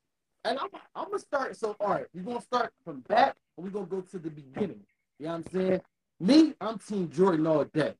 And 0.45 0.57
I'm, 0.57 0.69
I'm 0.95 1.05
gonna 1.05 1.19
start. 1.19 1.55
So, 1.57 1.75
all 1.79 1.89
right, 1.89 2.05
we're 2.13 2.23
gonna 2.23 2.41
start 2.41 2.71
from 2.85 3.01
back, 3.01 3.35
and 3.57 3.65
we're 3.65 3.71
gonna 3.71 3.85
go 3.85 4.01
to 4.01 4.19
the 4.19 4.29
beginning. 4.29 4.81
You 5.19 5.25
know 5.25 5.31
what 5.33 5.45
I'm 5.47 5.51
saying? 5.51 5.81
Me, 6.19 6.53
I'm 6.61 6.79
Team 6.79 7.09
Jordan 7.09 7.47
all 7.47 7.65
day. 7.65 7.93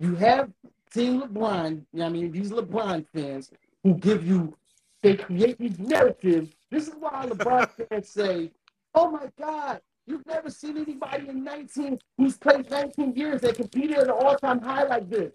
You 0.00 0.14
have 0.16 0.50
Team 0.92 1.20
LeBron. 1.20 1.70
You 1.70 1.76
know 1.92 2.04
what 2.04 2.06
I 2.06 2.08
mean? 2.08 2.32
These 2.32 2.50
LeBron 2.50 3.04
fans 3.14 3.50
who 3.82 3.94
give 3.94 4.26
you, 4.26 4.56
they 5.02 5.16
create 5.16 5.58
these 5.58 5.78
narratives. 5.78 6.50
This 6.70 6.88
is 6.88 6.94
why 6.98 7.26
LeBron 7.26 7.70
fans 7.88 8.08
say, 8.08 8.50
"Oh 8.94 9.10
my 9.10 9.28
God, 9.38 9.80
you've 10.06 10.26
never 10.26 10.48
seen 10.48 10.78
anybody 10.78 11.28
in 11.28 11.44
19 11.44 11.98
who's 12.16 12.38
played 12.38 12.70
19 12.70 13.14
years 13.14 13.42
that 13.42 13.56
competed 13.56 13.98
at 13.98 14.04
an 14.04 14.10
all-time 14.10 14.60
high 14.60 14.84
like 14.84 15.10
this." 15.10 15.32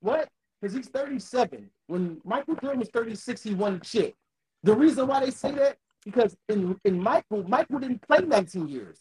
What? 0.00 0.28
Because 0.60 0.76
he's 0.76 0.88
37. 0.88 1.68
When 1.88 2.20
Michael 2.24 2.54
Jordan 2.54 2.80
was 2.80 2.88
36, 2.90 3.42
he 3.42 3.54
won 3.54 3.74
a 3.74 3.80
chip. 3.80 4.14
The 4.64 4.74
reason 4.74 5.06
why 5.06 5.24
they 5.24 5.30
say 5.30 5.52
that 5.52 5.76
because 6.04 6.36
in 6.48 6.78
in 6.84 7.00
Michael, 7.00 7.44
Michael 7.48 7.78
didn't 7.78 8.02
play 8.02 8.18
19 8.18 8.66
years. 8.66 8.98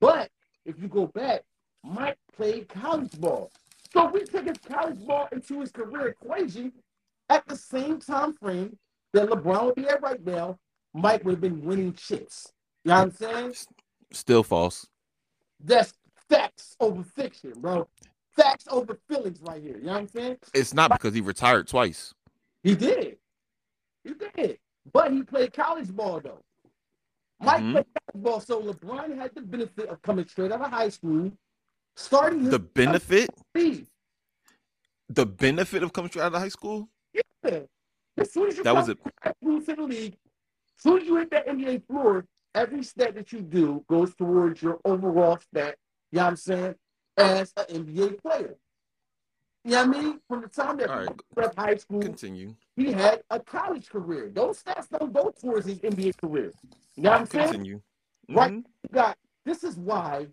But 0.00 0.30
if 0.64 0.80
you 0.80 0.88
go 0.88 1.06
back, 1.08 1.42
Mike 1.84 2.18
played 2.36 2.68
college 2.68 3.18
ball. 3.20 3.50
So 3.92 4.08
we 4.08 4.24
take 4.24 4.46
his 4.46 4.58
college 4.58 5.04
ball 5.04 5.28
into 5.32 5.60
his 5.60 5.72
career 5.72 6.08
equation 6.08 6.72
at 7.28 7.46
the 7.46 7.56
same 7.56 7.98
time 7.98 8.34
frame 8.34 8.78
that 9.12 9.28
LeBron 9.28 9.66
would 9.66 9.74
be 9.74 9.88
at 9.88 10.00
right 10.00 10.24
now, 10.24 10.58
Mike 10.94 11.24
would 11.24 11.32
have 11.32 11.40
been 11.40 11.62
winning 11.64 11.92
chips. 11.92 12.52
You 12.84 12.90
know 12.90 12.98
what 12.98 13.02
I'm 13.02 13.10
saying? 13.12 13.54
Still 14.12 14.42
false. 14.42 14.86
That's 15.58 15.92
facts 16.28 16.76
over 16.78 17.02
fiction, 17.02 17.52
bro. 17.56 17.88
Facts 18.36 18.66
over 18.70 18.98
feelings 19.08 19.40
right 19.42 19.60
here. 19.60 19.76
You 19.76 19.86
know 19.86 19.92
what 19.92 20.00
I'm 20.02 20.08
saying? 20.08 20.36
It's 20.54 20.72
not 20.72 20.90
because 20.92 21.14
he 21.14 21.20
retired 21.20 21.66
twice. 21.66 22.14
He 22.62 22.74
did. 22.74 23.18
He 24.04 24.14
did. 24.14 24.58
But 24.92 25.12
he 25.12 25.22
played 25.22 25.52
college 25.52 25.90
ball 25.94 26.20
though. 26.20 26.42
Mike 27.40 27.62
Mhm. 27.62 27.72
played 27.72 27.86
college 28.12 28.22
ball, 28.24 28.40
so 28.40 28.60
LeBron 28.62 29.16
had 29.16 29.34
the 29.34 29.40
benefit 29.40 29.88
of 29.88 30.02
coming 30.02 30.26
straight 30.26 30.52
out 30.52 30.60
of 30.60 30.70
high 30.70 30.88
school, 30.90 31.32
starting 31.96 32.40
his 32.40 32.50
The 32.50 32.58
benefit, 32.58 33.30
the 35.08 35.26
benefit 35.26 35.82
of 35.82 35.92
coming 35.92 36.10
straight 36.10 36.22
out 36.24 36.34
of 36.34 36.40
high 36.40 36.48
school. 36.48 36.88
Yeah. 37.12 37.60
As 38.16 38.32
soon 38.32 38.48
as 38.48 38.56
you 38.58 38.64
That 38.64 38.74
was 38.74 38.88
it. 38.88 38.98
school 39.40 39.62
to 39.62 39.74
the 39.74 39.82
league, 39.82 40.14
as 40.76 40.82
soon 40.82 41.00
as 41.00 41.06
you 41.06 41.16
hit 41.16 41.30
that 41.30 41.46
NBA 41.46 41.78
floor, 41.78 42.26
every 42.54 42.82
step 42.82 43.14
that 43.14 43.32
you 43.32 43.40
do 43.40 43.84
goes 43.88 44.14
towards 44.14 44.60
your 44.62 44.78
overall 44.84 45.38
stat, 45.38 45.78
you 46.12 46.16
know 46.16 46.24
what 46.24 46.30
I'm 46.30 46.36
saying, 46.36 46.74
as 47.16 47.52
an 47.56 47.64
NBA 47.68 48.20
player. 48.20 48.56
You 49.64 49.72
know 49.72 49.86
what 49.86 49.96
I 49.96 50.00
mean? 50.00 50.20
From 50.26 50.40
the 50.40 50.48
time 50.48 50.76
that 50.78 50.88
right. 50.88 51.08
left 51.36 51.58
high 51.58 51.76
school, 51.76 52.00
Continue. 52.00 52.54
he 52.76 52.92
had 52.92 53.22
a 53.30 53.38
college 53.38 53.90
career. 53.90 54.30
Those 54.34 54.62
stats 54.62 54.88
don't 54.88 55.12
go 55.12 55.32
towards 55.38 55.66
his 55.66 55.78
NBA 55.80 56.16
career. 56.16 56.52
You 56.96 57.02
know 57.02 57.10
what 57.10 57.20
I'm 57.20 57.26
saying? 57.26 57.46
Continue. 57.48 57.80
Right. 58.30 58.52
Mhm. 58.52 58.56
You 58.56 58.88
got 58.92 59.18
this 59.44 59.62
is 59.64 59.76
why 59.76 60.28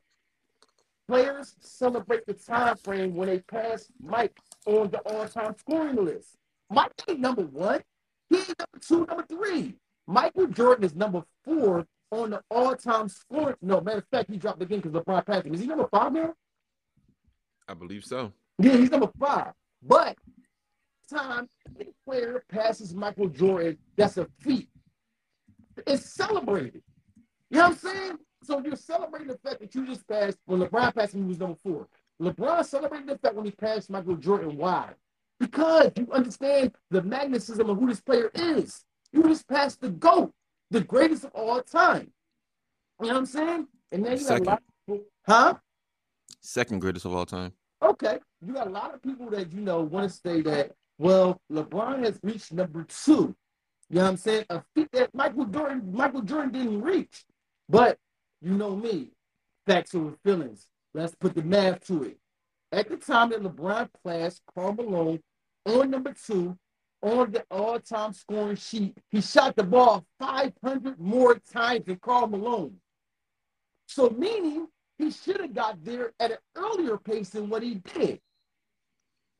players 1.07 1.55
celebrate 1.59 2.25
the 2.25 2.33
time 2.33 2.77
frame 2.77 3.15
when 3.15 3.27
they 3.27 3.39
pass 3.39 3.91
Mike 4.01 4.37
on 4.65 4.89
the 4.91 4.99
all-time 4.99 5.55
scoring 5.57 5.95
list. 5.95 6.35
Mike 6.69 6.91
ain't 7.09 7.19
number 7.19 7.43
one. 7.43 7.81
He 8.29 8.37
ain't 8.37 8.59
number 8.59 8.79
two, 8.79 9.05
number 9.05 9.23
three. 9.23 9.75
Michael 10.05 10.47
Jordan 10.47 10.85
is 10.85 10.95
number 10.95 11.23
four 11.43 11.85
on 12.11 12.29
the 12.31 12.41
all-time 12.49 13.09
scoring. 13.09 13.55
No, 13.61 13.81
matter 13.81 13.99
of 13.99 14.07
fact, 14.07 14.29
he 14.29 14.37
dropped 14.37 14.61
again 14.61 14.79
because 14.79 14.91
LeBron 14.93 15.25
passed 15.25 15.45
him. 15.45 15.53
Is 15.53 15.61
he 15.61 15.67
number 15.67 15.87
five 15.89 16.13
now? 16.13 16.33
I 17.67 17.73
believe 17.73 18.05
so. 18.05 18.31
Yeah, 18.59 18.77
he's 18.77 18.91
number 18.91 19.09
five. 19.19 19.53
But 19.83 20.17
time 21.09 21.47
any 21.79 21.91
player 22.05 22.43
passes 22.49 22.93
Michael 22.93 23.29
Jordan, 23.29 23.77
that's 23.95 24.17
a 24.17 24.27
feat. 24.39 24.69
It's 25.85 26.05
celebrated. 26.05 26.81
You 27.49 27.59
know 27.59 27.69
what 27.69 27.71
I'm 27.71 27.77
saying? 27.77 28.17
so 28.47 28.61
you're 28.63 28.75
celebrating 28.77 29.27
the 29.27 29.37
fact 29.37 29.59
that 29.59 29.75
you 29.75 29.85
just 29.85 30.07
passed 30.07 30.37
when 30.45 30.61
LeBron 30.61 30.95
passed 30.95 31.13
him, 31.13 31.23
he 31.23 31.27
was 31.27 31.39
number 31.39 31.57
four. 31.63 31.87
LeBron 32.21 32.65
celebrated 32.65 33.07
the 33.07 33.17
fact 33.17 33.35
when 33.35 33.45
he 33.45 33.51
passed 33.51 33.89
Michael 33.89 34.15
Jordan. 34.15 34.55
Why? 34.57 34.89
Because 35.39 35.91
you 35.97 36.07
understand 36.11 36.71
the 36.89 37.01
magnetism 37.01 37.69
of 37.69 37.77
who 37.77 37.87
this 37.87 38.01
player 38.01 38.31
is. 38.33 38.85
You 39.11 39.23
just 39.23 39.47
passed 39.47 39.81
the 39.81 39.89
GOAT, 39.89 40.31
the 40.71 40.81
greatest 40.81 41.25
of 41.25 41.31
all 41.33 41.61
time. 41.61 42.11
You 43.01 43.07
know 43.07 43.13
what 43.13 43.19
I'm 43.19 43.25
saying? 43.25 43.67
And 43.91 44.05
then 44.05 44.17
you 44.17 44.27
got 44.27 44.41
a 44.41 44.43
lot 44.43 44.57
of 44.57 44.93
people, 44.93 45.05
huh? 45.27 45.53
Second 46.41 46.79
greatest 46.79 47.05
of 47.05 47.13
all 47.13 47.25
time. 47.25 47.51
Okay. 47.81 48.19
You 48.45 48.53
got 48.53 48.67
a 48.67 48.71
lot 48.71 48.93
of 48.93 49.01
people 49.01 49.29
that 49.31 49.51
you 49.51 49.61
know 49.61 49.81
want 49.81 50.11
to 50.11 50.17
say 50.17 50.41
that, 50.41 50.71
well, 50.97 51.41
LeBron 51.51 52.03
has 52.03 52.19
reached 52.23 52.51
number 52.51 52.83
two. 52.83 53.35
You 53.89 53.97
know 53.97 54.03
what 54.03 54.09
I'm 54.09 54.17
saying? 54.17 54.45
A 54.49 54.63
feat 54.75 54.89
that 54.93 55.13
Michael 55.13 55.45
Jordan, 55.45 55.91
Michael 55.93 56.21
Jordan 56.21 56.51
didn't 56.51 56.81
reach. 56.81 57.23
But 57.69 57.97
you 58.41 58.53
know 58.53 58.75
me, 58.75 59.11
over 59.93 60.15
feelings. 60.23 60.67
Let's 60.93 61.15
put 61.15 61.35
the 61.35 61.43
math 61.43 61.85
to 61.87 62.03
it. 62.03 62.17
At 62.71 62.89
the 62.89 62.97
time 62.97 63.29
that 63.29 63.43
LeBron 63.43 63.89
passed 64.05 64.41
Karl 64.53 64.73
Malone 64.73 65.21
on 65.65 65.89
number 65.89 66.13
two 66.13 66.57
on 67.01 67.31
the 67.31 67.43
all-time 67.51 68.13
scoring 68.13 68.55
sheet, 68.55 68.97
he 69.09 69.21
shot 69.21 69.55
the 69.55 69.63
ball 69.63 70.05
500 70.19 70.99
more 70.99 71.35
times 71.53 71.85
than 71.85 71.97
Karl 71.97 72.27
Malone. 72.27 72.75
So 73.87 74.09
meaning 74.09 74.67
he 74.97 75.11
should 75.11 75.39
have 75.39 75.53
got 75.53 75.83
there 75.83 76.13
at 76.19 76.31
an 76.31 76.37
earlier 76.55 76.97
pace 76.97 77.29
than 77.29 77.49
what 77.49 77.63
he 77.63 77.75
did. 77.93 78.19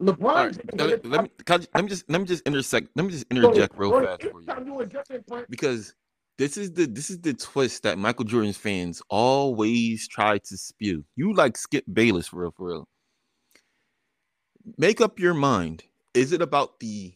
LeBron. 0.02 0.20
Right. 0.20 0.80
Let, 0.80 1.06
let, 1.06 1.24
me, 1.24 1.32
let 1.48 1.84
me 1.84 1.90
just 1.90 2.10
let 2.10 2.22
me 2.22 2.28
just 2.28 2.46
intersect. 2.46 2.90
Let 2.96 3.06
me 3.06 3.12
just 3.12 3.26
interject 3.32 3.76
real 3.78 4.00
fast 4.00 4.22
for 4.24 4.42
you 4.42 5.46
because 5.50 5.96
this 6.38 6.56
is 6.56 6.72
the 6.74 6.86
this 6.86 7.10
is 7.10 7.20
the 7.22 7.34
twist 7.34 7.82
that 7.84 7.98
Michael 7.98 8.26
Jordan's 8.26 8.58
fans 8.58 9.02
always 9.10 10.08
try 10.08 10.38
to 10.38 10.58
spew. 10.58 11.04
You 11.16 11.34
like 11.34 11.58
Skip 11.58 11.84
Bayless 11.92 12.28
for 12.28 12.42
real, 12.42 12.54
for 12.56 12.68
real. 12.68 12.88
Make 14.78 15.02
up 15.02 15.20
your 15.20 15.34
mind. 15.34 15.84
Is 16.14 16.32
it 16.32 16.42
about 16.44 16.80
the 16.80 17.16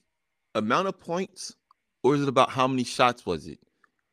amount 0.55 0.87
of 0.87 0.99
points, 0.99 1.55
or 2.03 2.15
is 2.15 2.23
it 2.23 2.29
about 2.29 2.49
how 2.49 2.67
many 2.67 2.83
shots 2.83 3.25
was 3.27 3.45
it? 3.45 3.59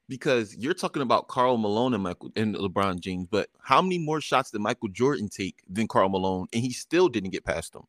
Because 0.09 0.57
you're 0.57 0.75
talking 0.75 1.03
about 1.03 1.29
Karl 1.29 1.59
Malone 1.59 1.93
and 1.93 2.03
Michael 2.03 2.33
and 2.35 2.55
LeBron 2.55 2.99
James, 3.01 3.29
but 3.31 3.51
how 3.61 3.83
many 3.83 3.99
more 3.99 4.23
shots 4.23 4.51
did 4.51 4.61
Michael 4.61 4.89
Jordan 4.89 5.29
take 5.29 5.57
than 5.69 5.87
Karl 5.87 6.09
Malone, 6.09 6.47
and 6.53 6.63
he 6.63 6.73
still 6.73 7.09
didn't 7.09 7.31
get 7.31 7.45
past 7.45 7.75
them? 7.75 7.85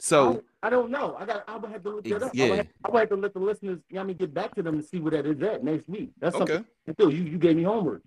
So 0.00 0.42
I, 0.62 0.68
I, 0.68 0.70
don't 0.70 0.90
know. 0.90 1.14
I 1.18 1.26
got. 1.26 1.44
I 1.46 1.56
would 1.56 1.70
have 1.70 1.82
to 1.84 1.90
look 1.90 2.04
that 2.04 2.22
up. 2.22 2.30
Yeah. 2.34 2.46
I 2.46 2.48
would, 2.48 2.58
have, 2.58 2.66
I 2.84 2.90
would 2.90 3.00
have 3.00 3.08
to 3.10 3.16
let 3.16 3.34
the 3.34 3.38
listeners. 3.38 3.78
You 3.90 3.96
know, 3.96 4.00
I 4.00 4.04
mean, 4.04 4.16
get 4.16 4.34
back 4.34 4.54
to 4.54 4.62
them 4.62 4.74
and 4.74 4.84
see 4.84 4.98
where 4.98 5.12
that 5.12 5.26
is 5.26 5.40
at 5.42 5.62
next 5.62 5.88
week. 5.88 6.10
That's 6.18 6.34
okay. 6.36 6.54
something. 6.54 6.66
Still, 6.94 7.12
you 7.12 7.22
you 7.24 7.38
gave 7.38 7.56
me 7.56 7.62
homework. 7.62 8.02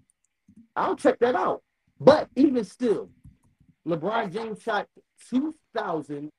I'll 0.75 0.95
check 0.95 1.19
that 1.19 1.35
out. 1.35 1.61
But 1.99 2.29
even 2.35 2.65
still, 2.65 3.09
LeBron 3.87 4.33
James 4.33 4.61
shot 4.61 4.87
two 5.29 5.53
thousand 5.75 6.31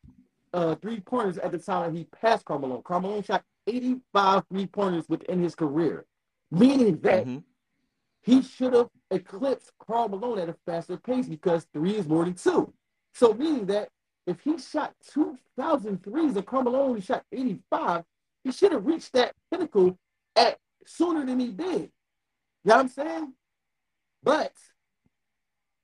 uh, 0.52 0.74
three 0.76 1.00
pointers 1.00 1.38
at 1.38 1.52
the 1.52 1.58
time 1.58 1.94
he 1.94 2.04
passed 2.04 2.44
Carmelo. 2.44 2.82
Carmelo 2.82 3.22
shot 3.22 3.44
85 3.66 4.44
three 4.50 4.66
pointers 4.66 5.08
within 5.08 5.42
his 5.42 5.54
career, 5.54 6.04
meaning 6.50 6.98
that 7.02 7.26
mm-hmm. 7.26 7.38
he 8.22 8.42
should 8.42 8.74
have 8.74 8.88
eclipsed 9.10 9.72
Karl 9.78 10.08
Malone 10.08 10.38
at 10.38 10.48
a 10.48 10.56
faster 10.66 10.96
pace 10.96 11.26
because 11.26 11.66
three 11.72 11.96
is 11.96 12.06
more 12.06 12.24
than 12.24 12.34
two. 12.34 12.72
So 13.14 13.32
meaning 13.32 13.66
that 13.66 13.88
if 14.26 14.40
he 14.40 14.58
shot 14.58 14.94
2,000 15.12 16.02
threes 16.02 16.36
and 16.36 16.46
Carmelo 16.46 16.80
only 16.80 17.00
shot 17.00 17.24
85, 17.30 18.04
he 18.42 18.52
should 18.52 18.72
have 18.72 18.86
reached 18.86 19.12
that 19.12 19.34
pinnacle 19.50 19.98
at 20.36 20.58
sooner 20.86 21.24
than 21.24 21.38
he 21.40 21.48
did. 21.48 21.90
You 22.64 22.70
know 22.70 22.76
what 22.76 22.80
I'm 22.80 22.88
saying? 22.88 23.32
But 24.22 24.52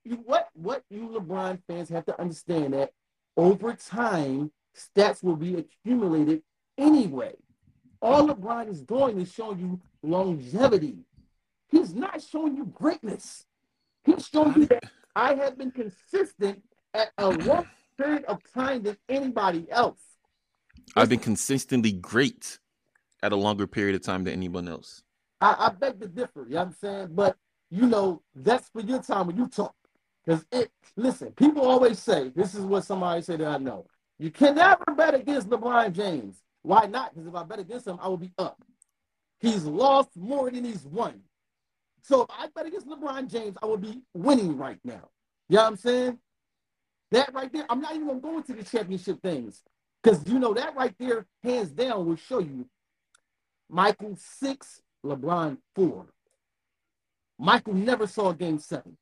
you, 0.05 0.17
what 0.25 0.49
what 0.55 0.83
you 0.91 1.09
LeBron 1.09 1.61
fans 1.67 1.91
have 1.91 2.07
to 2.07 2.19
understand 2.19 2.73
that 2.73 2.93
over 3.37 3.75
time, 3.75 4.51
stats 4.77 5.23
will 5.23 5.37
be 5.37 5.57
accumulated 5.57 6.43
anyway. 6.79 7.35
All 8.03 8.29
LeBron 8.29 8.69
is 8.69 8.81
doing 8.83 9.21
is 9.21 9.33
showing 9.33 9.59
you 9.59 9.81
longevity. 10.03 10.99
He's 11.69 11.95
not 11.95 12.23
showing 12.23 12.57
you 12.57 12.67
greatness. 12.67 13.45
He's 14.05 14.27
showing 14.27 14.55
you 14.55 14.67
that 14.67 14.85
I 15.15 15.35
have 15.35 15.59
been 15.59 15.71
consistent 15.71 16.63
at 16.95 17.11
a 17.19 17.29
long 17.29 17.67
period 17.99 18.25
of 18.25 18.39
time 18.53 18.83
than 18.83 18.97
anybody 19.09 19.67
else. 19.71 20.01
I've 20.97 21.09
been 21.09 21.19
consistently 21.19 21.93
great 21.93 22.59
at 23.23 23.33
a 23.33 23.37
longer 23.37 23.67
period 23.67 23.95
of 23.95 24.03
time 24.03 24.25
than 24.25 24.33
anyone 24.33 24.67
else. 24.67 25.03
I, 25.41 25.57
I 25.59 25.69
beg 25.71 26.01
to 26.01 26.09
differ, 26.09 26.45
you 26.45 26.55
know 26.55 26.61
what 26.61 26.67
I'm 26.67 26.73
saying? 26.81 27.09
But 27.13 27.37
you 27.71 27.87
know, 27.87 28.23
that's 28.35 28.69
for 28.71 28.81
your 28.81 29.01
time 29.01 29.29
when 29.29 29.37
you 29.37 29.47
talk. 29.47 29.75
Because 30.25 30.45
it 30.53 30.71
listen, 30.97 31.33
people 31.33 31.63
always 31.63 31.99
say, 31.99 32.31
this 32.35 32.55
is 32.55 32.63
what 32.63 32.85
somebody 32.85 33.23
said 33.23 33.41
that 33.41 33.49
I 33.49 33.59
know. 33.59 33.87
You 34.19 34.31
can 34.31 34.55
never 34.55 34.85
bet 34.97 35.15
against 35.15 35.49
LeBron 35.49 35.93
James. 35.93 36.43
Why 36.63 36.87
not? 36.87 37.15
Because 37.15 37.29
if 37.29 37.35
I 37.35 37.45
bet 37.45 37.59
against 37.59 37.87
him, 37.87 37.99
I 38.01 38.09
will 38.09 38.17
be 38.17 38.33
up. 38.39 38.63
He's 39.41 39.65
lost 39.65 40.11
more 40.17 40.51
than 40.51 40.65
he's 40.65 40.85
won. 40.85 41.21
So 42.03 42.23
if 42.23 42.29
I 42.31 42.49
bet 42.55 42.67
against 42.67 42.89
LeBron 42.89 43.31
James, 43.31 43.57
I 43.63 43.67
will 43.67 43.79
be 43.79 44.03
winning 44.15 44.57
right 44.57 44.79
now. 44.85 45.09
You 45.49 45.57
know 45.57 45.63
what 45.63 45.69
I'm 45.69 45.77
saying? 45.77 46.19
That 47.11 47.33
right 47.35 47.53
there, 47.53 47.67
I'm 47.69 47.81
not 47.81 47.95
even 47.95 48.07
gonna 48.07 48.21
go 48.21 48.37
into 48.37 48.53
the 48.53 48.63
championship 48.63 49.21
things 49.23 49.63
because 50.03 50.27
you 50.29 50.39
know 50.39 50.55
that 50.55 50.77
right 50.77 50.95
there, 50.99 51.27
hands 51.43 51.71
down, 51.71 52.07
will 52.07 52.17
show 52.17 52.39
you 52.39 52.67
Michael 53.69 54.17
six, 54.17 54.81
LeBron 55.05 55.59
four. 55.75 56.07
Michael 57.39 57.75
never 57.75 58.07
saw 58.07 58.31
a 58.31 58.35
game 58.35 58.59
seven. 58.59 58.97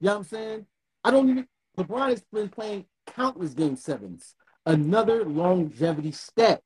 You 0.00 0.06
know 0.06 0.12
what 0.12 0.18
I'm 0.18 0.24
saying? 0.24 0.66
I 1.04 1.10
don't 1.10 1.30
even. 1.30 1.46
LeBron 1.78 2.10
has 2.10 2.22
been 2.32 2.48
playing 2.48 2.84
countless 3.06 3.54
game 3.54 3.76
sevens. 3.76 4.34
Another 4.66 5.24
longevity 5.24 6.12
stat. 6.12 6.62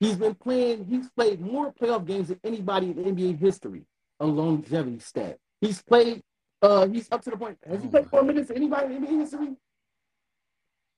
He's 0.00 0.16
been 0.16 0.34
playing. 0.34 0.86
He's 0.86 1.10
played 1.10 1.40
more 1.40 1.72
playoff 1.72 2.06
games 2.06 2.28
than 2.28 2.40
anybody 2.42 2.90
in 2.90 2.96
NBA 2.96 3.38
history. 3.38 3.84
A 4.18 4.26
longevity 4.26 4.98
stat. 4.98 5.38
He's 5.60 5.82
played. 5.82 6.22
Uh, 6.62 6.88
he's 6.88 7.08
up 7.12 7.22
to 7.22 7.30
the 7.30 7.36
point. 7.36 7.58
Has 7.68 7.82
he 7.82 7.88
played 7.88 8.08
four 8.08 8.22
minutes 8.22 8.48
than 8.48 8.56
anybody 8.56 8.94
in 8.94 9.06
NBA 9.06 9.20
history? 9.20 9.56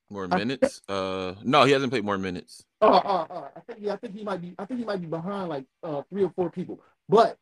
More 0.09 0.27
minutes? 0.27 0.81
Uh, 0.87 1.33
no, 1.43 1.63
he 1.65 1.71
hasn't 1.71 1.91
played 1.91 2.05
more 2.05 2.17
minutes. 2.17 2.63
Oh, 2.81 2.93
uh, 2.93 3.27
uh, 3.29 3.47
I 3.55 3.59
think 3.61 3.79
yeah, 3.81 3.93
I 3.93 3.97
think 3.97 4.15
he 4.15 4.23
might 4.23 4.41
be. 4.41 4.55
I 4.57 4.65
think 4.65 4.79
he 4.79 4.85
might 4.85 5.01
be 5.01 5.07
behind 5.07 5.49
like 5.49 5.65
uh 5.83 6.01
three 6.09 6.23
or 6.23 6.29
four 6.29 6.49
people. 6.49 6.81
But 7.09 7.37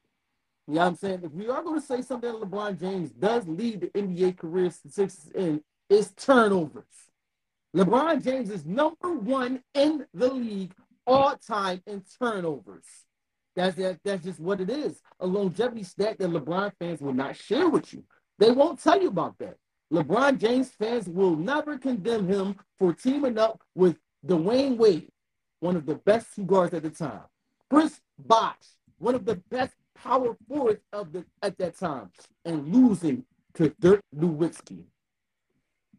you 0.68 0.76
know 0.76 0.82
what 0.82 0.88
I'm 0.88 0.96
saying? 0.96 1.22
If 1.24 1.32
we 1.32 1.50
are 1.50 1.62
going 1.64 1.80
to 1.80 1.86
say 1.86 2.02
something 2.02 2.32
that 2.32 2.42
LeBron 2.42 2.80
James 2.80 3.12
does 3.12 3.48
lead 3.48 3.82
the 3.82 3.88
NBA 3.88 4.38
career 4.38 4.70
statistics 4.72 5.30
in, 5.36 5.62
is 5.90 6.12
turnovers. 6.12 6.86
LeBron 7.76 8.24
James 8.24 8.50
is 8.50 8.66
number 8.66 9.14
one 9.14 9.64
in 9.74 10.06
the 10.14 10.32
league 10.32 10.74
all 11.08 11.36
time 11.36 11.82
in 11.88 12.04
turnovers. 12.20 12.86
That's 13.56 13.76
that, 13.78 14.00
that's 14.04 14.24
just 14.24 14.40
what 14.40 14.62
it 14.62 14.70
is. 14.70 15.02
A 15.20 15.28
longevity 15.28 15.84
stat 15.84 16.18
that 16.20 16.30
LeBron 16.30 16.72
fans 16.80 17.02
will 17.02 17.14
not 17.14 17.36
share 17.36 17.70
with 17.70 17.94
you. 17.94 18.04
They 18.40 18.52
won't 18.52 18.82
tell 18.82 19.02
you 19.02 19.10
about 19.10 19.38
that. 19.40 19.58
LeBron 19.92 20.38
James 20.38 20.70
fans 20.70 21.08
will 21.08 21.36
never 21.36 21.78
condemn 21.78 22.28
him 22.28 22.56
for 22.80 22.94
teaming 22.94 23.38
up 23.38 23.62
with 23.76 23.98
Dwyane 24.26 24.78
Wade, 24.78 25.10
one 25.60 25.76
of 25.76 25.86
the 25.86 25.96
best 25.96 26.28
two 26.36 26.44
guards 26.46 26.74
at 26.74 26.84
the 26.84 26.90
time. 26.90 27.24
Chris 27.70 28.00
Bosh, 28.18 28.56
one 29.00 29.16
of 29.16 29.26
the 29.26 29.36
best 29.50 29.74
power 29.96 30.36
forwards 30.48 30.82
of 30.94 31.12
the 31.12 31.26
at 31.42 31.58
that 31.58 31.78
time, 31.78 32.10
and 32.46 32.74
losing 32.74 33.26
to 33.56 33.74
Dirk 33.80 34.02
Nowitzki. 34.16 34.86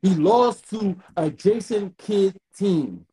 He 0.01 0.15
lost 0.15 0.69
to 0.71 0.97
a 1.17 1.31
Jason 1.31 1.95
Kidd 1.99 2.37
team, 2.57 3.07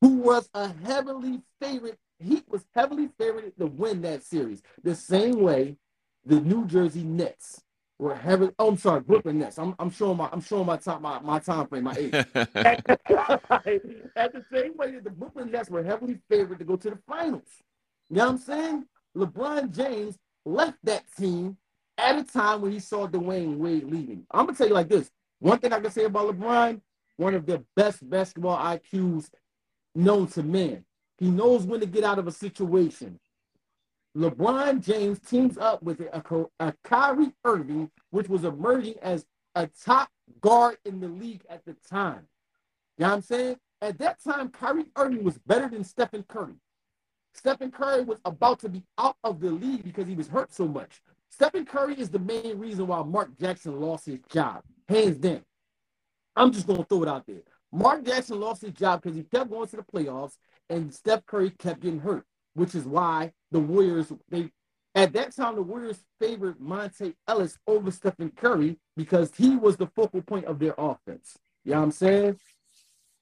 who 0.00 0.18
was 0.18 0.48
a 0.54 0.72
heavily 0.84 1.42
favorite. 1.60 1.98
He 2.18 2.42
was 2.48 2.64
heavily 2.74 3.08
favored 3.18 3.52
to 3.58 3.66
win 3.66 4.02
that 4.02 4.22
series. 4.22 4.62
The 4.82 4.94
same 4.94 5.40
way 5.40 5.76
the 6.24 6.40
New 6.40 6.66
Jersey 6.66 7.02
Nets 7.02 7.62
were 7.98 8.14
heavily. 8.14 8.52
Oh, 8.58 8.68
I'm 8.68 8.76
sorry, 8.78 9.00
Brooklyn 9.00 9.38
Nets. 9.38 9.58
I'm, 9.58 9.74
I'm 9.78 9.90
showing 9.90 10.16
my 10.16 10.28
I'm 10.32 10.40
showing 10.40 10.66
my 10.66 10.76
time 10.76 11.02
my, 11.02 11.20
my 11.20 11.38
time 11.38 11.66
frame 11.66 11.84
my 11.84 11.94
age. 11.94 12.14
at, 12.14 12.26
at 12.56 14.32
the 14.32 14.44
same 14.52 14.76
way 14.76 14.92
that 14.92 15.04
the 15.04 15.10
Brooklyn 15.10 15.50
Nets 15.50 15.70
were 15.70 15.82
heavily 15.82 16.18
favored 16.28 16.58
to 16.58 16.64
go 16.64 16.76
to 16.76 16.90
the 16.90 16.98
finals. 17.08 17.48
You 18.08 18.16
know 18.16 18.26
what 18.26 18.32
I'm 18.32 18.38
saying? 18.38 18.84
LeBron 19.16 19.74
James 19.74 20.16
left 20.44 20.78
that 20.84 21.04
team 21.16 21.56
at 21.98 22.18
a 22.18 22.24
time 22.24 22.62
when 22.62 22.72
he 22.72 22.80
saw 22.80 23.06
Dwyane 23.06 23.56
Wade 23.56 23.84
leaving. 23.84 24.26
I'm 24.30 24.46
gonna 24.46 24.56
tell 24.56 24.68
you 24.68 24.74
like 24.74 24.88
this: 24.88 25.10
one 25.38 25.58
thing 25.58 25.72
I 25.72 25.80
can 25.80 25.90
say 25.90 26.04
about 26.04 26.34
LeBron, 26.34 26.80
one 27.16 27.34
of 27.34 27.46
the 27.46 27.64
best 27.76 28.08
basketball 28.08 28.56
IQs 28.56 29.28
known 29.94 30.26
to 30.28 30.42
man. 30.42 30.84
He 31.18 31.30
knows 31.30 31.64
when 31.64 31.80
to 31.80 31.86
get 31.86 32.04
out 32.04 32.18
of 32.18 32.26
a 32.26 32.32
situation. 32.32 33.18
LeBron 34.16 34.84
James 34.84 35.20
teams 35.20 35.56
up 35.58 35.82
with 35.82 36.00
a, 36.00 36.46
a 36.58 36.74
Kyrie 36.82 37.32
Irving, 37.44 37.90
which 38.10 38.28
was 38.28 38.44
emerging 38.44 38.94
as 39.02 39.24
a 39.54 39.68
top 39.84 40.10
guard 40.40 40.78
in 40.84 41.00
the 41.00 41.08
league 41.08 41.42
at 41.48 41.64
the 41.64 41.76
time. 41.88 42.26
You 42.98 43.04
know 43.04 43.10
what 43.10 43.16
I'm 43.16 43.22
saying? 43.22 43.56
At 43.82 43.98
that 43.98 44.22
time, 44.22 44.48
Kyrie 44.48 44.86
Irving 44.96 45.24
was 45.24 45.38
better 45.38 45.68
than 45.68 45.84
Stephen 45.84 46.24
Curry. 46.28 46.54
Stephen 47.34 47.70
Curry 47.70 48.02
was 48.02 48.18
about 48.24 48.58
to 48.60 48.68
be 48.68 48.82
out 48.98 49.16
of 49.22 49.40
the 49.40 49.50
league 49.50 49.84
because 49.84 50.06
he 50.08 50.14
was 50.14 50.28
hurt 50.28 50.52
so 50.52 50.66
much. 50.66 51.00
Stephen 51.30 51.64
Curry 51.64 51.94
is 51.94 52.10
the 52.10 52.18
main 52.18 52.58
reason 52.58 52.86
why 52.88 53.02
Mark 53.02 53.38
Jackson 53.38 53.80
lost 53.80 54.06
his 54.06 54.18
job, 54.28 54.62
hands 54.88 55.18
down. 55.18 55.42
I'm 56.34 56.52
just 56.52 56.66
gonna 56.66 56.84
throw 56.84 57.04
it 57.04 57.08
out 57.08 57.26
there. 57.26 57.42
Mark 57.72 58.04
Jackson 58.04 58.40
lost 58.40 58.62
his 58.62 58.72
job 58.72 59.02
because 59.02 59.16
he 59.16 59.22
kept 59.22 59.50
going 59.50 59.68
to 59.68 59.76
the 59.76 59.82
playoffs, 59.82 60.36
and 60.68 60.92
Steph 60.92 61.24
Curry 61.26 61.50
kept 61.50 61.80
getting 61.80 62.00
hurt, 62.00 62.24
which 62.54 62.74
is 62.74 62.84
why 62.84 63.32
the 63.50 63.60
Warriors 63.60 64.12
they 64.28 64.50
at 64.94 65.12
that 65.12 65.34
time 65.34 65.54
the 65.54 65.62
Warriors 65.62 66.04
favored 66.18 66.58
Monta 66.58 67.14
Ellis 67.28 67.56
over 67.66 67.90
Stephen 67.90 68.32
Curry 68.34 68.76
because 68.96 69.32
he 69.36 69.56
was 69.56 69.76
the 69.76 69.86
focal 69.86 70.20
point 70.22 70.46
of 70.46 70.58
their 70.58 70.74
offense. 70.76 71.36
You 71.64 71.72
know 71.72 71.78
what 71.78 71.84
I'm 71.84 71.90
saying? 71.92 72.40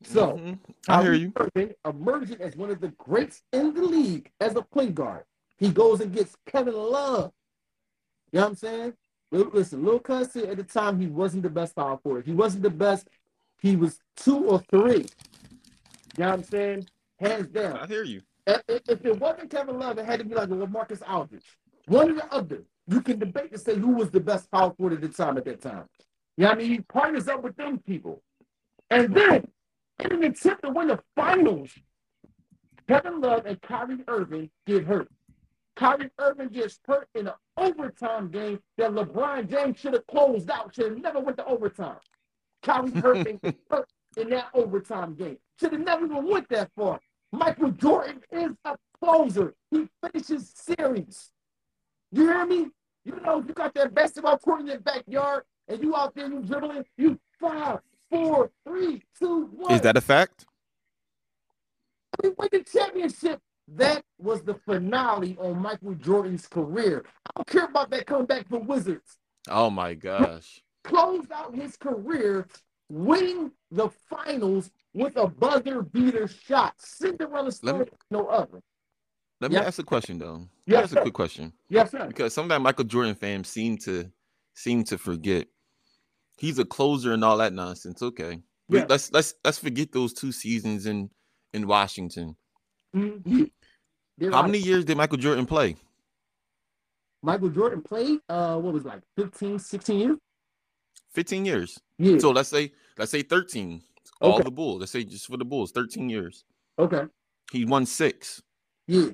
So 0.03 0.37
Mhm. 0.39 0.59
I 0.89 1.03
hear 1.03 1.15
you. 1.15 1.33
Irving, 1.37 1.75
emerging 1.85 2.41
as 2.41 2.57
one 2.57 2.71
of 2.71 2.81
the 2.81 2.89
greats 2.89 3.43
in 3.53 3.75
the 3.75 3.83
league 3.83 4.31
as 4.41 4.57
a 4.57 4.63
point 4.63 4.95
guard. 4.95 5.25
He 5.59 5.71
goes 5.71 6.01
and 6.01 6.13
gets 6.13 6.37
Kevin 6.47 6.75
Love. 6.75 7.33
You 8.33 8.39
know 8.39 8.45
what 8.45 8.51
I'm 8.51 8.55
saying? 8.57 8.95
Listen, 9.31 9.85
Lil 9.85 9.99
Cuz 9.99 10.35
at 10.37 10.57
the 10.57 10.63
time 10.65 10.99
he 10.99 11.07
wasn't 11.07 11.43
the 11.43 11.51
best 11.51 11.77
power 11.77 11.99
forward. 11.99 12.25
He 12.25 12.33
wasn't 12.33 12.63
the 12.63 12.71
best. 12.71 13.09
He 13.61 13.77
was 13.77 13.99
two 14.17 14.45
or 14.45 14.61
three. 14.71 15.07
You 16.17 16.25
know 16.25 16.31
what 16.31 16.35
I'm 16.35 16.43
saying? 16.45 16.89
Hands 17.19 17.49
down. 17.49 17.77
I 17.77 17.87
hear 17.87 18.05
you. 18.05 18.23
If, 18.47 19.05
it 19.05 19.19
wasn't 19.21 19.51
Kevin 19.51 19.79
Love, 19.79 19.99
it 19.99 20.07
had 20.07 20.21
to 20.21 20.25
be 20.25 20.35
like 20.35 20.49
Lamarcus 20.49 21.03
Aldridge. 21.09 21.45
One 21.87 22.11
or 22.11 22.15
the 22.15 22.33
other. 22.33 22.63
You 22.87 23.03
can 23.03 23.19
debate 23.19 23.53
to 23.53 23.59
say 23.59 23.77
who 23.77 23.89
was 23.89 24.11
the 24.11 24.21
best 24.21 24.51
power 24.51 24.73
forward 24.73 24.95
at 24.95 25.01
the 25.03 25.09
time 25.09 25.37
at 25.37 25.45
that 25.45 25.61
time. 25.61 25.85
You 26.37 26.45
know 26.45 26.51
what 26.51 26.59
I 26.59 26.61
mean? 26.61 26.71
He 26.71 26.81
partners 26.81 27.29
up 27.29 27.43
with 27.43 27.57
them 27.57 27.79
people. 27.79 28.23
And 28.91 29.15
then, 29.15 29.47
in 30.03 30.13
an 30.13 30.25
attempt 30.25 30.63
to 30.63 30.71
win 30.71 30.89
the 30.89 31.01
finals, 31.15 31.71
Kevin 32.89 33.21
Love 33.21 33.45
and 33.45 33.61
Kyrie 33.61 33.99
Irving 34.09 34.49
get 34.67 34.85
hurt. 34.85 35.09
Kyrie 35.77 36.11
Irving 36.19 36.49
gets 36.49 36.79
hurt 36.87 37.09
in 37.15 37.27
an 37.27 37.35
overtime 37.57 38.31
game 38.31 38.61
that 38.79 38.93
LeBron 38.93 39.51
James 39.51 39.79
should 39.79 39.93
have 39.93 40.07
closed 40.07 40.51
out, 40.51 40.75
should 40.75 40.93
have 40.93 41.03
never 41.03 41.21
went 41.21 41.37
to 41.37 41.45
overtime. 41.45 41.99
Kyrie 42.63 42.93
Irving 43.03 43.41
hurt 43.71 43.89
in 44.17 44.31
that 44.31 44.49
overtime 44.55 45.15
game. 45.15 45.39
Should 45.61 45.73
have 45.73 45.81
never 45.81 46.07
even 46.07 46.29
went 46.29 46.49
that 46.51 46.71
far. 46.77 47.01
Michael 47.33 47.71
Jordan 47.73 48.21
is 48.33 48.53
a 48.65 48.77
closer. 49.03 49.55
He 49.71 49.89
finishes 50.03 50.53
series. 50.55 51.31
You 52.11 52.23
hear 52.27 52.47
me? 52.47 52.69
You 53.05 53.21
know, 53.23 53.45
you 53.47 53.55
got 53.55 53.75
that 53.75 53.95
basketball 53.95 54.39
court 54.39 54.61
in 54.61 54.67
your 54.67 54.81
backyard 54.81 55.45
and 55.69 55.83
you 55.83 55.95
out 55.95 56.15
there, 56.15 56.29
you 56.29 56.41
dribbling, 56.41 56.85
you 56.97 57.19
five, 57.41 57.81
four, 58.11 58.51
three, 58.67 59.03
two, 59.19 59.47
one. 59.55 59.73
Is 59.73 59.81
that 59.83 59.97
a 59.97 60.01
fact? 60.01 60.47
We 62.23 62.31
win 62.31 62.49
the 62.51 62.65
championship. 62.65 63.41
That 63.69 64.03
was 64.19 64.43
the 64.43 64.55
finale 64.55 65.37
on 65.39 65.61
Michael 65.61 65.95
Jordan's 65.95 66.47
career. 66.47 67.05
I 67.27 67.31
don't 67.37 67.47
care 67.47 67.65
about 67.67 67.91
that 67.91 68.07
comeback 68.07 68.49
for 68.49 68.59
Wizards. 68.59 69.19
Oh 69.49 69.69
my 69.69 69.93
gosh. 69.95 70.63
Closed 70.85 71.31
out 71.33 71.55
his 71.55 71.77
career 71.77 72.47
winning 72.89 73.51
the 73.71 73.89
finals 74.09 74.71
with 74.95 75.17
a 75.17 75.27
buzzer 75.27 75.83
beater 75.83 76.27
shot. 76.29 76.75
Cinderella 76.79 77.53
story, 77.53 77.85
me- 77.85 77.91
no 78.11 78.27
other. 78.27 78.61
Let 79.41 79.51
me 79.53 79.59
ask 79.59 79.79
a 79.79 79.85
question 79.85 80.19
though. 80.19 80.49
Yes, 80.67 80.85
ask 80.85 80.93
sir. 80.95 80.99
a 80.99 81.03
quick 81.03 81.15
question. 81.15 81.53
Yes, 81.69 81.91
sir. 81.91 82.07
Because 82.07 82.35
some 82.35 82.45
of 82.47 82.49
that 82.49 82.61
Michael 82.61 82.85
Jordan 82.85 83.15
fans 83.15 83.49
seem 83.49 83.77
to 83.79 84.11
seem 84.55 84.83
to 84.85 84.99
forget. 84.99 85.47
He's 86.39 86.59
a 86.59 86.65
closer 86.65 87.13
and 87.13 87.25
all 87.25 87.37
that 87.39 87.53
nonsense. 87.53 88.03
Okay. 88.03 88.41
Let's 88.69 89.13
let's 89.13 89.35
let's 89.45 89.59
forget 89.59 89.93
those 89.93 90.13
two 90.13 90.33
seasons 90.33 90.87
in 90.87 91.11
in 91.53 91.67
Washington. 91.67 92.37
Mhm. 92.95 93.51
How 94.33 94.43
many 94.43 94.59
years 94.59 94.85
did 94.85 94.97
Michael 94.97 95.19
Jordan 95.19 95.47
play? 95.47 95.77
Michael 97.23 97.49
Jordan 97.49 97.83
played, 97.83 98.21
uh, 98.29 98.57
what 98.59 98.73
was 98.73 98.85
it, 98.85 98.89
like 98.89 99.03
15, 99.17 99.59
16 99.59 99.99
years? 99.99 100.19
15 101.13 101.45
years. 101.45 101.79
Yeah. 101.99 102.19
So 102.19 102.31
let's 102.31 102.49
say 102.49 102.73
let's 102.97 103.11
say 103.11 103.23
13. 103.23 103.83
All 104.21 104.35
Okay. 104.35 104.43
the 104.45 104.51
Bulls. 104.51 104.81
Let's 104.81 104.93
say 104.93 105.05
just 105.05 105.27
for 105.27 105.37
the 105.37 105.45
Bulls, 105.45 105.71
13 105.73 106.09
years. 106.11 106.45
okay. 106.79 107.03
He 107.53 107.65
won 107.65 107.87
six. 107.87 108.43
Yeah. 108.87 109.11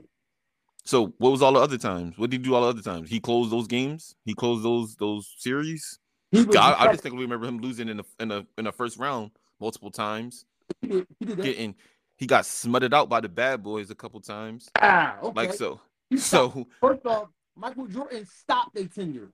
So 0.84 1.14
what 1.18 1.30
was 1.30 1.40
all 1.42 1.52
the 1.52 1.60
other 1.60 1.78
times? 1.78 2.18
What 2.18 2.30
did 2.30 2.40
he 2.40 2.44
do 2.44 2.54
all 2.54 2.62
the 2.62 2.68
other 2.68 2.82
times? 2.82 3.08
He 3.08 3.20
closed 3.20 3.50
those 3.50 3.66
games. 3.66 4.14
He 4.24 4.34
closed 4.34 4.64
those 4.64 4.96
those 4.96 5.32
series. 5.38 5.98
He 6.30 6.42
was 6.42 6.56
I, 6.56 6.74
I 6.74 6.86
just 6.90 7.02
think 7.02 7.14
we 7.14 7.22
remember 7.22 7.46
him 7.46 7.58
losing 7.58 7.88
in 7.88 7.98
the 7.98 8.04
in 8.18 8.28
the 8.28 8.46
in 8.58 8.64
the 8.64 8.72
first 8.72 8.98
round 8.98 9.30
multiple 9.60 9.90
times. 9.90 10.44
he 10.80 10.88
did, 10.88 11.06
he 11.20 11.24
did. 11.26 11.42
Getting 11.42 11.74
he 12.16 12.26
got 12.26 12.44
smutted 12.46 12.92
out 12.92 13.08
by 13.08 13.20
the 13.20 13.28
bad 13.28 13.62
boys 13.62 13.90
a 13.90 13.94
couple 13.94 14.20
times. 14.20 14.68
Ah, 14.80 15.16
okay. 15.22 15.32
Like 15.34 15.52
so. 15.54 15.80
He 16.10 16.16
stopped- 16.16 16.54
So 16.54 16.66
First 16.80 17.06
off, 17.06 17.28
Michael 17.56 17.86
Jordan 17.86 18.26
stopped 18.26 18.74
their 18.74 18.86
tenure. 18.86 19.30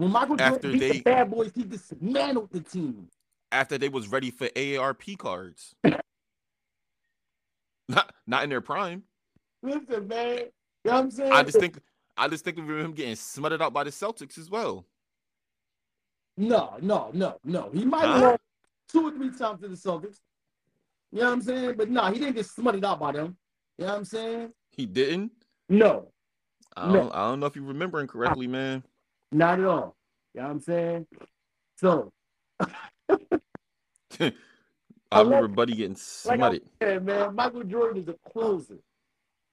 When 0.00 0.12
Michael 0.12 0.40
After 0.40 0.52
Jordan 0.52 0.72
beat 0.72 0.80
they- 0.80 0.92
the 0.92 1.02
bad 1.02 1.30
boys, 1.30 1.52
he 1.54 1.62
dismantled 1.62 2.50
the 2.52 2.60
team. 2.60 3.06
after 3.52 3.76
they 3.76 3.90
was 3.90 4.08
ready 4.08 4.30
for 4.30 4.48
AARP 4.48 5.18
cards. 5.18 5.74
not 7.86 8.14
not 8.26 8.42
in 8.44 8.48
their 8.48 8.62
prime. 8.62 9.02
Listen, 9.62 10.08
man. 10.08 10.38
You 10.38 10.44
know 10.86 10.92
what 10.92 10.94
I'm 10.94 11.10
saying? 11.10 11.32
I 11.32 11.42
just 11.42 11.58
think 11.58 11.80
I 12.16 12.28
just 12.28 12.46
think 12.46 12.56
of 12.56 12.66
him 12.66 12.92
getting 12.92 13.14
smutted 13.14 13.60
out 13.60 13.74
by 13.74 13.84
the 13.84 13.90
Celtics 13.90 14.38
as 14.38 14.48
well. 14.48 14.86
No, 16.38 16.78
no, 16.80 17.10
no, 17.12 17.36
no. 17.44 17.68
He 17.70 17.84
might 17.84 18.06
have 18.06 18.22
lost 18.22 18.40
two 18.88 19.06
or 19.06 19.10
three 19.10 19.30
times 19.36 19.60
to 19.60 19.68
the 19.68 19.74
Celtics. 19.76 20.20
You 21.12 21.18
know 21.18 21.26
what 21.26 21.32
I'm 21.34 21.42
saying? 21.42 21.74
But 21.76 21.90
no, 21.90 22.06
he 22.06 22.18
didn't 22.18 22.36
get 22.36 22.46
smutted 22.46 22.86
out 22.86 23.00
by 23.00 23.12
them. 23.12 23.36
You 23.76 23.84
know 23.84 23.90
what 23.90 23.98
I'm 23.98 24.04
saying? 24.06 24.54
He 24.70 24.86
didn't. 24.86 25.32
No, 25.68 26.08
I 26.74 26.90
don't, 26.90 27.14
I 27.14 27.28
don't 27.28 27.38
know 27.40 27.44
if 27.46 27.54
you're 27.54 27.66
remembering 27.66 28.06
correctly, 28.06 28.46
man. 28.46 28.82
Not 29.32 29.58
at 29.58 29.66
all. 29.66 29.96
You 30.34 30.40
know 30.40 30.46
what 30.48 30.52
I'm 30.54 30.60
saying? 30.60 31.06
So, 31.76 32.12
I 34.20 34.32
remember 35.12 35.48
like- 35.48 35.56
Buddy 35.56 35.74
getting 35.74 35.96
like 36.26 36.62
I 36.82 36.98
man, 36.98 37.34
Michael 37.34 37.64
Jordan 37.64 38.02
is 38.02 38.08
a 38.08 38.16
closer. 38.30 38.78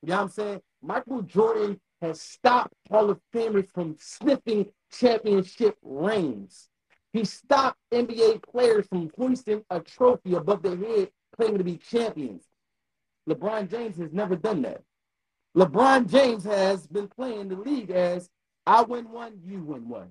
You 0.04 0.10
know 0.10 0.16
what 0.18 0.24
I'm 0.24 0.30
saying? 0.30 0.62
Michael 0.82 1.22
Jordan 1.24 1.80
has 2.02 2.22
stopped 2.22 2.74
Hall 2.90 3.10
of 3.10 3.20
Famers 3.34 3.68
from 3.74 3.96
sniffing 4.00 4.68
championship 4.92 5.76
rings. 5.82 6.70
He 7.14 7.26
stopped 7.26 7.80
NBA 7.92 8.44
players 8.44 8.86
from 8.88 9.10
hoisting 9.18 9.64
a 9.72 9.80
trophy 9.80 10.36
above 10.36 10.62
their 10.62 10.78
head, 10.78 11.10
claiming 11.36 11.58
to 11.58 11.64
be 11.64 11.78
champions. 11.78 12.44
LeBron 13.28 13.70
James 13.70 13.98
has 13.98 14.14
never 14.14 14.36
done 14.36 14.62
that. 14.62 14.82
LeBron 15.56 16.08
James 16.10 16.44
has 16.44 16.86
been 16.86 17.08
playing 17.08 17.50
the 17.50 17.56
league 17.56 17.90
as 17.90 18.30
I 18.68 18.82
win 18.82 19.10
one, 19.10 19.40
you 19.46 19.62
win 19.64 19.88
one. 19.88 20.10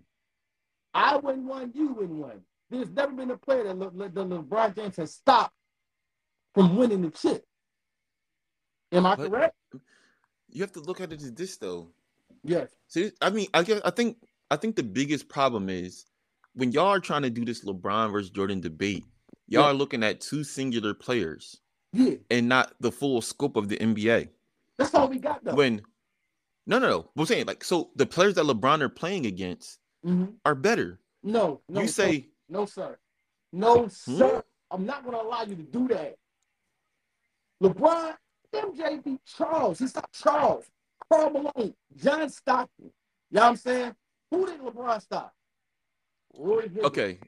I 0.94 1.16
win 1.18 1.46
one, 1.46 1.72
you 1.74 1.92
win 1.92 2.18
one. 2.18 2.40
There's 2.70 2.88
never 2.90 3.12
been 3.12 3.30
a 3.30 3.36
player 3.36 3.64
that, 3.64 3.78
Le- 3.78 3.92
Le- 3.94 4.08
that 4.08 4.28
LeBron 4.28 4.74
James 4.74 4.96
has 4.96 5.14
stopped 5.14 5.54
from 6.54 6.74
winning 6.76 7.02
the 7.02 7.10
chip. 7.10 7.44
Am 8.92 9.04
I 9.04 9.14
But- 9.16 9.30
correct? 9.30 9.56
You 10.48 10.62
have 10.62 10.72
to 10.72 10.80
look 10.80 11.00
at 11.02 11.12
it 11.12 11.20
as 11.20 11.32
this 11.34 11.58
though. 11.58 11.90
Yes. 12.42 12.70
See, 12.88 13.10
I 13.20 13.28
mean, 13.30 13.48
I 13.52 13.62
guess 13.62 13.80
I 13.84 13.90
think 13.90 14.16
I 14.50 14.56
think 14.56 14.76
the 14.76 14.82
biggest 14.84 15.28
problem 15.28 15.68
is 15.68 16.06
when 16.54 16.72
y'all 16.72 16.86
are 16.86 17.00
trying 17.00 17.22
to 17.22 17.30
do 17.30 17.44
this 17.44 17.62
LeBron 17.64 18.10
versus 18.12 18.30
Jordan 18.30 18.60
debate, 18.60 19.04
y'all 19.48 19.64
Yeah. 19.64 19.70
are 19.70 19.74
looking 19.74 20.02
at 20.02 20.20
two 20.22 20.44
singular 20.44 20.94
players 20.94 21.60
Yeah. 21.92 22.14
and 22.30 22.48
not 22.48 22.72
the 22.80 22.90
full 22.92 23.20
scope 23.20 23.56
of 23.56 23.68
the 23.68 23.76
NBA. 23.78 24.30
That's 24.78 24.94
all 24.94 25.08
we 25.08 25.18
got 25.18 25.44
though. 25.44 25.54
When 25.56 25.82
no, 26.66 26.78
no, 26.78 26.88
no. 26.88 27.10
I'm 27.16 27.26
saying 27.26 27.46
like 27.46 27.62
so 27.64 27.90
the 27.96 28.06
players 28.06 28.34
that 28.34 28.44
LeBron 28.44 28.80
are 28.80 28.88
playing 28.88 29.26
against 29.26 29.78
Mhm. 30.04 30.34
are 30.44 30.54
better. 30.54 31.00
No, 31.22 31.60
no. 31.68 31.80
you 31.82 31.88
say 31.88 32.28
no, 32.48 32.66
sir. 32.66 32.98
No, 33.52 33.82
Hmm? 33.82 33.88
sir. 34.18 34.44
I'm 34.70 34.84
not 34.84 35.04
gonna 35.04 35.18
allow 35.22 35.42
you 35.42 35.56
to 35.56 35.62
do 35.62 35.88
that. 35.88 36.16
LeBron, 37.62 38.16
MJ 38.52 38.98
beat 39.02 39.24
Charles. 39.24 39.78
He 39.78 39.86
stopped 39.86 40.14
Charles, 40.20 40.66
Karl 41.10 41.30
Malone, 41.30 41.74
John 41.96 42.28
Stockton. 42.30 42.86
You 42.86 42.92
know 43.30 43.40
what 43.42 43.48
I'm 43.50 43.56
saying? 43.56 43.96
Who 44.30 44.46
did 44.46 44.60
LeBron 44.60 45.00
stop? 45.02 45.34
Roy 46.36 46.62
Hibbert. 46.62 46.84
okay. 46.86 47.18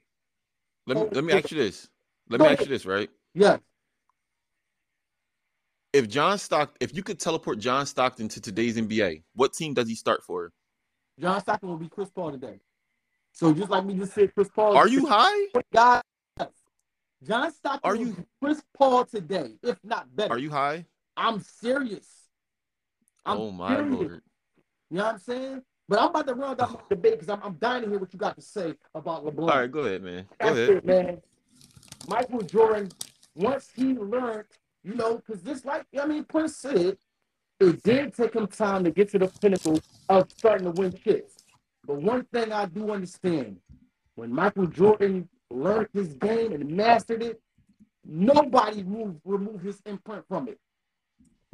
Let 0.86 0.96
me 0.98 1.08
let 1.12 1.24
me 1.24 1.32
ask 1.32 1.50
you 1.50 1.58
this. 1.58 1.88
Let 2.28 2.38
Go 2.38 2.44
me 2.44 2.50
ask 2.52 2.60
you 2.62 2.66
this, 2.66 2.84
right? 2.86 3.08
Yes. 3.34 3.60
If 5.92 6.08
John 6.08 6.38
Stockton, 6.38 6.76
if 6.80 6.94
you 6.94 7.02
could 7.02 7.18
teleport 7.18 7.58
John 7.58 7.86
Stockton 7.86 8.28
to 8.28 8.40
today's 8.40 8.76
NBA, 8.76 9.22
what 9.34 9.54
team 9.54 9.72
does 9.74 9.88
he 9.88 9.94
start 9.94 10.22
for? 10.22 10.52
John 11.18 11.40
Stockton 11.40 11.68
will 11.68 11.78
be 11.78 11.88
Chris 11.88 12.10
Paul 12.10 12.32
today. 12.32 12.60
So 13.32 13.52
just 13.54 13.70
like 13.70 13.84
me 13.84 13.94
just 13.94 14.14
said, 14.14 14.34
Chris 14.34 14.48
Paul. 14.54 14.76
Are 14.76 14.88
you 14.88 15.06
high? 15.06 15.46
guys? 15.72 16.02
John 17.26 17.52
Stockton 17.52 17.80
Are 17.84 17.96
you- 17.96 18.26
Chris 18.42 18.62
Paul 18.76 19.04
today, 19.04 19.54
if 19.62 19.76
not 19.82 20.14
better. 20.14 20.34
Are 20.34 20.38
you 20.38 20.50
high? 20.50 20.84
I'm 21.16 21.40
serious. 21.40 22.06
I'm 23.24 23.38
oh 23.38 23.50
my 23.50 23.74
serious. 23.76 23.94
lord. 23.94 24.22
You 24.90 24.96
know 24.98 25.04
what 25.04 25.14
I'm 25.14 25.18
saying? 25.20 25.62
But 25.88 26.00
I'm 26.00 26.08
about 26.10 26.26
to 26.26 26.34
run 26.34 26.56
down 26.56 26.72
my 26.74 26.80
debate 26.90 27.12
because 27.18 27.28
I'm, 27.30 27.40
I'm 27.42 27.54
dying 27.54 27.82
to 27.84 27.88
hear 27.88 27.98
what 27.98 28.12
you 28.12 28.18
got 28.18 28.36
to 28.36 28.42
say 28.42 28.74
about 28.94 29.24
LeBron. 29.24 29.50
All 29.50 29.58
right, 29.60 29.70
go 29.72 29.80
ahead, 29.80 30.02
man. 30.02 30.26
Go 30.40 30.46
That's 30.54 30.58
ahead. 30.58 30.70
it, 30.70 30.84
man. 30.84 31.22
Michael 32.08 32.42
Jordan, 32.42 32.88
once 33.34 33.68
he 33.74 33.94
learned, 33.94 34.44
you 34.84 34.94
know, 34.94 35.16
because 35.16 35.42
this, 35.42 35.64
like, 35.64 35.84
I 36.00 36.06
mean, 36.06 36.24
Prince 36.24 36.56
said, 36.56 36.96
it 37.60 37.82
did 37.82 38.14
take 38.14 38.34
him 38.34 38.46
time 38.46 38.84
to 38.84 38.90
get 38.90 39.10
to 39.10 39.18
the 39.18 39.28
pinnacle 39.28 39.80
of 40.08 40.30
starting 40.36 40.72
to 40.72 40.80
win 40.80 40.92
chips. 40.92 41.34
But 41.86 42.00
one 42.02 42.24
thing 42.32 42.52
I 42.52 42.66
do 42.66 42.92
understand 42.92 43.58
when 44.14 44.32
Michael 44.32 44.66
Jordan 44.66 45.28
learned 45.50 45.88
his 45.92 46.14
game 46.14 46.52
and 46.52 46.70
mastered 46.70 47.22
it, 47.22 47.40
nobody 48.04 48.82
moved, 48.82 49.20
removed 49.24 49.64
his 49.64 49.80
imprint 49.86 50.24
from 50.28 50.48
it. 50.48 50.58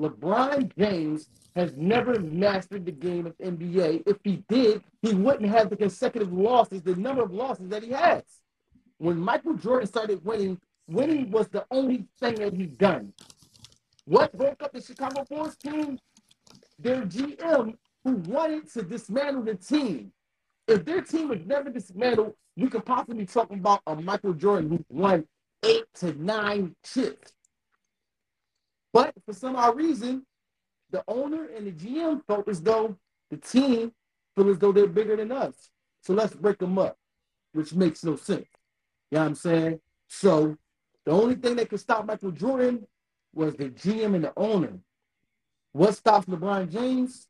LeBron 0.01 0.77
James 0.77 1.29
has 1.55 1.73
never 1.77 2.19
mastered 2.19 2.85
the 2.85 2.93
game 2.93 3.27
of 3.27 3.39
NBA. 3.39 4.03
If 4.07 4.17
he 4.25 4.43
did, 4.49 4.83
he 5.03 5.15
wouldn't 5.15 5.49
have 5.49 5.71
the 5.71 5.77
consecutive 5.77 6.33
losses, 6.33 6.83
the 6.83 6.97
number 6.97 7.23
of 7.23 7.33
losses 7.33 7.69
that 7.69 7.83
he 7.83 7.91
has. 7.91 8.23
When 8.99 9.19
Michael 9.19 9.55
Jordan 9.55 9.87
started 9.87 10.25
winning, 10.25 10.61
winning 10.89 11.31
was 11.31 11.49
the 11.49 11.65
only 11.71 12.07
thing 12.21 12.37
that 12.37 12.55
he 12.55 12.67
done. 12.67 13.13
What 14.07 14.37
broke 14.37 14.63
up 14.63 14.73
the 14.73 14.83
Chicago 14.83 15.25
Bulls 15.29 15.57
team? 15.57 15.99
Their 16.79 17.03
GM 17.03 17.75
who 18.05 18.17
wanted 18.17 18.71
to 18.73 18.83
dismantle 18.83 19.43
the 19.43 19.55
team. 19.55 20.13
If 20.69 20.85
their 20.85 21.01
team 21.01 21.29
was 21.29 21.41
never 21.47 21.71
dismantled, 21.71 22.35
we 22.57 22.69
could 22.69 22.85
possibly 22.85 23.27
talk 23.27 23.51
about 23.51 23.81
a 23.87 23.97
Michael 23.97 24.35
Jordan 24.35 24.71
who 24.71 24.85
won 24.89 25.27
eight 25.65 25.85
to 25.97 26.13
nine 26.23 26.75
chips. 26.85 27.33
But 28.93 29.13
for 29.27 29.33
some 29.33 29.57
odd 29.57 29.77
reason, 29.77 30.25
the 30.91 31.03
owner 31.09 31.49
and 31.57 31.67
the 31.67 31.73
GM 31.73 32.25
felt 32.27 32.49
as 32.49 32.61
though 32.63 32.97
the 33.31 33.37
team 33.39 33.93
feel 34.37 34.51
as 34.51 34.59
though 34.59 34.73
they're 34.73 34.87
bigger 34.87 35.17
than 35.17 35.33
us. 35.33 35.71
So 36.03 36.13
let's 36.13 36.35
break 36.35 36.59
them 36.59 36.79
up, 36.79 36.97
which 37.53 37.75
makes 37.75 38.05
no 38.05 38.17
sense. 38.17 38.47
You 39.11 39.17
know 39.17 39.21
what 39.23 39.27
I'm 39.27 39.35
saying? 39.35 39.81
So 40.09 40.57
the 41.05 41.13
only 41.13 41.35
thing 41.35 41.57
that 41.57 41.69
could 41.69 41.81
stop 41.81 42.07
Michael 42.07 42.31
Jordan 42.31 42.87
was 43.35 43.55
the 43.57 43.69
GM 43.69 44.15
and 44.15 44.25
the 44.25 44.33
owner. 44.37 44.79
What 45.73 45.95
stops 45.95 46.27
LeBron 46.27 46.71
James? 46.71 47.27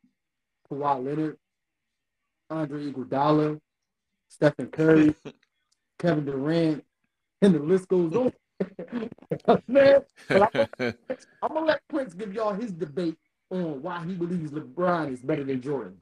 Kawhi 0.70 1.04
Leonard, 1.04 1.36
Andre 2.50 2.92
Iguodala, 2.92 3.60
Stephen 4.28 4.66
Curry, 4.68 5.14
Kevin 5.98 6.24
Durant, 6.24 6.84
and 7.42 7.54
the 7.54 7.58
list 7.58 7.88
goes 7.88 8.14
on. 8.14 8.32
Man, 9.66 10.00
I'm, 10.30 10.48
gonna 11.42 11.66
let 11.66 11.80
Prince 11.88 12.14
give 12.14 12.32
y'all 12.32 12.54
his 12.54 12.72
debate 12.72 13.18
on 13.50 13.82
why 13.82 14.04
he 14.06 14.14
believes 14.14 14.52
LeBron 14.52 15.12
is 15.12 15.20
better 15.20 15.44
than 15.44 15.60
Jordan. 15.60 15.96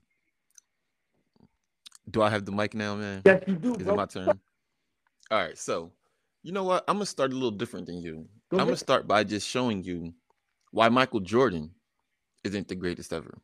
Do 2.10 2.22
I 2.22 2.30
have 2.30 2.44
the 2.44 2.52
mic 2.52 2.74
now, 2.74 2.94
man? 2.94 3.22
Yes, 3.24 3.42
you 3.46 3.54
do, 3.54 3.74
Is 3.74 3.84
bro. 3.84 3.94
it 3.94 3.96
my 3.96 4.06
turn? 4.06 4.28
All 4.28 5.38
right, 5.38 5.56
so 5.56 5.90
you 6.42 6.52
know 6.52 6.64
what? 6.64 6.84
I'm 6.88 6.96
gonna 6.96 7.06
start 7.06 7.30
a 7.30 7.34
little 7.34 7.50
different 7.50 7.86
than 7.86 7.98
you. 7.98 8.28
Go 8.50 8.58
I'm 8.58 8.66
gonna 8.66 8.76
start 8.76 9.06
by 9.06 9.24
just 9.24 9.48
showing 9.48 9.82
you 9.82 10.12
why 10.70 10.88
Michael 10.88 11.20
Jordan 11.20 11.70
isn't 12.44 12.68
the 12.68 12.74
greatest 12.74 13.12
ever. 13.12 13.38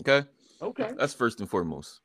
Okay, 0.00 0.26
Okay. 0.62 0.92
that's 0.96 1.14
first 1.14 1.40
and 1.40 1.48
foremost. 1.50 2.00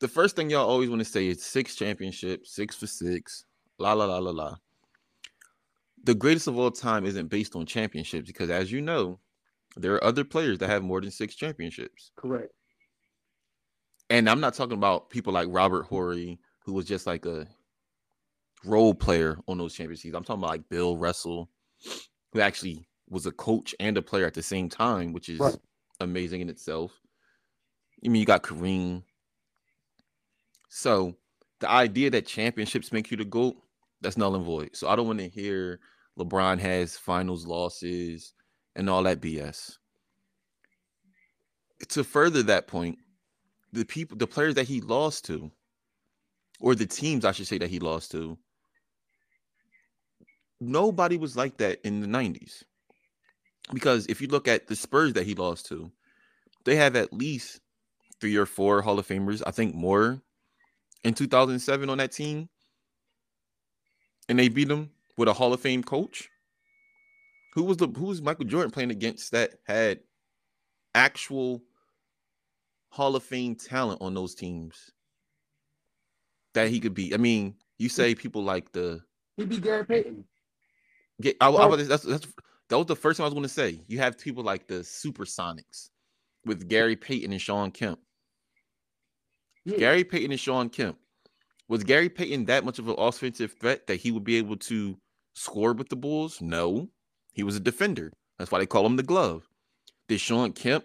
The 0.00 0.08
first 0.08 0.36
thing 0.36 0.50
y'all 0.50 0.68
always 0.68 0.88
want 0.88 1.00
to 1.00 1.04
say 1.04 1.28
is 1.28 1.42
six 1.44 1.74
championships, 1.74 2.54
six 2.54 2.76
for 2.76 2.86
six, 2.86 3.44
la 3.78 3.92
la 3.92 4.04
la 4.04 4.18
la 4.18 4.30
la. 4.30 4.56
The 6.04 6.14
greatest 6.14 6.46
of 6.46 6.56
all 6.58 6.70
time 6.70 7.04
isn't 7.04 7.28
based 7.28 7.56
on 7.56 7.66
championships 7.66 8.26
because, 8.26 8.50
as 8.50 8.70
you 8.70 8.80
know, 8.80 9.18
there 9.76 9.94
are 9.94 10.04
other 10.04 10.24
players 10.24 10.58
that 10.58 10.68
have 10.70 10.82
more 10.82 11.00
than 11.00 11.10
six 11.10 11.34
championships. 11.34 12.12
Correct. 12.16 12.52
And 14.10 14.28
I'm 14.30 14.40
not 14.40 14.54
talking 14.54 14.78
about 14.78 15.10
people 15.10 15.32
like 15.32 15.48
Robert 15.50 15.84
Horry, 15.84 16.38
who 16.64 16.72
was 16.72 16.86
just 16.86 17.06
like 17.06 17.26
a 17.26 17.46
role 18.64 18.94
player 18.94 19.38
on 19.46 19.58
those 19.58 19.74
championships. 19.74 20.14
I'm 20.14 20.24
talking 20.24 20.42
about 20.42 20.50
like 20.50 20.68
Bill 20.68 20.96
Russell, 20.96 21.50
who 22.32 22.40
actually 22.40 22.88
was 23.08 23.26
a 23.26 23.32
coach 23.32 23.74
and 23.80 23.96
a 23.96 24.02
player 24.02 24.26
at 24.26 24.34
the 24.34 24.42
same 24.42 24.68
time, 24.68 25.12
which 25.12 25.28
is 25.28 25.40
Right. 25.40 25.56
amazing 26.00 26.40
in 26.40 26.48
itself. 26.48 27.00
I 28.04 28.08
mean, 28.08 28.20
you 28.20 28.26
got 28.26 28.42
Kareem. 28.42 29.02
So 30.68 31.16
the 31.60 31.70
idea 31.70 32.10
that 32.10 32.26
championships 32.26 32.92
make 32.92 33.10
you 33.10 33.16
the 33.16 33.24
GOAT, 33.24 33.56
that's 34.00 34.16
null 34.16 34.36
and 34.36 34.44
void. 34.44 34.76
So 34.76 34.88
I 34.88 34.96
don't 34.96 35.06
want 35.06 35.18
to 35.18 35.28
hear 35.28 35.80
LeBron 36.18 36.58
has 36.58 36.96
finals 36.96 37.46
losses 37.46 38.34
and 38.76 38.88
all 38.88 39.02
that 39.04 39.20
BS. 39.20 39.78
To 41.88 42.04
further 42.04 42.42
that 42.44 42.66
point, 42.66 42.98
the 43.72 43.84
people, 43.84 44.16
the 44.16 44.26
players 44.26 44.54
that 44.54 44.66
he 44.68 44.80
lost 44.80 45.24
to, 45.26 45.50
or 46.60 46.74
the 46.74 46.86
teams, 46.86 47.24
I 47.24 47.32
should 47.32 47.46
say, 47.46 47.58
that 47.58 47.70
he 47.70 47.78
lost 47.78 48.10
to, 48.12 48.36
nobody 50.60 51.16
was 51.16 51.36
like 51.36 51.58
that 51.58 51.80
in 51.84 52.00
the 52.00 52.06
90s. 52.06 52.62
Because 53.72 54.06
if 54.06 54.20
you 54.20 54.28
look 54.28 54.48
at 54.48 54.66
the 54.66 54.76
Spurs 54.76 55.12
that 55.12 55.26
he 55.26 55.34
lost 55.34 55.66
to, 55.66 55.90
they 56.64 56.76
have 56.76 56.96
at 56.96 57.12
least 57.12 57.60
three 58.20 58.36
or 58.36 58.46
four 58.46 58.82
Hall 58.82 58.98
of 58.98 59.06
Famers, 59.06 59.42
I 59.46 59.50
think 59.50 59.74
more 59.74 60.20
in 61.04 61.14
2007 61.14 61.88
on 61.88 61.98
that 61.98 62.12
team. 62.12 62.48
And 64.28 64.38
they 64.38 64.48
beat 64.48 64.68
them 64.68 64.90
with 65.16 65.28
a 65.28 65.32
Hall 65.32 65.52
of 65.52 65.60
Fame 65.60 65.82
coach. 65.82 66.28
Who 67.54 67.64
was 67.64 67.78
the 67.78 67.88
who 67.88 68.06
was 68.06 68.22
Michael 68.22 68.44
Jordan 68.44 68.70
playing 68.70 68.90
against 68.90 69.32
that 69.32 69.54
had 69.66 70.00
actual 70.94 71.62
Hall 72.90 73.16
of 73.16 73.22
Fame 73.22 73.54
talent 73.54 74.00
on 74.02 74.14
those 74.14 74.34
teams 74.34 74.90
that 76.54 76.68
he 76.68 76.78
could 76.78 76.94
beat? 76.94 77.14
I 77.14 77.16
mean, 77.16 77.54
you 77.78 77.88
say 77.88 78.14
people 78.14 78.42
like 78.42 78.72
the 78.72 79.00
He 79.36 79.44
beat 79.44 79.62
Gary 79.62 79.84
Payton. 79.84 80.24
Yeah, 81.18 81.32
I, 81.40 81.50
I, 81.50 81.76
that's, 81.76 82.04
that's 82.04 82.26
that 82.68 82.78
was 82.78 82.86
the 82.86 82.96
first 82.96 83.16
thing 83.16 83.24
I 83.24 83.26
was 83.26 83.34
going 83.34 83.42
to 83.42 83.48
say. 83.48 83.80
You 83.86 83.98
have 83.98 84.18
people 84.18 84.44
like 84.44 84.66
the 84.66 84.80
Supersonics 84.80 85.90
with 86.44 86.68
Gary 86.68 86.96
Payton 86.96 87.32
and 87.32 87.40
Shawn 87.40 87.70
Kemp. 87.70 87.98
Yeah. 89.64 89.78
Gary 89.78 90.04
Payton 90.04 90.30
and 90.30 90.40
Shawn 90.40 90.68
Kemp. 90.68 90.98
Was 91.68 91.84
Gary 91.84 92.08
Payton 92.08 92.46
that 92.46 92.64
much 92.64 92.78
of 92.78 92.88
an 92.88 92.94
offensive 92.96 93.54
threat 93.60 93.86
that 93.86 93.96
he 93.96 94.10
would 94.10 94.24
be 94.24 94.36
able 94.36 94.56
to 94.56 94.96
score 95.34 95.72
with 95.72 95.88
the 95.88 95.96
Bulls? 95.96 96.40
No. 96.40 96.88
He 97.32 97.42
was 97.42 97.56
a 97.56 97.60
defender. 97.60 98.12
That's 98.38 98.50
why 98.50 98.58
they 98.58 98.66
call 98.66 98.86
him 98.86 98.96
the 98.96 99.02
glove. 99.02 99.46
Did 100.08 100.20
Shawn 100.20 100.52
Kemp 100.52 100.84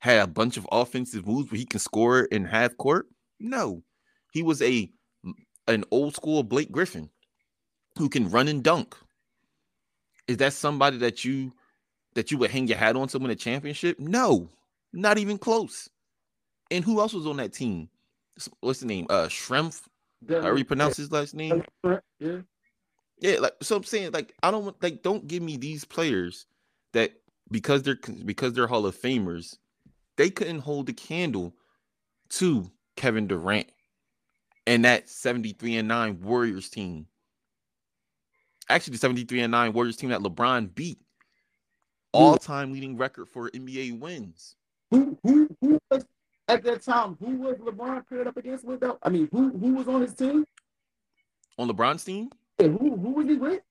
have 0.00 0.24
a 0.24 0.30
bunch 0.30 0.56
of 0.56 0.68
offensive 0.72 1.26
moves 1.26 1.50
where 1.50 1.58
he 1.58 1.66
can 1.66 1.78
score 1.78 2.24
in 2.24 2.44
half 2.44 2.76
court? 2.76 3.06
No. 3.38 3.82
He 4.32 4.42
was 4.42 4.60
a 4.62 4.90
an 5.66 5.84
old 5.90 6.14
school 6.14 6.42
Blake 6.42 6.70
Griffin 6.70 7.08
who 7.96 8.08
can 8.08 8.28
run 8.30 8.48
and 8.48 8.62
dunk. 8.62 8.96
Is 10.28 10.38
that 10.38 10.52
somebody 10.52 10.98
that 10.98 11.24
you 11.24 11.52
that 12.14 12.30
you 12.30 12.38
would 12.38 12.50
hang 12.50 12.68
your 12.68 12.78
hat 12.78 12.96
on 12.96 13.08
to 13.08 13.18
win 13.18 13.30
a 13.30 13.36
championship? 13.36 13.98
No, 13.98 14.48
not 14.92 15.18
even 15.18 15.38
close. 15.38 15.88
And 16.70 16.84
who 16.84 17.00
else 17.00 17.12
was 17.12 17.26
on 17.26 17.36
that 17.38 17.52
team? 17.52 17.88
What's 18.60 18.80
the 18.80 18.86
name? 18.86 19.06
Uh 19.10 19.26
Schrempf. 19.26 19.82
How 20.28 20.54
you 20.54 20.64
pronounce 20.64 20.96
his 20.96 21.12
last 21.12 21.34
name? 21.34 21.62
Yeah. 22.18 22.38
Yeah, 23.20 23.38
like 23.38 23.54
so 23.62 23.76
I'm 23.76 23.84
saying, 23.84 24.12
like 24.12 24.34
I 24.42 24.50
don't 24.50 24.80
like 24.82 25.02
don't 25.02 25.26
give 25.26 25.42
me 25.42 25.56
these 25.56 25.84
players 25.84 26.46
that 26.92 27.12
because 27.50 27.82
they're 27.82 27.98
because 28.24 28.54
they're 28.54 28.66
Hall 28.66 28.86
of 28.86 28.96
Famers, 28.96 29.56
they 30.16 30.30
couldn't 30.30 30.60
hold 30.60 30.86
the 30.86 30.92
candle 30.92 31.54
to 32.30 32.70
Kevin 32.96 33.26
Durant 33.26 33.68
and 34.66 34.84
that 34.84 35.08
73 35.08 35.76
and 35.76 35.88
9 35.88 36.20
Warriors 36.22 36.68
team. 36.68 37.06
Actually, 38.68 38.92
the 38.92 38.98
73 38.98 39.40
and 39.40 39.50
9 39.50 39.72
Warriors 39.72 39.96
team 39.96 40.10
that 40.10 40.20
LeBron 40.20 40.74
beat. 40.74 40.98
All-time 42.12 42.72
leading 42.72 42.96
record 42.96 43.28
for 43.28 43.50
NBA 43.50 43.98
wins. 43.98 44.54
Who 44.90 45.18
who 45.24 45.48
who 45.60 45.80
was 45.90 46.04
at 46.46 46.62
that 46.62 46.82
time? 46.82 47.16
Who 47.18 47.36
was 47.38 47.56
LeBron 47.56 48.08
paired 48.08 48.28
up 48.28 48.36
against 48.36 48.64
with? 48.64 48.80
That? 48.80 48.98
I 49.02 49.08
mean, 49.08 49.28
who 49.32 49.50
who 49.50 49.74
was 49.74 49.88
on 49.88 50.00
his 50.00 50.14
team? 50.14 50.44
On 51.58 51.68
LeBron's 51.68 52.04
team, 52.04 52.30
And 52.60 52.78
who 52.78 52.96
who 52.96 53.10
was 53.10 53.26
he 53.26 53.34
with? 53.34 53.62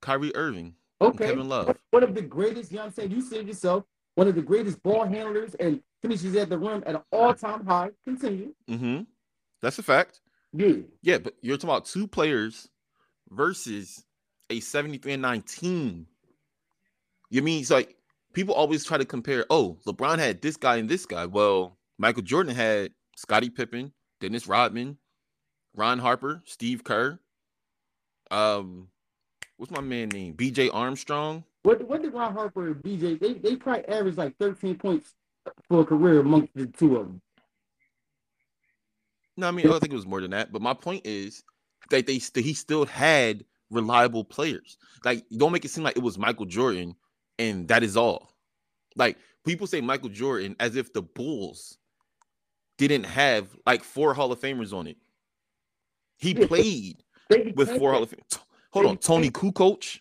Kyrie 0.00 0.34
Irving, 0.34 0.74
Okay. 1.00 1.26
Kevin 1.26 1.48
Love. 1.48 1.76
One 1.90 2.02
of 2.02 2.14
the 2.14 2.22
greatest, 2.22 2.70
you 2.70 2.76
know 2.76 2.84
what 2.84 2.88
I'm 2.88 2.94
saying? 2.94 3.10
You 3.10 3.22
said 3.22 3.46
yourself, 3.46 3.84
one 4.14 4.28
of 4.28 4.34
the 4.34 4.42
greatest 4.42 4.82
ball 4.82 5.04
handlers 5.06 5.54
and 5.54 5.80
finishes 6.02 6.36
at 6.36 6.50
the 6.50 6.58
rim 6.58 6.82
at 6.86 6.94
an 6.96 7.02
all-time 7.10 7.64
high. 7.66 7.90
Continue. 8.04 8.54
Mm-hmm. 8.68 9.02
That's 9.62 9.78
a 9.78 9.82
fact. 9.82 10.20
Yeah. 10.52 10.76
Yeah, 11.02 11.18
but 11.18 11.34
you're 11.40 11.56
talking 11.56 11.70
about 11.70 11.86
two 11.86 12.06
players 12.06 12.68
versus 13.34 14.04
a 14.50 14.60
73 14.60 15.14
and 15.14 15.22
9 15.22 15.42
team. 15.42 16.06
You 17.30 17.42
mean 17.42 17.60
it's 17.60 17.70
like 17.70 17.96
people 18.32 18.54
always 18.54 18.84
try 18.84 18.98
to 18.98 19.04
compare, 19.04 19.46
oh, 19.50 19.78
LeBron 19.86 20.18
had 20.18 20.42
this 20.42 20.56
guy 20.56 20.76
and 20.76 20.88
this 20.88 21.06
guy. 21.06 21.26
Well, 21.26 21.78
Michael 21.98 22.22
Jordan 22.22 22.54
had 22.54 22.92
Scottie 23.16 23.50
Pippen, 23.50 23.92
Dennis 24.20 24.46
Rodman, 24.46 24.98
Ron 25.74 25.98
Harper, 25.98 26.42
Steve 26.44 26.84
Kerr. 26.84 27.18
Um, 28.30 28.88
what's 29.56 29.72
my 29.72 29.80
man 29.80 30.08
name? 30.08 30.34
BJ 30.34 30.70
Armstrong. 30.72 31.44
What 31.62 31.86
what 31.88 32.02
did 32.02 32.12
Ron 32.12 32.34
Harper 32.34 32.68
and 32.68 32.76
BJ? 32.76 33.18
They 33.18 33.34
they 33.34 33.56
probably 33.56 33.88
averaged 33.88 34.18
like 34.18 34.36
13 34.38 34.76
points 34.76 35.14
for 35.68 35.80
a 35.80 35.84
career 35.84 36.20
amongst 36.20 36.54
the 36.54 36.66
two 36.66 36.96
of 36.96 37.06
them. 37.06 37.20
No, 39.36 39.48
I 39.48 39.50
mean, 39.50 39.66
I 39.66 39.78
think 39.78 39.92
it 39.92 39.96
was 39.96 40.06
more 40.06 40.20
than 40.20 40.30
that. 40.30 40.52
But 40.52 40.62
my 40.62 40.74
point 40.74 41.02
is 41.04 41.42
that 41.90 42.06
they 42.06 42.18
st- 42.18 42.44
he 42.44 42.54
still 42.54 42.86
had 42.86 43.44
reliable 43.70 44.24
players. 44.24 44.76
Like, 45.04 45.24
don't 45.36 45.52
make 45.52 45.64
it 45.64 45.70
seem 45.70 45.84
like 45.84 45.96
it 45.96 46.02
was 46.02 46.18
Michael 46.18 46.46
Jordan 46.46 46.96
and 47.38 47.68
that 47.68 47.82
is 47.82 47.96
all. 47.96 48.34
Like 48.96 49.18
people 49.44 49.66
say 49.66 49.80
Michael 49.80 50.08
Jordan 50.08 50.56
as 50.60 50.76
if 50.76 50.92
the 50.92 51.02
Bulls 51.02 51.78
didn't 52.78 53.04
have 53.04 53.48
like 53.66 53.82
four 53.82 54.14
Hall 54.14 54.32
of 54.32 54.40
Famers 54.40 54.72
on 54.72 54.86
it. 54.86 54.96
He 56.18 56.34
played 56.34 57.02
with 57.54 57.70
four 57.76 57.92
Hall 57.92 58.02
of 58.02 58.10
Famers. 58.10 58.38
Hold 58.70 58.86
on, 58.86 58.96
Toni 58.98 59.30
Kukoc. 59.30 60.00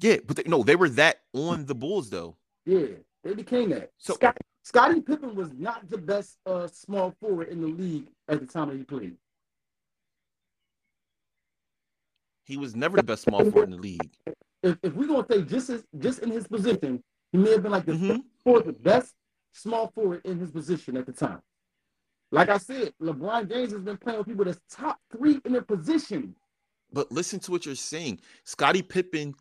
Yeah, 0.00 0.16
but 0.24 0.36
they, 0.36 0.44
no, 0.46 0.62
they 0.62 0.76
were 0.76 0.88
that 0.90 1.20
on 1.32 1.66
the 1.66 1.74
Bulls 1.74 2.10
though. 2.10 2.36
Yeah, 2.66 2.86
they 3.24 3.34
became 3.34 3.70
that. 3.70 3.90
So- 3.98 4.14
Scott, 4.14 4.36
Scottie 4.62 5.00
Pippen 5.00 5.34
was 5.34 5.52
not 5.54 5.88
the 5.88 5.98
best 5.98 6.36
uh, 6.44 6.66
small 6.66 7.14
forward 7.20 7.48
in 7.48 7.60
the 7.62 7.68
league 7.68 8.08
at 8.28 8.40
the 8.40 8.46
time 8.46 8.68
that 8.68 8.76
he 8.76 8.84
played. 8.84 9.16
He 12.48 12.56
was 12.56 12.74
never 12.74 12.96
the 12.96 13.02
best 13.02 13.24
small 13.24 13.44
forward 13.44 13.64
in 13.64 13.70
the 13.72 13.76
league. 13.76 14.10
If, 14.62 14.78
if 14.82 14.94
we're 14.94 15.06
gonna 15.06 15.26
say 15.30 15.42
just 15.42 15.68
as, 15.68 15.84
just 15.98 16.20
in 16.20 16.30
his 16.30 16.48
position, 16.48 17.04
he 17.30 17.38
may 17.38 17.50
have 17.50 17.62
been 17.62 17.72
like 17.72 17.84
the 17.84 17.92
Mhm. 17.92 18.22
fourth 18.42 18.64
the 18.64 18.72
best 18.72 19.14
small 19.52 19.92
forward 19.94 20.22
in 20.24 20.38
his 20.38 20.50
position 20.50 20.96
at 20.96 21.04
the 21.04 21.12
time. 21.12 21.40
Like 22.32 22.48
I 22.48 22.56
said, 22.56 22.94
LeBron 23.02 23.50
James 23.50 23.72
has 23.72 23.82
been 23.82 23.98
playing 23.98 24.18
with 24.18 24.26
people 24.28 24.46
that's 24.46 24.60
top 24.70 24.98
three 25.12 25.40
in 25.44 25.52
their 25.52 25.62
position. 25.62 26.34
But 26.90 27.12
listen 27.12 27.38
to 27.40 27.50
what 27.50 27.66
you're 27.66 27.74
saying. 27.74 28.20
Scottie 28.44 28.82
Pippen. 28.82 29.34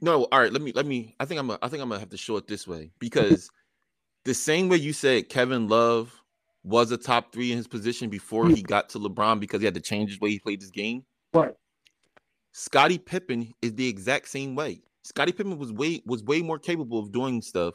No, 0.00 0.24
all 0.24 0.38
right. 0.40 0.52
Let 0.52 0.62
me 0.62 0.70
let 0.72 0.86
me. 0.86 1.16
I 1.18 1.24
think 1.24 1.40
I'm. 1.40 1.50
A, 1.50 1.58
I 1.60 1.68
think 1.68 1.82
I'm 1.82 1.88
gonna 1.88 1.98
have 1.98 2.10
to 2.10 2.16
show 2.16 2.36
it 2.36 2.46
this 2.46 2.68
way 2.68 2.92
because 3.00 3.50
the 4.24 4.34
same 4.34 4.68
way 4.68 4.76
you 4.76 4.92
said 4.92 5.28
Kevin 5.28 5.66
Love 5.66 6.14
was 6.62 6.92
a 6.92 6.96
top 6.96 7.32
three 7.32 7.50
in 7.50 7.56
his 7.56 7.66
position 7.66 8.10
before 8.10 8.48
he 8.48 8.62
got 8.62 8.90
to 8.90 9.00
LeBron 9.00 9.40
because 9.40 9.60
he 9.60 9.64
had 9.64 9.74
to 9.74 9.80
change 9.80 10.10
his 10.10 10.20
way 10.20 10.30
he 10.30 10.38
played 10.38 10.60
this 10.60 10.70
game. 10.70 11.04
But 11.32 11.56
Scottie 12.58 12.98
Pippen 12.98 13.54
is 13.62 13.76
the 13.76 13.86
exact 13.86 14.26
same 14.26 14.56
way. 14.56 14.80
Scottie 15.04 15.30
Pippen 15.30 15.58
was 15.58 15.72
way 15.72 16.02
was 16.04 16.24
way 16.24 16.42
more 16.42 16.58
capable 16.58 16.98
of 16.98 17.12
doing 17.12 17.40
stuff, 17.40 17.74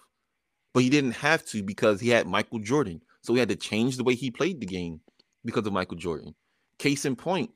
but 0.73 0.83
he 0.83 0.89
didn't 0.89 1.13
have 1.13 1.45
to 1.45 1.63
because 1.63 2.01
he 2.01 2.09
had 2.09 2.27
Michael 2.27 2.59
Jordan. 2.59 3.01
So 3.21 3.31
he 3.33 3.39
had 3.39 3.47
to 3.47 3.55
change 3.55 3.95
the 3.95 4.03
way 4.03 4.13
he 4.13 4.29
played 4.29 4.59
the 4.59 4.65
game 4.65 4.99
because 5.45 5.65
of 5.65 5.71
Michael 5.71 5.95
Jordan. 5.95 6.35
Case 6.79 7.05
in 7.05 7.15
point, 7.15 7.51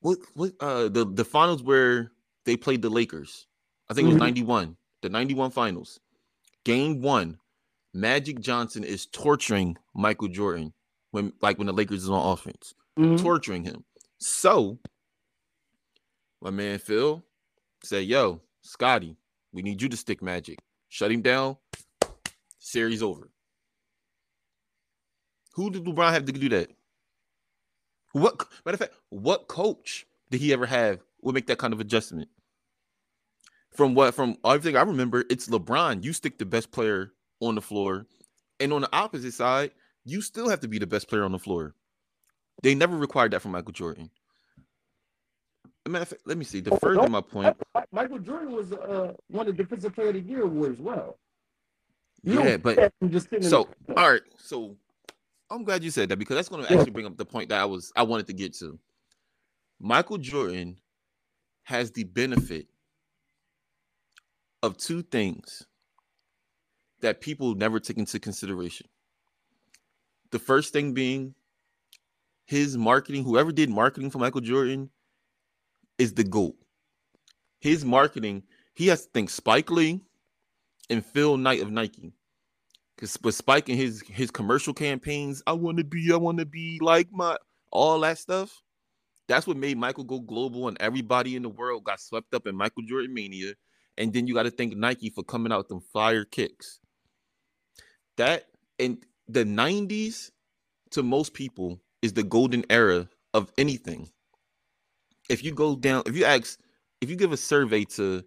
what 0.00 0.18
what 0.34 0.52
uh 0.60 0.90
the 0.90 1.06
the 1.06 1.24
finals 1.24 1.62
where 1.62 2.12
they 2.44 2.58
played 2.58 2.82
the 2.82 2.90
Lakers. 2.90 3.46
I 3.88 3.94
think 3.94 4.04
it 4.04 4.08
was 4.08 4.16
Mhm. 4.16 4.18
91, 4.18 4.76
the 5.00 5.08
91 5.08 5.50
finals. 5.50 5.98
Game 6.64 7.00
1, 7.00 7.38
Magic 7.94 8.40
Johnson 8.40 8.84
is 8.84 9.06
torturing 9.06 9.78
Michael 9.94 10.28
Jordan 10.28 10.74
when 11.12 11.32
like 11.40 11.56
when 11.56 11.68
the 11.68 11.72
Lakers 11.72 12.02
is 12.02 12.10
on 12.10 12.32
offense 12.34 12.74
mhm, 12.98 13.18
torturing 13.22 13.64
him. 13.64 13.82
So 14.18 14.78
my 16.46 16.52
man 16.52 16.78
Phil 16.78 17.24
said, 17.82 18.04
Yo, 18.04 18.40
Scottie, 18.62 19.16
we 19.52 19.62
need 19.62 19.82
you 19.82 19.88
to 19.88 19.96
stick 19.96 20.22
magic. 20.22 20.60
Shut 20.88 21.10
him 21.10 21.20
down. 21.20 21.56
Series 22.60 23.02
over. 23.02 23.32
Who 25.54 25.72
did 25.72 25.84
LeBron 25.84 26.12
have 26.12 26.24
to 26.26 26.30
do 26.32 26.48
that? 26.50 26.70
What 28.12 28.46
matter 28.64 28.74
of 28.74 28.78
fact, 28.78 28.94
what 29.08 29.48
coach 29.48 30.06
did 30.30 30.40
he 30.40 30.52
ever 30.52 30.66
have 30.66 31.00
would 31.20 31.34
make 31.34 31.48
that 31.48 31.58
kind 31.58 31.72
of 31.72 31.80
adjustment? 31.80 32.28
From 33.72 33.96
what 33.96 34.14
from 34.14 34.36
everything 34.44 34.76
I 34.76 34.82
remember, 34.82 35.24
it's 35.28 35.48
LeBron. 35.48 36.04
You 36.04 36.12
stick 36.12 36.38
the 36.38 36.46
best 36.46 36.70
player 36.70 37.10
on 37.42 37.56
the 37.56 37.60
floor. 37.60 38.06
And 38.60 38.72
on 38.72 38.82
the 38.82 38.96
opposite 38.96 39.34
side, 39.34 39.72
you 40.04 40.22
still 40.22 40.48
have 40.48 40.60
to 40.60 40.68
be 40.68 40.78
the 40.78 40.86
best 40.86 41.08
player 41.08 41.24
on 41.24 41.32
the 41.32 41.40
floor. 41.40 41.74
They 42.62 42.76
never 42.76 42.96
required 42.96 43.32
that 43.32 43.42
from 43.42 43.50
Michael 43.50 43.72
Jordan. 43.72 44.10
Matter 45.86 46.02
of 46.02 46.08
fact, 46.08 46.22
let 46.26 46.36
me 46.36 46.44
see. 46.44 46.60
To 46.62 46.76
further 46.78 47.08
my 47.08 47.20
point, 47.20 47.56
Michael 47.92 48.18
Jordan 48.18 48.52
was 48.52 48.72
uh, 48.72 49.12
won 49.30 49.46
the 49.46 49.52
Defensive 49.52 49.94
Player 49.94 50.08
of 50.08 50.14
the 50.14 50.20
Year 50.20 50.42
award 50.42 50.72
as 50.72 50.80
well. 50.80 51.18
You 52.22 52.42
yeah, 52.42 52.56
but 52.56 52.92
just 53.08 53.28
so 53.42 53.68
the- 53.86 53.96
all 53.96 54.12
right. 54.12 54.22
So 54.36 54.76
I'm 55.50 55.62
glad 55.62 55.84
you 55.84 55.90
said 55.90 56.08
that 56.08 56.18
because 56.18 56.36
that's 56.36 56.48
going 56.48 56.64
to 56.64 56.72
actually 56.72 56.90
bring 56.90 57.06
up 57.06 57.16
the 57.16 57.24
point 57.24 57.50
that 57.50 57.60
I 57.60 57.64
was 57.64 57.92
I 57.94 58.02
wanted 58.02 58.26
to 58.26 58.32
get 58.32 58.54
to. 58.54 58.78
Michael 59.78 60.18
Jordan 60.18 60.76
has 61.62 61.92
the 61.92 62.04
benefit 62.04 62.66
of 64.62 64.76
two 64.76 65.02
things 65.02 65.66
that 67.00 67.20
people 67.20 67.54
never 67.54 67.78
take 67.78 67.98
into 67.98 68.18
consideration. 68.18 68.88
The 70.30 70.38
first 70.38 70.72
thing 70.72 70.94
being 70.94 71.34
his 72.46 72.76
marketing, 72.76 73.22
whoever 73.22 73.52
did 73.52 73.70
marketing 73.70 74.10
for 74.10 74.18
Michael 74.18 74.40
Jordan 74.40 74.90
is 75.98 76.12
the 76.12 76.24
GOAT. 76.24 76.54
His 77.60 77.84
marketing, 77.84 78.42
he 78.74 78.88
has 78.88 79.04
to 79.04 79.10
think 79.12 79.30
Spike 79.30 79.70
Lee 79.70 80.00
and 80.90 81.04
Phil 81.04 81.36
Knight 81.36 81.62
of 81.62 81.70
Nike. 81.70 82.12
Because 82.94 83.18
with 83.22 83.34
Spike 83.34 83.68
and 83.68 83.78
his 83.78 84.02
his 84.08 84.30
commercial 84.30 84.72
campaigns, 84.72 85.42
I 85.46 85.52
want 85.52 85.78
to 85.78 85.84
be, 85.84 86.12
I 86.12 86.16
want 86.16 86.38
to 86.38 86.46
be 86.46 86.78
like 86.80 87.08
my 87.12 87.36
all 87.70 88.00
that 88.00 88.18
stuff. 88.18 88.62
That's 89.28 89.46
what 89.46 89.56
made 89.56 89.76
Michael 89.76 90.04
go 90.04 90.20
global, 90.20 90.68
and 90.68 90.76
everybody 90.80 91.36
in 91.36 91.42
the 91.42 91.48
world 91.48 91.84
got 91.84 92.00
swept 92.00 92.32
up 92.32 92.46
in 92.46 92.56
Michael 92.56 92.84
Jordan 92.88 93.12
mania. 93.12 93.54
And 93.98 94.12
then 94.12 94.26
you 94.26 94.34
got 94.34 94.44
to 94.44 94.50
thank 94.50 94.76
Nike 94.76 95.10
for 95.10 95.24
coming 95.24 95.52
out 95.52 95.58
with 95.58 95.68
them 95.68 95.80
fire 95.80 96.24
kicks. 96.24 96.80
That 98.16 98.46
and 98.78 99.04
the 99.28 99.44
90s 99.44 100.30
to 100.92 101.02
most 101.02 101.34
people 101.34 101.80
is 102.02 102.12
the 102.12 102.22
golden 102.22 102.64
era 102.70 103.08
of 103.34 103.50
anything. 103.58 104.08
If 105.28 105.42
you 105.42 105.52
go 105.52 105.76
down, 105.76 106.02
if 106.06 106.16
you 106.16 106.24
ask, 106.24 106.58
if 107.00 107.10
you 107.10 107.16
give 107.16 107.32
a 107.32 107.36
survey 107.36 107.84
to 107.84 108.24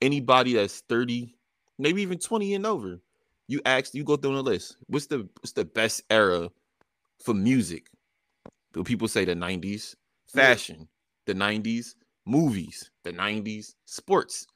anybody 0.00 0.54
that's 0.54 0.80
30, 0.88 1.34
maybe 1.78 2.02
even 2.02 2.18
20 2.18 2.54
and 2.54 2.66
over, 2.66 3.00
you 3.48 3.60
ask, 3.64 3.94
you 3.94 4.04
go 4.04 4.16
through 4.16 4.36
the 4.36 4.42
list. 4.42 4.76
What's 4.86 5.06
the 5.06 5.28
what's 5.40 5.52
the 5.52 5.64
best 5.64 6.02
era 6.10 6.50
for 7.22 7.34
music? 7.34 7.88
Do 8.72 8.82
people 8.82 9.08
say 9.08 9.24
the 9.24 9.34
90s? 9.34 9.94
Fashion, 10.26 10.88
the 11.26 11.34
90s, 11.34 11.94
movies, 12.26 12.90
the 13.04 13.12
90s, 13.12 13.74
sports. 13.84 14.46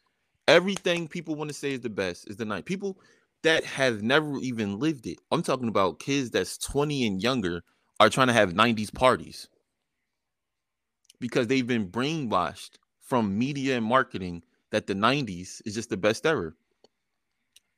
Everything 0.49 1.07
people 1.07 1.37
want 1.37 1.49
to 1.49 1.55
say 1.55 1.75
is 1.75 1.81
the 1.81 1.91
best 1.91 2.29
is 2.29 2.37
the 2.37 2.45
night. 2.45 2.65
People 2.65 2.99
that 3.43 3.65
have 3.65 4.03
never 4.03 4.39
even 4.39 4.79
lived 4.79 5.07
it. 5.07 5.19
I'm 5.31 5.43
talking 5.43 5.69
about 5.69 6.01
kids 6.01 6.31
that's 6.31 6.59
20 6.59 7.07
and 7.07 7.23
younger 7.23 7.63
are 8.01 8.09
trying 8.09 8.27
to 8.29 8.33
have 8.33 8.55
90s 8.55 8.93
parties 8.93 9.49
because 11.21 11.47
they've 11.47 11.67
been 11.67 11.89
brainwashed 11.89 12.77
from 13.01 13.39
media 13.39 13.77
and 13.77 13.85
marketing 13.87 14.43
that 14.71 14.87
the 14.87 14.95
90s 14.95 15.63
is 15.65 15.75
just 15.75 15.91
the 15.91 15.97
best 15.97 16.27
ever. 16.27 16.57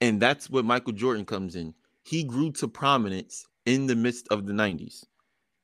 And 0.01 0.21
that's 0.21 0.51
what 0.51 0.65
Michael 0.65 0.93
Jordan 0.93 1.25
comes 1.25 1.57
in. 1.57 1.75
He 2.03 2.25
grew 2.25 2.51
to 2.53 2.69
prominence 2.69 3.47
in 3.67 3.87
the 3.87 3.95
midst 3.97 4.27
of 4.29 4.47
the 4.47 4.53
90s. 4.53 5.05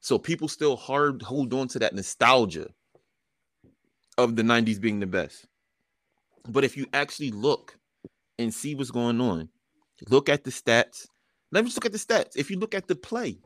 So 0.01 0.19
people 0.19 0.49
still 0.49 0.77
hard 0.77 1.23
hold 1.23 1.53
on 1.53 1.69
to 1.69 1.79
that 1.81 1.95
nostalgia 1.95 2.69
of 4.19 4.37
the 4.37 4.43
90s 4.43 4.81
being 4.81 5.01
the 5.01 5.07
best. 5.07 5.47
But 6.49 6.65
if 6.65 6.77
you 6.77 6.87
actually 6.93 7.33
look 7.33 7.79
and 8.39 8.55
see 8.55 8.75
what's 8.75 8.91
going 8.91 9.21
on, 9.21 9.49
look 10.09 10.29
at 10.29 10.45
the 10.45 10.51
stats. 10.51 11.07
Let 11.51 11.65
me 11.65 11.71
just 11.71 11.77
look 11.77 11.87
at 11.87 11.93
the 11.93 11.99
stats. 11.99 12.37
If 12.37 12.51
you 12.51 12.59
look 12.59 12.75
at 12.75 12.87
the 12.87 12.95
play, 12.95 13.39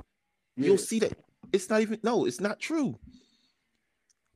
Yeah. 0.57 0.67
you'll 0.67 0.79
see 0.79 0.99
that 0.99 1.19
it's 1.53 1.71
not 1.71 1.81
even 1.81 1.99
no, 2.03 2.27
it's 2.27 2.41
not 2.41 2.61
true. 2.61 2.99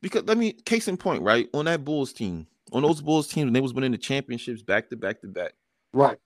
Because 0.05 0.25
let 0.25 0.37
me 0.37 0.53
case 0.53 0.87
in 0.87 0.99
point, 0.99 1.23
right? 1.23 1.49
On 1.55 1.65
that 1.65 1.83
Bulls 1.83 2.13
team, 2.13 2.47
on 2.73 2.83
those 2.83 3.01
Bulls 3.01 3.27
teams, 3.27 3.47
when 3.47 3.55
they 3.55 3.63
was 3.63 3.73
winning 3.73 3.91
the 3.91 3.97
championships 3.97 4.61
back 4.61 4.91
to 4.91 4.97
back 4.97 5.23
to 5.23 5.29
back. 5.29 5.55
right. 5.95 6.19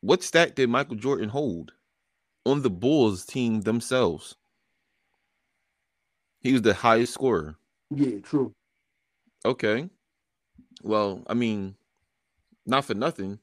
What 0.00 0.22
stat 0.22 0.56
did 0.56 0.70
Michael 0.70 0.96
Jordan 0.96 1.28
hold 1.28 1.72
on 2.46 2.62
the 2.62 2.70
Bulls 2.70 3.26
team 3.26 3.60
themselves? 3.60 4.36
He 6.40 6.54
was 6.54 6.62
the 6.62 6.72
highest 6.72 7.12
scorer. 7.12 7.56
Yeah, 7.94 8.20
true. 8.20 8.54
Okay. 9.44 9.90
Well, 10.82 11.22
I 11.26 11.34
mean, 11.34 11.74
not 12.64 12.86
for 12.86 12.94
nothing. 12.94 13.38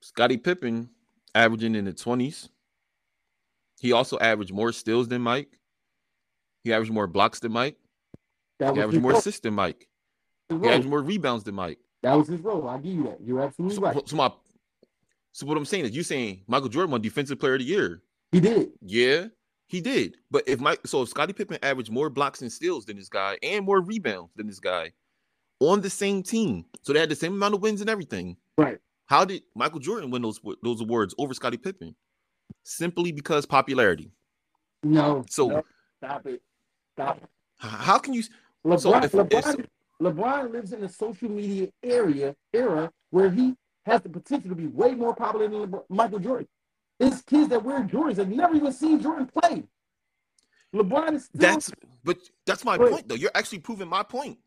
Scottie 0.00 0.36
Pippen 0.36 0.90
averaging 1.34 1.74
in 1.74 1.86
the 1.86 1.92
20s. 1.92 2.50
He 3.80 3.90
also 3.90 4.16
averaged 4.20 4.52
more 4.52 4.70
steals 4.70 5.08
than 5.08 5.22
Mike. 5.22 5.59
He 6.64 6.72
averaged 6.72 6.92
more 6.92 7.06
blocks 7.06 7.40
than 7.40 7.52
Mike. 7.52 7.76
That 8.58 8.74
He 8.74 8.80
averaged 8.82 9.02
more 9.02 9.12
assists 9.12 9.40
than 9.40 9.54
Mike. 9.54 9.88
He 10.48 10.56
averaged 10.56 10.88
more 10.88 11.02
rebounds 11.02 11.44
than 11.44 11.54
Mike. 11.54 11.78
That 12.02 12.14
was 12.14 12.28
his 12.28 12.40
role. 12.40 12.68
I 12.68 12.76
give 12.78 12.94
you 12.94 13.02
that. 13.04 13.18
You're 13.22 13.40
absolutely 13.40 13.76
So, 13.76 13.82
right. 13.82 14.08
so 14.08 14.16
my 14.16 14.32
so 15.32 15.46
what 15.46 15.56
I'm 15.56 15.64
saying 15.64 15.84
is 15.84 15.94
you 15.96 16.02
saying 16.02 16.42
Michael 16.48 16.68
Jordan 16.68 16.90
won 16.90 17.00
defensive 17.02 17.38
player 17.38 17.54
of 17.54 17.60
the 17.60 17.64
year. 17.66 18.02
He 18.32 18.40
did. 18.40 18.70
Yeah, 18.82 19.26
he 19.68 19.80
did. 19.80 20.16
But 20.30 20.44
if 20.46 20.60
Mike 20.60 20.80
so 20.86 21.02
if 21.02 21.08
Scottie 21.08 21.32
Pippen 21.32 21.58
averaged 21.62 21.90
more 21.90 22.10
blocks 22.10 22.42
and 22.42 22.50
steals 22.52 22.84
than 22.86 22.96
this 22.96 23.08
guy 23.08 23.38
and 23.42 23.64
more 23.64 23.80
rebounds 23.80 24.32
than 24.34 24.46
this 24.46 24.60
guy 24.60 24.92
on 25.60 25.80
the 25.82 25.90
same 25.90 26.22
team, 26.22 26.64
so 26.82 26.92
they 26.92 27.00
had 27.00 27.08
the 27.10 27.14
same 27.16 27.32
amount 27.34 27.54
of 27.54 27.62
wins 27.62 27.80
and 27.80 27.90
everything. 27.90 28.36
Right. 28.58 28.78
How 29.06 29.24
did 29.24 29.42
Michael 29.54 29.80
Jordan 29.80 30.10
win 30.10 30.22
those 30.22 30.40
those 30.62 30.80
awards 30.80 31.14
over 31.18 31.34
Scottie 31.34 31.58
Pippen? 31.58 31.94
Simply 32.64 33.12
because 33.12 33.46
popularity. 33.46 34.10
No. 34.82 35.24
So 35.28 35.48
no, 35.48 35.62
stop 36.02 36.26
it. 36.26 36.42
Stop 36.92 37.28
how 37.58 37.98
can 37.98 38.14
you 38.14 38.22
LeBron, 38.64 38.80
So 38.80 38.94
if- 38.96 39.14
if 39.32 39.44
so- 39.44 39.64
LeBron 40.00 40.50
lives 40.52 40.72
in 40.72 40.82
a 40.82 40.88
social 40.88 41.28
media 41.30 41.70
area 41.82 42.34
era 42.52 42.92
where 43.10 43.30
he 43.30 43.56
has 43.84 44.02
the 44.02 44.08
potential 44.08 44.50
to 44.50 44.54
be 44.54 44.66
way 44.66 44.94
more 44.94 45.14
popular 45.14 45.48
than 45.48 45.70
LeBron, 45.70 45.84
Michael 45.88 46.18
Jordan. 46.18 46.48
It's 46.98 47.22
kids 47.22 47.48
that 47.48 47.62
wear 47.62 47.82
Jordans 47.84 48.16
have 48.16 48.28
never 48.28 48.54
even 48.54 48.72
seen 48.72 49.00
Jordan 49.00 49.26
play. 49.26 49.64
LeBron 50.74 51.14
is 51.14 51.24
still, 51.24 51.40
That's 51.40 51.72
but 52.04 52.18
that's 52.46 52.64
my 52.64 52.78
Wait. 52.78 52.90
point 52.90 53.08
though. 53.08 53.14
You're 53.14 53.30
actually 53.34 53.60
proving 53.60 53.88
my 53.88 54.02
point. 54.02 54.38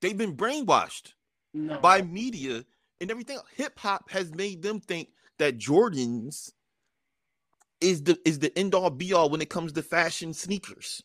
They've 0.00 0.16
been 0.16 0.36
brainwashed 0.36 1.12
no. 1.52 1.78
by 1.80 2.02
media 2.02 2.64
and 3.00 3.10
everything. 3.10 3.38
Hip 3.56 3.78
hop 3.78 4.10
has 4.10 4.32
made 4.32 4.62
them 4.62 4.80
think 4.80 5.10
that 5.38 5.58
Jordans 5.58 6.52
is 7.80 8.02
the 8.02 8.18
is 8.24 8.38
the 8.38 8.56
end 8.58 8.74
all 8.74 8.90
be 8.90 9.12
all 9.12 9.30
when 9.30 9.42
it 9.42 9.50
comes 9.50 9.72
to 9.72 9.82
fashion 9.82 10.32
sneakers. 10.32 11.02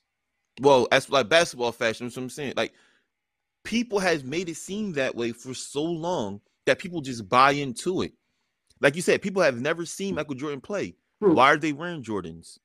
Well, 0.61 0.88
as 0.91 1.10
like 1.10 1.30
basketball 1.30 1.72
fashion, 1.72 2.06
that's 2.06 2.15
what 2.15 2.23
I'm 2.23 2.30
saying. 2.30 2.53
Like 2.56 2.73
people 3.64 3.99
has 3.99 4.23
made 4.23 4.49
it 4.49 4.57
seem 4.57 4.94
that 4.94 5.15
way 5.15 5.32
for 5.32 5.53
so 5.53 5.84
long 5.84 6.41
that 6.65 6.80
people 6.80 7.02
just 7.02 7.27
buy 7.27 7.52
into 7.52 8.02
it. 8.02 8.14
Like 8.82 8.95
you 8.95 9.02
said, 9.02 9.22
people 9.22 9.41
have 9.41 9.60
never 9.60 9.86
seen 9.86 10.15
Michael 10.15 10.36
Jordan 10.36 10.61
play. 10.61 10.95
Why 11.19 11.53
are 11.53 11.57
they 11.57 11.73
wearing 11.73 12.03
Jordans? 12.03 12.60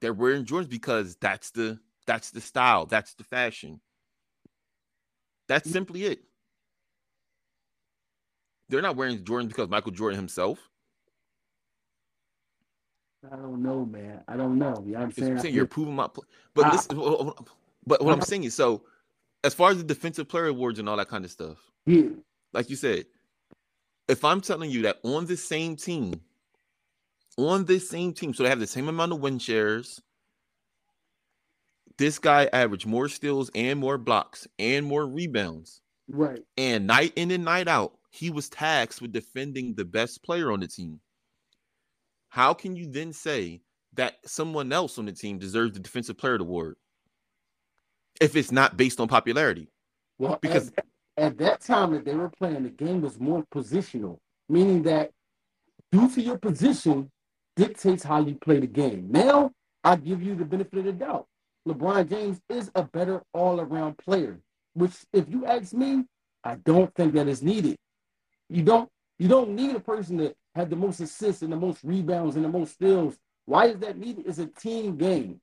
They're 0.00 0.12
wearing 0.12 0.44
Jordans 0.44 0.68
because 0.68 1.16
that's 1.20 1.50
the 1.50 1.78
that's 2.06 2.30
the 2.30 2.40
style, 2.40 2.86
that's 2.86 3.14
the 3.14 3.24
fashion. 3.24 3.80
That's 5.48 5.68
mm. 5.68 5.72
simply 5.72 6.04
it. 6.04 6.20
They're 8.68 8.82
not 8.82 8.96
wearing 8.96 9.24
Jordans 9.24 9.48
because 9.48 9.68
Michael 9.68 9.92
Jordan 9.92 10.18
himself. 10.18 10.58
I 13.30 13.36
don't 13.36 13.62
know, 13.62 13.84
man. 13.84 14.20
I 14.26 14.36
don't 14.36 14.58
know. 14.58 14.82
You 14.84 14.92
know 14.92 14.98
what 14.98 15.04
I'm 15.04 15.12
saying? 15.12 15.32
I'm 15.32 15.38
saying 15.38 15.54
you're 15.54 15.66
proving 15.66 15.94
my 15.94 16.08
point. 16.08 16.28
But 16.54 16.66
I- 16.66 16.72
listen, 16.72 16.96
but 16.96 18.02
what 18.02 18.12
I'm 18.12 18.18
uh-huh. 18.18 18.24
saying 18.24 18.44
is 18.44 18.54
so 18.54 18.82
as 19.44 19.54
far 19.54 19.70
as 19.70 19.78
the 19.78 19.84
defensive 19.84 20.28
player 20.28 20.46
awards 20.46 20.78
and 20.78 20.88
all 20.88 20.96
that 20.96 21.08
kind 21.08 21.24
of 21.24 21.30
stuff, 21.30 21.58
yeah. 21.86 22.08
like 22.52 22.70
you 22.70 22.76
said, 22.76 23.06
if 24.08 24.24
I'm 24.24 24.40
telling 24.40 24.70
you 24.70 24.82
that 24.82 24.98
on 25.02 25.26
the 25.26 25.36
same 25.36 25.76
team, 25.76 26.20
on 27.36 27.64
this 27.64 27.88
same 27.88 28.12
team, 28.12 28.34
so 28.34 28.42
they 28.42 28.48
have 28.48 28.60
the 28.60 28.66
same 28.66 28.88
amount 28.88 29.12
of 29.12 29.20
win 29.20 29.38
shares, 29.38 30.00
this 31.98 32.18
guy 32.18 32.48
averaged 32.52 32.86
more 32.86 33.08
steals 33.08 33.50
and 33.54 33.78
more 33.78 33.98
blocks 33.98 34.46
and 34.58 34.86
more 34.86 35.06
rebounds. 35.06 35.80
Right. 36.08 36.42
And 36.56 36.86
night 36.86 37.12
in 37.16 37.30
and 37.30 37.44
night 37.44 37.68
out, 37.68 37.98
he 38.10 38.30
was 38.30 38.48
tasked 38.48 39.00
with 39.00 39.12
defending 39.12 39.74
the 39.74 39.84
best 39.84 40.22
player 40.22 40.52
on 40.52 40.60
the 40.60 40.68
team. 40.68 41.00
How 42.32 42.54
can 42.54 42.74
you 42.74 42.86
then 42.86 43.12
say 43.12 43.60
that 43.92 44.14
someone 44.24 44.72
else 44.72 44.96
on 44.96 45.04
the 45.04 45.12
team 45.12 45.38
deserves 45.38 45.74
the 45.74 45.80
defensive 45.80 46.16
player 46.16 46.36
award 46.36 46.76
if 48.22 48.36
it's 48.36 48.50
not 48.50 48.78
based 48.78 49.00
on 49.00 49.06
popularity? 49.08 49.68
Well, 50.18 50.38
Because- 50.40 50.72
at, 50.78 50.86
at 51.18 51.38
that 51.38 51.60
time 51.60 51.92
that 51.92 52.06
they 52.06 52.14
were 52.14 52.30
playing, 52.30 52.62
the 52.62 52.70
game 52.70 53.02
was 53.02 53.20
more 53.20 53.44
positional, 53.54 54.16
meaning 54.48 54.82
that 54.84 55.10
due 55.90 56.08
to 56.08 56.22
your 56.22 56.38
position 56.38 57.10
dictates 57.54 58.02
how 58.02 58.24
you 58.24 58.36
play 58.36 58.60
the 58.60 58.66
game. 58.66 59.08
Now, 59.10 59.50
I 59.84 59.96
give 59.96 60.22
you 60.22 60.34
the 60.34 60.46
benefit 60.46 60.78
of 60.78 60.84
the 60.86 60.92
doubt. 60.92 61.26
LeBron 61.68 62.08
James 62.08 62.40
is 62.48 62.70
a 62.74 62.82
better 62.82 63.22
all-around 63.34 63.98
player, 63.98 64.40
which, 64.72 64.92
if 65.12 65.28
you 65.28 65.44
ask 65.44 65.74
me, 65.74 66.04
I 66.44 66.54
don't 66.54 66.94
think 66.94 67.12
that 67.12 67.28
is 67.28 67.42
needed. 67.42 67.76
You 68.48 68.62
don't 68.62 68.88
you 69.18 69.28
don't 69.28 69.50
need 69.50 69.76
a 69.76 69.80
person 69.80 70.16
that 70.16 70.34
had 70.54 70.70
the 70.70 70.76
most 70.76 71.00
assists 71.00 71.42
and 71.42 71.52
the 71.52 71.56
most 71.56 71.82
rebounds 71.82 72.36
and 72.36 72.44
the 72.44 72.48
most 72.48 72.74
steals. 72.74 73.16
Why 73.46 73.66
is 73.66 73.78
that 73.80 73.98
needed? 73.98 74.26
It's 74.26 74.38
a 74.38 74.46
team 74.46 74.96
game. 74.96 75.40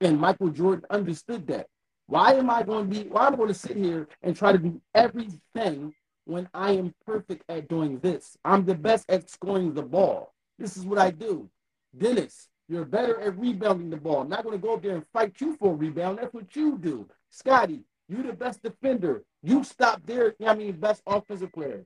And 0.00 0.18
Michael 0.18 0.50
Jordan 0.50 0.84
understood 0.90 1.46
that. 1.48 1.66
Why 2.06 2.34
am 2.34 2.50
I 2.50 2.62
going 2.62 2.90
to 2.90 3.02
be, 3.02 3.08
why 3.08 3.26
am 3.26 3.34
I 3.34 3.36
going 3.36 3.48
to 3.48 3.54
sit 3.54 3.76
here 3.76 4.08
and 4.22 4.36
try 4.36 4.52
to 4.52 4.58
do 4.58 4.80
everything 4.94 5.94
when 6.24 6.48
I 6.52 6.72
am 6.72 6.94
perfect 7.06 7.44
at 7.48 7.68
doing 7.68 7.98
this? 8.00 8.36
I'm 8.44 8.64
the 8.64 8.74
best 8.74 9.10
at 9.10 9.30
scoring 9.30 9.74
the 9.74 9.82
ball. 9.82 10.34
This 10.58 10.76
is 10.76 10.84
what 10.84 10.98
I 10.98 11.10
do. 11.10 11.48
Dennis, 11.96 12.48
you're 12.68 12.84
better 12.84 13.20
at 13.20 13.38
rebounding 13.38 13.90
the 13.90 13.96
ball. 13.96 14.22
I'm 14.22 14.28
not 14.28 14.44
going 14.44 14.58
to 14.58 14.64
go 14.64 14.74
up 14.74 14.82
there 14.82 14.96
and 14.96 15.06
fight 15.12 15.40
you 15.40 15.56
for 15.56 15.72
a 15.72 15.76
rebound. 15.76 16.18
That's 16.18 16.34
what 16.34 16.54
you 16.54 16.78
do. 16.78 17.08
Scottie, 17.30 17.84
you're 18.08 18.22
the 18.22 18.32
best 18.32 18.62
defender. 18.62 19.22
You 19.42 19.64
stop 19.64 20.02
there. 20.04 20.34
I 20.44 20.54
mean, 20.54 20.72
best 20.72 21.02
offensive 21.06 21.52
player. 21.52 21.84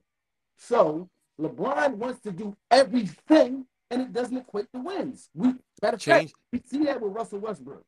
So 0.59 1.09
LeBron 1.41 1.95
wants 1.95 2.21
to 2.23 2.31
do 2.33 2.57
everything, 2.71 3.67
and 3.91 4.03
it 4.03 4.13
doesn't 4.13 4.37
equate 4.37 4.67
to 4.73 4.81
wins. 4.81 5.29
We 5.35 5.49
matter 5.83 5.97
of 5.97 6.03
fact, 6.03 6.03
Change 6.03 6.33
we 6.53 6.63
see 6.67 6.85
that 6.85 7.01
with 7.01 7.13
Russell 7.13 7.41
Westbrook. 7.41 7.85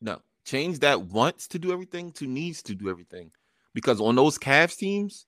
no 0.00 0.20
change 0.44 0.78
that 0.80 1.00
wants 1.00 1.48
to 1.48 1.58
do 1.58 1.72
everything 1.72 2.12
to 2.12 2.26
needs 2.26 2.62
to 2.64 2.74
do 2.74 2.88
everything. 2.88 3.30
Because 3.74 4.00
on 4.00 4.14
those 4.14 4.38
Cavs 4.38 4.76
teams, 4.76 5.26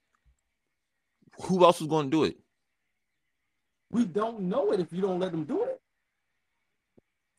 who 1.43 1.65
else 1.65 1.81
was 1.81 1.89
going 1.89 2.07
to 2.07 2.11
do 2.11 2.25
it? 2.25 2.37
We 3.91 4.05
don't 4.05 4.41
know 4.43 4.73
it 4.73 4.81
if 4.81 4.93
you 4.93 5.01
don't 5.01 5.19
let 5.19 5.33
them 5.33 5.45
do 5.45 5.65
it. 5.65 5.81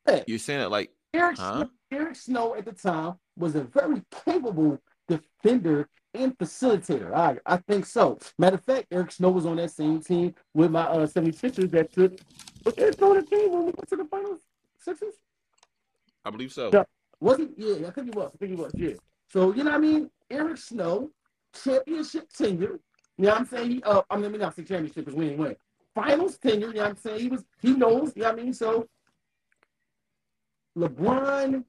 Hey, 0.06 0.24
You're 0.28 0.40
saying 0.40 0.62
it 0.62 0.70
like 0.70 0.92
Eric, 1.14 1.38
Huh? 1.38 1.58
Snow, 1.60 1.70
Eric 1.92 2.16
Snow 2.16 2.56
at 2.56 2.66
the 2.66 2.72
time 2.74 3.16
was 3.38 3.56
a 3.56 3.64
very 3.64 4.02
capable 4.26 4.80
defender 5.08 5.88
and 6.14 6.38
facilitator. 6.38 7.14
I, 7.14 7.38
I 7.46 7.58
think 7.58 7.86
so. 7.86 8.20
Matter 8.38 8.56
of 8.56 8.64
fact, 8.64 8.88
Eric 8.92 9.12
Snow 9.12 9.30
was 9.30 9.46
on 9.46 9.58
that 9.58 9.72
same 9.72 10.02
team 10.02 10.34
with 10.54 10.72
my 10.72 10.84
uh, 10.84 11.06
76ers 11.06 11.72
that 11.72 11.92
took. 11.92 12.20
Was 12.66 12.74
Eric 12.78 12.96
Snow 12.96 13.12
on 13.12 13.18
the 13.18 13.24
team 13.24 13.52
when 13.52 13.60
we 13.60 13.66
went 13.66 13.88
to 13.90 13.96
the 13.96 14.06
finals? 14.06 14.42
Sixers? 14.80 15.16
I 16.26 16.30
believe 16.30 16.52
so. 16.52 16.70
Yeah. 16.74 16.84
Was 17.20 17.38
he? 17.38 17.50
Yeah, 17.58 17.88
I 17.88 17.92
think 17.92 18.14
he 18.14 18.18
was. 18.18 18.32
I 18.34 18.38
think 18.38 18.52
he 18.52 18.56
was. 18.56 18.72
Yeah. 18.76 18.94
So 19.32 19.54
you 19.54 19.64
know 19.64 19.72
what 19.72 19.78
I 19.78 19.82
mean? 19.82 20.10
Eric 20.30 20.58
Snow, 20.58 21.12
championship 21.64 22.30
tenure. 22.30 22.80
You 23.18 23.26
know 23.26 23.32
what 23.32 23.40
I'm 23.42 23.46
saying? 23.48 23.72
He, 23.72 23.84
uh, 23.84 24.02
I 24.10 24.18
mean, 24.18 24.32
not 24.38 24.56
say 24.56 24.64
championship 24.64 25.06
because 25.06 25.16
we 25.16 25.30
ain't 25.30 25.38
win. 25.40 25.56
Finals 25.94 26.38
tenure. 26.38 26.68
You 26.68 26.74
know 26.76 26.82
what 26.82 26.90
I'm 26.92 26.98
saying? 26.98 27.20
He 27.20 27.28
was. 27.28 27.44
He 27.62 27.74
knows. 27.74 28.14
You 28.16 28.24
know 28.24 28.30
what 28.30 28.40
I 28.40 28.44
mean? 28.44 28.54
So 28.54 28.88
LeBron 30.78 31.64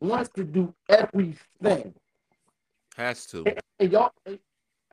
wants 0.00 0.30
to 0.30 0.44
do 0.44 0.74
everything, 0.88 1.94
Has 2.98 3.24
to. 3.26 3.44
and 3.78 3.92
y'all. 3.92 4.10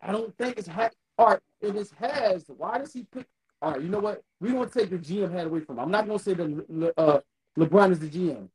I 0.02 0.12
don't 0.12 0.36
think 0.38 0.58
it's 0.60 0.68
ha- 0.68 0.92
all 1.18 1.28
right. 1.28 1.40
If 1.62 1.76
it's 1.76 1.92
has, 2.00 2.46
why 2.56 2.78
does 2.78 2.94
he 2.94 3.04
pick? 3.12 3.26
All 3.62 3.72
right, 3.72 3.82
you 3.82 3.90
know 3.90 4.00
what? 4.00 4.22
We 4.40 4.52
gonna 4.52 4.70
take 4.70 4.92
the 4.92 4.98
GM 4.98 5.32
hat 5.32 5.48
away 5.48 5.62
from 5.62 5.78
him. 5.78 5.86
I'm 5.86 5.92
not 5.92 6.06
gonna 6.06 6.20
say 6.20 6.36
that 6.36 6.70
Le- 6.70 6.94
uh, 6.98 7.20
LeBron 7.58 7.92
is 7.92 8.00
the 8.00 8.08
GM. 8.10 8.48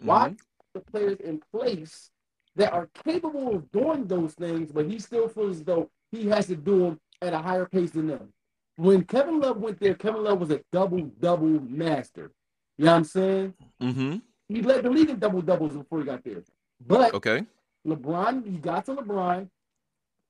Why 0.00 0.30
Mhm. 0.30 0.38
the 0.74 0.80
players 0.80 1.20
in 1.20 1.42
place 1.52 2.10
that 2.54 2.72
are 2.72 2.88
capable 3.04 3.54
of 3.56 3.70
doing 3.70 4.06
those 4.06 4.32
things, 4.34 4.72
but 4.72 4.86
he 4.86 4.98
still 4.98 5.28
feels 5.28 5.56
as 5.58 5.64
though 5.64 5.90
he 6.10 6.26
has 6.28 6.46
to 6.46 6.56
do 6.56 6.78
them 6.80 7.00
at 7.20 7.34
a 7.34 7.38
higher 7.38 7.66
pace 7.66 7.90
than 7.90 8.06
them. 8.06 8.32
When 8.76 9.04
Kevin 9.04 9.40
Love 9.40 9.58
went 9.58 9.78
there, 9.78 9.94
Kevin 9.94 10.22
Love 10.24 10.40
was 10.40 10.50
a 10.50 10.62
double 10.72 11.02
double 11.20 11.48
master. 11.60 12.30
You 12.78 12.86
know 12.86 12.92
what 12.92 12.96
I'm 12.98 13.04
saying? 13.04 13.54
Mm-hmm. 13.82 14.16
He 14.48 14.62
led 14.62 14.84
the 14.84 14.90
league 14.90 15.10
in 15.10 15.18
double 15.18 15.42
doubles 15.42 15.74
before 15.76 15.98
he 15.98 16.04
got 16.06 16.22
there. 16.24 16.42
But 16.86 17.12
Okay. 17.14 17.44
LeBron, 17.86 18.44
he 18.44 18.58
got 18.58 18.84
to 18.86 18.94
LeBron, 18.94 19.48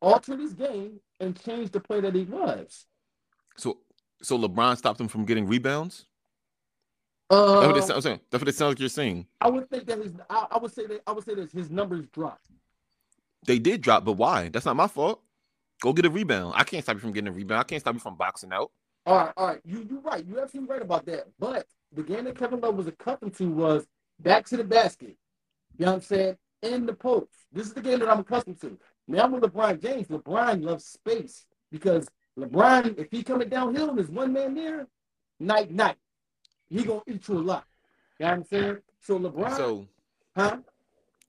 altered 0.01 0.41
his 0.41 0.53
game, 0.55 1.01
and 1.21 1.41
changed 1.43 1.73
the 1.73 1.81
play 1.81 2.01
that 2.01 2.15
he 2.15 2.23
was. 2.25 2.87
So 3.57 3.79
so 4.23 4.39
LeBron 4.39 4.77
stopped 4.77 5.01
him 5.01 5.09
from 5.09 5.25
getting 5.25 5.47
rebounds? 5.47 6.07
That's 7.31 7.67
what 7.67 7.77
it 7.77 7.83
Uh, 7.83 7.87
sounds 7.87 8.05
saying. 8.05 8.21
That's 8.31 8.41
what 8.43 8.49
it 8.49 8.55
sounds 8.55 8.73
like 8.73 8.81
you're 8.81 8.89
saying. 8.89 9.27
I 9.41 9.49
would 9.49 9.69
think 9.69 9.87
that 9.87 9.99
his, 9.99 10.13
I, 10.31 10.47
I 10.53 10.59
would 10.59 10.73
say 10.73 10.87
that 10.87 11.03
I 11.07 11.13
would 11.13 11.25
say 11.25 11.35
that 11.35 11.51
his 11.51 11.71
numbers 11.71 12.07
dropped. 12.13 12.47
They 13.47 13.59
did 13.59 13.81
drop, 13.81 14.05
but 14.05 14.13
why? 14.13 14.49
That's 14.49 14.67
not 14.67 14.77
my 14.77 14.87
fault. 14.87 15.23
Go 15.83 15.93
get 15.93 16.07
a 16.07 16.11
rebound. 16.11 16.55
I 16.57 16.65
can't 16.65 16.83
stop 16.83 16.97
you 16.97 17.01
from 17.01 17.13
getting 17.13 17.29
a 17.29 17.33
rebound. 17.33 17.61
I 17.61 17.65
can't 17.65 17.81
stop 17.81 17.95
you 17.95 18.01
from 18.01 18.17
boxing 18.17 18.53
out. 18.53 18.71
All 19.05 19.17
right, 19.17 19.33
all 19.37 19.47
right. 19.49 19.61
You 19.65 19.87
you're 19.89 20.01
right. 20.01 20.25
You're 20.27 20.41
absolutely 20.41 20.73
right 20.73 20.83
about 20.83 21.07
that. 21.07 21.27
But 21.39 21.67
the 21.93 22.03
game 22.03 22.25
that 22.25 22.39
Kevin 22.39 22.61
Love 22.61 22.77
was 22.77 22.87
accustomed 22.87 23.35
to 23.37 23.51
was 23.51 23.87
back 24.21 24.47
to 24.47 24.57
the 24.57 24.65
basket. 24.65 25.17
You 25.79 25.85
know 25.87 25.93
what 25.93 25.97
I'm 25.97 26.03
saying? 26.03 26.37
In 26.63 26.87
the 26.87 26.95
post. 26.95 27.29
This 27.53 27.67
is 27.67 27.75
the 27.75 27.81
game 27.83 28.01
that 28.01 28.09
I'm 28.09 28.21
accustomed 28.21 28.61
to. 28.63 28.79
Now 29.07 29.29
with 29.29 29.43
LeBron 29.43 29.81
James, 29.81 30.09
LeBron 30.09 30.63
loves 30.65 30.85
space 30.87 31.47
because 31.71 32.09
LeBron, 32.39 32.99
if 32.99 33.09
he 33.11 33.23
coming 33.23 33.49
downhill 33.49 33.91
and 33.91 33.99
there's 33.99 34.11
one 34.11 34.33
man 34.33 34.55
there, 34.55 34.87
night 35.39 35.71
night, 35.71 35.97
he 36.69 36.83
gonna 36.83 37.03
eat 37.07 37.29
you 37.29 37.39
a 37.39 37.41
lot. 37.41 37.65
You 38.19 38.27
know 38.27 38.31
what 38.33 38.37
I'm 38.39 38.45
saying? 38.45 38.77
So 39.01 39.19
LeBron, 39.19 39.57
So 39.57 39.87
huh? 40.37 40.57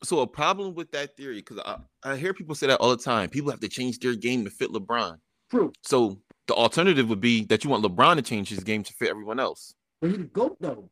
so 0.03 0.21
a 0.21 0.27
problem 0.27 0.73
with 0.73 0.91
that 0.91 1.15
theory, 1.17 1.35
because 1.37 1.59
I, 1.59 1.77
I 2.03 2.15
hear 2.15 2.33
people 2.33 2.55
say 2.55 2.67
that 2.67 2.79
all 2.79 2.89
the 2.95 3.03
time. 3.03 3.29
People 3.29 3.51
have 3.51 3.59
to 3.59 3.69
change 3.69 3.99
their 3.99 4.15
game 4.15 4.43
to 4.45 4.49
fit 4.49 4.71
LeBron. 4.71 5.17
True. 5.51 5.71
So 5.83 6.19
the 6.47 6.55
alternative 6.55 7.09
would 7.09 7.21
be 7.21 7.43
that 7.45 7.63
you 7.63 7.69
want 7.69 7.83
LeBron 7.83 8.15
to 8.15 8.21
change 8.21 8.49
his 8.49 8.63
game 8.63 8.81
to 8.83 8.93
fit 8.93 9.09
everyone 9.09 9.39
else. 9.39 9.73
But 10.01 10.09
he's 10.11 10.19
the 10.19 10.23
GOAT 10.25 10.57
though. 10.59 10.89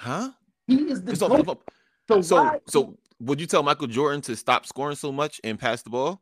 Huh? 0.00 0.30
He 0.66 0.74
is 0.90 1.02
the 1.02 1.12
It's 1.12 1.22
all- 1.22 1.42
GOAT. 1.42 1.62
So, 2.08 2.20
So 2.22 2.36
why, 2.36 2.60
so 2.68 2.96
would 3.20 3.40
you 3.40 3.46
tell 3.46 3.62
Michael 3.62 3.86
Jordan 3.86 4.20
to 4.22 4.36
stop 4.36 4.66
scoring 4.66 4.96
so 4.96 5.10
much 5.12 5.40
and 5.44 5.58
pass 5.58 5.82
the 5.82 5.90
ball? 5.90 6.20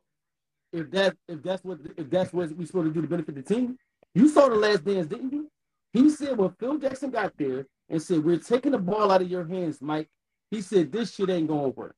if 0.73 0.91
that 0.91 1.15
if 1.29 1.41
that's 1.41 1.63
what 1.63 1.79
if 1.95 2.09
that's 2.09 2.33
what 2.33 2.51
we 2.57 2.65
supposed 2.65 2.87
to 2.87 2.93
do 2.93 3.01
to 3.01 3.07
benefit 3.07 3.35
the 3.35 3.41
team, 3.41 3.77
you 4.13 4.27
saw 4.27 4.49
the 4.49 4.55
last 4.55 4.83
dance, 4.83 5.07
didn't 5.07 5.31
you? 5.31 5.49
He 5.93 6.09
said 6.09 6.37
when 6.37 6.51
Phil 6.59 6.77
Jackson 6.77 7.11
got 7.11 7.31
there 7.37 7.65
and 7.89 8.01
said, 8.01 8.23
We're 8.23 8.37
taking 8.39 8.73
the 8.73 8.77
ball 8.77 9.11
out 9.11 9.21
of 9.21 9.29
your 9.31 9.45
hands, 9.45 9.81
Mike. 9.81 10.09
He 10.51 10.61
said, 10.61 10.91
This 10.91 11.13
shit 11.13 11.29
ain't 11.29 11.47
gonna 11.47 11.69
work. 11.69 11.95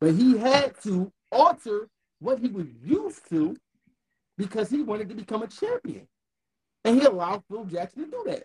But 0.00 0.14
he 0.14 0.36
had 0.36 0.78
to 0.82 1.10
alter 1.32 1.88
what 2.18 2.38
he 2.38 2.48
was 2.48 2.66
used 2.84 3.28
to 3.30 3.56
because 4.36 4.68
he 4.68 4.82
wanted 4.82 5.08
to 5.08 5.14
become 5.14 5.42
a 5.42 5.46
champion. 5.46 6.06
And 6.84 7.00
he 7.00 7.06
allowed 7.06 7.42
Phil 7.48 7.64
Jackson 7.64 8.04
to 8.04 8.10
do 8.10 8.22
that. 8.26 8.44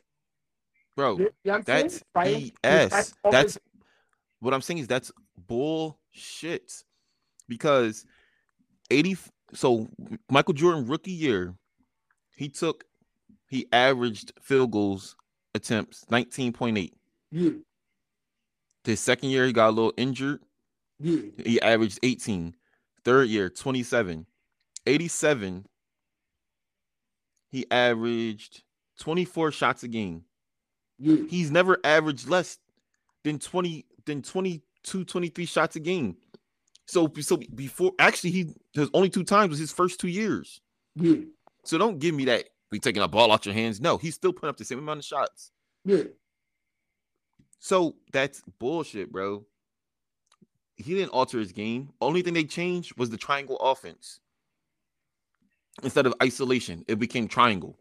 bro. 0.96 1.18
You 1.18 1.32
know 1.46 1.62
saying? 1.62 1.64
That's 1.66 2.04
Fighting- 2.14 2.52
BS. 2.64 3.14
That's 3.30 3.58
what 4.40 4.54
I'm 4.54 4.62
saying 4.62 4.80
is 4.80 4.88
that's 4.88 5.12
bullshit. 5.48 6.84
Because 7.48 8.06
80 8.90 9.18
so 9.54 9.88
Michael 10.30 10.54
Jordan 10.54 10.88
rookie 10.88 11.12
year, 11.12 11.54
he 12.36 12.50
took 12.50 12.84
he 13.48 13.68
averaged 13.72 14.34
field 14.42 14.72
goals 14.72 15.16
attempts 15.54 16.04
19.8. 16.12 16.92
Yeah, 17.32 17.50
His 18.84 19.00
second 19.00 19.30
year 19.30 19.46
he 19.46 19.54
got 19.54 19.70
a 19.70 19.72
little 19.72 19.94
injured. 19.98 20.42
yeah, 21.00 21.22
He 21.46 21.62
averaged 21.62 22.00
18. 22.04 22.56
Third 23.04 23.30
year 23.30 23.50
27. 23.50 24.26
87 24.88 25.66
he 27.52 27.66
averaged 27.72 28.64
24 29.00 29.52
shots 29.52 29.84
a 29.84 29.88
game. 29.88 30.24
yeah. 31.00 31.18
he's 31.30 31.52
never 31.52 31.78
averaged 31.84 32.28
less 32.28 32.58
than 33.26 33.40
20 33.40 33.86
than 34.06 34.22
22 34.22 35.04
23 35.04 35.46
shots 35.46 35.76
a 35.76 35.80
game. 35.82 36.16
So 36.86 37.12
so 37.20 37.38
before 37.56 37.92
actually 38.00 38.32
he 38.32 38.54
his 38.74 38.90
only 38.94 39.10
two 39.10 39.24
times 39.24 39.50
was 39.50 39.60
his 39.60 39.74
first 39.74 40.00
two 40.00 40.08
years. 40.08 40.62
Yeah, 40.96 41.16
so 41.64 41.78
don't 41.78 42.00
give 42.00 42.16
me 42.16 42.26
that. 42.26 42.46
We 42.72 42.80
taking 42.80 43.02
a 43.02 43.08
ball 43.08 43.32
out 43.32 43.46
your 43.46 43.56
hands. 43.56 43.82
No 43.82 43.98
he's 43.98 44.16
still 44.16 44.32
putting 44.32 44.50
up 44.50 44.58
the 44.58 44.64
same 44.64 44.80
amount 44.80 45.00
of 45.00 45.06
shots. 45.06 45.52
Yeah. 45.84 46.04
so 47.60 47.96
that's 48.14 48.42
bullshit 48.60 49.12
bro. 49.12 49.46
He 50.78 50.94
didn't 50.94 51.12
alter 51.12 51.40
his 51.40 51.52
game. 51.52 51.90
Only 52.02 52.22
thing 52.22 52.34
they 52.34 52.44
changed 52.44 52.98
was 52.98 53.10
the 53.10 53.18
triangle 53.18 53.58
offense 53.58 54.20
instead 55.84 56.06
of 56.06 56.14
isolation. 56.22 56.86
It 56.88 57.00
became 57.00 57.28
triangle. 57.28 57.78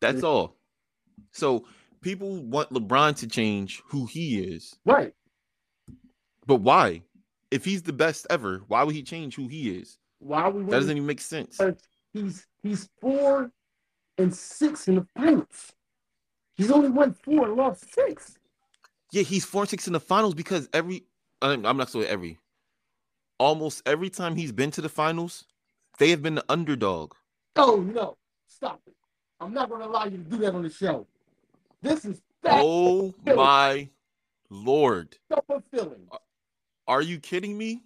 That's 0.00 0.24
all. 0.24 0.56
So 1.30 1.64
people 2.02 2.42
want 2.44 2.70
lebron 2.70 3.16
to 3.16 3.26
change 3.26 3.82
who 3.86 4.06
he 4.06 4.40
is 4.40 4.76
Right. 4.84 5.14
but 6.46 6.56
why 6.56 7.02
if 7.50 7.64
he's 7.64 7.82
the 7.82 7.92
best 7.92 8.26
ever 8.30 8.62
why 8.68 8.82
would 8.82 8.94
he 8.94 9.02
change 9.02 9.34
who 9.34 9.48
he 9.48 9.70
is 9.70 9.98
Why 10.18 10.48
we 10.48 10.62
that 10.64 10.70
doesn't 10.70 10.96
even 10.96 11.06
make 11.06 11.20
sense 11.20 11.58
he's 12.12 12.46
he's 12.62 12.88
four 13.00 13.50
and 14.18 14.34
six 14.34 14.88
in 14.88 14.96
the 14.96 15.06
finals. 15.16 15.72
He's 16.54 16.70
only 16.70 16.90
won 16.90 17.14
four 17.14 17.46
and 17.46 17.56
lost 17.56 17.92
six. 17.94 18.36
Yeah, 19.10 19.22
he's 19.22 19.44
four 19.44 19.62
and 19.62 19.70
six 19.70 19.86
in 19.86 19.94
the 19.94 20.00
finals 20.00 20.34
because 20.34 20.68
every 20.72 21.04
I'm 21.40 21.64
I'm 21.64 21.76
not 21.76 21.90
saying 21.90 22.06
every, 22.06 22.38
almost 23.38 23.82
every 23.86 24.10
time 24.10 24.36
he's 24.36 24.52
been 24.52 24.70
to 24.72 24.80
the 24.80 24.88
finals, 24.88 25.44
they 25.98 26.10
have 26.10 26.22
been 26.22 26.34
the 26.34 26.44
underdog. 26.48 27.14
Oh 27.56 27.76
no, 27.76 28.16
stop 28.46 28.80
it. 28.86 28.94
I'm 29.40 29.52
not 29.52 29.70
gonna 29.70 29.86
allow 29.86 30.04
you 30.04 30.18
to 30.18 30.18
do 30.18 30.36
that 30.38 30.54
on 30.54 30.62
the 30.62 30.70
show. 30.70 31.06
This 31.82 32.04
is 32.04 32.20
Oh 32.44 33.12
my 33.24 33.88
lord, 34.50 35.16
fulfilling. 35.48 36.08
are 36.86 37.02
you 37.02 37.18
kidding 37.18 37.58
me? 37.58 37.82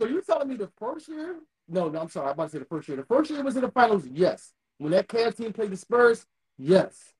So 0.00 0.06
you're 0.06 0.22
telling 0.22 0.48
me 0.48 0.56
the 0.56 0.70
first 0.78 1.08
year? 1.08 1.36
No, 1.68 1.88
no, 1.88 2.00
I'm 2.00 2.08
sorry. 2.08 2.26
I'm 2.28 2.32
about 2.32 2.44
to 2.46 2.50
say 2.52 2.58
the 2.58 2.64
first 2.64 2.88
year. 2.88 2.96
The 2.96 3.04
first 3.04 3.30
year 3.30 3.42
was 3.42 3.56
in 3.56 3.62
the 3.62 3.70
finals, 3.70 4.06
yes. 4.06 4.52
When 4.78 4.92
that 4.92 5.08
Cavs 5.08 5.36
team 5.36 5.52
played 5.52 5.70
the 5.70 5.76
Spurs, 5.76 6.26
yes. 6.58 7.12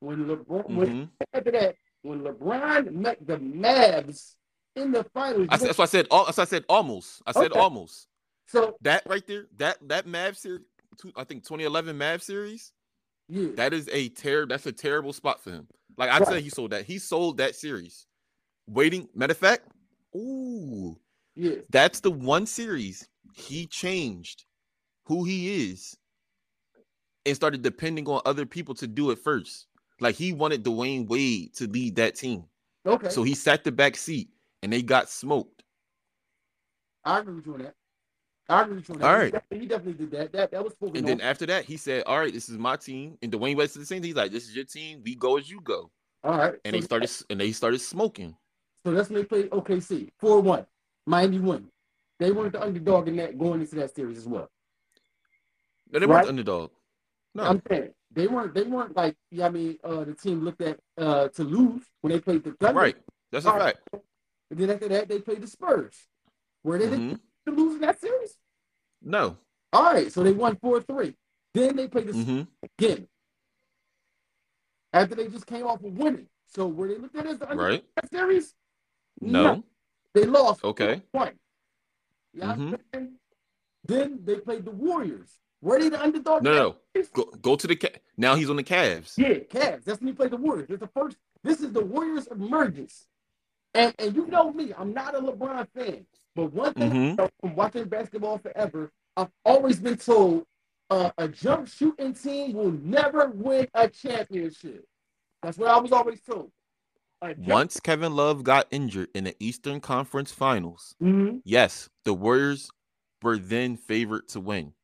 When 0.00 0.26
LeBron, 0.26 0.68
when 0.70 0.88
Mhm. 0.88 1.10
after 1.34 1.50
that, 1.52 1.76
when 2.02 2.22
LeBron 2.22 2.92
met 2.92 3.26
the 3.26 3.38
Mavs 3.38 4.34
in 4.76 4.92
the 4.92 5.04
finals, 5.04 5.48
I, 5.50 5.56
that's 5.56 5.78
why 5.78 5.84
I 5.84 5.86
said. 5.86 6.06
al- 6.10 6.24
That's 6.26 6.38
why 6.38 6.42
I 6.42 6.46
said 6.46 6.64
almost. 6.68 7.22
I 7.26 7.32
said 7.32 7.52
Okay. 7.52 7.60
almost. 7.60 8.08
so 8.46 8.76
That 8.82 9.02
right 9.06 9.26
there, 9.26 9.46
that 9.56 9.78
that 9.88 10.06
Mavs 10.06 10.36
series, 10.38 10.64
I 11.16 11.24
think 11.24 11.44
2011 11.44 11.98
Mavs 11.98 12.22
series. 12.22 12.72
Yeah, 13.28 13.48
That 13.56 13.72
is 13.74 13.88
a 13.92 14.08
ter- 14.10 14.46
That's 14.46 14.66
a 14.66 14.72
terrible 14.72 15.12
spot 15.12 15.42
for 15.42 15.50
him. 15.50 15.66
Like 15.96 16.10
I 16.10 16.18
said, 16.18 16.28
Right. 16.34 16.42
he 16.42 16.50
sold 16.50 16.70
that. 16.72 16.84
He 16.84 16.98
sold 16.98 17.38
that 17.38 17.54
series. 17.56 18.06
Waiting. 18.68 19.08
Matter 19.14 19.32
of 19.32 19.38
fact, 19.38 19.68
ooh, 20.14 20.98
yeah, 21.34 21.56
that's 21.70 22.00
the 22.00 22.10
one 22.10 22.46
series 22.46 23.08
he 23.34 23.66
changed 23.66 24.44
who 25.04 25.24
he 25.24 25.70
is 25.70 25.96
and 27.24 27.34
started 27.36 27.62
depending 27.62 28.06
on 28.08 28.20
other 28.24 28.46
people 28.46 28.74
to 28.76 28.86
do 28.86 29.10
it 29.10 29.18
first. 29.18 29.66
Like 30.00 30.14
he 30.14 30.32
wanted 30.32 30.64
Dwyane 30.64 31.08
Wade 31.08 31.54
to 31.54 31.66
lead 31.66 31.96
that 31.96 32.14
team. 32.16 32.44
okay. 32.86 33.08
So 33.08 33.22
he 33.22 33.34
sat 33.34 33.64
the 33.64 33.72
back 33.72 33.96
seat 33.96 34.28
and 34.62 34.72
they 34.72 34.82
got 34.82 35.08
smoked. 35.08 35.62
I 37.04 37.20
agree 37.20 37.34
with 37.36 37.46
you 37.46 37.54
on 37.54 37.62
that. 37.62 37.74
I 38.48 38.62
agree 38.62 38.76
with 38.76 38.88
you 38.88 38.94
on 38.94 39.00
that. 39.00 39.06
All 39.06 39.14
He 39.16 39.22
right. 39.24 39.32
definitely- 39.32 39.58
He 39.60 39.66
definitely 39.66 40.04
did 40.06 40.10
that. 40.12 40.32
That 40.32 40.50
that 40.52 40.64
was 40.64 40.74
And 40.94 41.06
then 41.06 41.20
on. 41.20 41.26
after 41.26 41.46
that, 41.46 41.64
he 41.64 41.76
said, 41.76 42.04
All 42.06 42.18
right, 42.18 42.32
this 42.32 42.48
is 42.48 42.56
my 42.58 42.76
team. 42.76 43.18
And 43.22 43.32
Dwyane 43.32 43.56
Wade 43.56 43.70
said 43.70 43.82
the 43.82 43.86
same 43.86 44.02
thing. 44.02 44.08
He's 44.10 44.16
like, 44.16 44.30
This 44.32 44.44
is 44.48 44.54
your 44.54 44.64
team. 44.64 45.02
We 45.04 45.14
go 45.16 45.36
as 45.36 45.50
you 45.50 45.60
go. 45.60 45.90
All 46.22 46.38
right. 46.38 46.54
And 46.64 46.72
so, 46.74 46.78
they 46.78 46.80
started 46.80 47.10
and 47.30 47.40
they 47.40 47.52
started 47.52 47.80
smoking. 47.80 48.36
So 48.84 48.92
that's 48.92 49.08
when 49.10 49.18
they 49.20 49.24
played 49.24 49.50
OKC. 49.50 50.10
4 50.20 50.40
1. 50.40 50.66
Miami 51.06 51.40
won. 51.40 51.68
They 52.18 52.30
weren't 52.30 52.52
the 52.52 52.62
underdog 52.62 53.08
in 53.08 53.16
that 53.16 53.36
going 53.38 53.60
into 53.60 53.74
that 53.76 53.94
series 53.94 54.18
as 54.18 54.26
well. 54.28 54.48
No, 55.90 55.98
they 55.98 56.06
weren't 56.06 56.22
the 56.24 56.28
underdog. 56.30 56.70
No. 57.34 57.42
I'm 57.44 57.62
saying 57.68 57.90
they 58.12 58.26
weren't 58.26 58.54
they 58.54 58.62
weren't 58.62 58.96
like 58.96 59.16
yeah, 59.30 59.46
I 59.46 59.50
mean 59.50 59.78
uh 59.84 60.04
the 60.04 60.14
team 60.14 60.42
looked 60.42 60.62
at 60.62 60.78
uh 60.96 61.28
to 61.28 61.44
lose 61.44 61.82
when 62.00 62.12
they 62.12 62.20
played 62.20 62.42
the 62.44 62.52
Thunder. 62.52 62.80
right. 62.80 62.96
That's 63.30 63.44
a 63.44 63.50
All 63.50 63.58
right. 63.58 63.76
fact. 63.92 64.04
And 64.50 64.58
then 64.60 64.70
after 64.70 64.88
that 64.88 65.08
they 65.08 65.20
played 65.20 65.42
the 65.42 65.46
Spurs. 65.48 65.94
Where 66.62 66.78
did 66.78 66.90
they 66.92 66.96
Mhm. 66.96 67.20
Didn't 67.46 67.58
lose 67.58 67.80
that 67.80 68.00
series. 68.00 68.36
No. 69.02 69.36
All 69.72 69.84
right, 69.94 70.12
so 70.12 70.22
they 70.22 70.32
won 70.32 70.56
4-3. 70.56 71.14
Then 71.54 71.76
they 71.76 71.88
played 71.88 72.08
the 72.08 72.12
hmm 72.12 72.42
again. 72.78 73.08
After 74.92 75.14
they 75.14 75.28
just 75.28 75.46
came 75.46 75.66
off 75.66 75.82
of 75.82 75.92
winning. 75.92 76.26
So 76.48 76.66
were 76.68 76.88
they 76.88 76.96
looked 76.96 77.16
at 77.16 77.26
as 77.26 77.38
the 77.38 77.46
Right. 77.46 77.84
series? 78.10 78.54
No. 79.20 79.64
They 80.14 80.24
lost. 80.24 80.64
Okay. 80.64 81.02
One. 81.12 81.38
Yeah. 82.32 82.54
Mhm. 82.54 83.16
Then 83.84 84.24
they 84.24 84.36
played 84.36 84.64
the 84.64 84.70
Warriors. 84.70 85.38
Were 85.60 85.78
they 85.78 85.88
the 85.88 86.02
underdog? 86.02 86.42
No, 86.42 86.52
no. 86.94 87.02
Go 87.12 87.24
go 87.24 87.56
to 87.56 87.66
the 87.66 87.76
ca- 87.76 87.98
now 88.16 88.34
he's 88.34 88.50
on 88.50 88.56
the 88.56 88.64
Cavs. 88.64 89.16
Yeah, 89.16 89.38
Cavs. 89.40 89.84
That's 89.84 90.00
when 90.00 90.08
he 90.08 90.12
played 90.14 90.30
the 90.30 90.36
Warriors. 90.36 90.68
It's 90.70 90.80
the 90.80 90.88
first. 90.88 91.16
This 91.42 91.60
is 91.60 91.72
the 91.72 91.84
Warriors 91.84 92.26
emergence. 92.28 93.06
And 93.74 93.94
and 93.98 94.14
you 94.14 94.26
know 94.26 94.52
me, 94.52 94.72
I'm 94.76 94.92
not 94.92 95.14
a 95.14 95.20
LeBron 95.20 95.68
fan. 95.74 96.06
But 96.36 96.52
one 96.52 96.74
thing 96.74 96.90
Mhm. 96.90 97.16
Know 97.16 97.30
from 97.40 97.56
watching 97.56 97.88
basketball 97.88 98.36
forever, 98.38 98.92
I've 99.16 99.32
always 99.44 99.80
been 99.80 99.96
told 99.96 100.46
uh, 100.90 101.10
a 101.18 101.26
jump 101.26 101.66
shooting 101.66 102.14
team 102.14 102.52
will 102.52 102.70
never 102.70 103.30
win 103.30 103.66
a 103.74 103.88
championship. 103.88 104.86
That's 105.42 105.58
what 105.58 105.68
I 105.68 105.80
was 105.80 105.90
always 105.90 106.20
told. 106.20 106.52
Once 107.38 107.80
Kevin 107.80 108.14
Love 108.14 108.44
got 108.44 108.68
injured 108.70 109.08
in 109.14 109.24
the 109.24 109.34
Eastern 109.40 109.80
Conference 109.80 110.30
Finals, 110.30 110.94
Mhm. 111.02 111.40
yes, 111.44 111.88
the 112.04 112.14
Warriors 112.14 112.70
were 113.22 113.38
then 113.38 113.76
favored 113.76 114.28
to 114.28 114.40
win. 114.40 114.74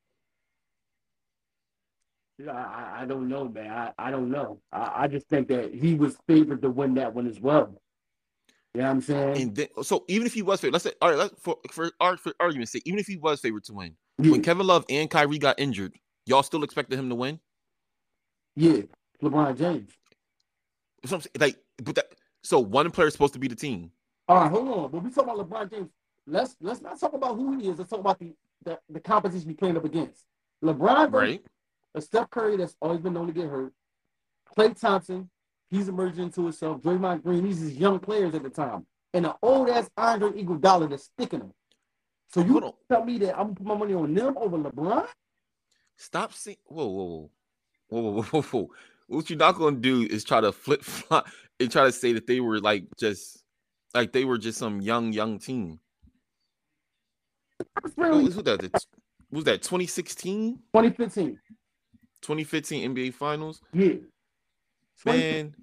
I, 2.41 2.51
I, 2.51 3.01
I 3.01 3.05
don't 3.05 3.29
know, 3.29 3.47
man. 3.47 3.71
I, 3.71 3.93
I 3.97 4.11
don't 4.11 4.29
know. 4.31 4.59
I, 4.71 5.03
I 5.03 5.07
just 5.07 5.29
think 5.29 5.47
that 5.49 5.73
he 5.73 5.93
was 5.93 6.17
favored 6.27 6.63
to 6.63 6.71
win 6.71 6.95
that 6.95 7.13
one 7.13 7.27
as 7.27 7.39
well. 7.39 7.79
You 8.73 8.81
know 8.81 8.87
what 8.87 8.93
I'm 8.93 9.01
saying? 9.01 9.41
And 9.41 9.55
then, 9.55 9.67
so 9.83 10.03
even 10.07 10.25
if 10.25 10.33
he 10.33 10.41
was 10.41 10.59
favored, 10.59 10.73
let's 10.73 10.83
say, 10.85 10.93
all 11.01 11.09
right, 11.09 11.17
let's, 11.17 11.33
for 11.39 11.57
for, 11.71 11.91
for 12.17 12.33
argument's 12.39 12.71
sake, 12.71 12.83
even 12.85 12.99
if 12.99 13.05
he 13.05 13.17
was 13.17 13.39
favored 13.39 13.63
to 13.65 13.73
win, 13.73 13.95
yeah, 14.17 14.31
when 14.31 14.41
Kevin 14.41 14.65
Love 14.65 14.85
and 14.89 15.09
Kyrie 15.09 15.37
got 15.37 15.59
injured, 15.59 15.93
y'all 16.25 16.43
still 16.43 16.63
expected 16.63 16.97
him 16.97 17.09
to 17.09 17.15
win? 17.15 17.39
yeah, 18.55 18.81
LeBron 19.21 19.57
James. 19.57 19.91
That's 21.01 21.11
what 21.11 21.17
I'm 21.17 21.21
saying. 21.21 21.31
Like, 21.39 21.57
but 21.83 21.95
that 21.95 22.05
so 22.43 22.59
one 22.59 22.89
player 22.91 23.07
is 23.07 23.13
supposed 23.13 23.33
to 23.33 23.39
be 23.39 23.47
the 23.47 23.55
team. 23.55 23.91
All 24.27 24.37
right, 24.37 24.49
hold 24.49 24.67
on. 24.67 24.91
When 24.91 25.03
we 25.03 25.11
talk 25.11 25.25
about 25.25 25.37
LeBron 25.37 25.71
James, 25.71 25.89
let's 26.27 26.55
let's 26.61 26.81
not 26.81 26.99
talk 26.99 27.13
about 27.13 27.35
who 27.35 27.57
he 27.59 27.69
is. 27.69 27.77
Let's 27.77 27.89
talk 27.89 27.99
about 27.99 28.19
the 28.19 28.33
the, 28.63 28.79
the 28.89 28.99
competition 28.99 29.49
he's 29.49 29.57
playing 29.57 29.77
up 29.77 29.85
against. 29.85 30.23
LeBron, 30.63 31.11
Right? 31.11 31.43
a 31.95 32.01
Steph 32.01 32.29
Curry 32.29 32.57
that's 32.57 32.75
always 32.81 33.01
been 33.01 33.13
known 33.13 33.27
to 33.27 33.33
get 33.33 33.49
hurt. 33.49 33.73
Klay 34.57 34.79
Thompson, 34.79 35.29
he's 35.73 35.89
emerging 35.89 36.25
into 36.25 36.43
himself. 36.43 36.81
Draymond 36.81 37.23
Green, 37.23 37.43
these 37.43 37.61
is 37.61 37.73
young 37.73 37.99
players 37.99 38.35
at 38.35 38.43
the 38.43 38.49
time, 38.49 38.85
and 39.13 39.25
the 39.25 39.35
old 39.41 39.69
ass 39.69 39.89
Andre 39.97 40.29
Iguodala 40.29 40.89
that's 40.89 41.05
sticking 41.05 41.39
them. 41.39 41.53
So 42.29 42.41
you 42.41 42.53
Hold 42.53 42.63
on. 42.63 42.73
tell 42.89 43.03
me 43.05 43.17
that 43.19 43.37
I'm 43.37 43.53
gonna 43.53 43.55
put 43.55 43.65
my 43.65 43.75
money 43.77 43.93
on 43.93 44.13
them 44.13 44.37
over 44.37 44.57
LeBron? 44.57 45.07
Stop 45.97 46.33
saying 46.33 46.57
whoa, 46.65 46.87
whoa, 46.87 47.03
whoa. 47.03 47.29
Whoa, 47.89 48.11
whoa, 48.11 48.21
whoa, 48.23 48.41
whoa. 48.41 48.69
What 49.07 49.29
you're 49.29 49.37
not 49.37 49.57
gonna 49.57 49.77
do 49.77 50.07
is 50.09 50.23
try 50.23 50.41
to 50.41 50.51
flip 50.51 50.83
flop 50.83 51.27
and 51.59 51.71
try 51.71 51.85
to 51.85 51.91
say 51.91 52.13
that 52.13 52.27
they 52.27 52.39
were 52.39 52.59
like 52.59 52.85
just 52.99 53.43
like 53.93 54.11
they 54.11 54.25
were 54.25 54.37
just 54.37 54.57
some 54.57 54.81
young, 54.81 55.13
young 55.13 55.39
team. 55.39 55.79
Really 57.95 58.23
was 58.25 58.35
that? 58.35 58.85
Was 59.31 59.43
that 59.45 59.61
2016, 59.61 60.55
2015. 60.73 61.39
2015 62.21 62.95
NBA 62.95 63.13
Finals? 63.13 63.61
Yeah. 63.73 63.93
2015. 65.03 65.45
Man, 65.45 65.55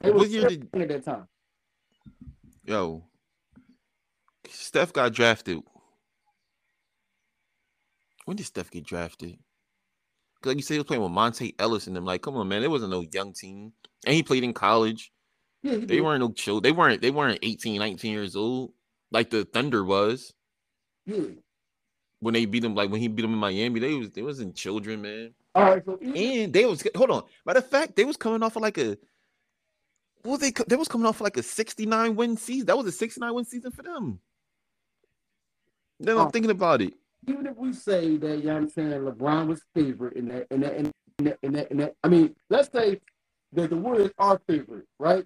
They 0.00 0.10
what 0.10 0.18
was 0.20 0.32
year 0.32 0.48
did 0.48 0.68
at 0.74 0.88
that 0.88 1.04
time. 1.04 1.28
Yo, 2.64 3.04
Steph 4.48 4.92
got 4.92 5.12
drafted. 5.12 5.60
When 8.24 8.36
did 8.36 8.46
Steph 8.46 8.70
get 8.70 8.84
drafted? 8.86 9.38
Cause 10.40 10.50
like 10.50 10.56
you 10.56 10.62
said, 10.62 10.74
he 10.74 10.78
was 10.78 10.86
playing 10.86 11.02
with 11.02 11.12
Monta 11.12 11.54
Ellis 11.58 11.86
and 11.86 11.96
them. 11.96 12.04
Like, 12.04 12.22
come 12.22 12.36
on, 12.36 12.48
man, 12.48 12.62
it 12.62 12.70
wasn't 12.70 12.90
no 12.90 13.04
young 13.12 13.32
team, 13.32 13.72
and 14.06 14.14
he 14.14 14.22
played 14.22 14.44
in 14.44 14.52
college. 14.54 15.10
Yeah, 15.62 15.76
They 15.76 15.86
did. 15.86 16.00
weren't 16.02 16.20
no 16.20 16.30
chill. 16.32 16.60
They 16.60 16.72
weren't. 16.72 17.00
They 17.00 17.10
weren't 17.10 17.38
18, 17.42 17.78
19 17.78 18.12
years 18.12 18.36
old 18.36 18.72
like 19.10 19.30
the 19.30 19.44
Thunder 19.46 19.82
was 19.84 20.32
Yeah. 21.06 21.24
when 22.20 22.34
they 22.34 22.44
beat 22.44 22.60
them. 22.60 22.74
Like 22.74 22.90
when 22.90 23.00
he 23.00 23.08
beat 23.08 23.22
them 23.22 23.32
in 23.32 23.38
Miami, 23.38 23.80
they 23.80 23.94
was 23.94 24.10
they 24.10 24.22
wasn't 24.22 24.54
children, 24.54 25.00
man. 25.02 25.34
All 25.54 25.62
right. 25.64 25.84
So 25.84 25.98
even, 26.00 26.16
And 26.16 26.52
they 26.52 26.64
was 26.66 26.82
hold 26.96 27.10
on. 27.10 27.22
Matter 27.46 27.60
of 27.60 27.68
fact, 27.70 27.96
they 27.96 28.04
was 28.04 28.16
coming 28.16 28.42
off 28.42 28.56
of 28.56 28.62
like 28.62 28.78
a 28.78 28.96
well, 30.24 30.38
they 30.38 30.52
they 30.68 30.76
was 30.76 30.88
coming 30.88 31.06
off 31.06 31.16
of 31.16 31.20
like 31.22 31.36
a 31.36 31.42
69 31.42 32.16
win 32.16 32.36
season. 32.36 32.66
That 32.66 32.76
was 32.78 32.86
a 32.86 32.92
69 32.92 33.34
win 33.34 33.44
season 33.44 33.70
for 33.72 33.82
them. 33.82 34.20
Then 36.00 36.16
I'm 36.18 36.26
Oh. 36.26 36.30
thinking 36.30 36.50
about 36.50 36.82
it. 36.82 36.94
even 37.26 37.46
if 37.46 37.56
we 37.56 37.72
say 37.72 38.16
that, 38.18 38.36
you 38.38 38.44
know 38.44 38.54
what 38.54 38.62
I'm 38.64 38.68
saying, 38.68 38.90
LeBron 39.00 39.46
was 39.46 39.62
favorite 39.74 40.14
in 40.14 40.28
that, 40.28 40.46
in 40.50 40.60
that, 40.60 40.74
in 40.76 40.92
that, 41.20 41.38
in 41.42 41.52
that, 41.52 41.70
in 41.70 41.76
that 41.78 41.94
I 42.04 42.08
mean, 42.08 42.34
let's 42.50 42.70
say 42.70 43.00
that 43.52 43.70
the 43.70 43.76
Warriors 43.76 44.10
are 44.18 44.38
favorite, 44.46 44.86
right? 44.98 45.24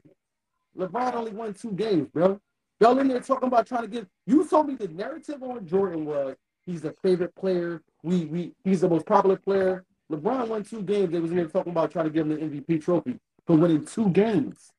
LeBron 0.77 1.15
only 1.15 1.33
won 1.33 1.55
two 1.55 1.73
games, 1.73 2.09
bro. 2.13 2.41
Y'all 2.81 2.97
in 3.01 3.09
there 3.09 3.19
talking 3.21 3.49
about 3.49 3.67
trying 3.67 3.83
to 3.83 3.89
get. 3.89 4.07
You 4.27 4.47
told 4.47 4.69
me 4.69 4.77
the 4.77 4.87
narrative 4.89 5.43
on 5.43 5.67
Jordan 5.67 6.05
was 6.05 6.37
he's 6.67 6.85
a 6.85 6.93
favorite 7.03 7.35
player. 7.35 7.83
We 8.05 8.27
we 8.27 8.53
he's 8.63 8.83
the 8.83 8.89
most 8.89 9.07
popular 9.07 9.37
player. 9.37 9.85
LeBron 10.11 10.49
won 10.49 10.65
two 10.65 10.83
games. 10.83 11.13
They 11.13 11.21
was 11.21 11.31
in 11.31 11.37
there 11.37 11.47
talking 11.47 11.73
about 11.73 11.91
trying 11.91 12.07
to 12.07 12.11
give 12.11 12.29
him 12.31 12.35
the 12.35 12.61
MVP 12.61 12.83
trophy 12.83 13.19
for 13.47 13.57
winning 13.57 13.85
two 13.85 14.09
games. 14.11 14.71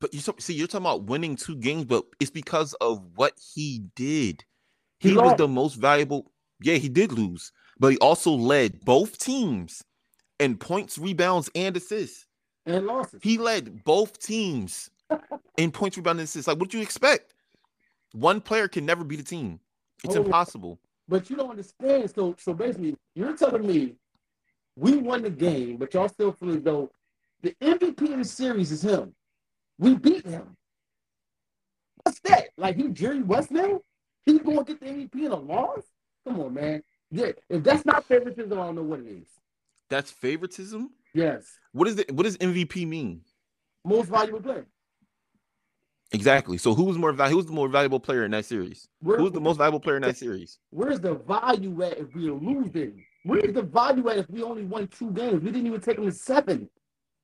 But 0.00 0.12
you 0.12 0.20
see, 0.38 0.54
you're 0.54 0.66
talking 0.66 0.84
about 0.84 1.04
winning 1.04 1.36
two 1.36 1.56
games, 1.56 1.84
but 1.84 2.04
it's 2.20 2.30
because 2.30 2.74
of 2.74 3.02
what 3.14 3.32
he 3.54 3.84
did. 3.94 4.44
He, 4.98 5.10
He 5.10 5.16
was 5.16 5.36
the 5.36 5.48
most 5.48 5.74
valuable. 5.74 6.30
Yeah, 6.60 6.74
he 6.74 6.88
did 6.88 7.12
lose, 7.12 7.52
but 7.78 7.88
he 7.88 7.98
also 7.98 8.32
led 8.32 8.84
both 8.84 9.18
teams 9.18 9.82
in 10.38 10.56
points, 10.56 10.98
rebounds, 10.98 11.50
and 11.54 11.76
assists. 11.76 12.26
And 12.66 12.86
losses. 12.86 13.20
He 13.22 13.38
led 13.38 13.84
both 13.84 14.18
teams 14.18 14.90
in 15.56 15.70
points, 15.70 15.96
rebounds, 15.96 16.20
and 16.20 16.24
assists. 16.24 16.48
Like, 16.48 16.58
what 16.58 16.70
do 16.70 16.78
you 16.78 16.82
expect? 16.82 17.34
One 18.12 18.40
player 18.40 18.68
can 18.68 18.84
never 18.84 19.04
beat 19.04 19.20
a 19.20 19.24
team. 19.24 19.60
It's 20.04 20.16
oh, 20.16 20.20
on. 20.20 20.26
impossible. 20.26 20.78
But 21.08 21.30
you 21.30 21.36
don't 21.36 21.50
understand. 21.50 22.10
So 22.10 22.34
so 22.38 22.52
basically, 22.52 22.96
you're 23.14 23.36
telling 23.36 23.66
me 23.66 23.94
we 24.76 24.96
won 24.96 25.22
the 25.22 25.30
game, 25.30 25.78
but 25.78 25.92
y'all 25.94 26.08
still 26.08 26.32
feel 26.32 26.50
as 26.50 26.62
though 26.62 26.90
the 27.42 27.54
MVP 27.62 28.12
in 28.12 28.18
the 28.18 28.24
series 28.24 28.70
is 28.70 28.82
him. 28.82 29.14
We 29.78 29.94
beat 29.94 30.26
him. 30.26 30.56
What's 32.02 32.20
that? 32.20 32.48
Like 32.56 32.76
he 32.76 32.88
Jerry 32.88 33.22
West 33.22 33.50
now? 33.50 33.80
He 34.24 34.38
gonna 34.38 34.64
get 34.64 34.80
the 34.80 34.86
MVP 34.86 35.14
in 35.14 35.32
a 35.32 35.36
loss? 35.36 35.82
Come 36.26 36.40
on, 36.40 36.54
man. 36.54 36.82
Yeah, 37.10 37.32
if 37.48 37.62
that's 37.62 37.84
not 37.84 38.04
favoritism, 38.06 38.52
I 38.52 38.66
don't 38.66 38.74
know 38.76 38.82
what 38.82 39.00
it 39.00 39.06
is. 39.06 39.28
That's 39.88 40.10
favoritism. 40.10 40.90
Yes. 41.14 41.46
What 41.72 41.88
is 41.88 41.98
it? 41.98 42.12
What 42.12 42.24
does 42.24 42.36
MVP 42.38 42.86
mean? 42.86 43.22
Most 43.84 44.08
valuable 44.08 44.40
player. 44.40 44.66
Exactly. 46.12 46.58
So 46.58 46.74
who 46.74 46.84
was 46.84 46.98
more 46.98 47.12
valuable? 47.12 47.30
Who 47.30 47.36
was 47.36 47.46
the 47.46 47.52
more 47.52 47.68
valuable 47.68 48.00
player 48.00 48.24
in 48.24 48.30
that 48.32 48.44
series? 48.44 48.88
Where, 49.00 49.18
Who 49.18 49.24
was 49.24 49.32
the 49.32 49.40
most 49.40 49.58
valuable 49.58 49.80
player 49.80 49.96
in 49.96 50.02
that 50.02 50.16
series? 50.16 50.58
Where's 50.70 51.00
the 51.00 51.14
value 51.14 51.82
at 51.82 51.98
if 51.98 52.14
we're 52.14 52.32
losing? 52.32 53.04
Where's 53.26 53.52
the 53.52 53.62
value 53.62 54.08
at 54.08 54.18
if 54.18 54.30
we 54.30 54.42
only 54.42 54.64
won 54.64 54.86
two 54.88 55.10
games? 55.10 55.42
We 55.42 55.50
didn't 55.50 55.66
even 55.66 55.80
take 55.80 55.96
them 55.96 56.04
to 56.06 56.12
seven. 56.12 56.68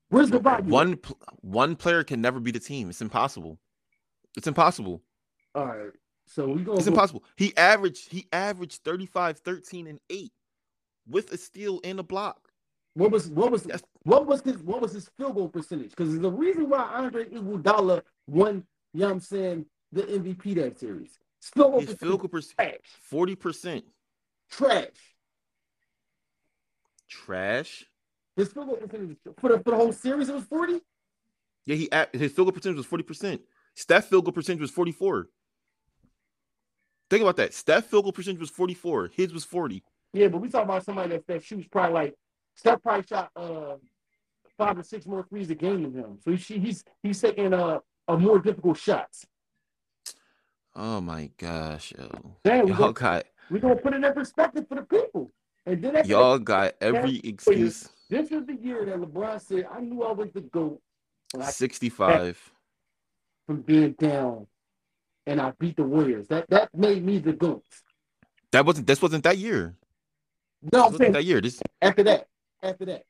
Where's 0.08 0.30
the 0.30 0.40
value? 0.40 0.68
One 0.70 0.96
pl- 0.96 1.18
one 1.40 1.76
player 1.76 2.02
can 2.04 2.20
never 2.20 2.40
beat 2.40 2.56
a 2.56 2.60
team. 2.60 2.90
It's 2.90 3.00
impossible. 3.00 3.58
It's 4.36 4.46
impossible. 4.46 5.02
All 5.54 5.66
right. 5.66 5.90
So 6.26 6.48
we 6.48 6.62
gonna 6.62 6.78
It's 6.78 6.86
go- 6.86 6.92
impossible. 6.92 7.24
He 7.36 7.56
averaged 7.56 8.10
he 8.10 8.26
averaged 8.32 8.82
35, 8.84 9.38
13, 9.38 9.86
and 9.86 10.00
8 10.10 10.32
with 11.08 11.32
a 11.32 11.36
steal 11.36 11.80
and 11.84 11.98
a 12.00 12.02
block. 12.02 12.48
What 12.94 13.10
was 13.10 13.28
what 13.28 13.50
was 13.52 13.62
That's- 13.62 13.82
what 14.02 14.26
was 14.26 14.40
his 14.42 14.56
what 14.58 14.80
was 14.82 14.92
his 14.92 15.08
field 15.16 15.34
goal 15.36 15.48
percentage? 15.48 15.90
Because 15.90 16.18
the 16.18 16.30
reason 16.30 16.68
why 16.68 16.82
Andre 16.82 17.26
Iguodala 17.28 18.02
won, 18.26 18.66
you 18.92 19.00
know 19.00 19.06
what 19.06 19.12
I'm 19.12 19.20
saying, 19.20 19.66
the 19.92 20.02
MVP 20.02 20.54
that 20.56 20.78
series. 20.78 21.18
Field 21.40 21.70
goal 21.72 21.80
His 21.80 21.90
percentage 21.90 22.08
field 22.08 22.20
goal 22.20 22.28
percentage 22.28 22.80
40%. 23.10 23.82
Trash. 24.50 24.82
Trash. 24.82 24.88
His 28.36 28.52
field 28.52 28.68
goal 28.68 28.76
percentage 28.76 29.16
for 29.38 29.48
the, 29.50 29.58
for 29.58 29.70
the 29.70 29.76
whole 29.76 29.92
series 29.92 30.28
it 30.28 30.34
was 30.34 30.44
40? 30.44 30.80
Yeah, 31.66 31.76
he 31.76 31.88
his 32.12 32.32
field 32.32 32.46
goal 32.46 32.52
percentage 32.52 32.76
was 32.76 32.86
40%. 32.86 33.40
Steph 33.74 34.06
field 34.06 34.24
goal 34.24 34.32
percentage 34.32 34.60
was 34.60 34.70
44. 34.70 35.28
Think 37.10 37.22
about 37.22 37.36
that. 37.36 37.54
Steph 37.54 37.86
field 37.86 38.04
goal 38.04 38.12
percentage 38.12 38.40
was 38.40 38.50
44. 38.50 39.10
His 39.14 39.32
was 39.32 39.44
40. 39.44 39.82
Yeah, 40.14 40.28
but 40.28 40.38
we 40.38 40.48
talking 40.48 40.68
about 40.68 40.84
somebody 40.84 41.10
that, 41.10 41.26
that 41.26 41.44
shoots 41.44 41.66
probably 41.70 41.94
like 41.94 42.14
Steph 42.54 42.82
probably 42.82 43.04
shot 43.06 43.30
uh 43.36 43.76
five 44.58 44.78
or 44.78 44.82
six 44.82 45.06
more 45.06 45.24
threes 45.28 45.50
a 45.50 45.54
game 45.54 45.82
than 45.82 45.94
him. 45.94 46.18
So 46.24 46.32
he, 46.32 46.58
he's 46.58 46.84
he's 47.02 47.20
taking 47.20 47.52
uh, 47.52 47.78
a 48.08 48.18
more 48.18 48.38
difficult 48.38 48.78
shots. 48.78 49.26
Oh 50.74 51.00
my 51.00 51.30
gosh, 51.36 51.92
yo. 51.96 52.08
Damn, 52.44 52.66
we 52.66 52.72
gonna, 52.72 52.92
got 52.92 53.24
we 53.50 53.60
gonna 53.60 53.76
put 53.76 53.94
it 53.94 54.04
in 54.04 54.12
perspective 54.12 54.66
for 54.68 54.76
the 54.76 54.82
people. 54.82 55.30
And 55.66 55.82
then 55.82 56.04
y'all 56.06 56.38
got 56.38 56.74
every 56.80 57.18
excuse. 57.24 57.88
This 58.10 58.30
is 58.30 58.46
the 58.46 58.54
year 58.60 58.84
that 58.84 58.96
LeBron 58.96 59.40
said, 59.40 59.66
I 59.72 59.80
knew 59.80 60.02
I 60.02 60.12
was 60.12 60.30
the 60.32 60.40
GOAT 60.42 60.80
65. 61.40 62.52
from 63.46 63.62
being 63.62 63.92
down 63.92 64.46
and 65.26 65.40
I 65.40 65.52
beat 65.58 65.76
the 65.76 65.84
Warriors. 65.84 66.26
That 66.28 66.48
that 66.50 66.68
made 66.74 67.04
me 67.04 67.18
the 67.18 67.32
GOAT. 67.32 67.64
That 68.50 68.66
wasn't 68.66 68.86
this 68.86 69.00
wasn't 69.00 69.24
that 69.24 69.38
year. 69.38 69.76
No, 70.72 70.90
This 70.90 70.98
saying 70.98 71.12
that 71.12 71.24
year. 71.24 71.40
This 71.40 71.60
after 71.80 72.02
that. 72.04 72.26
After 72.62 72.84
that. 72.86 73.04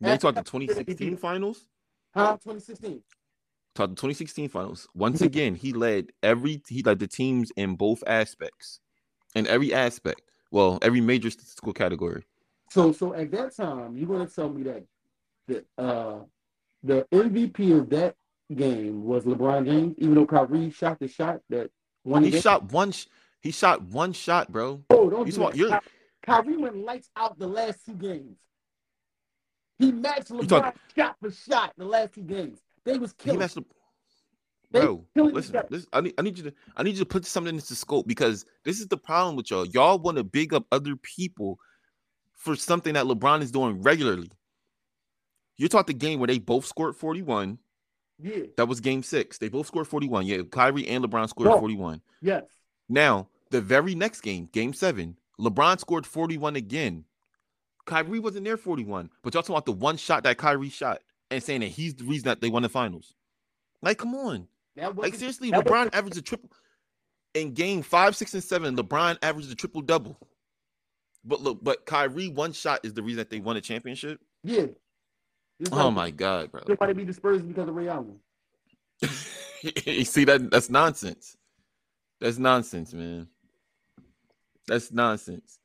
they 0.00 0.18
talked 0.18 0.34
the 0.34 0.40
After- 0.40 0.58
2016 0.58 1.16
finals. 1.16 1.64
Huh? 2.14 2.32
2016. 2.42 3.02
Talked 3.74 3.90
the 3.90 3.96
2016 3.96 4.48
finals. 4.48 4.88
Once 4.94 5.20
again, 5.20 5.54
he 5.54 5.72
led 5.72 6.10
every 6.22 6.62
he 6.66 6.82
led 6.82 6.98
the 6.98 7.06
teams 7.06 7.52
in 7.56 7.76
both 7.76 8.02
aspects. 8.06 8.80
In 9.34 9.46
every 9.46 9.72
aspect. 9.72 10.22
Well, 10.50 10.78
every 10.82 11.00
major 11.00 11.30
statistical 11.30 11.72
category. 11.72 12.24
So 12.70 12.92
so 12.92 13.14
at 13.14 13.30
that 13.32 13.54
time, 13.56 13.96
you're 13.96 14.08
gonna 14.08 14.26
tell 14.26 14.48
me 14.50 14.62
that 14.64 14.84
the 15.46 15.64
uh 15.82 16.20
the 16.82 17.06
MVP 17.12 17.76
of 17.78 17.90
that 17.90 18.14
game 18.54 19.04
was 19.04 19.24
LeBron 19.24 19.66
James, 19.66 19.94
even 19.98 20.14
though 20.14 20.26
Kyrie 20.26 20.70
shot 20.70 20.98
the 20.98 21.08
shot 21.08 21.40
that 21.50 21.70
won 22.04 22.22
the 22.22 22.28
He 22.28 22.32
game. 22.32 22.40
shot 22.42 22.72
one 22.72 22.92
sh- 22.92 23.06
he 23.40 23.50
shot 23.50 23.82
one 23.82 24.12
shot, 24.12 24.50
bro. 24.52 24.82
Oh, 24.90 25.08
don't 25.10 25.26
do 25.28 25.68
that. 25.68 25.82
Ky- 25.82 25.88
Kyrie 26.24 26.56
went 26.56 26.76
lights 26.84 27.10
out 27.16 27.38
the 27.38 27.46
last 27.46 27.84
two 27.86 27.94
games. 27.94 28.36
He 29.78 29.92
matched 29.92 30.28
LeBron 30.30 30.74
shot 30.96 31.16
for 31.20 31.30
shot 31.30 31.72
the 31.76 31.84
last 31.84 32.14
two 32.14 32.22
games. 32.22 32.58
They 32.84 32.98
was 32.98 33.12
He 33.18 33.24
killing. 33.24 33.38
messed 33.40 33.58
up. 33.58 33.64
They 33.64 33.74
Bro, 34.70 35.04
listen, 35.14 35.62
this, 35.70 35.86
I 35.92 36.02
need 36.02 36.14
I 36.18 36.22
need 36.22 36.36
you 36.36 36.44
to 36.44 36.54
I 36.76 36.82
need 36.82 36.92
you 36.92 36.98
to 36.98 37.06
put 37.06 37.24
something 37.24 37.54
into 37.54 37.74
scope 37.74 38.06
because 38.06 38.44
this 38.64 38.80
is 38.80 38.88
the 38.88 38.98
problem 38.98 39.34
with 39.36 39.50
y'all. 39.50 39.64
Y'all 39.66 39.98
want 39.98 40.18
to 40.18 40.24
big 40.24 40.52
up 40.52 40.66
other 40.70 40.94
people 40.96 41.58
for 42.34 42.54
something 42.54 42.94
that 42.94 43.06
LeBron 43.06 43.40
is 43.40 43.50
doing 43.50 43.80
regularly. 43.82 44.30
You're 45.56 45.68
taught 45.70 45.86
the 45.86 45.94
game 45.94 46.20
where 46.20 46.26
they 46.26 46.38
both 46.38 46.66
scored 46.66 46.96
41. 46.96 47.58
Yeah. 48.20 48.44
That 48.56 48.66
was 48.66 48.80
game 48.80 49.02
six. 49.02 49.38
They 49.38 49.48
both 49.48 49.66
scored 49.66 49.88
41. 49.88 50.26
Yeah, 50.26 50.42
Kyrie 50.50 50.86
and 50.86 51.04
LeBron 51.04 51.28
scored 51.28 51.48
No. 51.48 51.58
41. 51.58 52.00
Yes. 52.20 52.44
Now, 52.88 53.28
the 53.50 53.60
very 53.60 53.94
next 53.94 54.20
game, 54.20 54.48
game 54.52 54.72
seven, 54.72 55.16
LeBron 55.40 55.80
scored 55.80 56.06
41 56.06 56.56
again. 56.56 57.04
Kyrie 57.86 58.18
wasn't 58.18 58.44
there 58.44 58.56
41, 58.56 59.10
but 59.22 59.32
y'all 59.32 59.42
talking 59.42 59.54
about 59.54 59.66
the 59.66 59.72
one 59.72 59.96
shot 59.96 60.24
that 60.24 60.36
Kyrie 60.36 60.68
shot 60.68 61.00
and 61.30 61.42
saying 61.42 61.60
that 61.60 61.68
he's 61.68 61.94
the 61.94 62.04
reason 62.04 62.26
that 62.26 62.40
they 62.40 62.50
won 62.50 62.62
the 62.62 62.68
finals. 62.68 63.14
Like, 63.82 63.98
come 63.98 64.14
on. 64.14 64.46
That 64.78 64.96
Like, 64.96 65.14
seriously, 65.14 65.50
that 65.50 65.64
was- 65.64 65.72
LeBron 65.72 65.94
averaged 65.94 66.16
a 66.18 66.22
triple 66.22 66.50
in 67.34 67.52
game 67.54 67.82
five, 67.82 68.16
six, 68.16 68.34
and 68.34 68.42
seven. 68.42 68.76
LeBron 68.76 69.18
averaged 69.22 69.50
a 69.50 69.54
triple 69.54 69.82
double. 69.82 70.18
But 71.24 71.40
look, 71.42 71.62
but 71.62 71.84
Kyrie 71.84 72.28
one 72.28 72.52
shot 72.52 72.80
is 72.84 72.94
the 72.94 73.02
reason 73.02 73.18
that 73.18 73.30
they 73.30 73.40
won 73.40 73.56
a 73.56 73.60
championship. 73.60 74.20
yeah. 74.44 74.66
It's 75.60 75.72
Oh 75.72 75.86
like 75.88 75.94
my 75.94 76.10
god, 76.12 76.52
bro! 76.52 76.60
Somebody 76.68 76.92
be 76.92 77.04
dispersed 77.04 77.46
because 77.48 77.68
of 77.68 77.74
Ray 77.74 77.88
Allen. 77.88 78.20
you 79.84 80.04
see 80.04 80.22
that? 80.24 80.50
That's 80.52 80.70
nonsense. 80.70 81.36
That's 82.20 82.38
nonsense, 82.38 82.92
man. 82.94 83.26
That's 84.68 84.92
nonsense. 84.92 85.58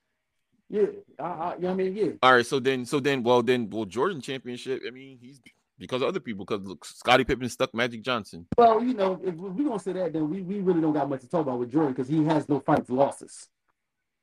Yeah. 0.70 0.88
I, 1.20 1.24
I, 1.24 1.56
I 1.68 1.74
mean? 1.76 1.96
Yeah. 1.96 2.12
All 2.24 2.34
right, 2.34 2.46
so 2.46 2.60
then, 2.60 2.86
so 2.88 3.00
then, 3.00 3.22
well, 3.22 3.44
then, 3.44 3.70
well, 3.70 3.86
Jordan 3.86 4.20
championship. 4.20 4.82
I 4.88 4.90
mean, 4.90 5.20
he's 5.22 5.40
because 5.78 6.02
of 6.02 6.08
other 6.08 6.20
people. 6.20 6.46
Because 6.46 6.66
look, 6.66 6.86
Scottie 6.86 7.24
Pippen 7.24 7.48
stuck 7.50 7.74
Magic 7.74 8.02
Johnson. 8.04 8.46
Well, 8.58 8.84
you 8.84 8.94
know, 8.94 9.20
if 9.24 9.36
we're 9.36 9.64
gonna 9.64 9.80
say 9.80 9.94
that, 9.94 10.14
then 10.14 10.30
we, 10.30 10.42
we 10.42 10.60
really 10.60 10.82
don't 10.82 10.94
got 10.94 11.10
much 11.10 11.22
to 11.22 11.30
talk 11.30 11.42
about 11.42 11.60
with 11.60 11.72
Jordan 11.72 11.94
because 11.94 12.08
he 12.08 12.24
has 12.26 12.48
no 12.50 12.60
fights 12.60 12.90
losses. 12.90 13.48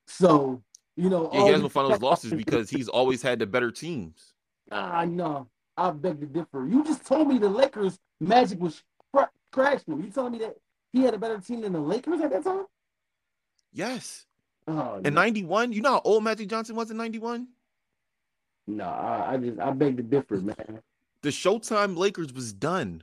So, 0.07 0.63
you 0.97 1.09
know, 1.09 1.31
Yeah, 1.33 1.45
he 1.45 1.49
has 1.51 1.63
no 1.63 1.69
finals 1.69 2.01
losses 2.01 2.33
because 2.33 2.69
he's 2.69 2.89
always 2.89 3.23
had 3.23 3.39
the 3.39 3.47
better 3.47 3.71
teams. 3.71 4.35
Ah, 4.71 5.05
no, 5.05 5.49
I 5.77 5.91
beg 5.91 6.21
to 6.21 6.27
differ. 6.27 6.67
You 6.67 6.85
just 6.85 7.05
told 7.07 7.29
me 7.29 7.39
the 7.39 7.49
Lakers 7.49 7.99
Magic 8.21 8.61
was 8.61 8.83
cra- 9.13 9.31
trash. 9.53 9.81
You 9.87 10.11
telling 10.13 10.33
me 10.33 10.39
that 10.39 10.57
he 10.93 11.03
had 11.03 11.15
a 11.15 11.19
better 11.19 11.39
team 11.39 11.61
than 11.63 11.73
the 11.73 11.81
Lakers 11.81 12.21
at 12.21 12.31
that 12.31 12.45
time. 12.45 12.67
Yes. 13.73 14.27
Oh, 14.67 14.97
In 15.05 15.15
no, 15.15 15.21
91, 15.21 15.73
you 15.73 15.81
know 15.83 15.93
how 15.93 16.03
old 16.05 16.23
Magic 16.25 16.49
Johnson 16.49 16.77
was 16.77 16.91
in 16.91 16.97
91? 16.97 17.49
no 18.67 18.85
I, 18.85 19.33
I 19.33 19.37
just 19.39 19.59
I 19.59 19.71
beg 19.73 19.97
to 19.97 20.03
differ, 20.03 20.37
man. 20.37 20.81
The 21.23 21.31
Showtime 21.31 21.97
Lakers 21.97 22.33
was 22.33 22.53
done. 22.53 23.03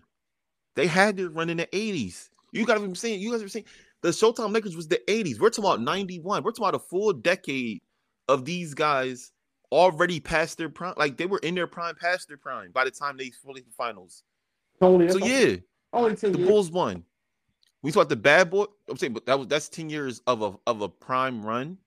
They 0.76 0.88
had 0.88 1.18
to 1.18 1.30
run 1.30 1.49
in 1.49 1.57
the 1.57 1.68
80s. 1.68 2.30
You 2.52 2.65
gotta 2.65 2.80
be 2.80 2.95
saying, 2.95 3.19
you 3.19 3.31
guys 3.31 3.44
are 3.44 3.49
saying 3.49 3.65
the 4.02 4.10
Showtime 4.10 4.53
Lakers 4.53 4.76
was 4.76 4.88
the 4.88 5.02
80s. 5.07 5.39
We're 5.39 5.49
talking 5.49 5.65
about 5.65 5.81
91. 5.81 6.44
We're 6.44 6.52
talking 6.52 6.65
about 6.65 6.76
a 6.76 6.80
full 6.80 7.14
decade 7.14 7.81
of 8.27 8.45
these 8.45 8.73
guys 8.73 9.31
already 9.72 10.19
past 10.19 10.57
their 10.57 10.69
prime. 10.69 10.94
Like 10.98 11.18
they 11.18 11.26
were 11.26 11.39
in 11.39 11.56
their 11.56 11.68
prime, 11.68 11.95
past 11.95 12.27
their 12.27 12.38
prime 12.38 12.72
by 12.72 12.85
the 12.85 12.91
time 12.91 13.18
they 13.18 13.31
fully 13.31 13.61
the 13.61 13.72
finals. 13.72 14.23
Only 14.81 15.10
So 15.10 15.18
yeah, 15.18 15.57
only 15.94 16.15
ten 16.15 16.31
the 16.31 16.39
years. 16.39 16.49
Bulls 16.49 16.72
won. 16.72 17.03
We 17.81 17.91
thought 17.91 18.10
the 18.10 18.15
bad 18.15 18.49
boy. 18.49 18.65
I'm 18.89 18.98
saying, 18.98 19.14
but 19.14 19.26
that 19.26 19.38
was 19.38 19.48
that's 19.48 19.69
10 19.69 19.89
years 19.89 20.22
of 20.27 20.41
a 20.41 20.56
of 20.68 20.81
a 20.81 20.89
prime 20.89 21.45
run. 21.45 21.77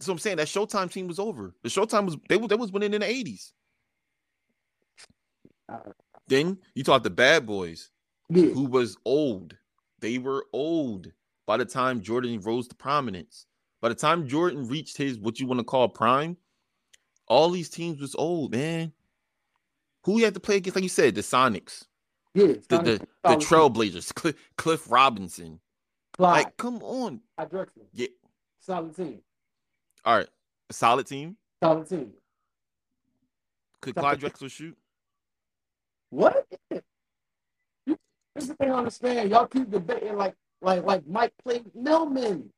So 0.00 0.12
I'm 0.12 0.18
saying 0.18 0.36
that 0.36 0.48
Showtime 0.48 0.90
team 0.90 1.08
was 1.08 1.18
over. 1.18 1.54
The 1.62 1.68
Showtime 1.68 2.04
was 2.04 2.16
they 2.28 2.38
they 2.38 2.56
was 2.56 2.72
winning 2.72 2.94
in 2.94 3.00
the 3.00 3.06
80s. 3.06 3.52
Then 6.28 6.58
you 6.74 6.84
talk 6.84 7.02
the 7.02 7.10
bad 7.10 7.46
boys. 7.46 7.90
yeah, 8.28 8.48
who 8.48 8.64
was 8.64 8.96
old. 9.04 9.56
They 10.00 10.18
were 10.18 10.46
old 10.52 11.12
by 11.46 11.56
the 11.56 11.64
time 11.64 12.00
Jordan 12.00 12.40
rose 12.40 12.68
to 12.68 12.74
prominence. 12.74 13.46
By 13.80 13.88
the 13.90 13.94
time 13.94 14.26
Jordan 14.26 14.66
reached 14.66 14.96
his 14.96 15.18
what 15.18 15.38
you 15.38 15.46
want 15.46 15.60
to 15.60 15.64
call 15.64 15.88
prime, 15.88 16.36
all 17.28 17.50
these 17.50 17.68
teams 17.68 18.00
was 18.00 18.14
old, 18.14 18.52
man. 18.52 18.92
Who 20.04 20.16
he 20.18 20.22
had 20.22 20.34
to 20.34 20.40
play 20.40 20.56
against? 20.56 20.76
Like 20.76 20.82
you 20.82 20.88
said, 20.88 21.14
the 21.14 21.20
Sonics, 21.20 21.84
yeah. 22.34 22.54
the 22.68 22.78
the, 22.78 23.06
the 23.22 23.36
Trailblazers, 23.36 24.14
Cliff, 24.14 24.36
Cliff 24.56 24.90
Robinson. 24.90 25.60
Clyde, 26.16 26.44
Like, 26.44 26.56
come 26.56 26.82
on. 26.82 27.20
Drexler. 27.38 27.68
Yeah. 27.92 28.06
Solid 28.60 28.96
team. 28.96 29.20
All 30.04 30.16
right. 30.16 30.28
A 30.70 30.72
solid 30.72 31.06
team. 31.06 31.36
Solid 31.62 31.88
team. 31.88 32.12
Could 33.82 33.94
Clyde 33.96 34.20
Drexler 34.20 34.50
shoot? 34.50 34.76
What? 36.10 36.46
This 36.70 36.82
is 38.36 38.48
the 38.48 38.54
thing 38.54 38.70
I 38.70 38.74
understand. 38.78 39.30
Y'all 39.30 39.46
keep 39.46 39.70
debating 39.70 40.16
like 40.16 40.34
like 40.60 40.84
like 40.84 41.06
Mike 41.06 41.32
played 41.42 41.64
Millman. 41.74 42.50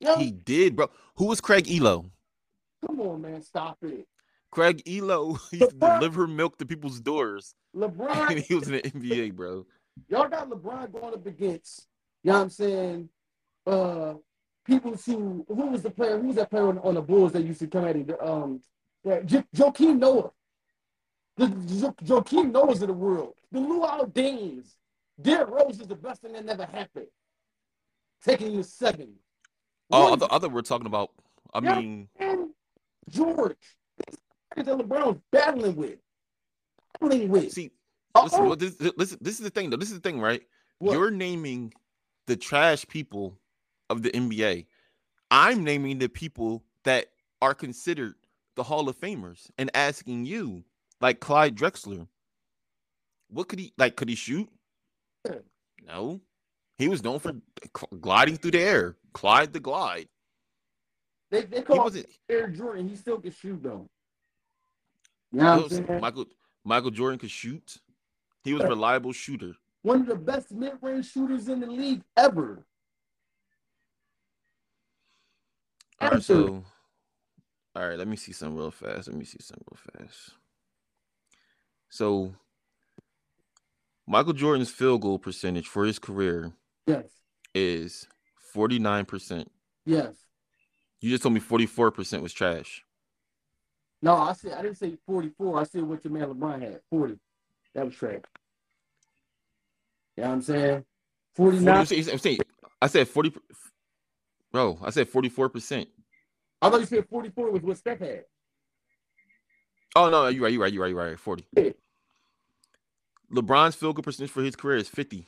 Yo, 0.00 0.18
He 0.18 0.30
did, 0.32 0.76
bro. 0.76 0.90
Who 1.16 1.26
was 1.26 1.40
Craig 1.40 1.64
Ehlo? 1.66 2.10
come 2.84 3.00
on, 3.00 3.22
man, 3.22 3.40
stop 3.42 3.78
it. 3.82 4.06
Craig 4.50 4.82
Ehlo 4.84 5.38
used 5.52 5.70
to 5.70 5.76
deliver 5.76 6.26
milk 6.26 6.58
to 6.58 6.66
people's 6.66 7.00
doors. 7.00 7.54
LeBron, 7.76 8.38
he 8.48 8.54
was 8.54 8.68
in 8.68 8.74
the 8.74 8.82
NBA, 8.82 9.34
bro. 9.34 9.64
y'all 10.08 10.28
got 10.28 10.50
LeBron 10.50 10.92
going 10.92 11.14
up 11.14 11.26
against, 11.26 11.86
you 12.22 12.30
know 12.32 12.38
what 12.38 12.44
I'm 12.44 12.50
saying? 12.50 13.08
Uh 13.66 14.14
people 14.64 14.94
who 14.94 15.44
who 15.48 15.66
was 15.66 15.82
the 15.82 15.90
player, 15.90 16.18
who 16.20 16.28
was 16.28 16.36
that 16.36 16.50
player 16.50 16.68
on, 16.68 16.78
on 16.80 16.94
the 16.94 17.02
Bulls 17.02 17.32
that 17.32 17.44
used 17.44 17.60
to 17.60 17.66
come 17.66 17.84
at 17.84 17.96
him? 17.96 18.10
Um 18.20 18.60
yeah, 19.04 19.20
jo- 19.20 19.44
Joakim 19.54 19.98
Noah. 19.98 20.30
The 21.36 21.48
jo- 21.48 21.94
Joakim 22.20 22.52
Noahs 22.52 22.82
of 22.82 22.88
the 22.88 22.92
world. 22.92 23.34
The 23.52 23.58
Luol 23.58 24.12
Dengs. 24.12 24.76
Derrick 25.20 25.50
Rose 25.50 25.80
is 25.80 25.86
the 25.86 25.94
best 25.94 26.22
thing 26.22 26.32
that 26.32 26.44
never 26.44 26.64
happened. 26.64 27.06
Taking 28.24 28.52
you 28.52 28.58
to 28.58 28.64
seven. 28.64 29.14
Oh, 29.90 30.04
One 30.04 30.12
other, 30.14 30.26
other 30.30 30.48
we're 30.48 30.62
talking 30.62 30.86
about. 30.86 31.10
I 31.54 31.60
Yeah. 31.62 31.80
mean, 31.80 32.08
George. 33.08 33.56
That 34.56 34.66
LeBron's 34.66 35.20
battling 35.30 35.76
with. 35.76 35.98
Battling 37.00 37.28
with. 37.28 37.52
see, 37.52 37.70
listen, 38.14 38.46
what 38.48 38.58
this, 38.58 38.78
listen, 38.96 39.18
this 39.20 39.34
is 39.38 39.40
the 39.40 39.50
thing, 39.50 39.70
though. 39.70 39.76
This 39.76 39.88
is 39.90 39.94
the 39.94 40.00
thing, 40.08 40.20
right? 40.20 40.42
What? 40.78 40.92
You're 40.92 41.10
naming 41.10 41.72
the 42.26 42.36
trash 42.36 42.86
people 42.86 43.38
of 43.90 44.02
the 44.02 44.10
NBA. 44.10 44.66
I'm 45.30 45.64
naming 45.64 45.98
the 45.98 46.08
people 46.08 46.62
that 46.84 47.06
are 47.40 47.54
considered 47.54 48.14
the 48.56 48.62
Hall 48.62 48.88
of 48.88 48.98
Famers 48.98 49.50
and 49.58 49.70
asking 49.74 50.26
you, 50.26 50.64
like 51.02 51.20
Clyde 51.20 51.56
Drexler, 51.56 52.06
what 53.28 53.48
could 53.48 53.58
he 53.58 53.74
like? 53.76 53.96
Could 53.96 54.08
he 54.08 54.14
shoot? 54.14 54.48
No. 55.86 56.20
He 56.78 56.88
was 56.88 57.02
known 57.02 57.18
for 57.18 57.34
gliding 58.00 58.36
through 58.36 58.52
the 58.52 58.60
air. 58.60 58.96
Clyde 59.12 59.52
the 59.52 59.60
glide. 59.60 60.08
They, 61.30 61.42
they 61.42 61.62
call 61.62 61.90
him. 61.90 62.04
Air 62.28 62.48
Jordan. 62.48 62.88
He 62.88 62.96
still 62.96 63.20
can 63.20 63.32
shoot 63.32 63.62
though. 63.62 63.88
You 65.32 65.40
know 65.40 65.44
what 65.44 65.52
I'm 65.52 65.62
Listen, 65.62 65.86
saying? 65.86 66.00
Michael 66.00 66.26
Michael 66.64 66.90
Jordan 66.90 67.18
could 67.18 67.30
shoot. 67.30 67.78
He 68.44 68.54
was 68.54 68.62
a 68.62 68.68
reliable 68.68 69.12
shooter. 69.12 69.52
One 69.82 70.02
of 70.02 70.06
the 70.06 70.14
best 70.14 70.52
mid-range 70.52 71.10
shooters 71.10 71.48
in 71.48 71.60
the 71.60 71.66
league 71.66 72.02
ever. 72.16 72.64
All 76.00 76.10
right, 76.10 76.22
so 76.22 76.64
all 77.74 77.88
right, 77.88 77.98
let 77.98 78.08
me 78.08 78.16
see 78.16 78.32
some 78.32 78.56
real 78.56 78.70
fast. 78.70 79.08
Let 79.08 79.16
me 79.16 79.24
see 79.24 79.38
some 79.40 79.58
real 79.70 79.78
fast. 79.98 80.32
So 81.92 82.34
Michael 84.06 84.32
Jordan's 84.32 84.70
field 84.70 85.02
goal 85.02 85.18
percentage 85.18 85.68
for 85.68 85.84
his 85.84 85.98
career 85.98 86.54
Yes. 86.86 87.04
is 87.54 88.08
49%. 88.54 89.46
Yes. 89.84 90.14
You 91.00 91.10
just 91.10 91.22
told 91.22 91.34
me 91.34 91.40
44% 91.40 92.22
was 92.22 92.32
trash. 92.32 92.82
No, 94.00 94.16
I 94.16 94.32
said 94.32 94.52
I 94.54 94.62
didn't 94.62 94.78
say 94.78 94.96
44. 95.04 95.60
I 95.60 95.64
said 95.64 95.82
what 95.82 96.02
your 96.02 96.14
man 96.14 96.28
LeBron 96.32 96.62
had. 96.62 96.80
40. 96.88 97.18
That 97.74 97.84
was 97.84 97.94
trash. 97.94 98.22
You 100.16 100.22
know 100.22 100.28
what 100.28 100.34
I'm 100.36 100.42
saying? 100.42 100.84
40, 101.36 101.56
49. 101.58 101.76
I'm 101.78 101.86
saying- 101.86 102.10
I'm 102.10 102.18
saying- 102.18 102.38
I 102.80 102.86
said 102.86 103.06
40 103.06 103.34
Bro, 104.50 104.78
I 104.82 104.88
said 104.90 105.08
44%. 105.08 105.90
I 106.62 106.70
thought 106.70 106.80
you 106.80 106.86
said 106.86 107.06
44 107.08 107.50
was 107.50 107.62
what 107.62 107.76
Steph 107.76 107.98
had. 107.98 108.24
Oh 109.94 110.08
no, 110.10 110.28
you're 110.28 110.42
right, 110.42 110.52
you're 110.52 110.62
right, 110.62 110.72
you're 110.72 110.82
right, 110.82 110.88
you're 110.90 111.04
right. 111.10 111.18
40. 111.18 111.74
LeBron's 113.32 113.74
field 113.74 113.96
goal 113.96 114.02
percentage 114.02 114.30
for 114.30 114.42
his 114.42 114.56
career 114.56 114.76
is 114.76 114.88
50. 114.88 115.26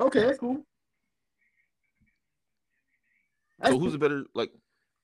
Okay, 0.00 0.20
that's 0.20 0.38
cool. 0.38 0.62
That's 3.58 3.72
So 3.72 3.78
who's 3.78 3.94
a 3.94 3.98
better 3.98 4.24
like? 4.34 4.50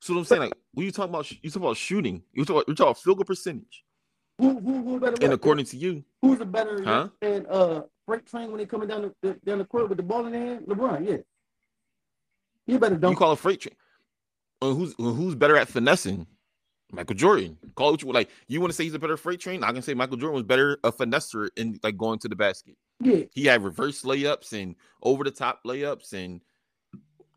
So 0.01 0.15
what 0.15 0.21
I'm 0.21 0.25
saying, 0.27 0.43
like, 0.43 0.55
when 0.75 0.85
you 0.85 0.93
talk 0.93 1.09
about, 1.09 1.31
you 1.31 1.39
talking 1.49 1.63
about 1.63 1.77
shooting, 1.77 2.23
you 2.33 2.45
talk 2.45 2.65
you 2.69 2.75
talking 2.75 2.91
about 2.91 2.99
field 2.99 3.19
goal 3.19 3.25
percentage, 3.25 3.85
who, 4.39 4.59
who, 4.59 4.83
who 4.83 5.01
better? 5.01 5.15
and 5.15 5.23
what? 5.31 5.33
according 5.33 5.65
to 5.67 5.77
you, 5.77 6.05
who's 6.21 6.41
a 6.41 6.45
better 6.45 6.83
Huh? 6.83 7.09
than 7.21 7.47
uh 7.49 7.83
freight 8.05 8.27
train 8.27 8.49
when 8.51 8.59
they 8.59 8.67
coming 8.67 8.89
down 8.89 9.13
the, 9.23 9.35
down 9.47 9.59
the 9.59 9.65
court 9.65 9.89
with 9.89 9.97
the 9.97 10.03
ball 10.03 10.27
in 10.27 10.33
their 10.33 10.45
hand? 10.45 10.67
LeBron, 10.67 11.09
yeah. 11.09 11.17
He 12.67 12.77
better 12.79 12.95
you 12.95 13.01
dunk. 13.01 13.19
call 13.19 13.33
a 13.33 13.37
freight 13.37 13.61
train. 13.61 13.77
Who's 14.61 14.95
who's 14.99 15.35
better 15.35 15.57
at 15.57 15.69
finessing? 15.69 16.27
Michael 16.93 17.17
Jordan. 17.17 17.57
Call 17.75 17.95
it 17.95 18.03
you 18.03 18.13
like. 18.13 18.31
You 18.49 18.61
want 18.61 18.71
to 18.71 18.77
say 18.77 18.85
he's 18.85 18.95
a 18.95 18.99
better 18.99 19.17
freight 19.17 19.41
train? 19.41 19.65
I 19.65 19.73
can 19.73 19.83
say 19.83 19.95
Michael 19.95 20.19
Jordan 20.19 20.35
was 20.35 20.45
better 20.45 20.79
a 20.85 20.93
finesser 20.93 21.49
in 21.57 21.81
like 21.83 21.97
going 21.97 22.19
to 22.21 22.29
the 22.29 22.37
basket. 22.37 22.77
yeah, 23.01 23.25
He 23.33 23.47
had 23.47 23.65
reverse 23.65 24.03
layups 24.03 24.53
and 24.53 24.77
over 25.03 25.25
the 25.25 25.31
top 25.31 25.61
layups 25.67 26.13
and 26.13 26.43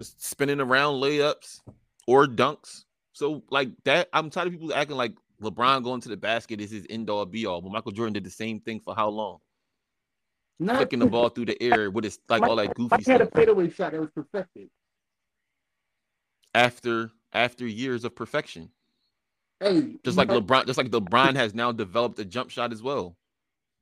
spinning 0.02 0.60
around 0.60 0.95
layups 0.95 1.61
or 2.06 2.27
dunks. 2.27 2.84
So 3.14 3.44
like 3.49 3.69
that, 3.86 4.10
I'm 4.11 4.30
tired 4.30 4.48
of 4.48 4.53
people 4.53 4.73
acting 4.73 4.98
like 4.98 5.14
LeBron 5.41 5.84
going 5.84 6.02
to 6.02 6.10
the 6.10 6.18
basket 6.18 6.60
is 6.60 6.72
his 6.72 6.86
end 6.90 7.10
all 7.10 7.26
be 7.26 7.45
all. 7.45 7.61
But 7.61 7.72
Michael 7.72 7.91
Jordan 7.94 8.14
did 8.14 8.26
the 8.26 8.30
same 8.30 8.60
thing 8.60 8.82
for 8.82 8.94
how 8.94 9.10
long? 9.10 9.40
not 10.60 10.77
Flicking 10.77 10.99
the 10.99 11.06
ball 11.06 11.30
through 11.30 11.45
the 11.45 11.61
air 11.61 11.91
with 11.91 12.06
his 12.06 12.19
like 12.30 12.41
all 12.44 12.56
that 12.56 12.73
goofy 12.76 12.90
Mike 12.91 13.06
had 13.06 13.22
a 13.22 13.27
fadeaway 13.27 13.69
shot 13.69 13.91
that 13.91 13.99
was 13.99 14.10
perfected. 14.11 14.69
After 16.53 17.11
after 17.34 17.68
years 17.68 18.06
of 18.06 18.15
perfection. 18.15 18.69
Hey, 19.66 19.96
Just 20.06 20.18
like 20.18 20.30
know, 20.30 20.42
LeBron, 20.42 20.68
just 20.68 20.78
like 20.78 20.92
LeBron 20.92 21.36
has 21.36 21.56
now 21.56 21.72
developed 21.72 22.20
a 22.20 22.26
jump 22.26 22.52
shot 22.52 22.72
as 22.72 22.84
well. 22.84 23.18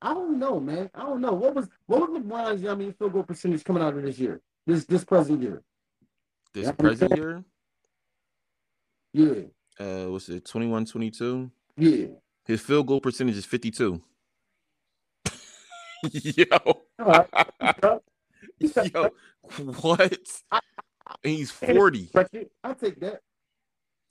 I 0.02 0.14
don't 0.14 0.40
know, 0.40 0.60
man. 0.60 0.90
I 0.96 1.02
don't 1.02 1.22
know. 1.22 1.34
What 1.34 1.56
was 1.56 1.68
what 1.88 2.10
was 2.10 2.22
LeBron's? 2.22 2.66
I 2.66 2.76
mean, 2.76 2.94
field 2.94 3.14
goal 3.14 3.24
percentage 3.24 3.64
coming 3.66 3.84
out 3.84 3.96
of 3.98 4.04
this 4.04 4.18
year, 4.20 4.42
this 4.66 4.86
this 4.86 5.04
present 5.04 5.42
year. 5.42 5.62
This 6.54 6.72
present 6.72 7.18
year, 7.18 7.44
Yeah, 9.14 9.44
uh, 9.80 10.06
what's 10.06 10.30
it, 10.30 10.46
21, 10.46 10.86
22? 10.86 11.52
yeah. 11.78 12.08
His 12.46 12.62
field 12.62 12.88
goal 12.88 13.02
percentage 13.02 13.38
is 13.38 13.46
52. 13.46 14.02
Yo, 16.12 16.46
All 16.64 16.82
right. 17.00 17.30
yo, 18.94 19.10
what? 19.82 20.18
And 20.52 21.34
he's 21.34 21.52
40. 21.52 22.12
I'll 22.64 22.76
take 22.76 23.00
that. 23.02 23.22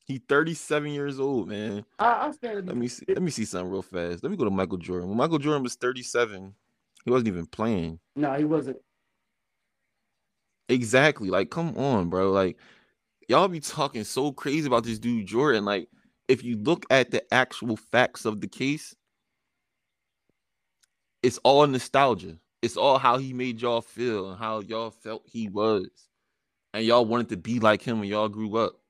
He's 0.04 0.20
37 0.28 0.90
years 0.90 1.20
old, 1.20 1.48
man. 1.48 1.84
Stand. 2.32 2.66
Let 2.66 2.76
me 2.76 2.88
see. 2.88 3.04
Let 3.08 3.22
me 3.22 3.30
see 3.30 3.44
something 3.44 3.70
real 3.70 3.82
fast. 3.82 4.22
Let 4.22 4.30
me 4.30 4.36
go 4.36 4.44
to 4.44 4.50
Michael 4.50 4.78
Jordan. 4.78 5.08
When 5.08 5.16
Michael 5.16 5.38
Jordan 5.38 5.62
was 5.62 5.76
37, 5.76 6.54
he 7.04 7.10
wasn't 7.10 7.28
even 7.28 7.46
playing. 7.46 8.00
No, 8.16 8.34
he 8.34 8.44
wasn't. 8.44 8.78
Exactly. 10.68 11.30
Like, 11.30 11.50
come 11.50 11.76
on, 11.76 12.08
bro. 12.08 12.32
Like, 12.32 12.56
y'all 13.28 13.48
be 13.48 13.60
talking 13.60 14.04
so 14.04 14.32
crazy 14.32 14.66
about 14.66 14.84
this 14.84 14.98
dude 14.98 15.26
Jordan. 15.26 15.64
Like, 15.64 15.88
if 16.28 16.42
you 16.42 16.56
look 16.56 16.84
at 16.90 17.10
the 17.10 17.22
actual 17.32 17.76
facts 17.76 18.24
of 18.24 18.40
the 18.40 18.48
case, 18.48 18.94
it's 21.22 21.38
all 21.44 21.66
nostalgia. 21.66 22.38
It's 22.62 22.76
all 22.76 22.98
how 22.98 23.18
he 23.18 23.32
made 23.32 23.60
y'all 23.60 23.82
feel 23.82 24.30
and 24.30 24.38
how 24.38 24.60
y'all 24.60 24.90
felt 24.90 25.22
he 25.26 25.48
was. 25.48 25.88
And 26.74 26.84
y'all 26.84 27.04
wanted 27.04 27.28
to 27.30 27.36
be 27.36 27.60
like 27.60 27.82
him 27.82 28.00
when 28.00 28.08
y'all 28.08 28.28
grew 28.28 28.56
up. 28.56 28.81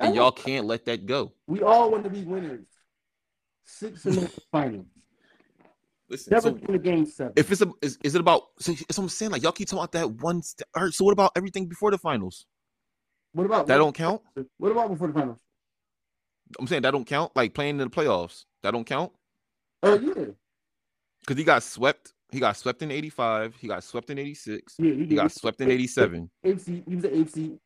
And 0.00 0.14
y'all 0.14 0.32
can't 0.32 0.66
let 0.66 0.84
that 0.86 1.06
go. 1.06 1.32
We 1.46 1.62
all 1.62 1.90
want 1.90 2.04
to 2.04 2.10
be 2.10 2.22
winners. 2.22 2.66
Six 3.64 4.04
in 4.06 4.16
the 4.16 4.28
finals. 4.52 4.86
Listen, 6.10 6.32
Never 6.32 6.48
so 6.50 6.58
win 6.66 6.74
a 6.74 6.78
game 6.78 7.06
seven. 7.06 7.32
if 7.36 7.50
it's 7.50 7.62
a 7.62 7.70
is, 7.80 7.98
is 8.04 8.14
it 8.14 8.20
about 8.20 8.42
so 8.58 8.72
it's 8.72 8.98
what 8.98 9.04
I'm 9.04 9.08
saying, 9.08 9.32
like 9.32 9.42
y'all 9.42 9.52
keep 9.52 9.68
talking 9.68 9.78
about 9.80 9.92
that 9.92 10.10
one 10.22 10.42
st- 10.42 10.66
all 10.76 10.84
right, 10.84 10.92
so 10.92 11.02
what 11.04 11.12
about 11.12 11.32
everything 11.34 11.66
before 11.66 11.90
the 11.90 11.96
finals? 11.98 12.44
what 13.32 13.46
about 13.46 13.66
That 13.68 13.78
don't 13.78 13.94
count? 13.94 14.20
What 14.58 14.72
about 14.72 14.90
before 14.90 15.08
the 15.08 15.14
finals? 15.14 15.38
I'm 16.58 16.66
saying 16.66 16.82
that 16.82 16.90
don't 16.90 17.06
count, 17.06 17.32
like 17.34 17.54
playing 17.54 17.80
in 17.80 17.88
the 17.88 17.90
playoffs. 17.90 18.44
That 18.62 18.72
don't 18.72 18.84
count? 18.86 19.12
Oh 19.82 19.98
yeah, 19.98 20.26
Because 21.20 21.38
he 21.38 21.44
got 21.44 21.62
swept. 21.62 22.12
He 22.30 22.38
got 22.38 22.56
swept 22.56 22.82
in 22.82 22.90
85. 22.90 23.56
He 23.56 23.66
got 23.68 23.82
swept 23.82 24.10
in 24.10 24.18
86. 24.18 24.74
yeah. 24.78 24.92
He 24.92 25.06
got 25.14 25.32
swept 25.32 25.60
in 25.62 25.70
87. 25.70 26.30
AFC. 26.44 26.84
He 26.86 26.94
was 26.96 27.04
an 27.04 27.10
AFC. 27.10 27.58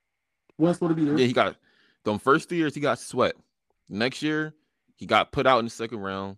One 0.56 0.74
supposed 0.74 0.90
to 0.90 0.94
be 0.94 1.04
there. 1.06 1.18
Yeah, 1.18 1.26
he 1.26 1.32
got 1.32 1.56
them 2.04 2.18
first 2.18 2.48
two 2.48 2.56
years 2.56 2.74
he 2.74 2.80
got 2.80 2.98
swept. 2.98 3.40
Next 3.88 4.22
year, 4.22 4.54
he 4.96 5.06
got 5.06 5.32
put 5.32 5.46
out 5.46 5.58
in 5.60 5.64
the 5.64 5.70
second 5.70 6.00
round. 6.00 6.36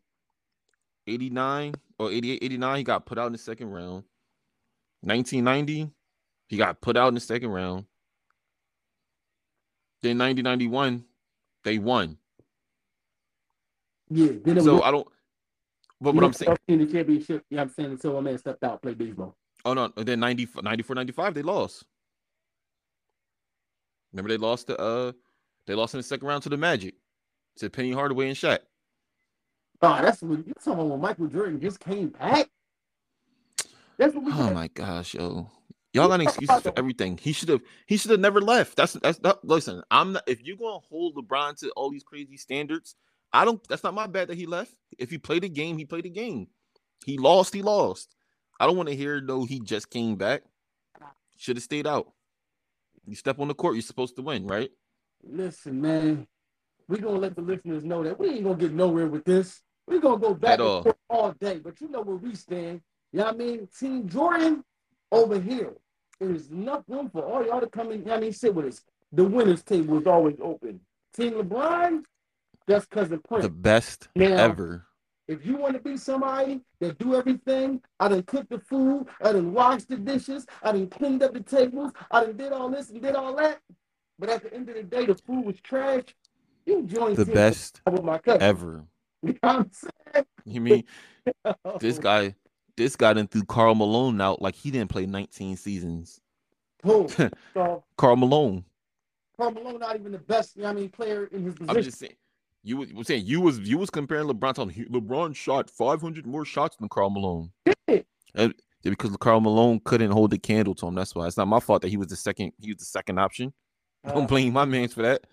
89 1.06 1.74
or 1.98 2.10
88, 2.12 2.38
89, 2.42 2.76
he 2.76 2.84
got 2.84 3.06
put 3.06 3.18
out 3.18 3.26
in 3.26 3.32
the 3.32 3.38
second 3.38 3.70
round. 3.70 4.04
1990, 5.02 5.90
he 6.48 6.56
got 6.56 6.80
put 6.80 6.96
out 6.96 7.08
in 7.08 7.14
the 7.14 7.20
second 7.20 7.50
round. 7.50 7.86
Then 10.02 10.18
90, 10.18 10.42
91, 10.42 11.04
they 11.64 11.78
won. 11.78 12.16
Yeah. 14.10 14.32
Then 14.44 14.60
So 14.60 14.74
was, 14.74 14.82
I 14.84 14.90
don't 14.90 15.08
but 16.00 16.14
what 16.14 16.24
I'm 16.24 16.32
saying, 16.32 16.56
in 16.68 16.78
the 16.78 16.86
championship. 16.86 17.44
What 17.50 17.60
I'm 17.60 17.68
saying? 17.68 17.90
Until 17.92 18.16
a 18.16 18.22
man 18.22 18.38
stepped 18.38 18.64
out, 18.64 18.82
played 18.82 18.98
baseball. 18.98 19.36
oh 19.64 19.74
no, 19.74 19.92
and 19.96 20.06
then 20.06 20.20
90, 20.20 20.48
94, 20.62 20.94
95, 20.96 21.34
they 21.34 21.42
lost. 21.42 21.84
Remember 24.12 24.28
they 24.30 24.38
lost 24.38 24.66
to 24.68 24.78
uh 24.80 25.12
they 25.70 25.76
lost 25.76 25.94
in 25.94 25.98
the 25.98 26.02
second 26.02 26.26
round 26.26 26.42
to 26.42 26.48
the 26.48 26.56
Magic, 26.56 26.96
to 27.58 27.70
Penny 27.70 27.92
Hardaway 27.92 28.26
and 28.26 28.36
Shaq. 28.36 28.58
Oh, 29.80 30.02
that's 30.02 30.20
what 30.20 30.44
you're 30.44 30.54
talking 30.56 30.72
about 30.72 30.86
when 30.86 31.00
Michael 31.00 31.28
Jordan 31.28 31.60
just 31.60 31.78
came 31.78 32.08
back. 32.08 32.48
That's 33.96 34.12
what 34.12 34.24
we. 34.24 34.32
Oh 34.32 34.36
got. 34.36 34.54
my 34.54 34.66
gosh, 34.66 35.14
yo. 35.14 35.48
Y'all 35.92 36.08
got 36.08 36.20
excuses 36.20 36.60
for 36.62 36.72
everything. 36.76 37.16
He 37.18 37.32
should 37.32 37.50
have 37.50 37.60
he 37.86 37.96
should 37.96 38.10
have 38.10 38.18
never 38.18 38.40
left. 38.40 38.76
That's 38.76 38.94
that's 38.94 39.18
that, 39.20 39.44
listen, 39.44 39.80
I'm 39.92 40.14
not 40.14 40.24
if 40.26 40.42
you're 40.42 40.56
gonna 40.56 40.80
hold 40.80 41.14
LeBron 41.14 41.56
to 41.60 41.70
all 41.76 41.88
these 41.88 42.02
crazy 42.02 42.36
standards, 42.36 42.96
I 43.32 43.44
don't 43.44 43.62
that's 43.68 43.84
not 43.84 43.94
my 43.94 44.08
bad 44.08 44.26
that 44.26 44.36
he 44.36 44.46
left. 44.46 44.74
If 44.98 45.08
he 45.08 45.18
played 45.18 45.44
the 45.44 45.48
game, 45.48 45.78
he 45.78 45.84
played 45.84 46.04
the 46.04 46.10
game. 46.10 46.48
He 47.06 47.16
lost, 47.16 47.54
he 47.54 47.62
lost. 47.62 48.16
I 48.58 48.66
don't 48.66 48.76
want 48.76 48.88
to 48.88 48.96
hear 48.96 49.22
though 49.24 49.44
he 49.44 49.60
just 49.60 49.88
came 49.88 50.16
back. 50.16 50.42
Should 51.36 51.58
have 51.58 51.62
stayed 51.62 51.86
out. 51.86 52.12
You 53.06 53.14
step 53.14 53.38
on 53.38 53.46
the 53.46 53.54
court, 53.54 53.76
you're 53.76 53.82
supposed 53.82 54.16
to 54.16 54.22
win, 54.22 54.48
right? 54.48 54.70
Listen, 55.22 55.80
man, 55.80 56.26
we 56.88 56.98
gonna 56.98 57.18
let 57.18 57.34
the 57.36 57.42
listeners 57.42 57.84
know 57.84 58.02
that 58.02 58.18
we 58.18 58.30
ain't 58.30 58.44
gonna 58.44 58.56
get 58.56 58.72
nowhere 58.72 59.06
with 59.06 59.24
this. 59.24 59.60
we 59.86 60.00
gonna 60.00 60.18
go 60.18 60.34
back 60.34 60.54
At 60.54 60.60
and 60.60 60.68
all. 60.68 60.82
forth 60.82 60.96
all 61.08 61.32
day, 61.32 61.58
but 61.58 61.80
you 61.80 61.88
know 61.88 62.00
where 62.02 62.16
we 62.16 62.34
stand. 62.34 62.80
You 63.12 63.18
know 63.20 63.24
what 63.26 63.34
I 63.34 63.38
mean? 63.38 63.68
Team 63.78 64.08
Jordan 64.08 64.64
over 65.10 65.38
here. 65.40 65.72
There's 66.20 66.48
enough 66.50 66.84
room 66.88 67.10
for 67.10 67.22
all 67.24 67.44
y'all 67.44 67.60
to 67.60 67.66
come 67.68 67.90
in. 67.92 68.00
You 68.00 68.06
know 68.06 68.14
I 68.14 68.20
mean? 68.20 68.32
Sit 68.32 68.54
with 68.54 68.66
us. 68.66 68.82
The 69.12 69.24
winners 69.24 69.62
table 69.62 69.98
is 69.98 70.06
always 70.06 70.36
open. 70.40 70.80
Team 71.14 71.32
LeBron, 71.32 72.02
that's 72.66 72.86
cousin 72.86 73.20
Prince. 73.26 73.44
The 73.44 73.50
best 73.50 74.08
Now, 74.14 74.36
ever. 74.36 74.86
If 75.26 75.46
you 75.46 75.56
want 75.56 75.74
to 75.74 75.80
be 75.80 75.96
somebody 75.96 76.60
that 76.80 76.98
do 76.98 77.14
everything, 77.14 77.80
I 77.98 78.08
done 78.08 78.22
cooked 78.24 78.50
the 78.50 78.58
food, 78.58 79.06
I 79.22 79.32
done 79.32 79.52
washed 79.52 79.88
the 79.88 79.96
dishes, 79.96 80.44
I 80.62 80.72
done 80.72 80.88
cleaned 80.88 81.22
up 81.22 81.34
the 81.34 81.40
tables, 81.40 81.92
I 82.10 82.24
done 82.24 82.36
did 82.36 82.52
all 82.52 82.68
this 82.68 82.90
and 82.90 83.00
did 83.00 83.14
all 83.14 83.34
that. 83.36 83.58
But 84.20 84.28
at 84.28 84.42
the 84.42 84.52
end 84.52 84.68
of 84.68 84.74
the 84.74 84.82
day, 84.82 85.06
the 85.06 85.14
food 85.14 85.46
was 85.46 85.58
trash. 85.62 86.04
You 86.66 86.82
join 86.82 87.14
The 87.14 87.24
best 87.24 87.80
with 87.90 88.04
my 88.04 88.18
cousin. 88.18 88.42
ever. 88.42 88.84
You 89.22 89.32
know 89.32 89.38
what 89.42 89.56
I'm 89.56 89.70
saying? 90.14 90.26
You 90.46 90.60
mean 90.62 90.84
this 91.80 91.98
guy 91.98 92.34
this 92.78 92.96
guy 92.96 93.12
done 93.12 93.28
threw 93.28 93.44
Karl 93.44 93.74
Malone 93.74 94.18
out 94.18 94.40
like 94.40 94.54
he 94.54 94.70
didn't 94.70 94.88
play 94.88 95.04
19 95.04 95.58
seasons. 95.58 96.22
Who? 96.84 97.06
so 97.52 97.84
Karl 97.98 98.16
Malone. 98.16 98.64
Karl 99.38 99.50
Malone 99.50 99.78
not 99.78 99.96
even 99.96 100.12
the 100.12 100.18
best, 100.18 100.56
you 100.56 100.62
know 100.62 100.68
what 100.68 100.78
I 100.78 100.80
mean, 100.80 100.88
player 100.88 101.26
in 101.26 101.44
his 101.44 101.52
position. 101.54 101.76
I'm 101.76 101.82
just 101.82 101.98
saying. 101.98 102.14
You 102.62 102.78
was 102.78 102.94
was 102.94 103.08
saying 103.08 103.26
you 103.26 103.42
was 103.42 103.58
you 103.58 103.76
was 103.76 103.90
comparing 103.90 104.26
LeBron 104.26 104.54
to 104.54 104.84
LeBron 104.88 105.36
shot 105.36 105.68
500 105.68 106.26
more 106.26 106.46
shots 106.46 106.76
than 106.76 106.88
Karl 106.88 107.10
Malone. 107.10 107.52
Yeah. 107.66 107.72
Uh, 107.90 107.98
and 108.34 108.54
yeah, 108.82 108.90
because 108.90 109.14
Karl 109.18 109.42
Malone 109.42 109.80
couldn't 109.84 110.12
hold 110.12 110.30
the 110.30 110.38
candle 110.38 110.74
to 110.76 110.86
him. 110.86 110.94
That's 110.94 111.14
why 111.14 111.26
it's 111.26 111.36
not 111.36 111.46
my 111.46 111.60
fault 111.60 111.82
that 111.82 111.88
he 111.88 111.98
was 111.98 112.06
the 112.06 112.16
second. 112.16 112.52
He 112.58 112.68
was 112.68 112.78
the 112.78 112.86
second 112.86 113.18
option. 113.18 113.52
Don't 114.06 114.24
Uh, 114.24 114.26
blame 114.26 114.52
my 114.52 114.64
man's 114.64 114.94
for 114.94 115.02
that. 115.02 115.24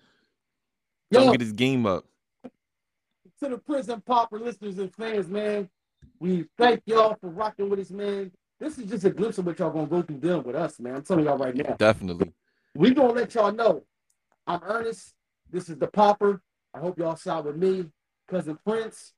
Yo, 1.10 1.30
get 1.32 1.40
his 1.40 1.52
game 1.52 1.86
up. 1.86 2.04
to 3.40 3.48
the 3.48 3.58
prison 3.58 4.00
Pauper 4.00 4.38
listeners 4.38 4.78
and 4.78 4.92
fans, 4.94 5.28
man, 5.28 5.70
we 6.18 6.44
thank 6.58 6.82
y'all 6.86 7.16
for 7.20 7.30
rocking 7.30 7.70
with 7.70 7.78
us, 7.78 7.90
man. 7.90 8.32
This 8.58 8.78
is 8.78 8.90
just 8.90 9.04
a 9.04 9.10
glimpse 9.10 9.38
of 9.38 9.46
what 9.46 9.58
y'all 9.60 9.70
gonna 9.70 9.86
go 9.86 10.02
through 10.02 10.16
dealing 10.18 10.42
with 10.42 10.56
us, 10.56 10.80
man. 10.80 10.96
I'm 10.96 11.02
telling 11.02 11.24
y'all 11.24 11.38
right 11.38 11.54
now. 11.54 11.74
Definitely. 11.78 12.32
We 12.74 12.92
gonna 12.92 13.12
let 13.12 13.34
y'all 13.34 13.52
know. 13.52 13.84
I'm 14.46 14.60
Ernest. 14.64 15.14
This 15.50 15.68
is 15.68 15.78
the 15.78 15.86
Pauper. 15.86 16.42
I 16.74 16.80
hope 16.80 16.98
y'all 16.98 17.14
side 17.16 17.44
with 17.44 17.56
me, 17.56 17.86
cousin 18.28 18.58
Prince. 18.66 19.14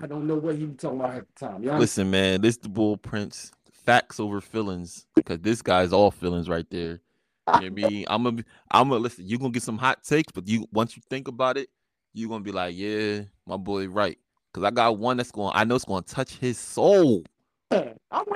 I 0.00 0.06
don't 0.06 0.26
know 0.26 0.36
what 0.36 0.56
he 0.56 0.64
was 0.66 0.76
talking 0.76 1.00
about 1.00 1.16
at 1.16 1.26
the 1.34 1.46
time. 1.46 1.62
Y'all 1.64 1.78
Listen, 1.78 2.10
man, 2.10 2.40
this 2.42 2.56
the 2.58 2.68
bull 2.68 2.96
prince. 2.96 3.50
Facts 3.72 4.20
over 4.20 4.40
feelings. 4.40 5.06
Because 5.14 5.40
this 5.40 5.62
guy's 5.62 5.92
all 5.92 6.10
feelings 6.10 6.48
right 6.48 6.66
there. 6.70 7.00
You 7.46 7.52
know 7.52 7.66
I 7.66 7.70
mean? 7.70 8.04
I'm 8.08 8.24
gonna, 8.24 8.44
I'm 8.70 8.88
gonna 8.88 9.00
listen. 9.00 9.24
You're 9.26 9.38
gonna 9.38 9.52
get 9.52 9.62
some 9.62 9.78
hot 9.78 10.02
takes, 10.02 10.32
but 10.32 10.48
you 10.48 10.66
once 10.72 10.96
you 10.96 11.02
think 11.08 11.28
about 11.28 11.56
it, 11.56 11.68
you're 12.12 12.28
gonna 12.28 12.42
be 12.42 12.52
like, 12.52 12.74
yeah, 12.76 13.22
my 13.46 13.56
boy, 13.56 13.88
right. 13.88 14.18
Because 14.52 14.66
I 14.66 14.70
got 14.70 14.98
one 14.98 15.18
that's 15.18 15.30
going. 15.30 15.52
I 15.54 15.64
know 15.64 15.76
it's 15.76 15.84
gonna 15.84 16.02
touch 16.02 16.36
his 16.36 16.58
soul. 16.58 17.24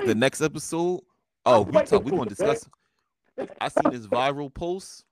The 0.05 0.15
next 0.15 0.41
episode. 0.41 1.01
Oh, 1.45 1.61
we 1.61 1.81
talk. 1.83 2.03
We 2.03 2.11
gonna 2.11 2.25
discuss. 2.25 2.67
I 3.59 3.69
seen 3.69 3.91
this 3.91 4.07
viral 4.07 4.53
post. 4.53 5.05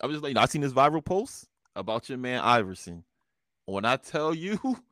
I 0.00 0.06
was 0.06 0.14
just 0.14 0.24
like, 0.24 0.36
I 0.36 0.46
seen 0.46 0.62
this 0.62 0.72
viral 0.72 1.04
post 1.04 1.46
about 1.76 2.08
your 2.08 2.18
man 2.18 2.40
Iverson. 2.40 3.04
When 3.66 3.84
I 3.84 3.96
tell 3.96 4.34
you, 4.34 4.58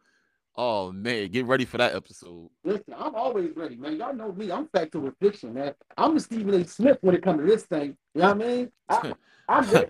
oh 0.58 0.92
man, 0.92 1.28
get 1.30 1.46
ready 1.46 1.64
for 1.64 1.78
that 1.78 1.94
episode. 1.94 2.50
Listen, 2.64 2.94
I'm 2.98 3.14
always 3.14 3.54
ready, 3.56 3.76
man. 3.76 3.96
Y'all 3.96 4.12
know 4.14 4.32
me. 4.32 4.50
I'm 4.52 4.66
factual 4.68 5.10
fiction, 5.20 5.54
man. 5.54 5.72
I'm 5.96 6.16
a 6.16 6.20
Stephen 6.20 6.52
A. 6.54 6.66
Smith 6.66 6.98
when 7.00 7.14
it 7.14 7.22
comes 7.22 7.40
to 7.40 7.46
this 7.46 7.62
thing. 7.64 7.96
You 8.14 8.22
know 8.22 8.34
what 8.34 8.44
I 8.44 8.46
mean? 8.48 8.72
I, 8.88 9.12
I'm 9.48 9.70
ready. 9.70 9.88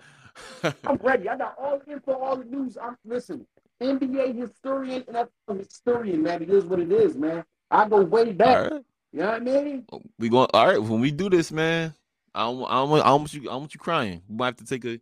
I'm 0.85 0.95
ready. 1.03 1.27
I 1.27 1.37
got 1.37 1.55
all 1.57 1.81
the 1.85 1.91
info, 1.91 2.13
all 2.13 2.37
the 2.37 2.45
news. 2.45 2.77
I'm 2.81 2.95
listen. 3.03 3.45
NBA 3.81 4.35
historian 4.35 5.03
and 5.07 5.17
I'm 5.17 5.27
a 5.47 5.55
historian, 5.55 6.21
man. 6.21 6.41
It 6.43 6.49
is 6.49 6.65
what 6.65 6.79
it 6.79 6.91
is, 6.91 7.15
man. 7.15 7.43
I 7.71 7.87
go 7.87 8.01
way 8.01 8.31
back. 8.33 8.71
right. 8.71 8.83
You 9.11 9.19
know 9.21 9.25
what 9.27 9.35
I 9.35 9.39
mean? 9.39 9.85
We 10.19 10.29
going 10.29 10.47
all 10.53 10.67
right. 10.67 10.81
When 10.81 10.99
we 11.01 11.11
do 11.11 11.29
this, 11.29 11.51
man, 11.51 11.93
I 12.35 12.41
don't, 12.43 12.63
I 12.65 12.75
don't, 12.75 12.89
want- 12.91 13.03
I 13.05 13.07
don't 13.09 13.21
want 13.21 13.33
you, 13.33 13.49
I 13.49 13.55
want 13.55 13.73
you 13.73 13.79
crying. 13.79 14.21
We 14.29 14.35
might 14.35 14.45
have 14.47 14.57
to 14.57 14.65
take 14.65 14.85
a 14.85 14.99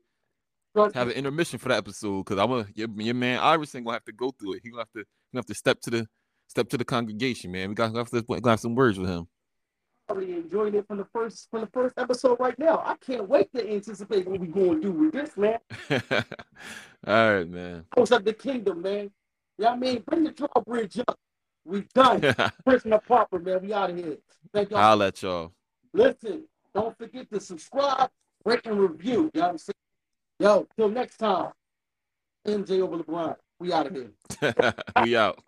have 0.94 1.07
an 1.07 1.14
intermission 1.14 1.57
for 1.60 1.69
that 1.69 1.80
episode 1.80 2.23
because 2.23 2.38
I'm 2.39 2.49
gonna 2.49 2.68
your, 2.76 2.88
your 2.98 3.15
man 3.15 3.39
Iverson 3.39 3.84
gonna 3.84 3.95
have 3.95 4.06
to 4.06 4.11
go 4.11 4.31
through 4.31 4.53
it. 4.53 4.61
He 4.64 4.69
gonna 4.69 4.81
have 4.81 4.91
to, 4.91 5.06
gonna 5.38 5.42
have 5.42 5.46
to 5.48 5.56
step 5.56 5.80
to 5.82 5.90
the 5.90 6.08
step 6.48 6.70
to 6.70 6.78
the 6.78 6.86
congregation, 6.86 7.52
man. 7.52 7.70
We 7.70 7.76
got 7.76 7.92
to 7.92 7.98
have 7.98 8.10
to 8.10 8.22
gonna 8.22 8.50
have 8.50 8.60
some 8.60 8.76
words 8.76 8.98
with 8.98 9.10
him. 9.10 9.28
already 10.10 10.34
enjoying 10.34 10.74
it 10.76 10.88
from 10.88 10.98
the 10.98 11.06
first 11.14 11.48
from 11.52 11.62
the 11.62 11.68
first 11.68 11.94
episode 11.98 12.40
right 12.40 12.58
now. 12.58 12.82
I 12.84 12.96
can't 12.96 13.28
wait 13.28 13.52
to 13.54 13.70
anticipate 13.70 14.28
what 14.28 14.40
we're 14.40 14.48
going 14.48 14.82
to 14.82 14.88
do 14.88 14.92
with 14.92 15.14
this, 15.14 15.38
man. 15.38 15.60
all 17.08 17.34
right, 17.34 17.50
man. 17.50 17.86
Host 17.96 18.12
of 18.12 18.26
the 18.26 18.34
kingdom, 18.34 18.82
man. 18.82 19.12
You 19.58 19.66
know 19.66 19.72
I 19.72 19.78
mean? 19.78 20.04
Bring 20.06 20.24
the 20.24 20.32
drawbridge 20.32 21.00
up. 21.00 21.18
We 21.66 21.86
done. 21.94 22.22
The 22.66 23.02
Pauper, 23.08 23.40
man. 23.40 23.62
We 23.62 23.74
out 23.74 23.90
of 23.90 23.98
here. 23.98 24.18
Thank 24.54 24.72
y'all. 24.72 24.80
I'll 24.80 24.98
let 24.98 25.22
y'all. 25.22 25.54
Listen, 25.94 26.44
don't 26.74 26.98
forget 26.98 27.30
to 27.32 27.40
subscribe, 27.40 28.10
rate, 28.46 28.62
and 28.66 28.80
review. 28.80 29.32
You 29.34 29.42
know 29.42 29.42
what 29.42 29.50
I'm 29.52 29.58
saying? 29.58 29.74
Yo, 30.40 30.68
till 30.76 30.90
next 30.90 31.18
time. 31.18 31.52
MJ 32.46 32.80
over 32.80 32.98
LeBron. 33.04 33.36
We 33.60 33.74
out 33.74 33.88
of 33.88 33.94
here. 33.94 34.12
we 35.04 35.16
out. 35.16 35.40